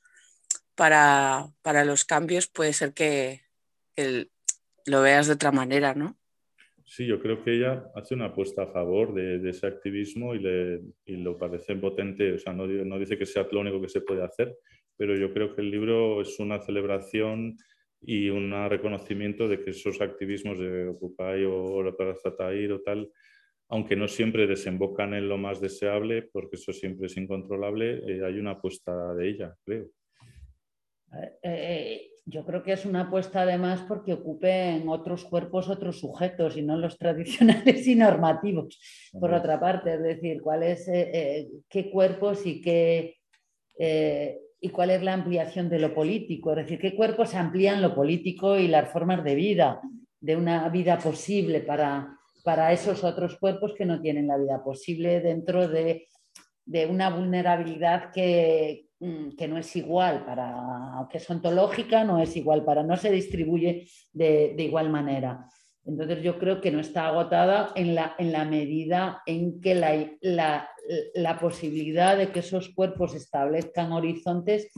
para, 0.77 1.51
los 1.85 2.05
cambios, 2.05 2.47
puede 2.47 2.73
ser 2.73 2.93
que, 2.95 3.43
que 3.97 4.29
lo 4.87 5.03
veas 5.03 5.27
de 5.27 5.33
otra 5.33 5.51
manera, 5.51 5.95
¿no? 5.95 6.17
Sí, 6.91 7.07
yo 7.07 7.21
creo 7.21 7.45
que 7.45 7.55
ella 7.55 7.85
hace 7.95 8.15
una 8.15 8.27
apuesta 8.27 8.65
a 8.65 8.67
favor 8.67 9.15
de, 9.15 9.49
ese 9.49 9.65
activismo 9.69 10.35
y, 10.35 10.41
le, 10.41 10.81
lo 11.07 11.39
parece 11.39 11.77
potente, 11.77 12.33
o 12.33 12.39
sea, 12.39 12.53
no, 12.53 12.67
no, 12.67 12.99
dice 12.99 13.17
que 13.17 13.27
sea 13.27 13.47
lo 13.53 13.61
único 13.61 13.81
que 13.81 13.89
se 13.89 14.01
puede 14.01 14.25
hacer, 14.25 14.59
pero 15.01 15.17
yo 15.17 15.33
creo 15.33 15.55
que 15.55 15.63
el 15.63 15.71
libro 15.71 16.21
es 16.21 16.39
una 16.41 16.61
celebración 16.61 17.57
y 18.03 18.29
un 18.29 18.53
reconocimiento 18.69 19.49
de 19.49 19.65
que 19.65 19.71
esos 19.71 19.99
activismos 20.03 20.59
de 20.59 20.89
Occupy 20.89 21.43
o 21.49 21.83
la 21.83 21.97
Plaza 21.97 22.37
Tahrir 22.37 22.71
o 22.73 22.83
tal, 22.83 23.11
aunque 23.71 23.97
no 23.97 24.07
siempre 24.09 24.47
desembocan 24.47 25.15
en 25.15 25.27
lo 25.27 25.39
más 25.39 25.59
deseable, 25.59 26.29
porque 26.31 26.57
eso 26.57 26.75
siempre 26.75 27.07
es 27.07 27.17
incontrolable, 27.17 28.03
eh, 28.07 28.23
hay 28.23 28.39
una 28.39 28.51
apuesta 28.51 29.15
de 29.15 29.31
ella, 29.31 29.57
creo. 29.65 29.87
Eh, 31.15 31.39
eh, 31.45 32.11
yo 32.27 32.45
creo 32.45 32.63
que 32.63 32.73
es 32.73 32.85
una 32.85 33.05
apuesta 33.05 33.41
además 33.41 33.81
porque 33.89 34.13
ocupen 34.13 34.87
otros 34.87 35.25
cuerpos 35.25 35.71
otros 35.71 35.99
sujetos 35.99 36.59
y 36.59 36.63
no 36.63 36.77
los 36.77 36.99
tradicionales 36.99 37.87
y 37.87 37.95
normativos, 37.95 38.79
por 39.19 39.33
otra 39.33 39.59
parte. 39.59 39.95
Es 39.95 40.03
decir, 40.03 40.43
cuál 40.43 40.63
es, 40.63 40.87
eh, 40.89 41.49
qué 41.71 41.91
cuerpos 41.91 42.45
y, 42.45 42.61
qué, 42.61 43.17
eh, 43.83 44.39
y 44.61 44.69
cuál 44.69 44.91
es 44.91 45.03
la 45.03 45.15
ampliación 45.15 45.69
de 45.69 45.79
lo 45.79 45.95
político. 45.95 46.51
Es 46.51 46.59
decir, 46.59 46.79
qué 46.79 46.95
cuerpos 46.95 47.35
amplían 47.35 47.83
lo 47.83 47.95
político 47.95 48.59
y 48.59 48.69
las 48.69 48.91
formas 48.91 49.25
de 49.25 49.35
vida, 49.35 49.81
de 50.21 50.37
una 50.37 50.69
vida 50.69 50.99
posible 50.99 51.61
para, 51.61 52.19
para 52.45 52.73
esos 52.73 53.03
otros 53.05 53.39
cuerpos 53.39 53.75
que 53.77 53.87
no 53.87 54.01
tienen 54.01 54.29
la 54.29 54.37
vida 54.37 54.63
posible 54.63 55.21
dentro 55.21 55.69
de, 55.69 56.09
de 56.67 56.87
una 56.87 57.11
vulnerabilidad 57.11 58.11
que, 58.13 58.91
Mm, 59.03 59.31
que 59.31 59.49
no 59.49 59.57
es 59.57 59.75
igual 59.77 60.27
para, 60.27 61.09
que 61.11 61.17
es 61.17 61.31
ontológica, 61.31 62.05
no 62.05 62.21
es 62.21 62.37
igual 62.37 62.67
para, 62.67 62.83
no 62.83 62.99
se 62.99 63.11
distribuye 63.11 63.89
de, 64.13 64.55
igual 64.59 64.91
manera. 64.91 65.47
Entonces 65.91 66.23
yo 66.23 66.39
creo 66.39 66.61
que 66.61 66.71
no 66.71 66.81
está 66.81 67.09
agotada 67.09 67.73
en 67.75 67.95
la, 67.95 68.15
en 68.19 68.33
la 68.33 68.45
medida 68.45 69.23
en 69.27 69.61
que 69.61 69.75
la, 69.75 70.69
la, 71.15 71.39
posibilidad 71.39 72.17
de 72.17 72.31
que 72.31 72.41
esos 72.41 72.69
cuerpos 72.71 73.15
establezcan 73.15 73.93
horizontes 73.93 74.71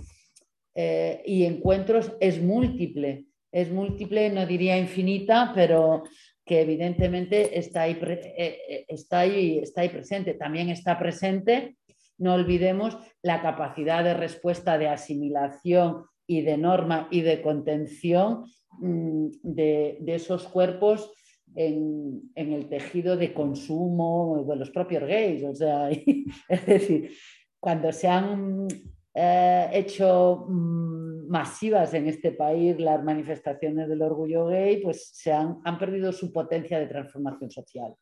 eh, 0.74 1.22
y 1.26 1.44
encuentros 1.44 2.12
es 2.20 2.42
múltiple. 2.42 3.26
Es 3.52 3.70
múltiple, 3.70 4.30
no 4.30 4.46
diría 4.46 4.78
infinita, 4.78 5.52
pero 5.54 6.04
que 6.44 6.62
evidentemente 6.62 7.58
está 7.58 7.82
ahí, 7.82 7.98
eh, 8.02 8.58
eh, 8.68 8.84
está 8.88 9.20
ahí, 9.20 9.58
está 9.58 9.82
ahí 9.82 9.90
presente. 9.90 10.34
También 10.34 10.70
está 10.70 10.98
presente 10.98 11.76
no 12.22 12.34
olvidemos 12.34 12.96
la 13.20 13.42
capacidad 13.42 14.04
de 14.04 14.14
respuesta 14.14 14.78
de 14.78 14.88
asimilación 14.88 16.04
y 16.24 16.42
de 16.42 16.56
norma 16.56 17.08
y 17.10 17.22
de 17.22 17.42
contención 17.42 18.44
mm, 18.78 19.26
de, 19.42 19.98
esos 20.06 20.44
cuerpos 20.44 21.12
en, 21.54 22.30
el 22.34 22.68
tejido 22.68 23.16
de 23.16 23.32
consumo 23.32 24.44
de 24.48 24.56
los 24.56 24.70
propios 24.70 25.04
gays. 25.04 25.44
O 25.44 25.54
sea, 25.54 25.90
es 26.48 26.66
decir, 26.66 27.12
cuando 27.60 27.92
se 27.92 28.08
han 28.08 28.66
eh, 29.14 29.70
hecho 29.72 30.46
mm, 30.48 31.28
masivas 31.28 31.94
en 31.94 32.08
este 32.08 32.32
país 32.32 32.78
las 32.78 33.02
manifestaciones 33.02 33.88
del 33.88 34.02
orgullo 34.02 34.46
gay, 34.46 34.82
pues 34.82 35.10
se 35.12 35.32
han, 35.32 35.58
han 35.64 35.78
perdido 35.78 36.12
su 36.12 36.32
potencia 36.32 36.78
de 36.78 36.86
transformación 36.86 37.50
social. 37.50 37.94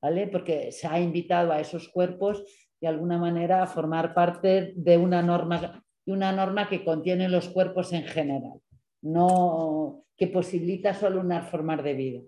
¿Vale? 0.00 0.26
Porque 0.26 0.72
se 0.72 0.88
ha 0.88 0.98
invitado 0.98 1.52
a 1.52 1.60
esos 1.60 1.88
cuerpos 1.88 2.42
de 2.82 2.88
alguna 2.88 3.16
manera 3.16 3.62
a 3.62 3.68
formar 3.68 4.12
parte 4.12 4.72
de 4.74 4.98
una 4.98 5.22
norma, 5.22 5.84
una 6.04 6.32
norma 6.32 6.68
que 6.68 6.84
contiene 6.84 7.28
los 7.28 7.48
cuerpos 7.48 7.92
en 7.92 8.02
general, 8.02 8.60
no 9.02 10.04
que 10.16 10.28
posibilita 10.28 10.94
solo 10.94 11.20
una 11.20 11.42
formas 11.42 11.82
de 11.82 11.94
vida. 11.94 12.20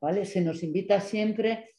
¿vale? 0.00 0.24
Se 0.24 0.40
nos 0.40 0.62
invita 0.62 1.00
siempre 1.00 1.70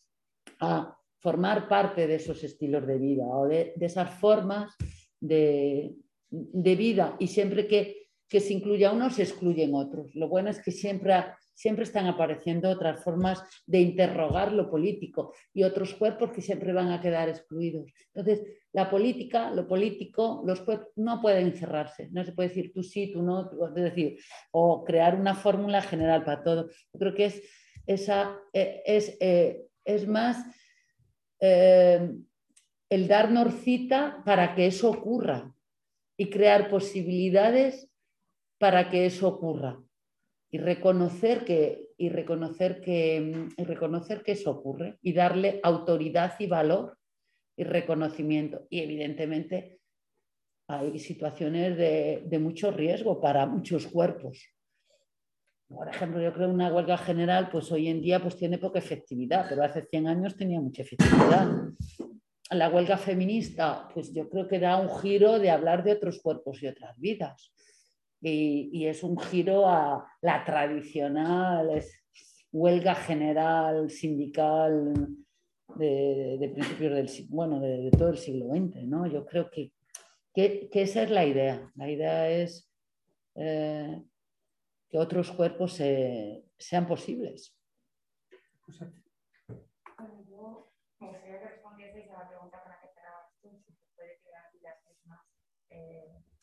a 0.59 0.97
formar 1.19 1.67
parte 1.67 2.07
de 2.07 2.15
esos 2.15 2.43
estilos 2.43 2.85
de 2.87 2.97
vida 2.97 3.25
o 3.25 3.47
de, 3.47 3.73
esas 3.79 4.09
formas 4.19 4.75
de, 5.19 5.95
vida 6.31 7.15
y 7.19 7.27
siempre 7.27 7.67
que, 7.67 8.08
que 8.29 8.39
se 8.39 8.53
incluya 8.53 8.91
uno 8.91 9.09
se 9.09 9.23
excluyen 9.23 9.73
otros. 9.73 10.15
Lo 10.15 10.27
bueno 10.29 10.49
es 10.49 10.61
que 10.61 10.71
siempre 10.71 11.13
siempre 11.59 11.83
están 11.83 12.07
apareciendo 12.07 12.69
otras 12.69 13.03
formas 13.03 13.43
de 13.65 13.81
interrogar 13.81 14.53
lo 14.53 14.69
político 14.69 15.33
y 15.53 15.63
otros 15.63 15.93
cuerpos 15.93 16.31
que 16.31 16.41
siempre 16.41 16.71
van 16.71 16.89
a 16.93 17.01
quedar 17.01 17.27
excluidos. 17.27 17.91
Entonces, 18.13 18.47
la 18.71 18.89
política, 18.89 19.51
lo 19.51 19.67
político, 19.67 20.41
los 20.45 20.61
cuerpos 20.61 20.87
no 20.95 21.21
pueden 21.21 21.51
cerrarse. 21.51 22.07
No 22.11 22.23
se 22.23 22.31
puede 22.31 22.47
decir 22.47 22.71
tú 22.71 22.81
sí, 22.81 23.11
tú 23.11 23.21
no, 23.21 23.51
es 23.67 23.73
decir, 23.75 24.17
o 24.51 24.85
crear 24.85 25.19
una 25.19 25.35
fórmula 25.35 25.81
general 25.81 26.23
para 26.23 26.43
todo. 26.43 26.69
Yo 26.93 26.99
creo 26.99 27.13
que 27.13 27.25
es, 27.25 27.43
esa, 27.85 28.37
eh, 28.53 28.81
es, 28.85 29.17
eh, 29.19 29.65
es 29.83 30.07
más 30.07 30.37
eh, 31.41 32.09
el 32.89 33.07
darnos 33.09 33.53
cita 33.55 34.23
para 34.23 34.55
que 34.55 34.67
eso 34.67 34.89
ocurra 34.89 35.53
y 36.15 36.29
crear 36.29 36.69
posibilidades 36.69 37.89
para 38.59 38.89
que 38.89 39.05
eso 39.05 39.27
ocurra 39.27 39.81
y 40.51 40.57
reconocer 40.57 41.45
que, 41.45 41.89
y 41.97 42.09
reconocer 42.09 42.81
que, 42.81 43.47
y 43.55 43.63
reconocer 43.63 44.21
que 44.23 44.33
eso 44.33 44.51
ocurre 44.51 44.97
y 45.01 45.13
darle 45.13 45.59
autoridad 45.63 46.33
y 46.39 46.47
valor 46.47 46.97
y 47.55 47.63
reconocimiento. 47.63 48.67
Y 48.69 48.81
evidentemente 48.81 49.79
hay 50.67 50.99
situaciones 50.99 51.77
de, 51.77 52.39
mucho 52.39 52.71
riesgo 52.71 53.19
para 53.19 53.45
muchos 53.45 53.87
cuerpos. 53.87 54.39
por 55.67 55.87
ejemplo, 55.87 56.21
yo 56.21 56.33
creo 56.33 56.49
una 56.49 56.73
huelga 56.73 56.97
general, 56.97 57.49
pues 57.51 57.71
hoy 57.71 57.87
en 57.87 58.01
día 58.01 58.21
pues 58.21 58.35
tiene 58.35 58.57
poca 58.57 58.79
efectividad, 58.79 59.45
pero 59.47 59.63
hace 59.63 59.83
100 59.83 60.07
años 60.07 60.35
tenía 60.35 60.59
mucha 60.59 60.81
efectividad. 60.81 61.47
La 62.51 62.69
huelga 62.69 62.97
feminista, 62.97 63.87
pues 63.93 64.11
yo 64.13 64.27
creo 64.27 64.47
que 64.47 64.59
da 64.59 64.77
un 64.77 64.89
giro 64.99 65.37
de 65.37 65.51
hablar 65.51 65.83
de 65.83 65.93
otros 65.93 66.19
cuerpos 66.19 66.61
y 66.63 66.67
otras 66.67 66.99
vidas. 66.99 67.53
Y, 68.21 68.85
es 68.85 69.03
un 69.03 69.17
giro 69.17 69.67
a 69.67 70.05
la 70.21 70.43
tradicional 70.43 71.81
huelga 72.51 72.95
general 72.95 73.89
sindical 73.89 75.07
de, 75.75 76.51
principios 76.53 76.93
del 76.93 77.27
bueno, 77.29 77.59
de, 77.59 77.91
todo 77.91 78.09
el 78.09 78.17
siglo 78.17 78.47
XX. 78.47 78.83
¿no? 78.83 79.07
Yo 79.07 79.25
creo 79.25 79.49
que, 79.49 79.71
que, 80.33 80.69
esa 80.73 81.03
es 81.03 81.11
la 81.11 81.25
idea. 81.25 81.71
La 81.75 81.89
idea 81.89 82.29
es 82.29 82.69
eh, 83.35 84.01
que 84.89 84.97
otros 84.97 85.31
cuerpos 85.31 85.73
sean 86.57 86.87
posibles. 86.87 87.55
Bueno, 89.97 90.23
yo 90.29 90.71
me 90.99 91.07
gustaría 91.07 91.39
que 91.39 91.47
respondieseis 91.47 92.09
a 92.09 92.23
la 92.23 92.27
pregunta 92.27 92.61
con 92.61 92.71
la 92.71 92.79
que 92.79 92.87
cerrabas 92.93 93.31
tú, 93.41 93.49
si 93.65 93.73
se 93.73 93.85
puede 93.95 94.19
crear 94.21 94.51
vidas 94.53 94.77
más 95.05 95.21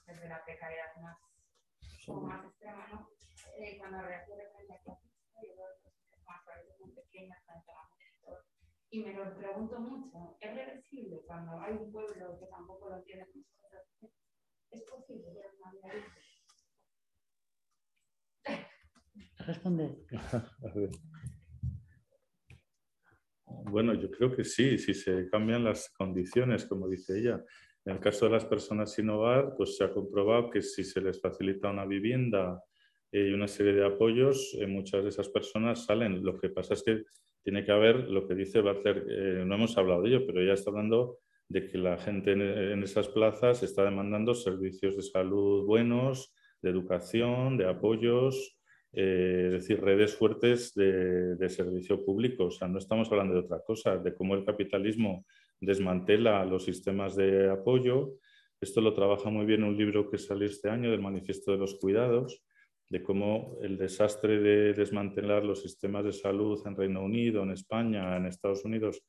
desde 0.07 0.29
la 0.29 0.45
precariedad 0.45 0.95
más, 1.03 1.19
o 2.07 2.21
más 2.21 2.45
extrema, 2.45 2.87
¿no? 2.89 3.11
Eh, 3.59 3.79
cuando 3.79 4.03
refiere 4.03 4.49
frente 4.53 4.73
a 4.75 4.83
clasista, 4.83 5.41
yo 5.43 5.57
veo 5.57 5.67
que 5.83 5.91
más 6.25 6.45
países 6.45 6.81
muy 6.81 6.93
pequeñas 6.93 7.45
frente 7.45 7.71
a 7.71 7.75
la 7.75 7.89
mujer. 7.89 8.07
Y 8.91 9.05
me 9.05 9.15
lo 9.15 9.37
pregunto 9.37 9.81
mucho, 9.81 10.37
¿es 10.41 10.55
reversible 10.55 11.23
cuando 11.27 11.61
hay 11.61 11.75
un 11.75 11.91
pueblo 11.91 12.39
que 12.39 12.47
tampoco 12.47 12.91
lo 12.91 13.03
tiene 13.03 13.27
¿Es 14.71 14.83
posible 14.83 15.27
ver 15.35 15.47
una 15.59 15.73
vida 15.73 15.95
libre? 15.95 16.27
Responde. 19.39 20.07
Bueno, 23.47 23.95
yo 23.95 24.11
creo 24.11 24.35
que 24.35 24.45
sí, 24.45 24.79
si 24.79 24.95
se 24.95 25.29
cambian 25.29 25.65
las 25.65 25.89
condiciones, 25.91 26.67
como 26.67 26.89
dice 26.89 27.19
ella. 27.19 27.45
En 27.87 27.95
el 27.95 28.01
caso 28.01 28.27
de 28.27 28.33
las 28.33 28.45
personas 28.45 28.93
sin 28.93 29.09
hogar, 29.11 29.55
pues 29.57 29.77
se 29.77 29.85
ha 29.85 29.93
comprobado 29.93 30.51
que 30.51 30.61
si 30.61 30.85
se 30.85 31.01
les 31.01 31.21
facilita 31.21 31.71
una 31.71 31.87
vivienda 31.87 32.61
y 33.13 33.33
una 33.33 33.47
serie 33.47 33.73
de 33.73 33.87
apoyos, 33.87 34.57
eh, 34.61 34.67
muchas 34.67 35.05
de 35.05 35.11
esas 35.11 35.29
personas 35.29 35.85
salen. 35.85 36.25
Lo 36.25 36.39
que 36.39 36.49
pasa 36.51 36.75
es 36.75 36.83
que 36.83 37.05
tiene 37.43 37.65
que 37.65 37.71
haber 37.71 38.11
lo 38.11 38.27
que 38.27 38.35
dice 38.35 38.61
Barter, 38.61 39.07
eh, 39.09 39.45
no 39.47 39.55
hemos 39.55 39.79
hablado 39.79 40.03
de 40.03 40.09
ello, 40.09 40.27
pero 40.27 40.43
ella 40.43 40.55
está 40.55 40.71
hablando 40.71 41.21
de 41.49 41.69
que 41.69 41.79
la 41.79 41.97
gente 41.97 42.33
en 42.33 42.83
esas 42.83 43.09
plazas 43.09 43.63
está 43.63 43.85
demandando 43.85 44.35
servicios 44.35 44.97
de 44.97 45.03
salud 45.03 45.65
buenos, 45.65 46.35
de 46.61 46.71
educación, 46.71 47.57
de 47.57 47.69
apoyos, 47.69 48.59
eh, 48.93 49.45
es 49.47 49.53
decir, 49.53 49.81
redes 49.81 50.15
fuertes 50.15 50.75
de, 50.75 51.49
servicio 51.49 52.05
público. 52.05 52.47
O 52.47 52.51
sea, 52.51 52.67
no 52.67 52.79
estamos 52.79 53.11
hablando 53.13 53.35
de 53.35 53.41
otra 53.41 53.61
cosa, 53.61 53.99
de 53.99 54.15
cómo 54.15 54.35
el 54.35 54.45
capitalismo 54.45 55.27
desmantela 55.61 56.45
los 56.45 56.65
sistemas 56.65 57.17
de 57.17 57.51
apoyo. 57.51 58.15
Esto 58.61 58.81
lo 58.81 58.95
trabaja 58.95 59.31
muy 59.31 59.47
bien 59.47 59.65
un 59.65 59.77
libro 59.77 60.11
que 60.11 60.19
salió 60.19 60.47
este 60.47 60.71
año 60.71 60.91
del 60.91 61.03
Manifiesto 61.03 61.53
de 61.53 61.59
los 61.59 61.75
Cuidados, 61.75 62.45
de 62.89 63.03
cómo 63.03 63.59
el 63.63 63.77
desastre 63.77 64.39
de 64.39 64.73
desmantelar 64.73 65.45
los 65.45 65.63
sistemas 65.63 66.05
de 66.05 66.13
salud 66.13 66.63
en 66.67 66.77
Reino 66.77 67.03
Unido, 67.03 67.43
en 67.43 67.51
España, 67.51 68.17
en 68.17 68.27
Estados 68.27 68.65
Unidos, 68.65 69.03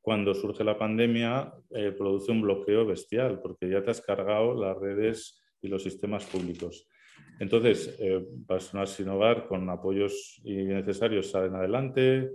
cuando 0.00 0.34
surge 0.34 0.64
la 0.64 0.76
pandemia, 0.76 1.52
eh, 1.70 1.92
produce 1.96 2.32
un 2.32 2.42
bloqueo 2.42 2.84
bestial, 2.84 3.40
porque 3.40 3.68
ya 3.68 3.84
te 3.84 3.92
has 3.92 4.00
cargado 4.00 4.52
las 4.52 4.76
redes 4.76 5.40
y 5.60 5.68
los 5.68 5.82
sistemas 5.82 6.24
públicos. 6.24 6.88
Entonces, 7.38 7.96
eh, 8.00 8.24
personas 8.46 8.90
sin 8.90 9.06
con 9.48 9.70
apoyos 9.70 10.40
necesarios 10.44 11.30
salen 11.30 11.54
adelante, 11.54 12.30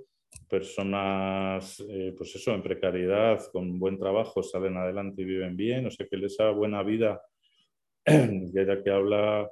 personas, 0.50 1.80
eh, 1.90 2.14
pues 2.18 2.36
eso, 2.36 2.54
en 2.54 2.64
precariedad, 2.64 3.42
con 3.52 3.80
buen 3.80 3.98
trabajo, 3.98 4.44
salen 4.44 4.78
adelante 4.78 5.22
y 5.22 5.26
viven 5.26 5.56
bien, 5.58 5.86
o 5.86 5.92
sea, 5.92 6.08
que 6.08 6.18
les 6.18 6.38
da 6.38 6.52
buena 6.52 6.84
vida, 6.84 7.22
ya 8.06 8.84
que 8.84 8.90
habla 8.90 9.50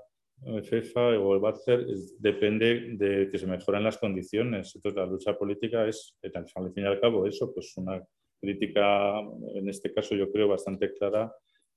FEFA 0.64 1.18
o 1.20 1.34
el 1.34 1.40
Batzer, 1.40 1.86
depende 2.20 2.96
de 2.98 3.30
que 3.32 3.38
se 3.38 3.48
mejoren 3.48 3.84
las 3.84 3.98
condiciones. 3.98 4.76
Entonces, 4.76 4.98
la 4.98 5.06
lucha 5.06 5.38
política 5.38 5.88
es, 5.88 6.18
al 6.22 6.72
fin 6.74 6.84
y 6.84 6.88
al 6.88 7.00
cabo, 7.00 7.26
eso, 7.26 7.54
pues 7.54 7.76
una 7.78 8.04
crítica, 8.40 9.20
en 9.56 9.70
este 9.70 9.94
caso 9.94 10.16
yo 10.16 10.32
creo, 10.32 10.48
bastante 10.48 10.94
clara 10.94 11.34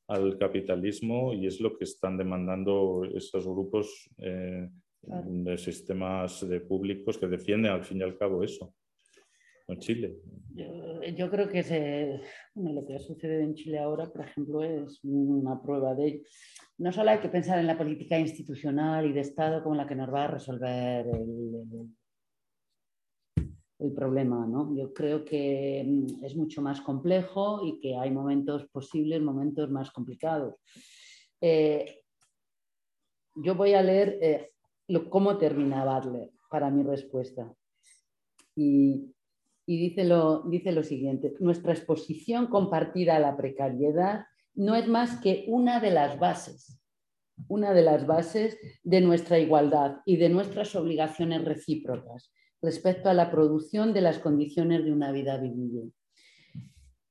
al 0.09 0.39
capitalismo 0.39 1.33
y 1.35 1.47
es 1.47 1.61
lo 1.61 1.77
que 1.77 1.85
están 1.85 2.16
demandando 2.16 3.05
estos 3.15 3.47
grupos 3.47 4.11
eh, 4.19 4.69
de 5.03 5.59
sistemas 5.59 6.47
de 6.49 6.61
públicos 6.61 7.19
que 7.19 7.27
defienden 7.27 7.73
al 7.73 7.85
fin 7.85 7.99
y 7.99 8.03
al 8.03 8.16
cabo 8.16 8.43
eso. 8.43 8.75
En 9.69 9.78
Chile. 9.78 10.19
Yo, 11.16 11.31
creo 11.31 11.49
que 11.49 12.20
lo 12.55 12.86
que 12.86 12.99
sucede 12.99 13.43
en 13.43 13.55
Chile 13.55 13.78
ahora, 13.78 14.07
por 14.07 14.24
ejemplo, 14.24 14.65
es 14.65 14.99
una 15.05 15.61
prueba 15.61 15.95
de. 15.95 16.23
No 16.78 16.93
solo 16.93 17.11
hay 17.11 17.19
que 17.19 17.28
pensar 17.28 17.59
en 17.59 17.66
la 17.66 17.77
política 17.77 18.19
institucional 18.19 19.07
y 19.07 19.12
de 19.12 19.20
Estado 19.20 19.62
como 19.62 19.74
la 19.74 19.86
que 19.86 19.95
nos 19.95 20.12
va 20.12 20.24
a 20.24 20.28
resolver 20.28 21.07
el, 21.07 21.89
el 23.78 23.93
problema. 23.93 24.47
¿no? 24.47 24.74
Yo 24.77 24.93
creo 24.93 25.24
que 25.24 25.85
mm, 25.86 26.24
es 26.24 26.36
mucho 26.36 26.62
más 26.62 26.81
complejo 26.81 27.65
y 27.65 27.81
que 27.81 27.97
hay 27.97 28.11
momentos 28.11 28.66
posibles, 28.69 29.20
momentos 29.20 29.70
más 29.70 29.90
complicados. 29.90 30.55
Eh, 31.40 32.03
yo 33.36 33.55
voy 33.55 33.74
a 33.74 33.82
leer 33.82 34.19
eh, 34.20 34.51
cómo 35.09 35.39
termina 35.39 35.85
Butler 35.85 36.31
para 36.51 36.70
mi 36.70 36.82
respuesta. 36.82 37.53
Y, 38.57 39.15
dice, 39.77 40.05
lo, 40.05 40.45
dice 40.45 40.73
lo 40.73 40.82
siguiente, 40.82 41.35
nuestra 41.40 41.73
exposición 41.73 42.47
compartida 42.47 43.16
a 43.16 43.20
la 43.20 43.36
precariedad 43.36 44.24
no 44.55 44.74
es 44.74 44.89
más 44.89 45.20
que 45.20 45.45
una 45.47 45.78
de 45.78 45.90
las 45.90 46.19
bases, 46.19 46.81
una 47.49 47.73
de 47.73 47.82
las 47.82 48.07
bases 48.07 48.59
de 48.82 49.01
nuestra 49.01 49.39
igualdad 49.39 49.99
y 50.07 50.16
de 50.16 50.31
nuestras 50.31 50.74
obligaciones 50.74 51.45
recíprocas 51.45 52.32
respecto 52.61 53.09
a 53.09 53.15
la 53.15 53.31
producción 53.31 53.93
de 53.93 54.01
las 54.01 54.19
condiciones 54.19 54.85
de 54.85 54.93
una 54.93 55.12
vida 55.12 55.36
vivible. 55.36 55.93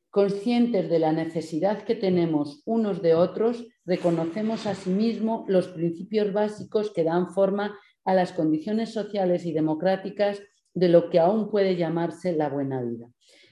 Conscientes 0.10 0.90
de 0.90 1.00
la 1.00 1.12
necesidad 1.12 1.84
que 1.84 1.96
tenemos 1.96 2.64
unos 2.66 3.02
de 3.02 3.14
otros, 3.14 3.68
reconocemos 3.86 4.66
asimismo 4.66 5.46
los 5.48 5.68
principios 5.68 6.34
básicos 6.34 6.92
que 6.92 7.04
dan 7.04 7.30
forma 7.30 7.78
a 8.04 8.14
las 8.14 8.32
condiciones 8.32 8.92
sociales 8.92 9.46
y 9.46 9.54
democráticas 9.54 10.42
de 10.74 10.90
lo 10.90 11.10
que 11.10 11.20
aún 11.20 11.50
puede 11.50 11.76
llamarse 11.76 12.34
la 12.34 12.50
buena 12.50 12.82
vida. 12.82 13.10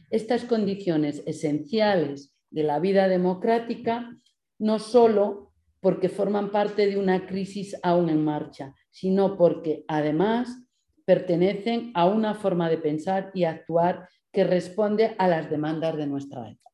Estas 0.09 0.45
condiciones 0.45 1.23
esenciales 1.25 2.33
de 2.49 2.63
la 2.63 2.79
vida 2.79 3.07
democrática 3.07 4.15
no 4.59 4.79
solo 4.79 5.51
porque 5.79 6.09
forman 6.09 6.51
parte 6.51 6.87
de 6.87 6.97
una 6.97 7.27
crisis 7.27 7.75
aún 7.83 8.09
en 8.09 8.23
marcha, 8.23 8.73
sino 8.89 9.37
porque 9.37 9.83
además 9.87 10.49
pertenecen 11.05 11.91
a 11.93 12.07
una 12.07 12.33
forma 12.33 12.69
de 12.69 12.77
pensar 12.77 13.31
y 13.33 13.43
actuar 13.43 14.09
que 14.31 14.43
responde 14.43 15.15
a 15.17 15.27
las 15.27 15.49
demandas 15.49 15.95
de 15.95 16.07
nuestra 16.07 16.49
época. 16.49 16.65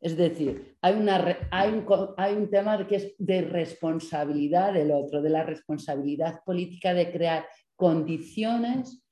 Es 0.00 0.16
decir, 0.16 0.76
hay, 0.80 0.94
un, 0.94 2.50
tema 2.50 2.86
que 2.86 2.96
es 2.96 3.14
de 3.18 3.42
responsabilidad 3.42 4.72
del 4.72 4.92
otro, 4.92 5.20
de 5.20 5.30
la 5.30 5.42
responsabilidad 5.42 6.40
política 6.44 6.94
de 6.94 7.10
crear 7.10 7.46
condiciones 7.76 9.04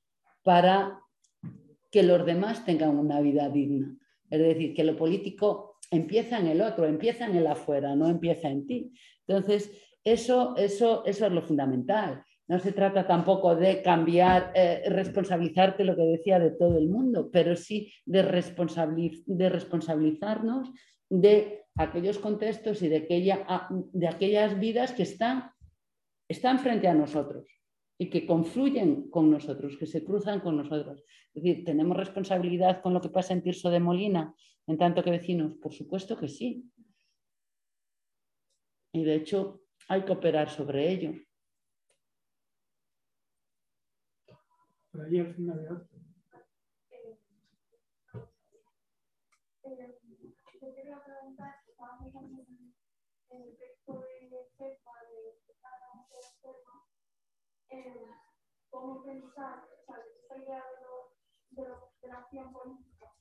para 0.46 1.02
que 1.90 2.04
los 2.04 2.24
demás 2.24 2.64
tengan 2.64 2.96
una 2.96 3.20
vida 3.20 3.48
digna. 3.48 3.98
Es 4.30 4.38
decir, 4.38 4.74
que 4.74 4.84
lo 4.84 4.96
político 4.96 5.74
empieza 5.90 6.38
en 6.38 6.46
el 6.46 6.60
otro, 6.60 6.86
empieza 6.86 7.26
en 7.26 7.34
el 7.34 7.48
afuera, 7.48 7.96
no 7.96 8.06
empieza 8.06 8.48
en 8.48 8.64
ti. 8.64 8.92
Entonces, 9.26 9.72
eso, 10.04 10.54
eso, 10.56 11.04
eso 11.04 11.26
es 11.26 11.32
lo 11.32 11.42
fundamental. 11.42 12.22
No 12.46 12.60
se 12.60 12.70
trata 12.70 13.08
tampoco 13.08 13.56
de 13.56 13.82
cambiar, 13.82 14.52
eh, 14.54 14.84
responsabilizarte 14.88 15.82
lo 15.82 15.96
que 15.96 16.02
decía 16.02 16.38
de 16.38 16.52
todo 16.52 16.78
el 16.78 16.88
mundo, 16.88 17.28
pero 17.32 17.56
sí 17.56 17.92
de, 18.04 18.22
de 19.26 19.48
responsabilizarnos 19.48 20.70
de 21.10 21.64
aquellos 21.74 22.20
contextos 22.20 22.82
y 22.82 22.88
de, 22.88 22.98
aquella, 22.98 23.68
de 23.92 24.06
aquellas 24.06 24.60
vidas 24.60 24.92
que 24.92 25.02
están, 25.02 25.50
están 26.28 26.60
frente 26.60 26.86
a 26.86 26.94
nosotros 26.94 27.55
y 27.98 28.10
que 28.10 28.26
confluyen 28.26 29.10
con 29.10 29.30
nosotros, 29.30 29.76
que 29.78 29.86
se 29.86 30.04
cruzan 30.04 30.40
con 30.40 30.56
nosotros. 30.56 31.02
Es 31.34 31.42
decir, 31.42 31.64
¿tenemos 31.64 31.96
responsabilidad 31.96 32.82
con 32.82 32.92
lo 32.92 33.00
que 33.00 33.08
pasa 33.08 33.32
en 33.32 33.42
Tirso 33.42 33.70
de 33.70 33.80
Molina 33.80 34.34
en 34.66 34.78
tanto 34.78 35.02
que 35.02 35.10
vecinos? 35.10 35.54
Por 35.54 35.72
supuesto 35.72 36.16
que 36.18 36.28
sí. 36.28 36.70
Y 38.92 39.04
de 39.04 39.14
hecho 39.14 39.62
hay 39.88 40.04
que 40.04 40.12
operar 40.12 40.50
sobre 40.50 40.90
ello. 40.90 41.14
Temas, 57.68 58.20
cómo 58.70 59.02
pensar, 59.04 59.68
o 59.72 59.84
sea, 59.84 59.96
esta 60.20 60.36
idea 60.36 60.64
de, 60.70 60.80
lo, 60.82 61.16
de, 61.50 61.68
lo, 61.68 61.92
de 62.00 62.08
la 62.08 62.18
acción 62.18 62.52
política, 62.52 63.12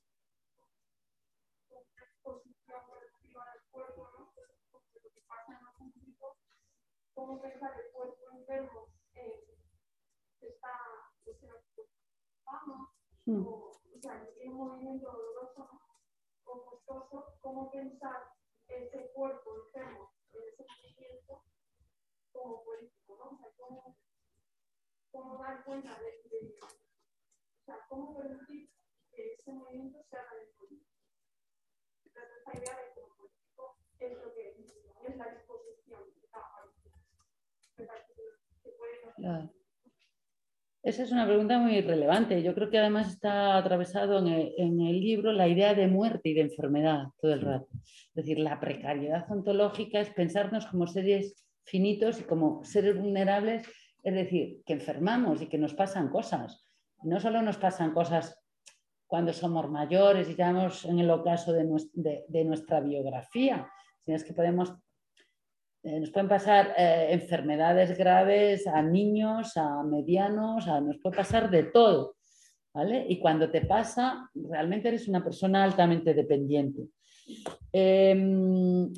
una 1.69 2.03
exposición 2.03 2.81
relativa 2.87 3.43
al 3.43 3.61
cuerpo, 3.71 4.09
¿no? 4.17 4.33
lo 4.35 5.11
que 5.11 5.21
pasa 5.27 5.57
en 5.57 5.63
lo 5.63 5.73
público, 5.73 6.37
cómo 7.13 7.41
pensar 7.41 7.79
el 7.79 7.91
cuerpo 7.91 8.31
enfermo 8.31 8.87
eh, 9.13 9.57
está, 10.41 11.11
está 11.25 11.47
vamos, 12.45 12.89
mm. 13.25 13.47
o, 13.47 13.71
o 13.71 14.01
sea, 14.01 14.27
que 14.33 14.49
un 14.49 14.55
movimiento 14.55 15.11
doloroso, 15.11 15.69
¿no? 15.71 15.81
o 16.45 16.65
costoso, 16.65 17.37
cómo 17.41 17.71
pensar 17.71 18.31
ese 18.67 19.11
cuerpo 19.13 19.55
enfermo 19.65 20.11
en 20.33 20.43
ese 20.47 20.63
movimiento 20.63 21.43
como 22.31 22.63
político, 22.63 23.17
¿no? 23.17 23.25
O 23.31 23.37
sea, 23.37 23.49
cómo 23.57 23.97
cómo 25.15 25.37
dar 25.41 25.63
cuenta 25.63 25.97
de, 25.99 26.29
de, 26.29 26.55
o 26.59 27.65
sea, 27.65 27.77
cómo 27.87 28.17
permitir 28.17 28.69
que 29.11 29.33
ese 29.33 29.51
movimiento 29.51 30.03
se 30.09 30.17
haga 30.17 30.35
de 30.35 30.51
político. 30.57 30.91
Entonces, 32.05 32.37
esta 32.37 32.59
idea 32.59 32.75
de 32.75 32.93
que 32.93 33.01
lo 33.01 33.15
político 33.15 33.77
es 33.99 34.11
lo 34.11 34.33
que 34.33 34.49
es 35.07 35.17
la 35.17 35.31
disposición 35.31 36.01
de 36.21 36.27
cada 36.29 36.55
Claro. 39.15 39.53
Esa 40.83 41.03
es 41.03 41.11
una 41.11 41.25
pregunta 41.25 41.57
muy 41.57 41.81
relevante. 41.81 42.43
Yo 42.43 42.53
creo 42.53 42.69
que 42.69 42.77
además 42.77 43.09
está 43.09 43.57
atravesado 43.57 44.19
en 44.19 44.27
el, 44.27 44.53
en 44.57 44.81
el, 44.81 44.99
libro 44.99 45.31
la 45.31 45.47
idea 45.47 45.73
de 45.73 45.87
muerte 45.87 46.29
y 46.29 46.33
de 46.33 46.41
enfermedad 46.41 47.07
todo 47.19 47.33
el 47.33 47.41
rato. 47.41 47.67
Es 47.73 48.13
decir, 48.13 48.39
la 48.39 48.59
precariedad 48.59 49.29
ontológica 49.31 49.99
es 49.99 50.09
pensarnos 50.11 50.67
como 50.67 50.85
seres 50.87 51.43
finitos 51.63 52.19
y 52.19 52.23
como 52.23 52.63
seres 52.63 52.97
vulnerables 52.97 53.67
es 54.05 54.13
decir, 54.13 54.61
que 54.65 54.73
enfermamos 54.73 55.41
y 55.41 55.47
que 55.47 55.57
nos 55.57 55.73
pasan 55.73 56.09
cosas. 56.09 56.63
No 57.01 57.19
solo 57.19 57.41
nos 57.41 57.57
pasan 57.57 57.91
cosas 57.91 58.39
cuando 59.07 59.33
somos 59.33 59.67
mayores 59.67 60.29
y 60.29 60.35
ya 60.35 60.51
en 60.51 60.99
el 60.99 61.09
ocaso 61.09 61.51
de, 61.51 62.43
nuestra 62.45 62.81
biografía, 62.81 63.67
sino 64.03 64.15
es 64.15 64.23
que 64.23 64.33
podemos, 64.33 64.75
eh, 65.81 65.99
nos 65.99 66.11
pueden 66.11 66.29
pasar 66.29 66.75
eh, 66.77 67.07
enfermedades 67.13 67.97
graves 67.97 68.67
a 68.67 68.83
niños, 68.83 69.57
a 69.57 69.83
medianos, 69.83 70.67
a, 70.67 70.79
nos 70.81 70.99
puede 70.99 71.17
pasar 71.17 71.49
de 71.49 71.63
todo. 71.63 72.15
¿vale? 72.75 73.07
Y 73.09 73.17
cuando 73.17 73.49
te 73.49 73.61
pasa, 73.61 74.29
realmente 74.35 74.89
eres 74.89 75.07
una 75.07 75.23
persona 75.23 75.63
altamente 75.63 76.13
dependiente. 76.13 76.89
Em, 77.71 78.93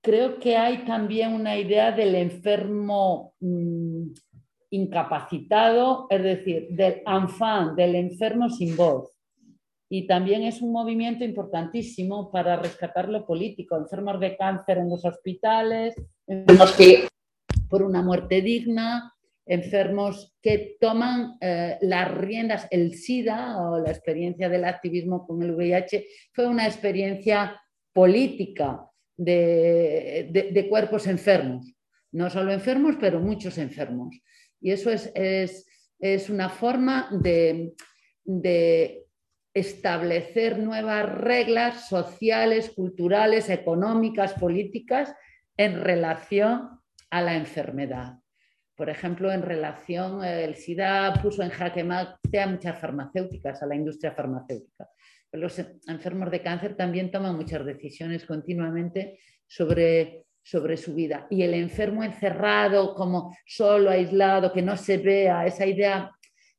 creo 0.00 0.38
que 0.38 0.56
hay 0.56 0.84
también 0.86 1.34
una 1.34 1.58
idea 1.58 1.92
del 1.92 2.14
enfermo 2.14 3.34
mm, 3.40 4.12
incapacitado, 4.70 6.06
es 6.10 6.22
decir, 6.22 6.68
del 6.70 7.02
enfant, 7.06 7.76
del 7.76 7.96
enfermo 7.96 8.48
sin 8.48 8.76
voz. 8.76 9.12
Y 9.88 10.06
también 10.06 10.42
es 10.42 10.62
un 10.62 10.72
movimiento 10.72 11.24
importantísimo 11.24 12.30
para 12.30 12.56
rescatar 12.56 13.08
lo 13.08 13.26
político, 13.26 13.76
enfermos 13.76 14.20
de 14.20 14.36
cáncer 14.36 14.78
en 14.78 14.88
los 14.88 15.04
hospitales, 15.04 15.94
enfermos 16.28 16.72
que 16.72 17.08
por 17.68 17.82
una 17.82 18.00
muerte 18.00 18.40
digna, 18.40 19.12
enfermos 19.44 20.36
que 20.40 20.76
toman 20.80 21.36
eh, 21.40 21.76
las 21.80 22.08
riendas, 22.14 22.68
el 22.70 22.94
SIDA 22.94 23.60
o 23.60 23.80
la 23.80 23.90
experiencia 23.90 24.48
del 24.48 24.64
activismo 24.64 25.26
con 25.26 25.42
el 25.42 25.52
VIH 25.52 26.06
fue 26.32 26.46
una 26.46 26.66
experiencia 26.66 27.60
política 27.92 28.86
de 29.16 30.66
cuerpos 30.70 31.06
enfermos, 31.08 31.74
no 32.12 32.30
solo 32.30 32.52
enfermos, 32.52 32.96
pero 32.98 33.20
muchos 33.20 33.58
enfermos. 33.58 34.16
Y 34.60 34.72
eso 34.72 34.90
es, 34.90 35.66
una 36.28 36.48
forma 36.48 37.08
de, 37.12 37.74
establecer 39.52 40.58
nuevas 40.58 41.12
reglas 41.12 41.88
sociales, 41.88 42.70
culturales, 42.70 43.50
económicas, 43.50 44.34
políticas 44.34 45.12
en 45.56 45.80
relación 45.80 46.80
a 47.10 47.20
la 47.20 47.34
enfermedad. 47.34 48.20
Por 48.76 48.88
ejemplo, 48.88 49.32
en 49.32 49.42
relación, 49.42 50.24
el 50.24 50.54
SIDA 50.54 51.12
puso 51.20 51.42
en 51.42 51.50
jaque 51.50 51.82
mate 51.82 52.40
a 52.40 52.46
muchas 52.46 52.78
farmacéuticas, 52.78 53.60
a 53.60 53.66
la 53.66 53.74
industria 53.74 54.12
farmacéutica. 54.12 54.88
Los 55.32 55.58
enfermos 55.86 56.30
de 56.30 56.42
cáncer 56.42 56.76
también 56.76 57.10
toman 57.10 57.36
muchas 57.36 57.64
decisiones 57.64 58.24
continuamente 58.24 59.18
sobre 59.46 60.26
sobre 60.42 60.76
su 60.76 60.94
vida. 60.94 61.26
Y 61.30 61.42
el 61.42 61.54
enfermo 61.54 62.02
encerrado, 62.02 62.94
como 62.94 63.36
solo, 63.46 63.90
aislado, 63.90 64.52
que 64.52 64.62
no 64.62 64.76
se 64.76 64.98
vea, 64.98 65.46
esa 65.46 65.66
idea 65.66 66.10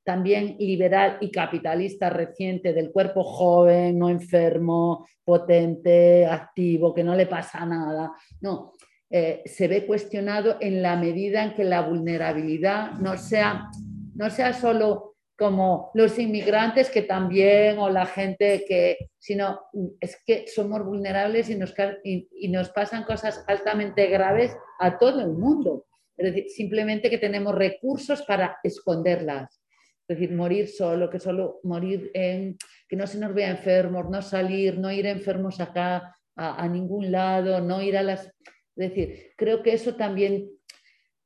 también 0.04 0.56
liberal 0.60 1.18
y 1.22 1.32
capitalista 1.32 2.10
reciente 2.10 2.74
del 2.74 2.92
cuerpo 2.92 3.24
joven, 3.24 4.00
no 4.00 4.10
enfermo, 4.10 5.08
potente, 5.24 6.26
activo, 6.26 6.94
que 6.94 7.04
no 7.04 7.16
le 7.16 7.28
pasa 7.28 7.66
nada. 7.66 8.12
No, 8.40 8.74
eh, 9.10 9.42
se 9.46 9.68
ve 9.68 9.86
cuestionado 9.86 10.58
en 10.60 10.82
la 10.82 10.96
medida 10.96 11.44
en 11.44 11.54
que 11.54 11.64
la 11.64 11.82
vulnerabilidad 11.82 12.94
no 12.94 13.18
sea, 13.18 13.70
no 14.16 14.30
sea 14.30 14.54
solo 14.54 15.11
como 15.42 15.90
los 15.96 16.20
inmigrantes 16.20 16.92
que 16.92 17.02
también, 17.02 17.80
o 17.80 17.90
la 17.90 18.06
gente 18.06 18.64
que, 18.68 19.10
sino 19.18 19.62
es 20.00 20.22
que 20.24 20.46
somos 20.48 20.86
vulnerables 20.86 21.50
y 21.50 21.56
nos, 21.56 21.74
y, 22.04 22.48
nos 22.50 22.70
pasan 22.70 23.06
cosas 23.06 23.44
altamente 23.48 24.06
graves 24.06 24.56
a 24.80 25.00
todo 25.00 25.20
el 25.20 25.32
mundo. 25.32 25.88
Es 26.16 26.28
decir, 26.28 26.52
simplemente 26.52 27.10
que 27.10 27.18
tenemos 27.18 27.56
recursos 27.56 28.22
para 28.22 28.60
esconderlas. 28.62 29.60
Es 30.08 30.20
decir, 30.20 30.32
morir 30.32 30.68
solo, 30.68 31.10
que 31.10 31.20
solo 31.20 31.60
morir 31.64 32.12
en, 32.14 32.56
que 32.88 32.96
no 32.96 33.08
se 33.08 33.18
nos 33.18 33.34
vea 33.34 33.50
enfermos, 33.50 34.12
no 34.12 34.22
salir, 34.22 34.78
no 34.78 34.92
ir 34.92 35.08
enfermos 35.08 35.60
acá 35.60 36.16
a, 36.36 36.68
ningún 36.68 37.12
lado, 37.12 37.62
no 37.62 37.82
ir 37.82 37.98
a 37.98 38.04
las... 38.04 38.28
Es 38.28 38.90
decir, 38.90 39.32
creo 39.36 39.64
que 39.64 39.74
eso 39.74 39.96
también, 39.96 40.52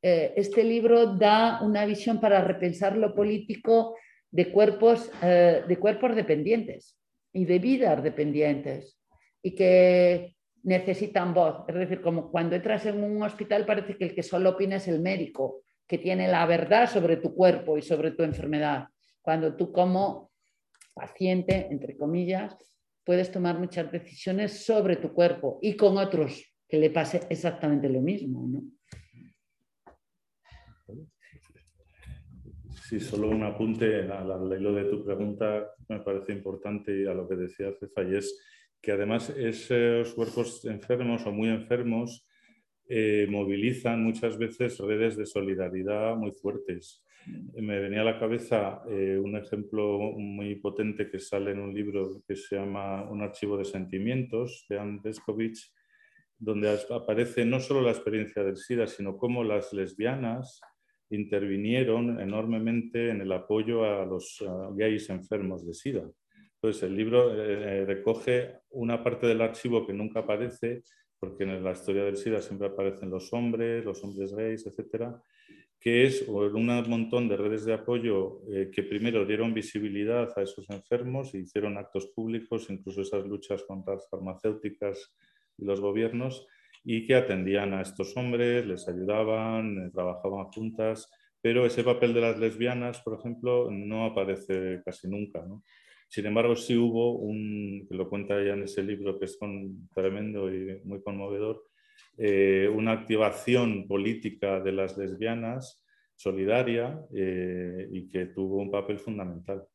eh, 0.02 0.32
este 0.38 0.64
libro 0.64 1.18
da 1.18 1.60
una 1.62 1.86
visión 1.86 2.22
para 2.22 2.40
repensar 2.40 2.96
lo 2.96 3.14
político 3.14 3.98
de 4.36 4.52
cuerpos, 4.52 5.10
eh, 5.24 5.64
de 5.66 5.78
cuerpos 5.78 6.14
dependientes 6.14 6.98
y 7.32 7.45
de 7.45 7.57
vidas 7.57 8.03
dependientes 8.03 8.99
y 9.41 9.56
que 9.56 10.36
necesitan 10.64 11.34
voz. 11.34 11.64
Es 11.70 11.76
decir, 11.76 12.02
como 12.02 12.30
cuando 12.30 12.57
entras 12.57 12.86
en 12.86 13.02
un 13.02 13.24
hospital 13.24 13.66
parece 13.66 13.95
que 13.95 14.03
el 14.03 14.14
que 14.14 14.24
solo 14.24 14.49
opina 14.49 14.76
es 14.76 14.90
el 14.90 14.99
médico, 14.99 15.62
que 15.88 15.99
tiene 15.99 16.28
la 16.28 16.45
verdad 16.45 16.90
sobre 16.90 17.16
tu 17.16 17.34
cuerpo 17.34 17.78
y 17.78 17.82
sobre 17.82 18.12
tu 18.12 18.24
enfermedad. 18.24 18.90
Cuando 19.22 19.56
tú 19.56 19.72
como 19.72 20.32
paciente, 20.94 21.68
entre 21.72 21.95
comillas, 21.95 22.57
puedes 23.06 23.32
tomar 23.32 23.57
muchas 23.57 23.90
decisiones 23.90 24.66
sobre 24.66 24.98
tu 24.98 25.14
cuerpo 25.14 25.60
y 25.62 25.78
con 25.78 25.98
otros 25.98 26.44
que 26.68 26.78
le 26.78 26.90
pase 26.90 27.22
exactamente 27.30 27.88
lo 27.88 28.02
mismo. 28.02 28.45
¿no? 28.49 28.64
Sí, 32.88 32.99
solo 32.99 33.30
un 33.30 33.41
apunte 33.41 34.03
al 34.12 34.62
hilo 34.62 34.72
de 34.72 34.84
tu 34.84 35.03
pregunta, 35.03 35.72
me 35.90 36.02
parece 36.02 36.34
importante 36.34 36.95
y 36.95 37.07
a 37.07 37.16
lo 37.16 37.28
que 37.28 37.36
decía 37.36 37.74
Cefa, 37.74 38.03
y 38.03 38.14
es 38.14 38.40
que 38.80 38.91
además 38.91 39.32
esos 39.32 40.14
cuerpos 40.14 40.64
enfermos 40.66 41.26
o 41.26 41.32
muy 41.32 41.49
enfermos 41.49 42.28
eh, 42.88 43.26
movilizan 43.28 44.03
muchas 44.03 44.38
veces 44.38 44.78
redes 44.78 45.18
de 45.18 45.26
solidaridad 45.26 46.16
muy 46.16 46.32
fuertes. 46.32 47.03
Me 47.56 47.80
venía 47.80 48.02
a 48.02 48.03
la 48.03 48.20
cabeza 48.20 48.84
eh, 48.88 49.18
un 49.18 49.36
ejemplo 49.36 49.98
muy 50.16 50.53
potente 50.57 51.10
que 51.10 51.18
sale 51.18 51.53
en 51.53 51.62
un 51.62 51.74
libro 51.74 52.22
que 52.28 52.36
se 52.36 52.56
llama 52.56 53.10
Un 53.10 53.24
archivo 53.24 53.57
de 53.57 53.66
sentimientos 53.66 54.68
de 54.70 54.78
Anne 54.78 54.99
Deskovich, 55.03 55.74
donde 56.38 56.78
aparece 56.91 57.45
no 57.45 57.60
solo 57.60 57.82
la 57.82 57.94
experiencia 57.94 58.44
del 58.44 58.57
SIDA, 58.57 58.86
sino 58.86 59.18
cómo 59.18 59.44
las 59.44 59.74
lesbianas 59.74 60.62
intervinieron 61.10 62.19
enormemente 62.19 63.10
en 63.10 63.22
el 63.22 63.32
apoyo 63.32 63.84
a 63.84 64.06
los 64.06 64.44
gays 64.76 65.10
enfermos 65.10 65.65
de 65.65 65.73
SIDA. 65.73 66.10
Entonces, 66.65 66.84
el 66.90 66.95
libro 66.95 67.32
eh, 67.32 67.82
eh, 67.82 67.86
recoge 67.86 68.56
una 68.72 69.03
parte 69.03 69.27
del 69.27 69.41
archivo 69.41 69.86
que 69.86 69.94
nunca 69.94 70.22
aparece, 70.22 70.82
porque 71.19 71.44
en 71.44 71.64
la 71.64 71.73
historia 71.73 72.03
del 72.03 72.18
SIDA 72.18 72.41
siempre 72.41 72.68
aparecen 72.68 73.11
los 73.11 73.32
hombres, 73.34 73.86
los 73.86 74.03
hombres 74.03 74.34
gays, 74.34 74.65
etcétera, 74.65 75.22
que 75.80 76.06
es 76.06 76.27
un 76.27 76.65
montón 76.65 77.30
de 77.30 77.38
redes 77.38 77.65
de 77.65 77.73
apoyo 77.73 78.41
eh, 78.52 78.72
que 78.73 78.82
primero 78.82 79.27
dieron 79.27 79.53
visibilidad 79.53 80.34
a 80.36 80.41
esos 80.41 80.68
enfermos 80.72 81.36
e 81.36 81.41
hicieron 81.41 81.77
actos 81.77 82.07
públicos, 82.07 82.68
incluso 82.72 83.02
esas 83.02 83.27
luchas 83.27 83.64
contra 83.64 83.94
las 83.94 84.10
farmacéuticas 84.10 85.15
y 85.60 85.65
los 85.65 85.80
gobiernos, 85.80 86.48
y 86.86 87.06
que 87.06 87.16
atendían 87.16 87.74
a 87.74 87.82
estos 87.82 88.16
hombres, 88.16 88.66
les 88.66 88.88
ayudaban, 88.88 89.88
eh, 89.88 89.90
trabajaban 89.91 90.45
juntas, 90.45 91.12
pero 91.41 91.66
ese 91.66 91.84
papel 91.84 92.14
de 92.14 92.22
las 92.22 92.38
lesbianas, 92.40 93.02
por 93.02 93.20
ejemplo, 93.20 93.70
no 93.72 94.06
aparece 94.06 94.82
casi 94.86 95.07
nunca. 95.07 95.44
Sin 96.07 96.28
embargo, 96.28 96.56
sí 96.56 96.78
hubo 96.78 97.18
un, 97.18 97.88
que 97.90 97.95
lo 97.95 98.07
cuenta 98.07 98.40
ella 98.40 98.53
en 98.53 98.64
ese 98.64 98.84
libro, 98.84 99.18
que 99.18 99.26
es 99.26 99.38
tremendo 99.94 100.53
y 100.53 100.80
muy 100.86 101.02
conmovedor, 101.02 101.64
eh, 102.18 102.70
una 102.74 102.91
activación 102.91 103.88
política 103.88 104.60
de 104.62 104.72
las 104.72 104.98
lesbianas 104.98 105.84
solidaria 106.16 106.99
eh, 107.14 107.90
y 107.91 108.07
que 108.10 108.28
tuvo 108.28 108.57
un 108.57 108.72
papel 108.72 108.99
fundamental. 108.99 109.68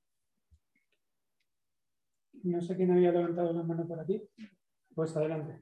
No 2.45 2.61
sé 2.63 2.77
quién 2.77 2.93
había 2.93 3.13
levantado 3.13 3.53
la 3.53 3.63
mano 3.63 3.87
por 3.87 4.01
aquí. 4.01 4.23
Pues 4.95 5.15
adelante. 5.17 5.61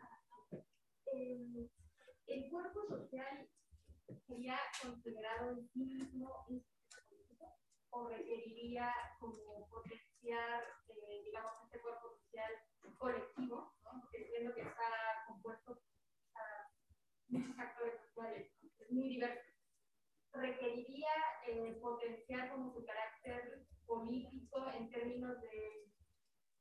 El 2.26 2.50
cuerpo 2.50 2.84
social 2.88 3.48
sería 4.26 4.58
considerado 4.82 5.52
en 5.52 5.68
sí 5.68 5.84
mismo 5.84 6.46
o 7.90 8.08
requeriría 8.08 8.92
como 9.20 9.68
potenciar, 9.68 10.64
eh, 10.88 11.22
digamos, 11.24 11.52
este 11.64 11.80
cuerpo 11.80 12.10
social 12.10 12.50
colectivo, 12.98 13.72
¿no? 13.84 14.00
porque 14.00 14.18
entiendo 14.24 14.52
que 14.52 14.62
está 14.62 15.24
compuesto 15.28 15.74
por 15.74 15.84
muchos 17.28 17.58
actores 17.58 18.00
sociales, 18.00 18.50
es 18.60 18.90
muy 18.90 19.08
diverso. 19.08 19.52
Requeriría 20.32 21.14
eh, 21.46 21.78
potenciar 21.80 22.50
como 22.50 22.72
su 22.72 22.84
carácter 22.84 23.64
político 23.86 24.70
en 24.72 24.90
términos 24.90 25.40
de 25.40 25.88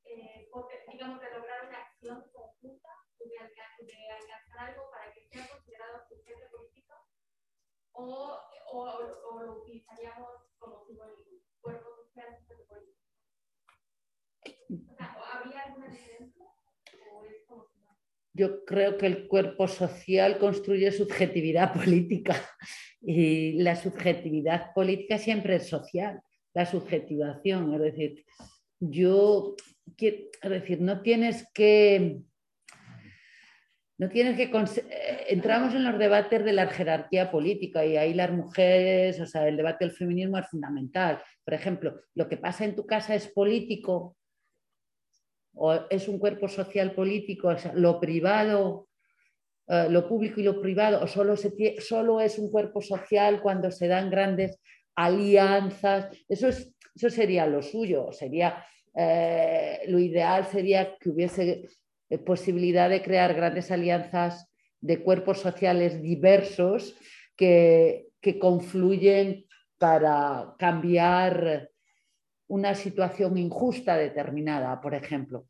eh, 0.05 0.49
digamos, 0.91 1.19
de 1.19 1.31
lograr 1.31 1.67
una 1.67 1.77
acción 1.77 2.23
conjunta, 2.31 2.89
de, 3.29 3.95
alcanzar 4.09 4.69
algo 4.69 4.89
para 4.91 5.13
que 5.13 5.21
sea 5.27 5.47
considerado 5.47 5.99
sujeto 6.07 6.49
político, 6.51 6.93
o, 7.93 8.39
o, 8.71 9.41
lo 9.43 9.61
utilizaríamos 9.61 10.29
como 10.57 10.85
simbólico, 10.85 11.21
cuerpo 11.61 11.95
social, 11.95 12.37
político. 12.67 12.97
O 14.91 14.95
sea, 14.95 15.17
¿habría 15.33 15.61
alguna 15.63 15.87
diferencia? 15.87 16.45
¿O 17.11 17.23
es 17.23 17.43
como 17.47 17.67
yo 18.33 18.63
creo 18.65 18.97
que 18.99 19.07
el 19.07 19.27
cuerpo 19.27 19.67
social 19.67 20.37
construye 20.37 20.91
subjetividad 20.91 21.73
política 21.73 22.35
y 23.01 23.53
la 23.53 23.75
subjetividad 23.75 24.73
política 24.75 25.17
siempre 25.17 25.55
es 25.55 25.67
social, 25.67 26.21
la 26.53 26.67
subjetivación, 26.67 27.73
es 27.73 27.81
decir, 27.81 28.25
yo 28.79 29.55
es 29.95 30.49
decir, 30.49 30.81
no 30.81 31.01
tienes 31.01 31.47
que... 31.53 32.21
No 33.97 34.09
tienes 34.09 34.37
que... 34.37 34.43
Eh, 34.43 35.25
entramos 35.29 35.73
en 35.73 35.83
los 35.83 35.97
debates 35.97 36.43
de 36.43 36.53
la 36.53 36.67
jerarquía 36.67 37.31
política 37.31 37.85
y 37.85 37.97
ahí 37.97 38.13
las 38.13 38.31
mujeres, 38.31 39.19
o 39.19 39.25
sea, 39.25 39.47
el 39.47 39.57
debate 39.57 39.85
del 39.85 39.95
feminismo 39.95 40.37
es 40.37 40.47
fundamental. 40.47 41.21
Por 41.43 41.53
ejemplo, 41.53 42.01
lo 42.13 42.27
que 42.27 42.37
pasa 42.37 42.65
en 42.65 42.75
tu 42.75 42.85
casa 42.85 43.15
es 43.15 43.27
político 43.27 44.15
o 45.55 45.73
es 45.89 46.07
un 46.07 46.19
cuerpo 46.19 46.47
social 46.47 46.91
político, 46.91 47.47
o 47.49 47.55
lo 47.73 47.99
privado, 47.99 48.87
eh, 49.67 49.87
lo 49.89 50.07
público 50.07 50.39
y 50.39 50.43
lo 50.43 50.61
privado, 50.61 51.03
o 51.03 51.07
solo, 51.07 51.35
solo 51.79 52.21
es 52.21 52.37
un 52.37 52.51
cuerpo 52.51 52.79
social 52.79 53.41
cuando 53.41 53.71
se 53.71 53.87
dan 53.87 54.11
grandes 54.11 54.59
alianzas. 54.95 56.15
Eso, 56.29 56.49
es, 56.49 56.75
eso 56.93 57.09
sería 57.09 57.47
lo 57.47 57.63
suyo, 57.63 58.11
sería 58.11 58.63
eh, 58.95 59.81
lo 59.87 59.99
ideal 59.99 60.45
sería 60.45 60.95
que 60.97 61.09
hubiese 61.09 61.67
eh, 62.09 62.17
posibilidad 62.17 62.89
de 62.89 63.01
crear 63.01 63.33
grandes 63.33 63.71
alianzas 63.71 64.49
de 64.81 65.01
cuerpos 65.03 65.39
sociales 65.39 66.01
diversos 66.01 66.95
que, 67.35 68.05
confluyen 68.41 69.45
para 69.77 70.53
cambiar 70.59 71.69
una 72.49 72.75
situación 72.75 73.37
injusta 73.37 73.95
determinada, 73.95 74.81
por 74.81 74.93
ejemplo. 74.93 75.47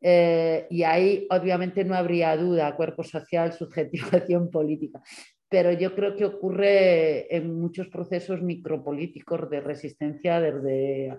Eh, 0.00 0.68
y 0.70 0.84
ahí 0.84 1.26
obviamente 1.30 1.82
no 1.84 1.96
habría 1.96 2.36
duda, 2.36 2.76
cuerpo 2.76 3.02
social, 3.02 3.52
subjetivación 3.52 4.50
política. 4.52 5.02
Pero 5.48 5.72
yo 5.72 5.96
creo 5.96 6.14
que 6.14 6.26
ocurre 6.26 7.34
en 7.34 7.58
muchos 7.58 7.88
procesos 7.88 8.40
micropolíticos 8.40 9.50
de 9.50 9.60
resistencia 9.60 10.40
desde 10.40 11.18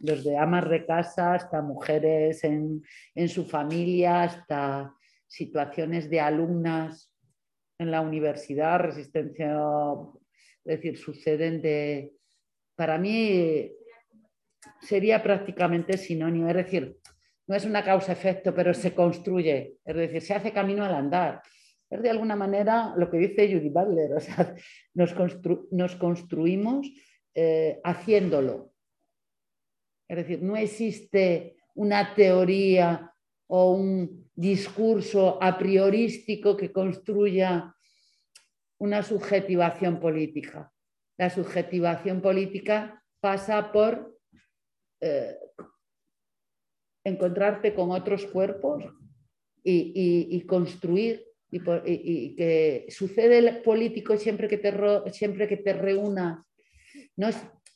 desde 0.00 0.36
amas 0.36 0.68
de 0.68 0.84
hasta 0.88 1.62
mujeres 1.62 2.44
en, 2.44 2.82
su 3.28 3.44
familia, 3.44 4.22
hasta 4.22 4.94
situaciones 5.26 6.08
de 6.08 6.20
alumnas 6.20 7.12
en 7.78 7.90
la 7.90 8.00
universidad, 8.00 8.80
resistencia, 8.80 9.56
es 10.64 10.76
decir, 10.80 10.98
suceden 10.98 11.62
de... 11.62 12.14
Para 12.76 12.98
mí 12.98 13.72
sería 14.80 15.22
prácticamente 15.22 15.96
sinónimo, 15.96 16.48
es 16.48 16.56
decir, 16.56 16.98
no 17.46 17.56
es 17.56 17.64
una 17.64 17.82
causa-efecto, 17.82 18.54
pero 18.54 18.74
se 18.74 18.94
construye, 18.94 19.78
es 19.84 19.96
decir, 19.96 20.22
se 20.22 20.34
hace 20.34 20.52
camino 20.52 20.84
al 20.84 20.94
andar. 20.94 21.42
Es 21.90 22.02
de 22.02 22.10
alguna 22.10 22.36
manera 22.36 22.92
lo 22.96 23.10
que 23.10 23.16
dice 23.16 23.52
Judy 23.52 23.70
Butler, 23.70 24.12
o 24.12 24.20
sea, 24.20 24.54
nos, 24.94 25.14
nos 25.70 25.96
construimos 25.96 26.86
eh, 27.34 27.80
haciéndolo, 27.84 28.72
es 30.08 30.16
decir, 30.16 30.42
no 30.42 30.56
existe 30.56 31.56
una 31.74 32.14
teoría 32.14 33.12
o 33.46 33.72
un 33.72 34.30
discurso 34.34 35.42
a 35.42 35.58
priorístico 35.58 36.56
que 36.56 36.72
construya 36.72 37.74
una 38.78 39.02
subjetivación 39.02 40.00
política. 40.00 40.72
La 41.18 41.28
subjetivación 41.28 42.22
política 42.22 43.04
pasa 43.20 43.70
por 43.72 44.18
eh, 45.00 45.36
encontrarte 47.04 47.74
con 47.74 47.90
otros 47.90 48.24
cuerpos 48.26 48.84
y, 49.62 50.40
construir 50.46 51.26
y, 51.50 52.34
que 52.36 52.86
sucede 52.88 53.38
el 53.38 53.62
político 53.62 54.16
siempre 54.16 54.48
que 54.48 54.56
te, 54.56 55.72
reúna, 55.72 56.46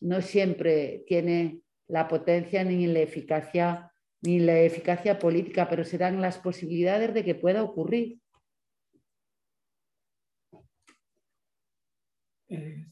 no 0.00 0.20
siempre 0.22 1.04
tiene 1.06 1.60
la 1.92 2.08
potencia 2.08 2.64
ni 2.64 2.86
la 2.86 3.00
eficacia 3.00 3.92
ni 4.22 4.38
la 4.38 4.58
eficacia 4.60 5.18
política, 5.18 5.68
pero 5.68 5.84
se 5.84 5.98
dan 5.98 6.22
las 6.22 6.38
posibilidades 6.38 7.12
de 7.12 7.22
que 7.24 7.34
pueda 7.34 7.62
ocurrir. 7.62 8.18
Eh, 12.48 12.86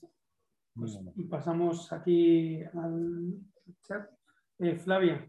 pues 0.75 0.99
pasamos 1.31 1.91
aquí 1.93 2.63
al 2.75 3.39
chat. 3.87 4.11
Eh, 4.59 4.77
Flavia, 4.77 5.27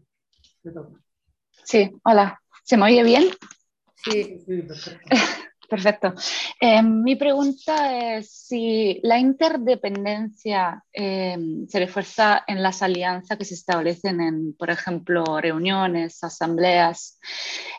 Sí, 1.64 1.90
hola. 2.04 2.38
¿Se 2.64 2.76
me 2.76 2.84
oye 2.84 3.02
bien? 3.04 3.24
Sí, 4.04 4.38
sí, 4.44 4.62
perfecto. 4.62 5.08
Perfecto. 5.72 6.12
Eh, 6.60 6.82
mi 6.82 7.16
pregunta 7.16 8.14
es 8.14 8.30
si 8.30 9.00
la 9.02 9.18
interdependencia 9.18 10.84
eh, 10.92 11.38
se 11.66 11.78
refuerza 11.78 12.44
en 12.46 12.62
las 12.62 12.82
alianzas 12.82 13.38
que 13.38 13.46
se 13.46 13.54
establecen 13.54 14.20
en, 14.20 14.52
por 14.52 14.68
ejemplo, 14.68 15.24
reuniones, 15.40 16.22
asambleas. 16.22 17.18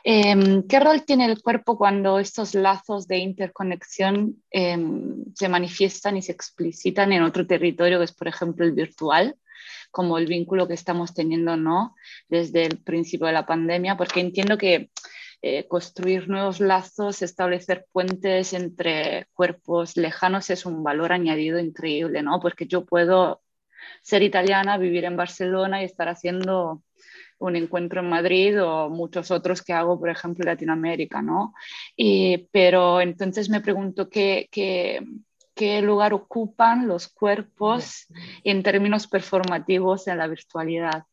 Eh, 0.03 0.63
¿Qué 0.67 0.79
rol 0.79 1.05
tiene 1.05 1.27
el 1.27 1.39
cuerpo 1.43 1.77
cuando 1.77 2.17
estos 2.17 2.55
lazos 2.55 3.05
de 3.07 3.17
interconexión 3.19 4.41
se 4.51 5.49
manifiestan 5.49 6.17
y 6.17 6.23
se 6.23 6.31
explicitan 6.31 7.13
en 7.13 7.21
otro 7.21 7.45
territorio, 7.45 7.99
que 7.99 8.05
es, 8.05 8.11
por 8.11 8.27
ejemplo, 8.27 8.65
el 8.65 8.71
virtual? 8.71 9.35
como 9.91 10.17
el 10.17 10.25
vínculo 10.25 10.67
que 10.67 10.73
estamos 10.73 11.13
teniendo 11.13 11.55
¿no? 11.55 11.93
desde 12.27 12.65
el 12.65 12.79
principio 12.79 13.27
de 13.27 13.33
la 13.33 13.45
pandemia, 13.45 13.95
porque 13.95 14.21
entiendo 14.21 14.57
que 14.57 14.89
eh, 15.45 15.67
construir 15.67 16.29
nuevos 16.29 16.61
lazos, 16.61 17.21
establecer 17.21 17.85
puentes 17.91 18.53
entre 18.53 19.27
cuerpos 19.33 19.97
lejanos 19.97 20.49
es 20.49 20.65
un 20.65 20.83
valor 20.83 21.11
añadido 21.11 21.59
increíble, 21.59 22.23
¿no? 22.23 22.39
Porque 22.39 22.65
yo 22.65 22.85
puedo 22.85 23.41
ser 24.01 24.23
italiana, 24.23 24.77
vivir 24.77 25.03
en 25.03 25.17
Barcelona 25.17 25.81
y 25.81 25.85
estar 25.85 26.07
haciendo 26.07 26.81
un 27.39 27.57
encuentro 27.57 27.99
en 27.99 28.09
Madrid 28.09 28.63
o 28.63 28.89
muchos 28.89 29.31
otros 29.31 29.61
que 29.61 29.73
hago, 29.73 29.99
por 29.99 30.09
ejemplo, 30.09 30.43
en 30.43 30.51
Latinoamérica, 30.51 31.21
¿no? 31.21 31.53
pero 32.53 33.01
entonces 33.01 33.49
me 33.49 33.59
pregunto 33.59 34.09
qué, 34.09 34.47
qué, 34.49 35.01
qué 35.53 35.81
lugar 35.81 36.13
ocupan 36.13 36.87
los 36.87 37.09
cuerpos 37.09 38.07
en 38.45 38.63
términos 38.63 39.07
performativos 39.07 40.07
en 40.07 40.19
la 40.19 40.27
virtualidad. 40.27 41.03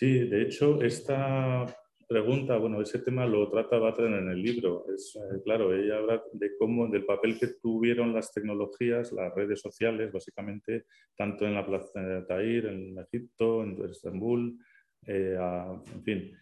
Sí, 0.00 0.18
de 0.20 0.40
hecho, 0.40 0.80
esta 0.80 1.66
pregunta, 2.08 2.56
bueno, 2.56 2.80
ese 2.80 3.00
tema 3.00 3.26
lo 3.26 3.50
trata 3.50 3.78
Batren 3.78 4.14
en 4.14 4.30
el 4.30 4.42
libro. 4.42 4.86
Es 4.94 5.14
eh, 5.16 5.42
claro, 5.44 5.74
ella 5.74 5.98
habla 5.98 6.22
de 6.32 6.56
cómo, 6.56 6.88
del 6.88 7.04
papel 7.04 7.38
que 7.38 7.48
tuvieron 7.60 8.14
las 8.14 8.32
tecnologías, 8.32 9.12
las 9.12 9.34
redes 9.34 9.60
sociales, 9.60 10.10
básicamente, 10.10 10.86
tanto 11.14 11.44
en 11.44 11.52
la 11.52 11.66
plaza 11.66 12.00
de 12.00 12.22
Tahir, 12.22 12.64
en 12.64 12.98
Egipto, 12.98 13.62
en 13.62 13.78
Estambul, 13.90 14.58
eh, 15.06 15.36
en 15.38 16.02
fin. 16.02 16.32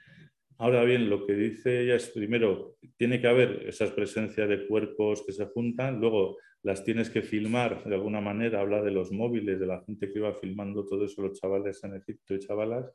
Ahora 0.59 0.85
bien, 0.85 1.11
lo 1.11 1.27
que 1.27 1.33
dice 1.33 1.81
ella 1.81 1.97
es, 1.97 2.11
primero, 2.11 2.77
tiene 2.97 3.21
que 3.21 3.27
haber 3.27 3.65
esas 3.67 3.91
presencias 3.91 4.49
de 4.49 4.69
cuerpos 4.69 5.25
que 5.27 5.33
se 5.33 5.47
juntan, 5.47 5.99
luego 5.99 6.37
las 6.63 6.85
tienes 6.85 7.11
que 7.11 7.23
filmar 7.23 7.83
de 7.83 7.97
alguna 7.97 8.21
manera, 8.21 8.61
habla 8.61 8.83
de 8.83 8.93
los 8.93 9.11
móviles, 9.11 9.59
de 9.59 9.67
la 9.67 9.83
gente 9.85 10.13
que 10.13 10.21
iba 10.21 10.33
filmando 10.33 10.87
todo 10.87 11.07
eso, 11.07 11.23
los 11.23 11.41
chavales 11.41 11.83
en 11.83 11.97
Egipto 11.97 12.37
y 12.37 12.39
chavalas, 12.39 12.95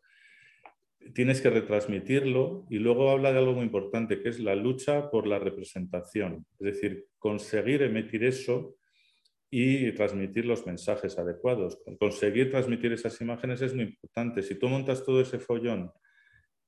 tienes 1.14 1.42
que 1.42 1.50
retransmitirlo 1.50 2.66
y 2.70 2.78
luego 2.78 3.10
habla 3.10 3.32
de 3.32 3.40
algo 3.40 3.54
muy 3.54 3.64
importante, 3.64 4.22
que 4.22 4.30
es 4.30 4.40
la 4.40 4.56
lucha 4.56 5.10
por 5.10 5.28
la 5.28 5.40
representación. 5.40 6.46
Es 6.60 6.76
decir, 6.76 7.06
conseguir 7.18 7.82
emitir 7.84 8.24
eso 8.24 8.76
y 9.50 9.92
transmitir 9.92 10.46
los 10.46 10.66
mensajes 10.66 11.18
adecuados. 11.20 11.80
Conseguir 12.00 12.50
transmitir 12.50 12.92
esas 12.92 13.20
imágenes 13.22 13.62
es 13.62 13.76
muy 13.76 13.86
importante. 13.86 14.42
Si 14.42 14.56
tú 14.56 14.68
montas 14.68 15.06
todo 15.06 15.22
ese 15.22 15.38
follón 15.38 15.92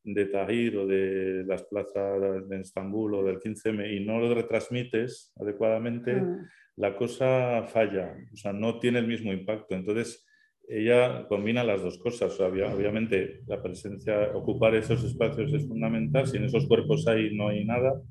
de 0.04 0.26
Tahir 0.28 0.78
o 0.78 0.86
de 0.86 1.44
las 1.48 1.64
plazas 1.64 2.48
de 2.48 2.60
Estambul 2.60 3.16
o 3.16 3.24
del 3.24 3.40
15M 3.40 3.92
y 3.92 4.06
no 4.06 4.20
lo 4.20 4.36
retransmites 4.36 5.34
adecuadamente, 5.36 6.14
mm. 6.14 6.48
la 6.76 6.96
cosa 6.96 7.64
falla, 7.64 8.16
o 8.32 8.36
sea, 8.36 8.54
no 8.54 8.80
tiene 8.80 9.00
el 9.00 9.08
mismo 9.08 9.34
impacto. 9.34 9.74
Entonces, 9.74 10.24
ella 10.68 11.28
combina 11.28 11.64
las 11.64 11.82
dos 11.82 11.98
cosas. 12.00 12.40
Obviamente, 12.40 13.42
la 13.48 13.62
presencia, 13.62 14.32
ocupar 14.34 14.76
esos 14.76 15.04
espacios 15.04 15.54
es 15.54 15.68
fundamental. 15.68 16.28
Si 16.28 16.38
en 16.38 16.46
esos 16.46 16.68
cuerpos 16.68 17.08
hay, 17.08 17.36
no 17.36 17.50
hay 17.50 17.66
nada 17.66 18.02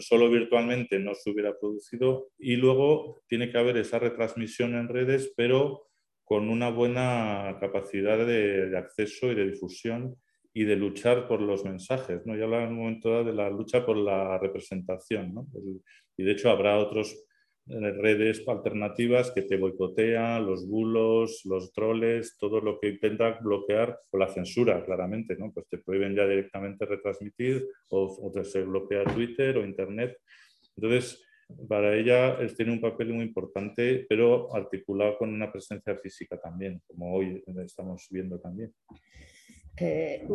solo 0.00 0.30
virtualmente 0.30 0.98
no 0.98 1.14
se 1.14 1.30
hubiera 1.30 1.58
producido 1.58 2.30
y 2.38 2.56
luego 2.56 3.22
tiene 3.28 3.50
que 3.50 3.58
haber 3.58 3.76
esa 3.78 3.98
retransmisión 3.98 4.74
en 4.74 4.88
redes, 4.88 5.32
pero 5.36 5.86
con 6.24 6.48
una 6.48 6.70
buena 6.70 7.56
capacidad 7.60 8.24
de, 8.24 8.76
acceso 8.76 9.32
y 9.32 9.34
de 9.34 9.50
difusión 9.50 10.16
y 10.52 10.64
de 10.64 10.76
luchar 10.76 11.26
por 11.26 11.40
los 11.40 11.64
mensajes. 11.64 12.24
¿no? 12.26 12.36
Ya 12.36 12.44
hablaba 12.44 12.64
en 12.64 12.70
un 12.70 12.78
momento 12.78 13.24
de 13.24 13.32
la 13.32 13.50
lucha 13.50 13.84
por 13.84 13.96
la 13.96 14.38
representación. 14.38 15.34
¿no? 15.34 15.46
y 16.16 16.22
de 16.22 16.32
hecho 16.32 16.50
habrá 16.50 16.78
otros 16.78 17.24
redes 17.70 18.42
alternativas 18.46 19.30
que 19.30 19.42
te 19.42 19.56
boicotean, 19.56 20.44
los 20.44 20.66
bulos, 20.68 21.42
los 21.44 21.72
troles, 21.72 22.36
todo 22.38 22.60
lo 22.60 22.78
que 22.80 22.88
intenta 22.88 23.38
bloquear 23.40 23.98
o 24.10 24.18
la 24.18 24.28
censura, 24.28 24.84
claramente, 24.84 25.36
¿no? 25.36 25.52
Pues 25.52 25.66
te 25.68 25.78
prohíben 25.78 26.14
ya 26.14 26.26
directamente 26.26 26.84
retransmitir 26.84 27.66
o, 27.88 28.04
o 28.04 28.44
se 28.44 28.62
bloquea 28.62 29.04
Twitter 29.04 29.58
o 29.58 29.64
Internet. 29.64 30.18
Entonces, 30.76 31.22
para 31.68 31.96
ella 31.96 32.38
tiene 32.56 32.72
un 32.72 32.80
papel 32.80 33.12
muy 33.12 33.24
importante, 33.24 34.06
pero 34.08 34.54
articulado 34.54 35.16
con 35.18 35.32
una 35.32 35.50
presencia 35.50 35.96
física 35.96 36.38
también, 36.38 36.80
como 36.86 37.14
hoy 37.14 37.42
estamos 37.64 38.06
viendo 38.10 38.38
también. 38.38 38.72
Eh, 39.76 40.26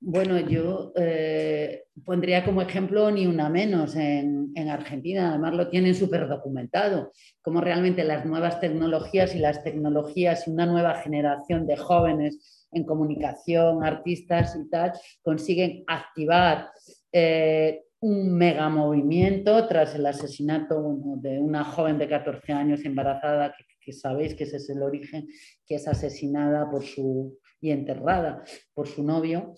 bueno, 0.00 0.38
yo 0.40 0.92
eh, 0.96 1.84
pondría 2.04 2.44
como 2.44 2.62
ejemplo 2.62 3.10
ni 3.10 3.26
una 3.26 3.48
menos 3.48 3.94
en, 3.96 4.42
Argentina, 4.68 5.30
además 5.30 5.54
lo 5.54 5.68
tienen 5.68 5.94
súper 5.94 6.28
documentado, 6.28 7.12
como 7.40 7.60
realmente 7.60 8.04
las 8.04 8.24
nuevas 8.24 8.60
tecnologías 8.60 9.34
y 9.34 9.38
las 9.38 9.62
tecnologías 9.64 10.46
y 10.46 10.50
una 10.50 10.66
nueva 10.66 10.94
generación 10.96 11.66
de 11.66 11.76
jóvenes 11.76 12.66
en 12.70 12.84
comunicación, 12.84 13.84
artistas 13.84 14.56
y 14.56 14.68
tal, 14.70 14.92
consiguen 15.22 15.84
activar 15.86 16.70
eh, 17.12 17.82
un 18.00 18.32
mega 18.36 18.68
movimiento 18.68 19.66
tras 19.66 19.94
el 19.94 20.06
asesinato 20.06 20.80
de 21.16 21.38
una 21.38 21.64
joven 21.64 21.98
de 21.98 22.08
14 22.08 22.52
años 22.52 22.84
embarazada, 22.84 23.54
que, 23.56 23.64
que 23.80 23.92
sabéis 23.92 24.34
que 24.34 24.44
ese 24.44 24.56
es 24.56 24.70
el 24.70 24.82
origen, 24.82 25.26
que 25.66 25.76
es 25.76 25.88
asesinada 25.88 26.70
por 26.70 26.82
su 26.82 27.38
y 27.62 27.70
enterrada 27.70 28.44
por 28.74 28.86
su 28.86 29.02
novio. 29.02 29.54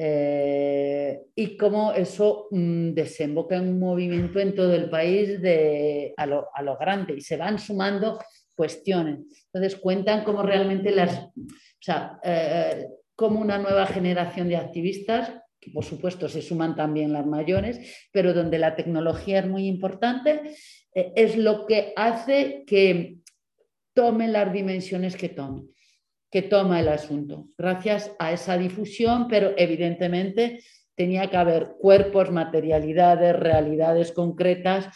Eh, 0.00 1.22
y 1.34 1.56
cómo 1.56 1.92
eso 1.92 2.46
mm, 2.52 2.92
desemboca 2.92 3.56
en 3.56 3.68
un 3.68 3.80
movimiento 3.80 4.38
en 4.38 4.54
todo 4.54 4.72
el 4.72 4.88
país 4.88 5.42
de, 5.42 6.14
a, 6.16 6.24
lo, 6.24 6.46
a, 6.54 6.76
grande 6.78 7.14
y 7.14 7.20
se 7.20 7.36
van 7.36 7.58
sumando 7.58 8.16
cuestiones. 8.54 9.18
Entonces 9.52 9.80
cuentan 9.80 10.22
cómo 10.22 10.44
realmente 10.44 10.92
las, 10.92 11.18
o 11.18 11.32
sea, 11.80 12.20
eh, 12.22 12.86
como 13.16 13.40
una 13.40 13.58
nueva 13.58 13.86
generación 13.86 14.48
de 14.48 14.56
activistas, 14.56 15.32
que 15.58 15.72
por 15.72 15.84
supuesto 15.84 16.28
se 16.28 16.42
suman 16.42 16.76
también 16.76 17.12
las 17.12 17.26
mayores, 17.26 18.08
pero 18.12 18.32
donde 18.32 18.60
la 18.60 18.76
tecnología 18.76 19.40
es 19.40 19.48
muy 19.48 19.66
importante, 19.66 20.54
eh, 20.94 21.12
es 21.16 21.36
lo 21.36 21.66
que 21.66 21.92
hace 21.96 22.62
que 22.68 23.16
tomen 23.94 24.32
las 24.32 24.52
dimensiones 24.52 25.16
que 25.16 25.30
tomen 25.30 25.68
que 26.30 26.42
toma 26.42 26.80
el 26.80 26.88
asunto, 26.88 27.48
gracias 27.56 28.14
a 28.18 28.32
esa 28.32 28.58
difusión, 28.58 29.28
pero 29.28 29.52
evidentemente 29.56 30.60
tenía 30.94 31.30
que 31.30 31.36
haber 31.36 31.76
cuerpos, 31.78 32.30
materialidades, 32.30 33.34
realidades 33.34 34.12
concretas 34.12 34.88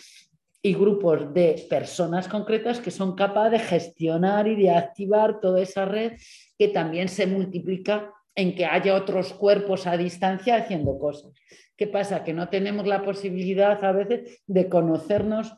y 0.61 0.75
grupos 0.75 1.33
de 1.33 1.65
personas 1.69 2.29
concretas 2.29 2.81
que 2.81 2.91
son 2.91 3.17
capaces 3.17 3.53
de 3.53 3.59
gestionar 3.67 4.47
y 4.47 4.57
de 4.57 4.71
activar 4.71 5.41
toda 5.41 5.61
esa 5.61 5.85
red 5.85 6.13
que 6.59 6.69
también 6.69 7.09
se 7.09 7.27
multiplica 7.27 8.13
en 8.35 8.55
que 8.55 8.65
haya 8.65 8.95
otros 8.95 9.33
cuerpos 9.33 9.87
a 9.87 9.97
distancia 9.97 10.57
haciendo 10.57 10.99
cosas. 10.99 11.33
¿Qué 11.77 11.87
pasa? 11.87 12.23
Que 12.23 12.33
no 12.33 12.49
tenemos 12.49 12.87
la 12.87 13.03
posibilidad 13.05 13.83
a 13.85 13.93
veces 13.93 14.43
de 14.47 14.69
conocernos 14.69 15.53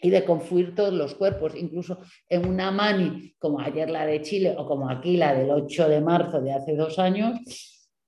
y 0.00 0.10
de 0.10 0.24
confluir 0.24 0.74
todos 0.74 0.92
los 0.92 1.14
cuerpos, 1.14 1.54
incluso 1.56 1.98
en 2.28 2.46
una 2.46 2.70
mani 2.70 3.34
como 3.38 3.60
ayer 3.60 3.90
la 3.90 4.06
de 4.06 4.22
Chile 4.22 4.54
o 4.56 4.66
como 4.66 4.88
aquí 4.88 5.16
la 5.16 5.34
del 5.34 5.50
8 5.50 5.88
de 5.88 6.00
marzo 6.00 6.40
de 6.40 6.52
hace 6.52 6.76
dos 6.76 6.98
años, 6.98 7.38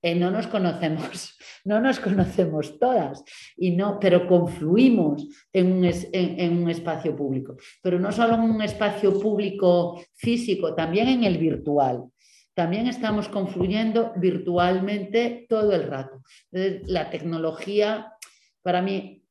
eh, 0.03 0.15
no 0.15 0.31
nos 0.31 0.47
conocemos, 0.47 1.37
no 1.65 1.79
nos 1.79 1.99
conocemos 1.99 2.79
todas, 2.79 3.23
y 3.55 3.71
no, 3.71 3.99
pero 3.99 4.27
confluimos 4.27 5.27
en 5.53 5.71
un, 5.71 5.85
en 5.85 6.63
un 6.63 6.69
espacio 6.69 7.15
público, 7.15 7.55
pero 7.83 7.99
no 7.99 8.11
solo 8.11 8.35
en 8.35 8.41
un 8.41 8.61
espacio 8.61 9.19
público 9.19 10.01
físico, 10.15 10.73
también 10.73 11.07
en 11.07 11.23
el 11.23 11.37
virtual. 11.37 12.05
También 12.53 12.87
estamos 12.87 13.29
confluyendo 13.29 14.11
virtualmente 14.17 15.45
todo 15.47 15.71
el 15.73 15.83
rato. 15.83 16.21
la 16.51 17.09
tecnología, 17.09 18.11
para 18.61 18.81
mí, 18.81 19.23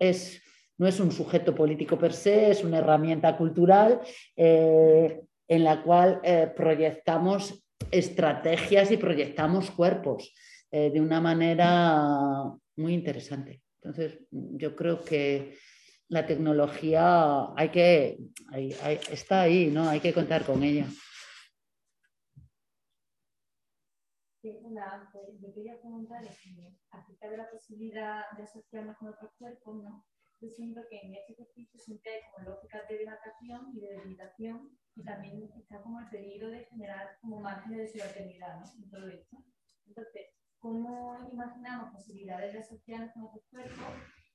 es 0.00 0.40
no 0.78 0.86
es 0.86 1.00
un 1.00 1.10
sujeto 1.10 1.54
político 1.54 1.98
per 1.98 2.12
se, 2.12 2.50
es 2.50 2.62
una 2.64 2.78
herramienta 2.78 3.36
cultural 3.36 4.00
eh, 4.36 5.22
en 5.48 5.64
la 5.64 5.82
cual 5.82 6.20
eh, 6.22 6.52
proyectamos 6.54 7.64
estrategias 7.90 8.90
y 8.90 8.96
proyectamos 8.96 9.70
cuerpos 9.70 10.34
eh, 10.70 10.90
de 10.90 11.00
una 11.00 11.20
manera 11.20 12.50
muy 12.76 12.94
interesante. 12.94 13.62
Entonces, 13.80 14.18
yo 14.30 14.74
creo 14.74 15.02
que 15.02 15.56
la 16.08 16.26
tecnología 16.26 17.52
hay 17.56 17.68
que, 17.70 18.18
está 19.10 19.42
ahí, 19.42 19.66
¿no? 19.66 19.88
Hay 19.88 20.00
que 20.00 20.12
contar 20.12 20.44
con 20.44 20.62
ella. 20.62 20.86
yo 24.42 25.54
quería 25.54 25.80
preguntar 25.80 26.22
acerca 26.90 27.28
de 27.28 27.36
la 27.36 27.50
posibilidad 27.50 28.22
de 28.36 28.42
asociarnos 28.42 28.96
con 28.98 29.08
otros 29.08 29.32
cuerpos, 29.38 29.82
¿no? 29.82 30.04
Yo 30.40 30.50
siento 30.50 30.82
que 30.90 31.00
en 31.00 31.14
este 31.14 31.32
ejercicio 31.32 31.80
siempre 31.80 32.12
hay 32.12 32.20
como 32.30 32.50
lógicas 32.50 32.86
de 32.88 32.98
dilatación 32.98 33.72
y 33.74 33.80
de 33.80 33.88
debilitación 33.88 34.70
y 34.94 35.02
también 35.02 35.50
está 35.56 35.80
como 35.80 36.00
el 36.00 36.08
peligro 36.08 36.48
de 36.48 36.64
generar 36.66 37.18
como 37.20 37.40
margen 37.40 37.76
de 37.76 37.88
subalternidad 37.88 38.60
¿no? 38.60 38.64
en 38.76 38.90
todo 38.90 39.08
esto. 39.08 39.36
Entonces, 39.86 40.26
¿cómo 40.58 41.28
imaginamos 41.32 41.92
posibilidades 41.92 42.52
de 42.52 42.58
asociarnos 42.58 43.12
con 43.12 43.24
otros 43.24 43.44
cuerpos 43.50 43.86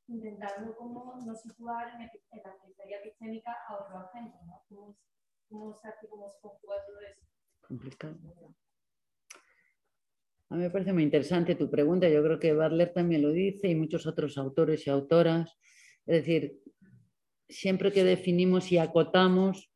intentando 0.08 0.76
como 0.76 1.16
no 1.26 1.36
situar 1.36 1.90
en, 1.94 2.02
la 2.02 2.58
periferia 2.62 3.00
epistémica 3.00 3.56
a 3.68 3.76
otro 3.76 3.98
agente? 3.98 4.38
¿no? 4.46 4.64
¿Cómo, 4.70 4.98
cómo, 5.50 5.80
se, 5.82 6.08
cómo 6.08 6.30
se 6.30 6.40
conjuga 6.42 6.76
todo 6.86 7.00
eso? 7.02 7.28
Complicado. 7.62 8.18
A 10.50 10.56
mí 10.56 10.64
me 10.64 10.70
parece 10.70 10.92
muy 10.92 11.04
interesante 11.04 11.56
tu 11.56 11.70
pregunta. 11.70 12.10
Yo 12.10 12.22
creo 12.24 12.38
que 12.38 12.54
Butler 12.54 12.92
también 12.92 13.22
lo 13.22 13.32
dice 13.32 13.70
y 13.70 13.76
muchos 13.76 14.06
otros 14.06 14.38
autores 14.38 14.86
y 14.86 14.90
autoras. 14.90 15.58
Es 16.06 16.26
decir, 16.26 16.62
siempre 17.48 17.92
que 17.92 18.04
definimos 18.04 18.72
y 18.72 18.78
acotamos, 18.78 19.70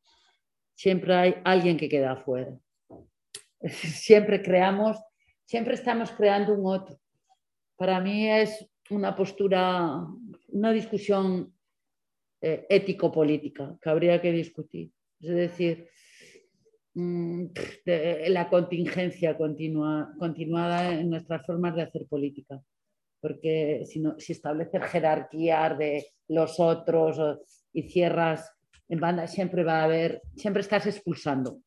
siempre 0.74 1.14
hay 1.14 1.34
alguien 1.44 1.76
que 1.76 1.88
queda 1.88 2.12
afuera. 2.12 2.58
Siempre 3.68 4.42
creamos, 4.42 4.98
siempre 5.44 5.74
estamos 5.74 6.10
creando 6.12 6.54
un 6.54 6.66
otro. 6.66 7.00
Para 7.76 8.00
mí 8.00 8.28
es 8.28 8.66
una 8.90 9.16
postura, 9.16 10.06
una 10.48 10.72
discusión 10.72 11.52
eh, 12.40 12.66
ético-política 12.68 13.78
que 13.80 13.90
habría 13.90 14.20
que 14.20 14.30
discutir. 14.30 14.92
Es 15.20 15.34
decir, 15.34 15.88
mm, 16.94 17.46
la 18.28 18.48
contingencia 18.48 19.36
continua, 19.36 20.12
continuada 20.18 20.92
en 20.92 21.10
nuestras 21.10 21.44
formas 21.44 21.74
de 21.74 21.82
hacer 21.82 22.06
política 22.06 22.62
porque 23.20 23.82
si, 23.86 24.00
no, 24.00 24.18
si 24.18 24.32
estableces 24.32 24.82
jerarquías 24.84 25.78
de 25.78 26.06
los 26.28 26.58
otros 26.60 27.20
y 27.72 27.82
cierras 27.84 28.50
en 28.88 29.00
banda, 29.00 29.26
siempre 29.26 29.64
va 29.64 29.80
a 29.80 29.84
haber, 29.84 30.22
siempre 30.36 30.62
estás 30.62 30.86
expulsando. 30.86 31.60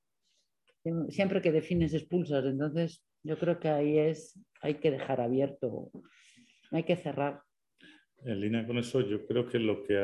Siempre 1.09 1.41
que 1.41 1.51
defines 1.51 1.93
expulsas. 1.93 2.45
Entonces, 2.45 3.03
yo 3.23 3.38
creo 3.38 3.59
que 3.59 3.69
ahí 3.69 3.97
es, 3.97 4.39
hay 4.61 4.76
que 4.76 4.91
dejar 4.91 5.21
abierto, 5.21 5.91
hay 6.71 6.84
que 6.84 6.95
cerrar. 6.95 7.41
En 8.26 8.40
línea 8.40 8.66
con 8.68 8.78
eso, 8.78 9.02
yo 9.02 9.26
creo 9.26 9.48
que 9.48 9.60
lo 9.60 9.84
que 9.84 9.96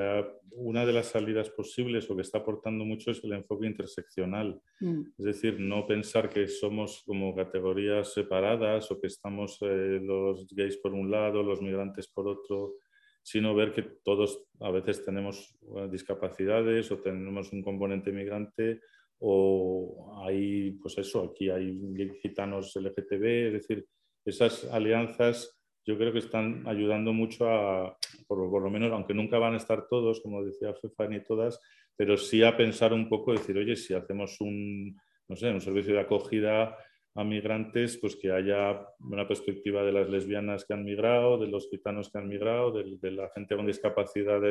una 0.57 0.85
de 0.85 0.93
las 0.93 1.07
salidas 1.07 1.49
posibles 1.49 2.09
o 2.09 2.15
que 2.15 2.21
está 2.21 2.37
aportando 2.39 2.85
mucho 2.85 3.11
es 3.11 3.23
el 3.23 3.33
enfoque 3.33 3.67
interseccional. 3.67 4.61
Mm. 4.79 5.01
Es 5.17 5.25
decir, 5.25 5.59
no 5.59 5.85
pensar 5.85 6.29
que 6.29 6.47
somos 6.47 7.03
como 7.05 7.35
categorías 7.35 8.13
separadas 8.13 8.89
o 8.89 8.99
que 8.99 9.07
estamos 9.07 9.57
eh, 9.61 9.99
los 10.01 10.47
gays 10.47 10.77
por 10.77 10.93
un 10.93 11.11
lado, 11.11 11.43
los 11.43 11.61
migrantes 11.61 12.07
por 12.07 12.27
otro, 12.27 12.75
sino 13.21 13.53
ver 13.53 13.73
que 13.73 13.83
todos 14.03 14.45
a 14.61 14.71
veces 14.71 15.03
tenemos 15.03 15.53
eh, 15.75 15.89
discapacidades 15.91 16.89
o 16.91 16.99
tenemos 16.99 17.51
un 17.51 17.61
componente 17.61 18.11
migrante 18.11 18.79
o 19.19 20.21
hay, 20.23 20.71
pues 20.73 20.97
eso, 20.97 21.23
aquí 21.23 21.49
hay 21.49 21.79
gitanos 22.21 22.75
LGTB, 22.75 23.47
es 23.47 23.53
decir, 23.53 23.87
esas 24.25 24.65
alianzas 24.65 25.57
yo 25.85 25.97
creo 25.97 26.11
que 26.11 26.19
están 26.19 26.63
ayudando 26.67 27.13
mucho 27.13 27.47
a, 27.47 27.97
por, 28.27 28.39
lo 28.39 28.69
menos, 28.69 28.91
aunque 28.91 29.13
nunca 29.13 29.37
van 29.37 29.53
a 29.53 29.57
esar 29.57 29.87
todos, 29.87 30.19
como 30.21 30.43
decía 30.43 30.73
Fefa, 30.73 31.07
ni 31.07 31.23
todas, 31.23 31.59
pero 31.95 32.17
sí 32.17 32.43
a 32.43 32.57
pensar 32.57 32.91
un 32.91 33.07
poco, 33.07 33.33
decir, 33.33 33.57
oye, 33.57 33.75
si 33.75 33.93
hacemos 33.93 34.41
un, 34.41 34.97
no 35.27 35.35
sé, 35.35 35.51
un 35.51 35.61
servicio 35.61 35.93
de 35.93 36.01
acogida 36.01 36.75
a 37.13 37.23
migrantes, 37.23 37.97
pues 37.97 38.15
que 38.15 38.31
haya 38.31 38.81
una 38.99 39.27
perspectiva 39.27 39.83
de 39.83 39.93
las 39.93 40.09
lesbianas 40.09 40.65
que 40.65 40.73
han 40.73 40.83
migrado, 40.83 41.37
de 41.37 41.47
los 41.47 41.69
gitanos 41.69 42.09
que 42.09 42.17
han 42.17 42.27
migrado, 42.27 42.71
de, 42.71 43.11
la 43.11 43.29
gente 43.29 43.55
con 43.55 43.67
discapacidad, 43.67 44.41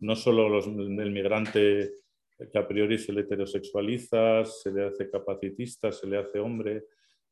no 0.00 0.14
solo 0.14 0.48
los, 0.48 0.66
el 0.66 1.10
migrante 1.10 1.92
que 2.52 2.58
a 2.58 2.68
priori 2.68 2.98
se 2.98 3.12
le 3.12 3.22
heterosexualiza, 3.22 4.44
se 4.44 4.70
le 4.70 4.84
hace 4.84 5.10
capacitista, 5.10 5.90
se 5.90 6.06
le 6.06 6.18
hace 6.18 6.38
hombre, 6.38 6.84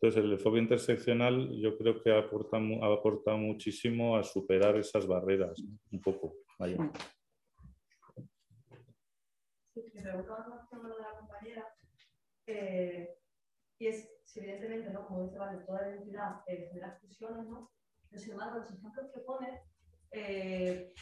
entonces, 0.03 0.25
el 0.25 0.33
enfoque 0.33 0.59
interseccional 0.59 1.49
yo 1.61 1.79
creo 1.79 2.03
que 2.03 2.11
aporta, 2.13 2.57
ha 2.57 2.93
aportado 2.93 3.39
muchísimo 3.39 4.17
a 4.17 4.25
superar 4.25 4.77
esas 4.77 5.07
barreras, 5.07 5.63
un 5.93 6.01
poco. 6.01 6.35
Vaya. 6.59 6.77
Sí, 9.73 9.93
me 9.95 10.03
preguntaba 10.03 10.67
una 10.73 10.89
de 10.89 11.01
la 11.01 11.19
compañera, 11.21 11.69
eh, 12.49 13.15
y 13.79 13.87
es 13.87 14.13
si 14.25 14.41
evidentemente, 14.41 14.91
¿no? 14.91 15.07
como 15.07 15.23
dice 15.23 15.39
Vale, 15.39 15.65
toda 15.65 15.83
la 15.83 15.91
identidad 15.91 16.41
eh, 16.49 16.67
genera 16.69 16.89
exclusiones, 16.89 17.47
¿no? 17.47 17.71
pero 18.11 18.21
sin 18.21 18.33
embargo, 18.33 18.59
los 18.59 18.73
ejemplos 18.73 19.07
que 19.15 19.21
pone, 19.21 19.63
eh, 20.11 20.93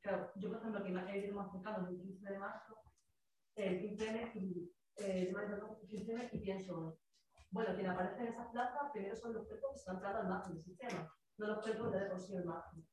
claro, 0.00 0.32
yo 0.36 0.48
por 0.48 0.58
ejemplo, 0.58 0.82
que 0.82 0.90
me 0.90 1.12
he 1.12 1.26
ido 1.26 1.34
más 1.34 1.52
cercano 1.52 1.86
el 1.86 2.00
15 2.00 2.32
de 2.32 2.38
marzo, 2.38 2.80
el 3.56 3.78
15 3.78 4.32
y, 4.36 4.72
eh, 4.96 5.34
15 5.86 6.30
y 6.32 6.38
pienso, 6.38 6.98
bueno, 7.50 7.74
quien 7.74 7.86
aparece 7.88 8.20
en 8.20 8.28
esa 8.28 8.50
plaza 8.50 8.90
primero 8.92 9.16
son 9.16 9.34
los 9.34 9.46
cuerpos 9.46 9.70
que 9.72 9.78
están 9.78 9.96
entrando 9.96 10.20
al 10.20 10.28
margen 10.28 10.54
del 10.54 10.64
sistema, 10.64 11.14
no 11.38 11.46
los 11.46 11.62
cuerpos 11.62 11.92
de 11.92 12.06
por 12.06 12.20
sí 12.20 12.34
el 12.36 12.44
margen. 12.44 12.86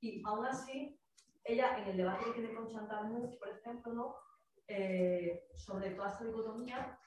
Y 0.00 0.22
aún 0.26 0.46
así, 0.46 1.00
ella 1.44 1.78
en 1.78 1.88
el 1.88 1.96
debate 1.96 2.24
que 2.26 2.32
tiene 2.32 2.54
con 2.54 2.68
Chantal 2.68 3.08
Mouffe, 3.08 3.36
por 3.38 3.48
ejemplo, 3.48 3.92
¿no? 3.92 4.16
Eh, 4.68 5.48
sobre 5.54 5.90
toda 5.90 6.08
esta 6.08 6.24
dicotomía, 6.24 6.98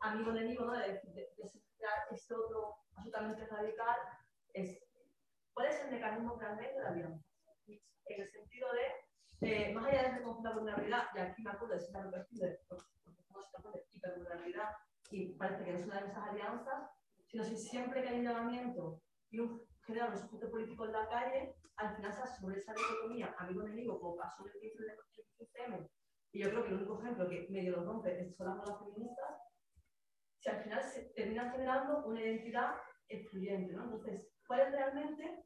amigo-enemigo, 0.00 0.64
¿no? 0.64 0.72
de, 0.72 1.00
de, 1.04 1.14
de, 1.14 1.52
este 2.10 2.34
otro 2.34 2.78
absolutamente 2.94 3.46
radical, 3.46 3.96
es 4.54 4.82
cuál 5.52 5.68
es 5.68 5.80
el 5.82 5.90
mecanismo 5.90 6.36
realmente 6.38 6.74
de 6.74 6.82
la 6.82 6.90
alianza. 6.90 7.26
En 7.66 8.22
el 8.22 8.28
sentido 8.28 8.68
de, 8.72 9.50
eh, 9.50 9.74
más 9.74 9.86
allá 9.86 10.02
de 10.02 10.08
este 10.08 10.22
conjunto 10.22 10.48
de 10.48 10.54
vulnerabilidad, 10.54 11.04
y 11.14 11.18
aquí 11.18 11.42
me 11.42 11.50
acuerdo 11.50 11.74
de 11.74 11.82
ese 11.82 11.92
perfil 11.92 12.38
de, 12.38 12.52
estamos 12.52 13.72
de 13.74 13.84
hipervulnerabilidad, 13.92 14.70
y 15.10 15.34
parece 15.34 15.64
que 15.64 15.72
no 15.72 15.78
es 15.78 15.86
una 15.86 16.00
de 16.00 16.06
esas 16.08 16.28
alianzas, 16.28 16.90
sino 17.26 17.44
si 17.44 17.56
siempre 17.56 18.02
que 18.02 18.08
hay 18.08 18.18
un 18.18 18.24
llamamiento 18.24 19.00
y 19.30 19.40
un 19.40 19.62
general 19.86 20.12
un 20.12 20.18
sujeto 20.18 20.50
político 20.50 20.84
en 20.84 20.92
la 20.92 21.08
calle, 21.08 21.54
al 21.76 21.94
final 21.96 22.12
se 22.12 22.40
sobre 22.40 22.58
esa 22.58 22.72
dicotomía 22.72 23.34
amigo-enemigo, 23.38 24.00
como 24.00 24.16
pasó 24.16 24.44
en 24.46 24.52
el 24.54 24.60
15 24.60 24.82
de 24.82 24.96
y 26.32 26.40
yo 26.42 26.50
creo 26.50 26.64
que 26.64 26.68
el 26.68 26.74
único 26.76 27.00
ejemplo 27.00 27.28
que 27.28 27.46
medio 27.48 27.76
lo 27.76 27.84
rompe 27.84 28.34
son 28.36 28.58
las 28.58 28.78
feministas, 28.78 29.40
si 30.38 30.50
al 30.50 30.62
final 30.62 30.82
se 30.82 31.04
termina 31.14 31.50
generando 31.50 32.04
una 32.04 32.20
identidad 32.20 32.74
excluyente, 33.08 33.72
¿no? 33.72 33.84
Entonces, 33.84 34.28
¿cuál 34.46 34.60
es 34.60 34.72
realmente 34.72 35.44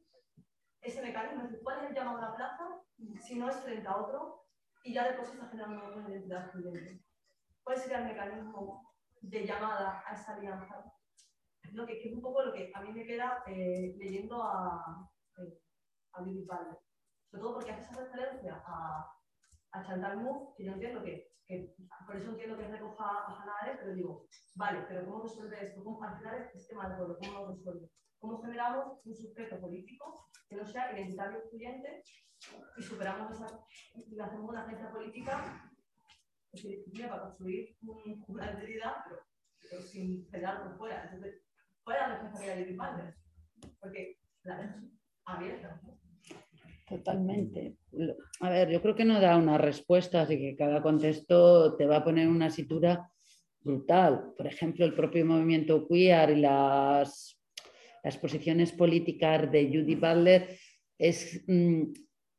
ese 0.81 1.03
mecanismo? 1.03 1.49
¿Cuál 1.62 1.85
es 1.85 1.91
el 1.91 1.95
llamado 1.95 2.19
a 2.19 2.31
la 2.31 2.35
plaza 2.35 2.82
si 3.20 3.39
no 3.39 3.49
es 3.49 3.57
frente 3.57 3.87
a 3.87 3.97
otro 3.97 4.47
y 4.82 4.93
ya 4.93 5.09
de 5.09 5.15
por 5.16 5.27
sí 5.27 5.32
está 5.35 5.49
generando 5.49 5.97
una 5.97 6.11
identidad 6.11 6.43
excluyente? 6.47 7.05
¿Cuál 7.62 7.78
sería 7.78 7.99
el 7.99 8.07
mecanismo 8.07 8.90
de 9.21 9.47
llamada 9.47 10.03
a 10.07 10.15
esa 10.15 10.35
alianza. 10.35 10.85
Lo 11.73 11.87
que, 11.87 12.01
es 12.03 12.13
un 12.13 12.23
poco 12.23 12.43
lo 12.43 12.53
que 12.53 12.73
a 12.75 12.81
mí 12.81 12.93
me 12.93 13.05
queda 13.05 13.43
eh, 13.47 13.95
leyendo 13.97 14.43
a, 14.43 15.09
eh, 15.39 15.61
a 16.15 16.23
Billy 16.23 16.45
Padre. 16.45 16.79
Sobre 17.31 17.43
todo 17.43 17.55
porque 17.55 17.71
hace 17.71 17.83
esa 17.83 18.05
referencia 18.05 18.63
a, 18.67 19.07
a 19.73 19.83
Chantal 19.83 20.23
Mouffe, 20.23 20.55
que 20.57 20.65
yo 20.65 20.73
entiendo 20.73 21.03
que, 21.03 21.31
que, 21.47 21.75
por 22.07 22.17
eso 22.17 22.31
entiendo 22.31 22.57
que 22.57 22.67
recoja 22.67 23.05
a 23.05 23.43
Hannah 23.43 23.79
pero 23.79 23.95
digo, 23.95 24.27
vale, 24.57 24.85
pero 24.89 25.05
¿cómo 25.05 25.23
resuelve 25.23 25.65
esto? 25.65 25.85
¿Cómo, 25.85 26.03
al 26.03 26.15
este 26.53 26.75
del 26.75 26.97
pueblo, 26.97 27.19
¿cómo 27.19 27.33
lo 27.33 27.53
resuelve? 27.53 27.91
¿Cómo 28.19 28.43
generamos 28.43 28.99
un 29.05 29.15
sujeto 29.15 29.61
político 29.61 30.29
que 30.49 30.57
no 30.57 30.67
sea 30.67 30.93
identitario 30.93 31.39
excluyente 31.39 32.03
y 32.77 32.83
superamos 32.83 33.33
esa, 33.33 33.65
y 33.95 34.19
hacemos 34.19 34.51
una 34.51 34.65
agencia 34.65 34.91
política 34.91 35.70
para 37.09 37.22
construir 37.22 37.77
una 38.27 38.52
identidad, 38.52 38.93
pero, 39.68 39.82
sin 39.82 40.27
pelarlo 40.31 40.77
fuera. 40.77 41.05
Entonces, 41.05 41.43
fuera 41.85 42.09
la 42.09 42.14
responsabilidad 42.14 42.66
de 42.66 42.74
padres, 42.74 43.14
porque 43.81 44.18
la 44.44 44.62
es 44.62 44.70
abierta. 45.24 45.81
Totalmente. 46.89 47.77
A 48.40 48.51
ver, 48.51 48.68
yo 48.70 48.82
creo 48.82 48.97
que 48.97 49.05
no 49.05 49.20
da 49.20 49.36
una 49.36 49.59
respuesta, 49.59 50.22
así 50.22 50.39
que 50.39 50.56
cada 50.56 50.82
contexto 50.82 51.77
te 51.77 51.86
va 51.86 51.98
a 51.98 52.05
poner 52.05 52.27
una 52.27 52.51
situra 52.51 53.09
brutal. 53.60 54.32
Por 54.36 54.48
ejemplo, 54.48 54.85
el 54.85 54.94
propio 54.94 55.24
movimiento 55.24 55.86
queer 55.86 56.31
y 56.31 56.40
las, 56.40 57.40
las 58.02 58.16
posiciones 58.18 58.72
políticas 58.72 59.51
de 59.52 59.66
Judy 59.68 59.94
Butler 59.94 60.59
es, 60.98 61.44
mm, 61.47 61.93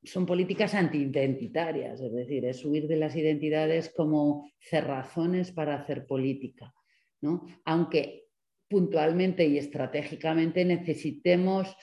son 0.04 0.26
políticas 0.26 0.74
antiidentitarias, 0.74 2.02
es 2.02 2.12
decir, 2.12 2.46
es 2.46 2.66
huir 2.66 2.88
de 2.88 2.96
las 2.96 3.16
identidades 3.16 3.94
como 3.96 4.52
cerrazones 4.60 5.52
para 5.52 5.76
hacer 5.76 6.08
política, 6.08 6.74
¿no? 7.22 7.46
aunque 7.66 8.26
puntualmente 8.68 9.46
y 9.46 9.58
estratégicamente 9.58 10.66
necesitemos 10.66 11.76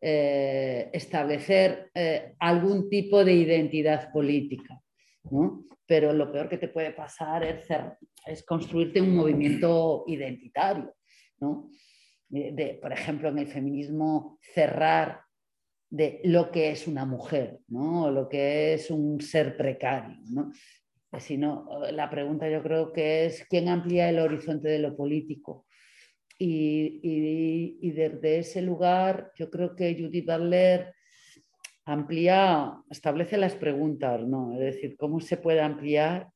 eh, 0.00 0.90
establecer 0.92 1.90
eh, 1.94 2.34
algún 2.40 2.90
tipo 2.90 3.24
de 3.24 3.32
identidad 3.32 4.12
política. 4.12 4.78
¿no? 5.30 5.64
Pero 5.86 6.12
lo 6.12 6.30
peor 6.30 6.48
que 6.48 6.58
te 6.58 6.68
puede 6.68 6.90
pasar 6.92 7.44
es, 7.44 7.66
es 8.26 8.44
construirte 8.44 9.00
un 9.00 9.16
movimiento 9.16 10.04
identitario. 10.08 10.94
¿no? 11.40 11.70
De, 12.28 12.78
por 12.82 12.92
ejemplo, 12.92 13.28
en 13.28 13.38
el 13.38 13.46
feminismo, 13.46 14.38
cerrar 14.52 15.20
de 15.90 16.20
lo 16.24 16.50
que 16.50 16.70
es 16.70 16.86
una 16.86 17.04
mujer, 17.04 17.60
¿no? 17.68 18.10
lo 18.10 18.28
que 18.28 18.74
es 18.74 18.90
un 18.90 19.20
ser 19.20 19.56
precario. 19.56 20.18
¿no? 20.30 20.52
Sino, 21.18 21.68
la 21.92 22.10
pregunta 22.10 22.48
yo 22.50 22.62
creo 22.62 22.92
que 22.92 23.26
es 23.26 23.46
quién 23.48 23.68
amplía 23.68 24.08
el 24.08 24.18
horizonte 24.18 24.68
de 24.68 24.78
lo 24.78 24.96
político. 24.96 25.66
Y, 26.38 27.90
desde 27.92 28.40
ese 28.40 28.60
lugar 28.60 29.32
yo 29.36 29.48
creo 29.48 29.74
que 29.74 29.96
Judith 29.98 30.26
Butler 30.26 30.92
amplía, 31.86 32.74
establece 32.90 33.38
las 33.38 33.54
preguntas, 33.54 34.20
¿no? 34.26 34.52
es 34.54 34.74
decir, 34.74 34.96
cómo 34.98 35.20
se 35.20 35.38
puede 35.38 35.60
ampliar 35.60 36.28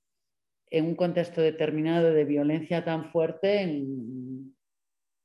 en 0.70 0.86
un 0.86 0.94
contexto 0.94 1.42
determinado 1.42 2.12
de 2.14 2.24
violencia 2.24 2.84
tan 2.84 3.10
fuerte 3.10 3.84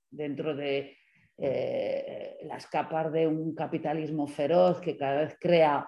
dentro 0.10 0.56
de 0.56 0.98
eh, 1.38 2.38
las 2.44 2.68
capas 2.68 3.12
de 3.12 3.28
un 3.28 3.54
capitalismo 3.54 4.28
feroz 4.28 4.80
que 4.80 4.98
cada 4.98 5.22
vez 5.22 5.38
crea 5.40 5.88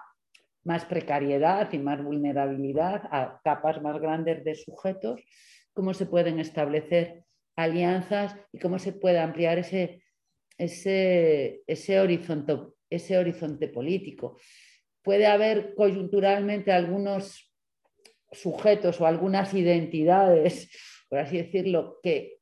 más 0.64 0.84
precariedad 0.84 1.72
y 1.72 1.78
más 1.78 2.02
vulnerabilidad 2.02 3.02
a 3.10 3.40
capas 3.42 3.80
más 3.80 3.98
grandes 4.00 4.44
de 4.44 4.54
sujetos, 4.54 5.20
cómo 5.72 5.94
se 5.94 6.06
pueden 6.06 6.38
establecer 6.40 7.24
alianzas 7.56 8.36
y 8.52 8.58
cómo 8.58 8.78
se 8.78 8.92
puede 8.92 9.18
ampliar 9.18 9.58
ese, 9.58 10.02
ese, 10.58 11.62
ese, 11.66 12.00
horizonte, 12.00 12.56
ese 12.90 13.16
horizonte 13.16 13.68
político. 13.68 14.38
Puede 15.02 15.26
haber 15.26 15.74
coyunturalmente 15.74 16.72
algunos 16.72 17.52
sujetos 18.30 19.00
o 19.00 19.06
algunas 19.06 19.54
identidades, 19.54 20.70
por 21.08 21.20
así 21.20 21.38
decirlo, 21.38 21.98
que 22.02 22.37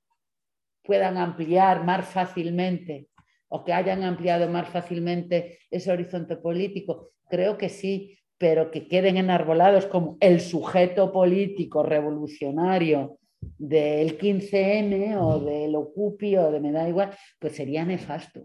puedan 0.87 1.17
ampliar 1.17 1.85
más 1.85 2.09
fácilmente 2.09 3.09
o 3.49 3.65
que 3.65 3.73
hayan 3.73 4.03
ampliado 4.03 4.49
más 4.49 4.69
fácilmente 4.69 5.59
ese 5.71 5.91
horizonte 5.91 6.37
político? 6.37 7.13
Creo 7.29 7.59
que 7.59 7.69
sí, 7.69 8.19
pero 8.39 8.71
que 8.71 8.87
queden 8.89 9.17
enarbolados 9.17 9.87
como 9.87 10.17
el 10.21 10.41
sujeto 10.41 11.13
político 11.13 11.83
revolucionario 11.83 13.19
del 13.59 14.19
15M 14.19 15.17
o 15.19 15.41
del 15.41 15.75
Ocupi 15.75 16.37
o 16.37 16.51
de 16.51 16.61
me 16.61 16.73
da 16.73 16.89
igual, 16.89 17.17
pues 17.39 17.55
sería 17.55 17.85
nefasto. 17.85 18.45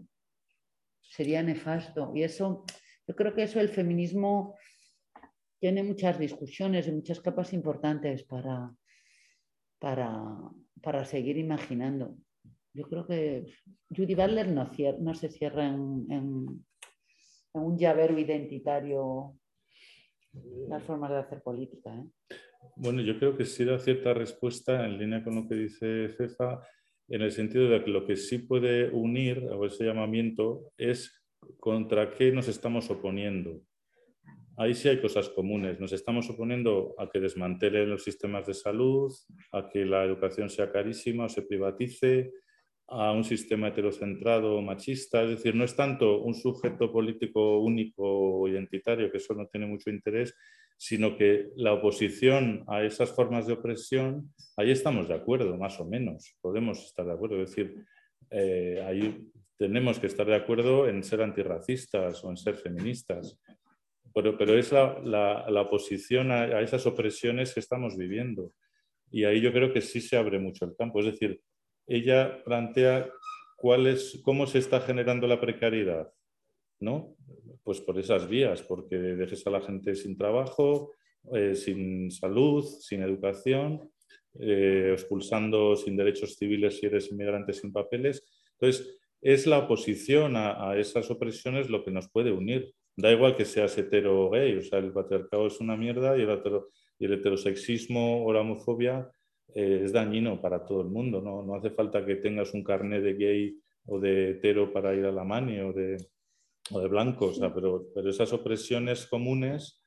Sería 1.02 1.42
nefasto. 1.42 2.12
Y 2.14 2.22
eso 2.22 2.64
Yo 3.06 3.16
creo 3.16 3.34
que 3.34 3.42
eso 3.42 3.60
el 3.60 3.68
feminismo 3.68 4.54
tiene 5.62 5.82
muchas 5.82 6.18
discusiones 6.18 6.88
y 6.88 6.92
muchas 6.92 7.20
capas 7.20 7.52
importantes 7.52 8.24
para, 8.24 8.74
para, 9.78 11.04
seguir 11.04 11.36
imaginando. 11.36 12.16
Yo 12.74 12.84
creo 12.88 13.06
que 13.06 13.46
Judy 13.90 14.14
Butler 14.14 14.48
no, 14.48 14.70
no 15.00 15.14
se 15.14 15.28
cierra 15.30 15.66
en, 15.66 16.64
un 17.54 17.76
llavero 17.76 18.18
identitario 18.18 19.34
las 20.68 20.82
formas 20.84 21.10
de 21.10 21.18
hacer 21.18 21.42
política. 21.42 21.94
¿eh? 21.94 22.36
Bueno, 22.76 23.02
yo 23.02 23.18
creo 23.18 23.36
que 23.36 23.44
sí 23.44 23.64
da 23.64 23.78
cierta 23.78 24.14
respuesta 24.14 24.86
en 24.86 24.98
línea 24.98 25.22
con 25.22 25.34
lo 25.34 25.46
que 25.46 25.56
dice 25.56 26.08
Cefa, 26.16 26.62
en 27.08 27.20
el 27.20 27.30
sentido 27.30 27.68
de 27.68 27.84
que 27.84 27.90
lo 27.90 28.06
que 28.06 28.16
sí 28.16 28.38
puede 28.38 28.88
unir, 28.90 29.46
o 29.50 29.66
ese 29.66 29.84
llamamiento, 29.84 30.72
es 30.78 31.22
contra 31.58 32.14
qué 32.14 32.32
nos 32.32 32.48
estamos 32.48 32.90
oponiendo 32.90 33.60
ahí 34.56 34.74
sí 34.74 34.88
hay 34.88 35.00
cosas 35.00 35.28
comunes. 35.28 35.80
Nos 35.80 35.92
estamos 35.92 36.28
oponiendo 36.30 36.94
a 36.98 37.08
que 37.10 37.20
desmantelen 37.20 37.90
los 37.90 38.04
sistemas 38.04 38.46
de 38.46 38.54
salud, 38.54 39.12
a 39.52 39.68
que 39.68 39.84
la 39.84 40.04
educación 40.04 40.50
sea 40.50 40.70
carísima 40.70 41.24
o 41.26 41.28
se 41.28 41.42
privatice, 41.42 42.32
a 42.92 43.12
un 43.12 43.24
sistema 43.24 43.68
heterocentrado 43.68 44.60
machista. 44.62 45.22
Es 45.22 45.30
decir, 45.30 45.54
no 45.54 45.64
es 45.64 45.74
tanto 45.74 46.20
un 46.20 46.34
sujeto 46.34 46.92
político 46.92 47.58
único 47.60 48.02
o 48.04 48.48
identitario, 48.48 49.10
que 49.10 49.18
eso 49.18 49.34
no 49.34 49.46
tiene 49.46 49.66
mucho 49.66 49.90
interés, 49.90 50.34
sino 50.76 51.16
que 51.16 51.50
la 51.56 51.72
oposición 51.72 52.64
a 52.68 52.82
esas 52.82 53.12
formas 53.12 53.46
de 53.46 53.54
opresión, 53.54 54.32
ahí 54.56 54.70
estamos 54.70 55.08
de 55.08 55.14
acuerdo, 55.14 55.56
más 55.56 55.80
o 55.80 55.84
menos. 55.84 56.36
Podemos 56.40 56.84
estar 56.84 57.06
de 57.06 57.12
acuerdo. 57.12 57.42
Es 57.42 57.50
decir, 57.50 57.84
eh, 58.30 58.82
ahí 58.86 59.28
tenemos 59.56 59.98
que 59.98 60.08
estar 60.08 60.26
de 60.26 60.36
acuerdo 60.36 60.88
en 60.88 61.02
ser 61.02 61.22
antirracistas 61.22 62.22
o 62.24 62.30
en 62.30 62.36
ser 62.36 62.56
feministas 62.56 63.38
pero, 64.14 64.36
pero 64.36 64.58
es 64.58 64.72
la, 64.72 65.00
la, 65.48 65.60
oposición 65.60 66.30
a, 66.30 66.60
esas 66.60 66.86
opresiones 66.86 67.54
que 67.54 67.60
estamos 67.60 67.96
viviendo. 67.96 68.52
Y 69.10 69.24
ahí 69.24 69.40
yo 69.40 69.52
creo 69.52 69.72
que 69.72 69.80
sí 69.80 70.00
se 70.00 70.16
abre 70.16 70.38
mucho 70.38 70.64
el 70.64 70.76
campo. 70.76 71.00
Es 71.00 71.06
decir, 71.06 71.40
ella 71.86 72.42
plantea 72.44 73.10
cuál 73.56 73.86
es, 73.86 74.20
cómo 74.24 74.46
se 74.46 74.58
está 74.58 74.80
generando 74.80 75.26
la 75.26 75.40
precariedad, 75.40 76.12
¿no? 76.80 77.16
Pues 77.62 77.80
por 77.80 77.98
esas 77.98 78.28
vías, 78.28 78.62
porque 78.62 78.96
dejes 78.96 79.46
a 79.46 79.50
la 79.50 79.60
gente 79.60 79.94
sin 79.94 80.16
trabajo, 80.16 80.92
eh, 81.32 81.54
sin 81.54 82.10
salud, 82.10 82.64
sin 82.64 83.02
educación, 83.02 83.90
eh, 84.40 84.90
expulsando 84.92 85.76
sin 85.76 85.96
derechos 85.96 86.36
civiles 86.36 86.78
si 86.78 86.86
eres 86.86 87.10
inmigrante 87.12 87.52
sin 87.52 87.72
papeles. 87.72 88.26
Entonces, 88.58 88.98
es 89.20 89.46
la 89.46 89.58
oposición 89.58 90.34
a, 90.36 90.76
esas 90.76 91.10
opresiones 91.10 91.70
lo 91.70 91.84
que 91.84 91.92
nos 91.92 92.10
puede 92.10 92.32
unir 92.32 92.74
Da 92.94 93.10
igual 93.10 93.34
que 93.34 93.46
seas 93.46 93.78
hetero 93.78 94.26
o 94.26 94.30
gay, 94.30 94.58
o 94.58 94.62
sea, 94.62 94.78
el 94.78 94.92
patriarcado 94.92 95.46
es 95.46 95.60
una 95.60 95.78
mierda 95.78 96.18
y 96.18 96.22
el 97.04 97.12
heterosexismo 97.12 98.22
o 98.22 98.32
la 98.34 98.40
homofobia 98.40 99.10
eh, 99.54 99.82
es 99.84 99.92
dañino 99.92 100.40
para 100.40 100.64
todo 100.64 100.82
el 100.82 100.88
mundo. 100.88 101.20
¿no? 101.20 101.42
no 101.42 101.54
hace 101.54 101.70
falta 101.70 102.04
que 102.04 102.16
tengas 102.16 102.54
un 102.54 102.62
carnet 102.62 103.02
de 103.02 103.14
gay 103.14 103.56
o 103.86 103.98
de 103.98 104.30
hetero 104.30 104.72
para 104.72 104.94
ir 104.94 105.04
a 105.04 105.12
la 105.12 105.24
mani 105.24 105.58
o 105.60 105.72
de, 105.72 105.96
o 106.70 106.80
de 106.80 106.88
blanco, 106.88 107.26
o 107.26 107.34
sea, 107.34 107.52
pero, 107.52 107.86
pero 107.94 108.10
esas 108.10 108.32
opresiones 108.32 109.06
comunes, 109.06 109.80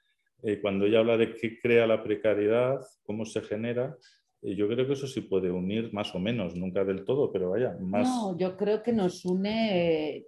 eh, 0.44 0.60
cuando 0.62 0.86
ella 0.86 1.00
habla 1.00 1.18
de 1.18 1.34
qué 1.36 1.60
crea 1.60 1.88
la 1.88 2.04
precariedad, 2.04 2.80
cómo 3.04 3.26
se 3.26 3.42
genera, 3.42 3.98
eh, 4.42 4.56
yo 4.56 4.68
creo 4.68 4.86
que 4.86 4.94
eso 4.94 5.08
sí 5.08 5.22
puede 5.22 5.50
unir 5.50 5.94
más 5.94 6.14
o 6.14 6.20
menos, 6.20 6.56
nunca 6.56 6.84
del 6.84 7.06
todo, 7.06 7.32
pero 7.32 7.52
vaya, 7.52 7.78
más. 7.80 8.08
No, 8.08 8.38
yo 8.38 8.58
creo 8.58 8.84
que 8.84 8.92
nos 8.92 9.26
une 9.26 10.26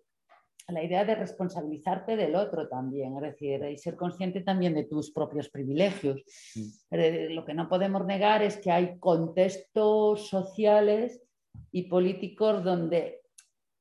la 0.69 0.84
idea 0.84 1.06
de 1.06 1.15
responsabilizarte 1.15 2.18
del 2.18 2.35
otro 2.35 2.68
también, 2.68 3.15
es 3.15 3.22
decir, 3.22 3.64
y 3.64 3.77
ser 3.77 3.95
consciente 3.95 4.41
también 4.41 4.73
de 4.73 4.84
tus 4.84 5.11
propios 5.11 5.49
privilegios. 5.49 6.22
Mm. 6.56 7.34
Lo 7.34 7.45
que 7.45 7.53
no 7.53 7.69
podemos 7.69 8.06
negar 8.06 8.44
es 8.44 8.57
que 8.57 8.72
hay 8.72 8.99
contextos 8.99 10.27
sociales 10.27 11.23
y 11.72 11.84
políticos 11.84 12.64
donde 12.64 13.22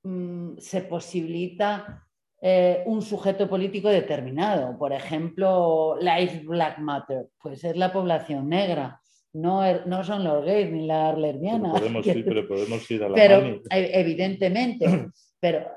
mm, 0.04 0.58
se 0.58 0.82
posibilita 0.82 2.06
eh, 2.40 2.84
un 2.86 3.02
sujeto 3.02 3.48
político 3.48 3.88
determinado. 3.88 4.78
Por 4.78 4.92
ejemplo, 4.92 5.96
Life 6.00 6.42
Black 6.44 6.78
Matter, 6.78 7.26
pues 7.42 7.64
es 7.64 7.76
la 7.76 7.92
población 7.92 8.48
negra. 8.48 9.00
No, 9.32 9.64
er, 9.64 9.86
no 9.86 10.04
son 10.04 10.22
los 10.22 10.44
gays 10.44 10.70
ni 10.70 10.86
las 10.86 11.18
lesbianas. 11.18 11.72
Pero 11.74 11.84
podemos, 11.84 12.06
ir, 12.06 12.24
pero 12.24 12.48
podemos 12.48 12.90
ir 12.90 13.02
a 13.02 13.08
la 13.08 13.14
Pero 13.14 13.60
e, 13.70 14.00
evidentemente. 14.00 14.86
Pero, 15.46 15.70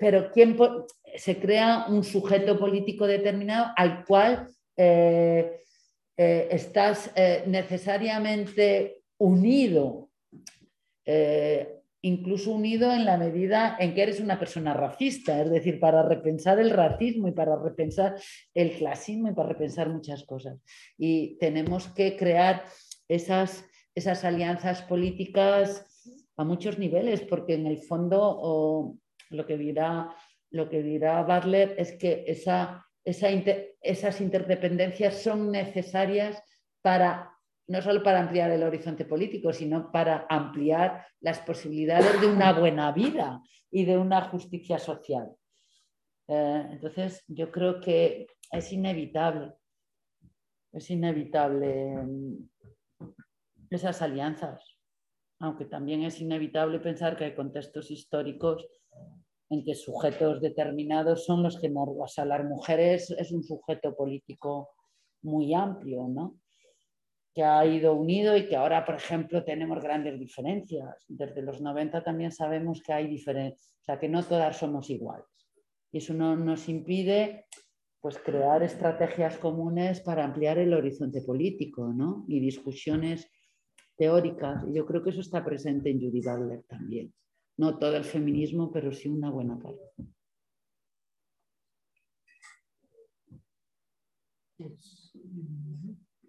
pero 0.00 0.32
¿quién 0.32 0.56
se 1.14 1.38
crea 1.38 1.86
un 1.88 2.02
sujeto 2.02 2.58
político 2.58 3.06
determinado 3.06 3.72
al 3.76 4.04
cual 4.04 4.48
eh, 4.76 5.60
eh, 6.16 6.48
estás 6.50 7.12
eh, 7.14 7.44
necesariamente 7.46 9.02
unido, 9.18 10.10
incluso 12.02 12.50
unido 12.50 12.92
en 12.92 13.04
la 13.04 13.16
medida 13.16 13.76
en 13.78 13.94
que 13.94 14.02
eres 14.02 14.18
una 14.18 14.40
persona 14.40 14.74
racista, 14.74 15.40
es 15.40 15.50
decir, 15.50 15.78
para 15.78 16.02
repensar 16.02 16.58
el 16.58 16.70
racismo 16.70 17.28
y 17.28 17.32
para 17.32 17.54
repensar 17.54 18.16
el 18.54 18.72
clasismo 18.72 19.28
y 19.28 19.34
para 19.34 19.50
repensar 19.50 19.88
muchas 19.88 20.24
cosas. 20.24 20.58
Y 20.98 21.38
tenemos 21.38 21.86
que 21.86 22.16
crear 22.16 22.64
esas, 23.06 23.64
esas 23.94 24.24
alianzas 24.24 24.82
políticas 24.82 25.86
a 26.36 26.44
muchos 26.44 26.78
niveles, 26.78 27.22
porque 27.22 27.54
en 27.54 27.66
el 27.66 27.78
fondo 27.78 28.98
lo, 29.30 29.46
que 29.46 29.56
dirá, 29.56 30.14
lo 30.50 30.68
que 30.68 30.82
dirá 30.82 31.26
es 31.76 31.92
que 31.92 32.24
esa, 32.26 32.86
esas 33.04 34.20
interdependencias 34.20 35.22
son 35.22 35.50
necesarias 35.50 36.42
para 36.82 37.32
no 37.68 37.82
solo 37.82 38.02
para 38.02 38.20
ampliar 38.20 38.50
el 38.52 38.62
horizonte 38.62 39.04
político, 39.04 39.52
sino 39.52 39.90
para 39.90 40.26
ampliar 40.28 41.04
las 41.20 41.40
posibilidades 41.40 42.20
de 42.20 42.28
una 42.28 42.52
buena 42.52 42.92
vida 42.92 43.42
y 43.72 43.84
de 43.84 43.98
una 43.98 44.28
justicia 44.28 44.78
social. 44.78 45.32
Eh, 46.28 46.68
entonces, 46.70 47.24
yo 47.26 47.50
creo 47.50 47.80
que 47.80 48.28
es 48.52 48.72
inevitable, 48.72 49.52
es 50.72 50.90
inevitable 50.90 51.96
mm, 51.96 52.48
esas 53.70 54.00
alianzas 54.00 54.75
aunque 55.38 55.66
también 55.66 56.02
es 56.02 56.20
inevitable 56.20 56.80
pensar 56.80 57.16
que 57.16 57.24
hay 57.24 57.34
contextos 57.34 57.90
históricos 57.90 58.66
en 59.50 59.64
que 59.64 59.74
sujetos 59.74 60.40
determinados 60.40 61.24
son 61.24 61.42
los 61.42 61.60
que, 61.60 61.72
o 61.74 62.08
sea, 62.08 62.24
las 62.24 62.44
mujeres 62.44 63.10
es 63.10 63.32
un 63.32 63.44
sujeto 63.44 63.94
político 63.94 64.70
muy 65.22 65.54
amplio, 65.54 66.08
¿no? 66.08 66.38
que 67.36 67.44
ha 67.44 67.66
ido 67.66 67.92
unido 67.92 68.34
y 68.34 68.48
que 68.48 68.56
ahora, 68.56 68.86
por 68.86 68.94
ejemplo, 68.94 69.44
tenemos 69.44 69.82
grandes 69.82 70.18
diferencias. 70.18 71.04
Desde 71.06 71.42
los 71.42 71.60
90 71.60 72.02
también 72.02 72.32
sabemos 72.32 72.82
que 72.82 72.94
hay 72.94 73.08
diferencias, 73.08 73.76
o 73.82 73.84
sea, 73.84 73.98
que 73.98 74.08
no 74.08 74.22
todas 74.22 74.56
somos 74.56 74.88
iguales. 74.88 75.26
Y 75.92 75.98
eso 75.98 76.14
no 76.14 76.34
nos 76.34 76.66
impide 76.70 77.44
pues, 78.00 78.16
crear 78.16 78.62
estrategias 78.62 79.36
comunes 79.36 80.00
para 80.00 80.24
ampliar 80.24 80.56
el 80.56 80.72
horizonte 80.72 81.20
político 81.20 81.92
¿no? 81.92 82.24
y 82.26 82.40
discusiones 82.40 83.30
teóricas. 83.96 84.64
Y 84.68 84.74
yo 84.74 84.86
creo 84.86 85.02
que 85.02 85.10
eso 85.10 85.20
está 85.20 85.44
presente 85.44 85.90
en 85.90 86.00
Judy 86.00 86.20
Butler 86.20 86.62
también. 86.68 87.12
No 87.56 87.78
todo 87.78 87.96
el 87.96 88.04
feminismo, 88.04 88.70
pero 88.70 88.92
sí 88.92 89.08
una 89.08 89.30
buena 89.30 89.58
parte. 89.58 89.82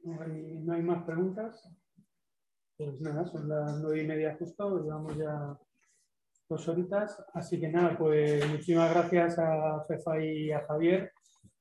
no, 0.03 0.73
hay, 0.73 0.81
más 0.83 1.03
preguntas. 1.03 1.69
Pues 2.77 3.01
nada, 3.01 3.25
son 3.25 3.49
las 3.49 3.79
nueve 3.81 4.03
y 4.03 4.07
media 4.07 4.35
justo, 4.37 4.83
llevamos 4.83 5.17
ya 5.17 5.57
dos 6.47 6.67
horitas. 6.67 7.23
Así 7.33 7.59
que 7.59 7.69
nada, 7.69 7.97
pues 7.97 8.47
muchísimas 8.49 8.93
gracias 8.93 9.39
a 9.39 9.83
Fefa 9.87 10.23
y 10.23 10.51
a 10.51 10.65
Javier. 10.65 11.11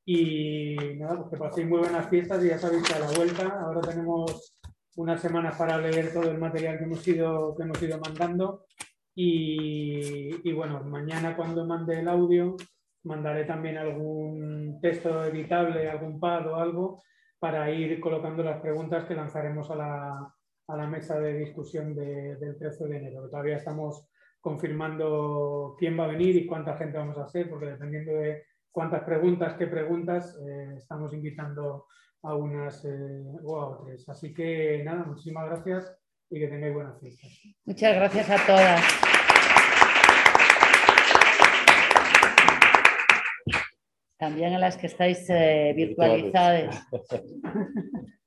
Y 0.04 0.76
nada, 0.96 1.16
pues 1.16 1.30
que 1.30 1.36
paséis 1.36 1.66
muy 1.66 1.80
buenas 1.80 2.08
fiestas 2.08 2.44
y 2.44 2.48
ya 2.48 2.58
sabéis 2.58 2.84
que 2.84 2.94
a 2.94 3.00
la 3.00 3.10
vuelta 3.10 3.60
ahora 3.60 3.80
tenemos 3.80 4.55
unas 4.96 5.20
semanas 5.20 5.56
para 5.56 5.78
leer 5.78 6.12
todo 6.12 6.30
el 6.30 6.38
material 6.38 6.78
que 6.78 6.84
hemos 6.84 7.06
ido, 7.06 7.54
que 7.56 7.62
hemos 7.62 7.82
ido 7.82 7.98
mandando. 7.98 8.64
Y, 9.14 10.52
bueno, 10.52 10.82
mañana 10.84 11.36
cuando 11.36 11.66
mande 11.66 12.00
el 12.00 12.08
audio, 12.08 12.56
mandaré 13.04 13.44
también 13.44 13.78
algún 13.78 14.78
texto 14.80 15.24
editable, 15.24 15.88
algún 15.88 16.20
pad 16.20 16.46
o 16.48 16.56
algo, 16.56 17.02
para 17.38 17.70
ir 17.70 17.98
colocando 18.00 18.42
las 18.42 18.60
preguntas 18.60 19.04
que 19.06 19.14
lanzaremos 19.14 19.70
a 19.70 19.76
la, 19.76 20.34
a 20.68 20.76
la 20.76 20.86
mesa 20.86 21.18
de 21.18 21.38
discusión 21.38 21.94
del 21.94 22.56
13 22.58 22.88
de 22.88 22.96
enero. 22.96 23.28
Todavía 23.30 23.56
estamos 23.56 24.08
confirmando 24.40 25.76
quién 25.78 25.98
va 25.98 26.04
a 26.04 26.08
venir 26.08 26.36
y 26.36 26.46
cuánta 26.46 26.76
gente 26.76 26.98
vamos 26.98 27.18
a 27.18 27.24
hacer, 27.24 27.48
porque 27.48 27.66
dependiendo 27.66 28.12
de 28.12 28.44
cuántas 28.70 29.02
preguntas, 29.04 29.54
qué 29.58 29.66
preguntas, 29.66 30.38
eh, 30.46 30.74
estamos 30.76 31.12
invitando 31.12 31.86
a 32.22 32.34
unas 32.34 32.84
eh, 32.84 33.24
o 33.42 33.60
a 33.60 33.68
otras. 33.68 34.08
Así 34.08 34.32
que 34.34 34.82
nada, 34.84 35.04
muchísimas 35.04 35.46
gracias 35.46 35.96
y 36.30 36.40
que 36.40 36.48
tengáis 36.48 36.74
buenas 36.74 37.00
fiestas. 37.00 37.30
Muchas 37.64 37.94
gracias 37.94 38.30
a 38.30 38.46
todas. 38.46 38.82
También 44.18 44.54
a 44.54 44.58
las 44.58 44.76
que 44.76 44.86
estáis 44.86 45.28
eh, 45.28 45.72
virtualizadas. 45.76 46.86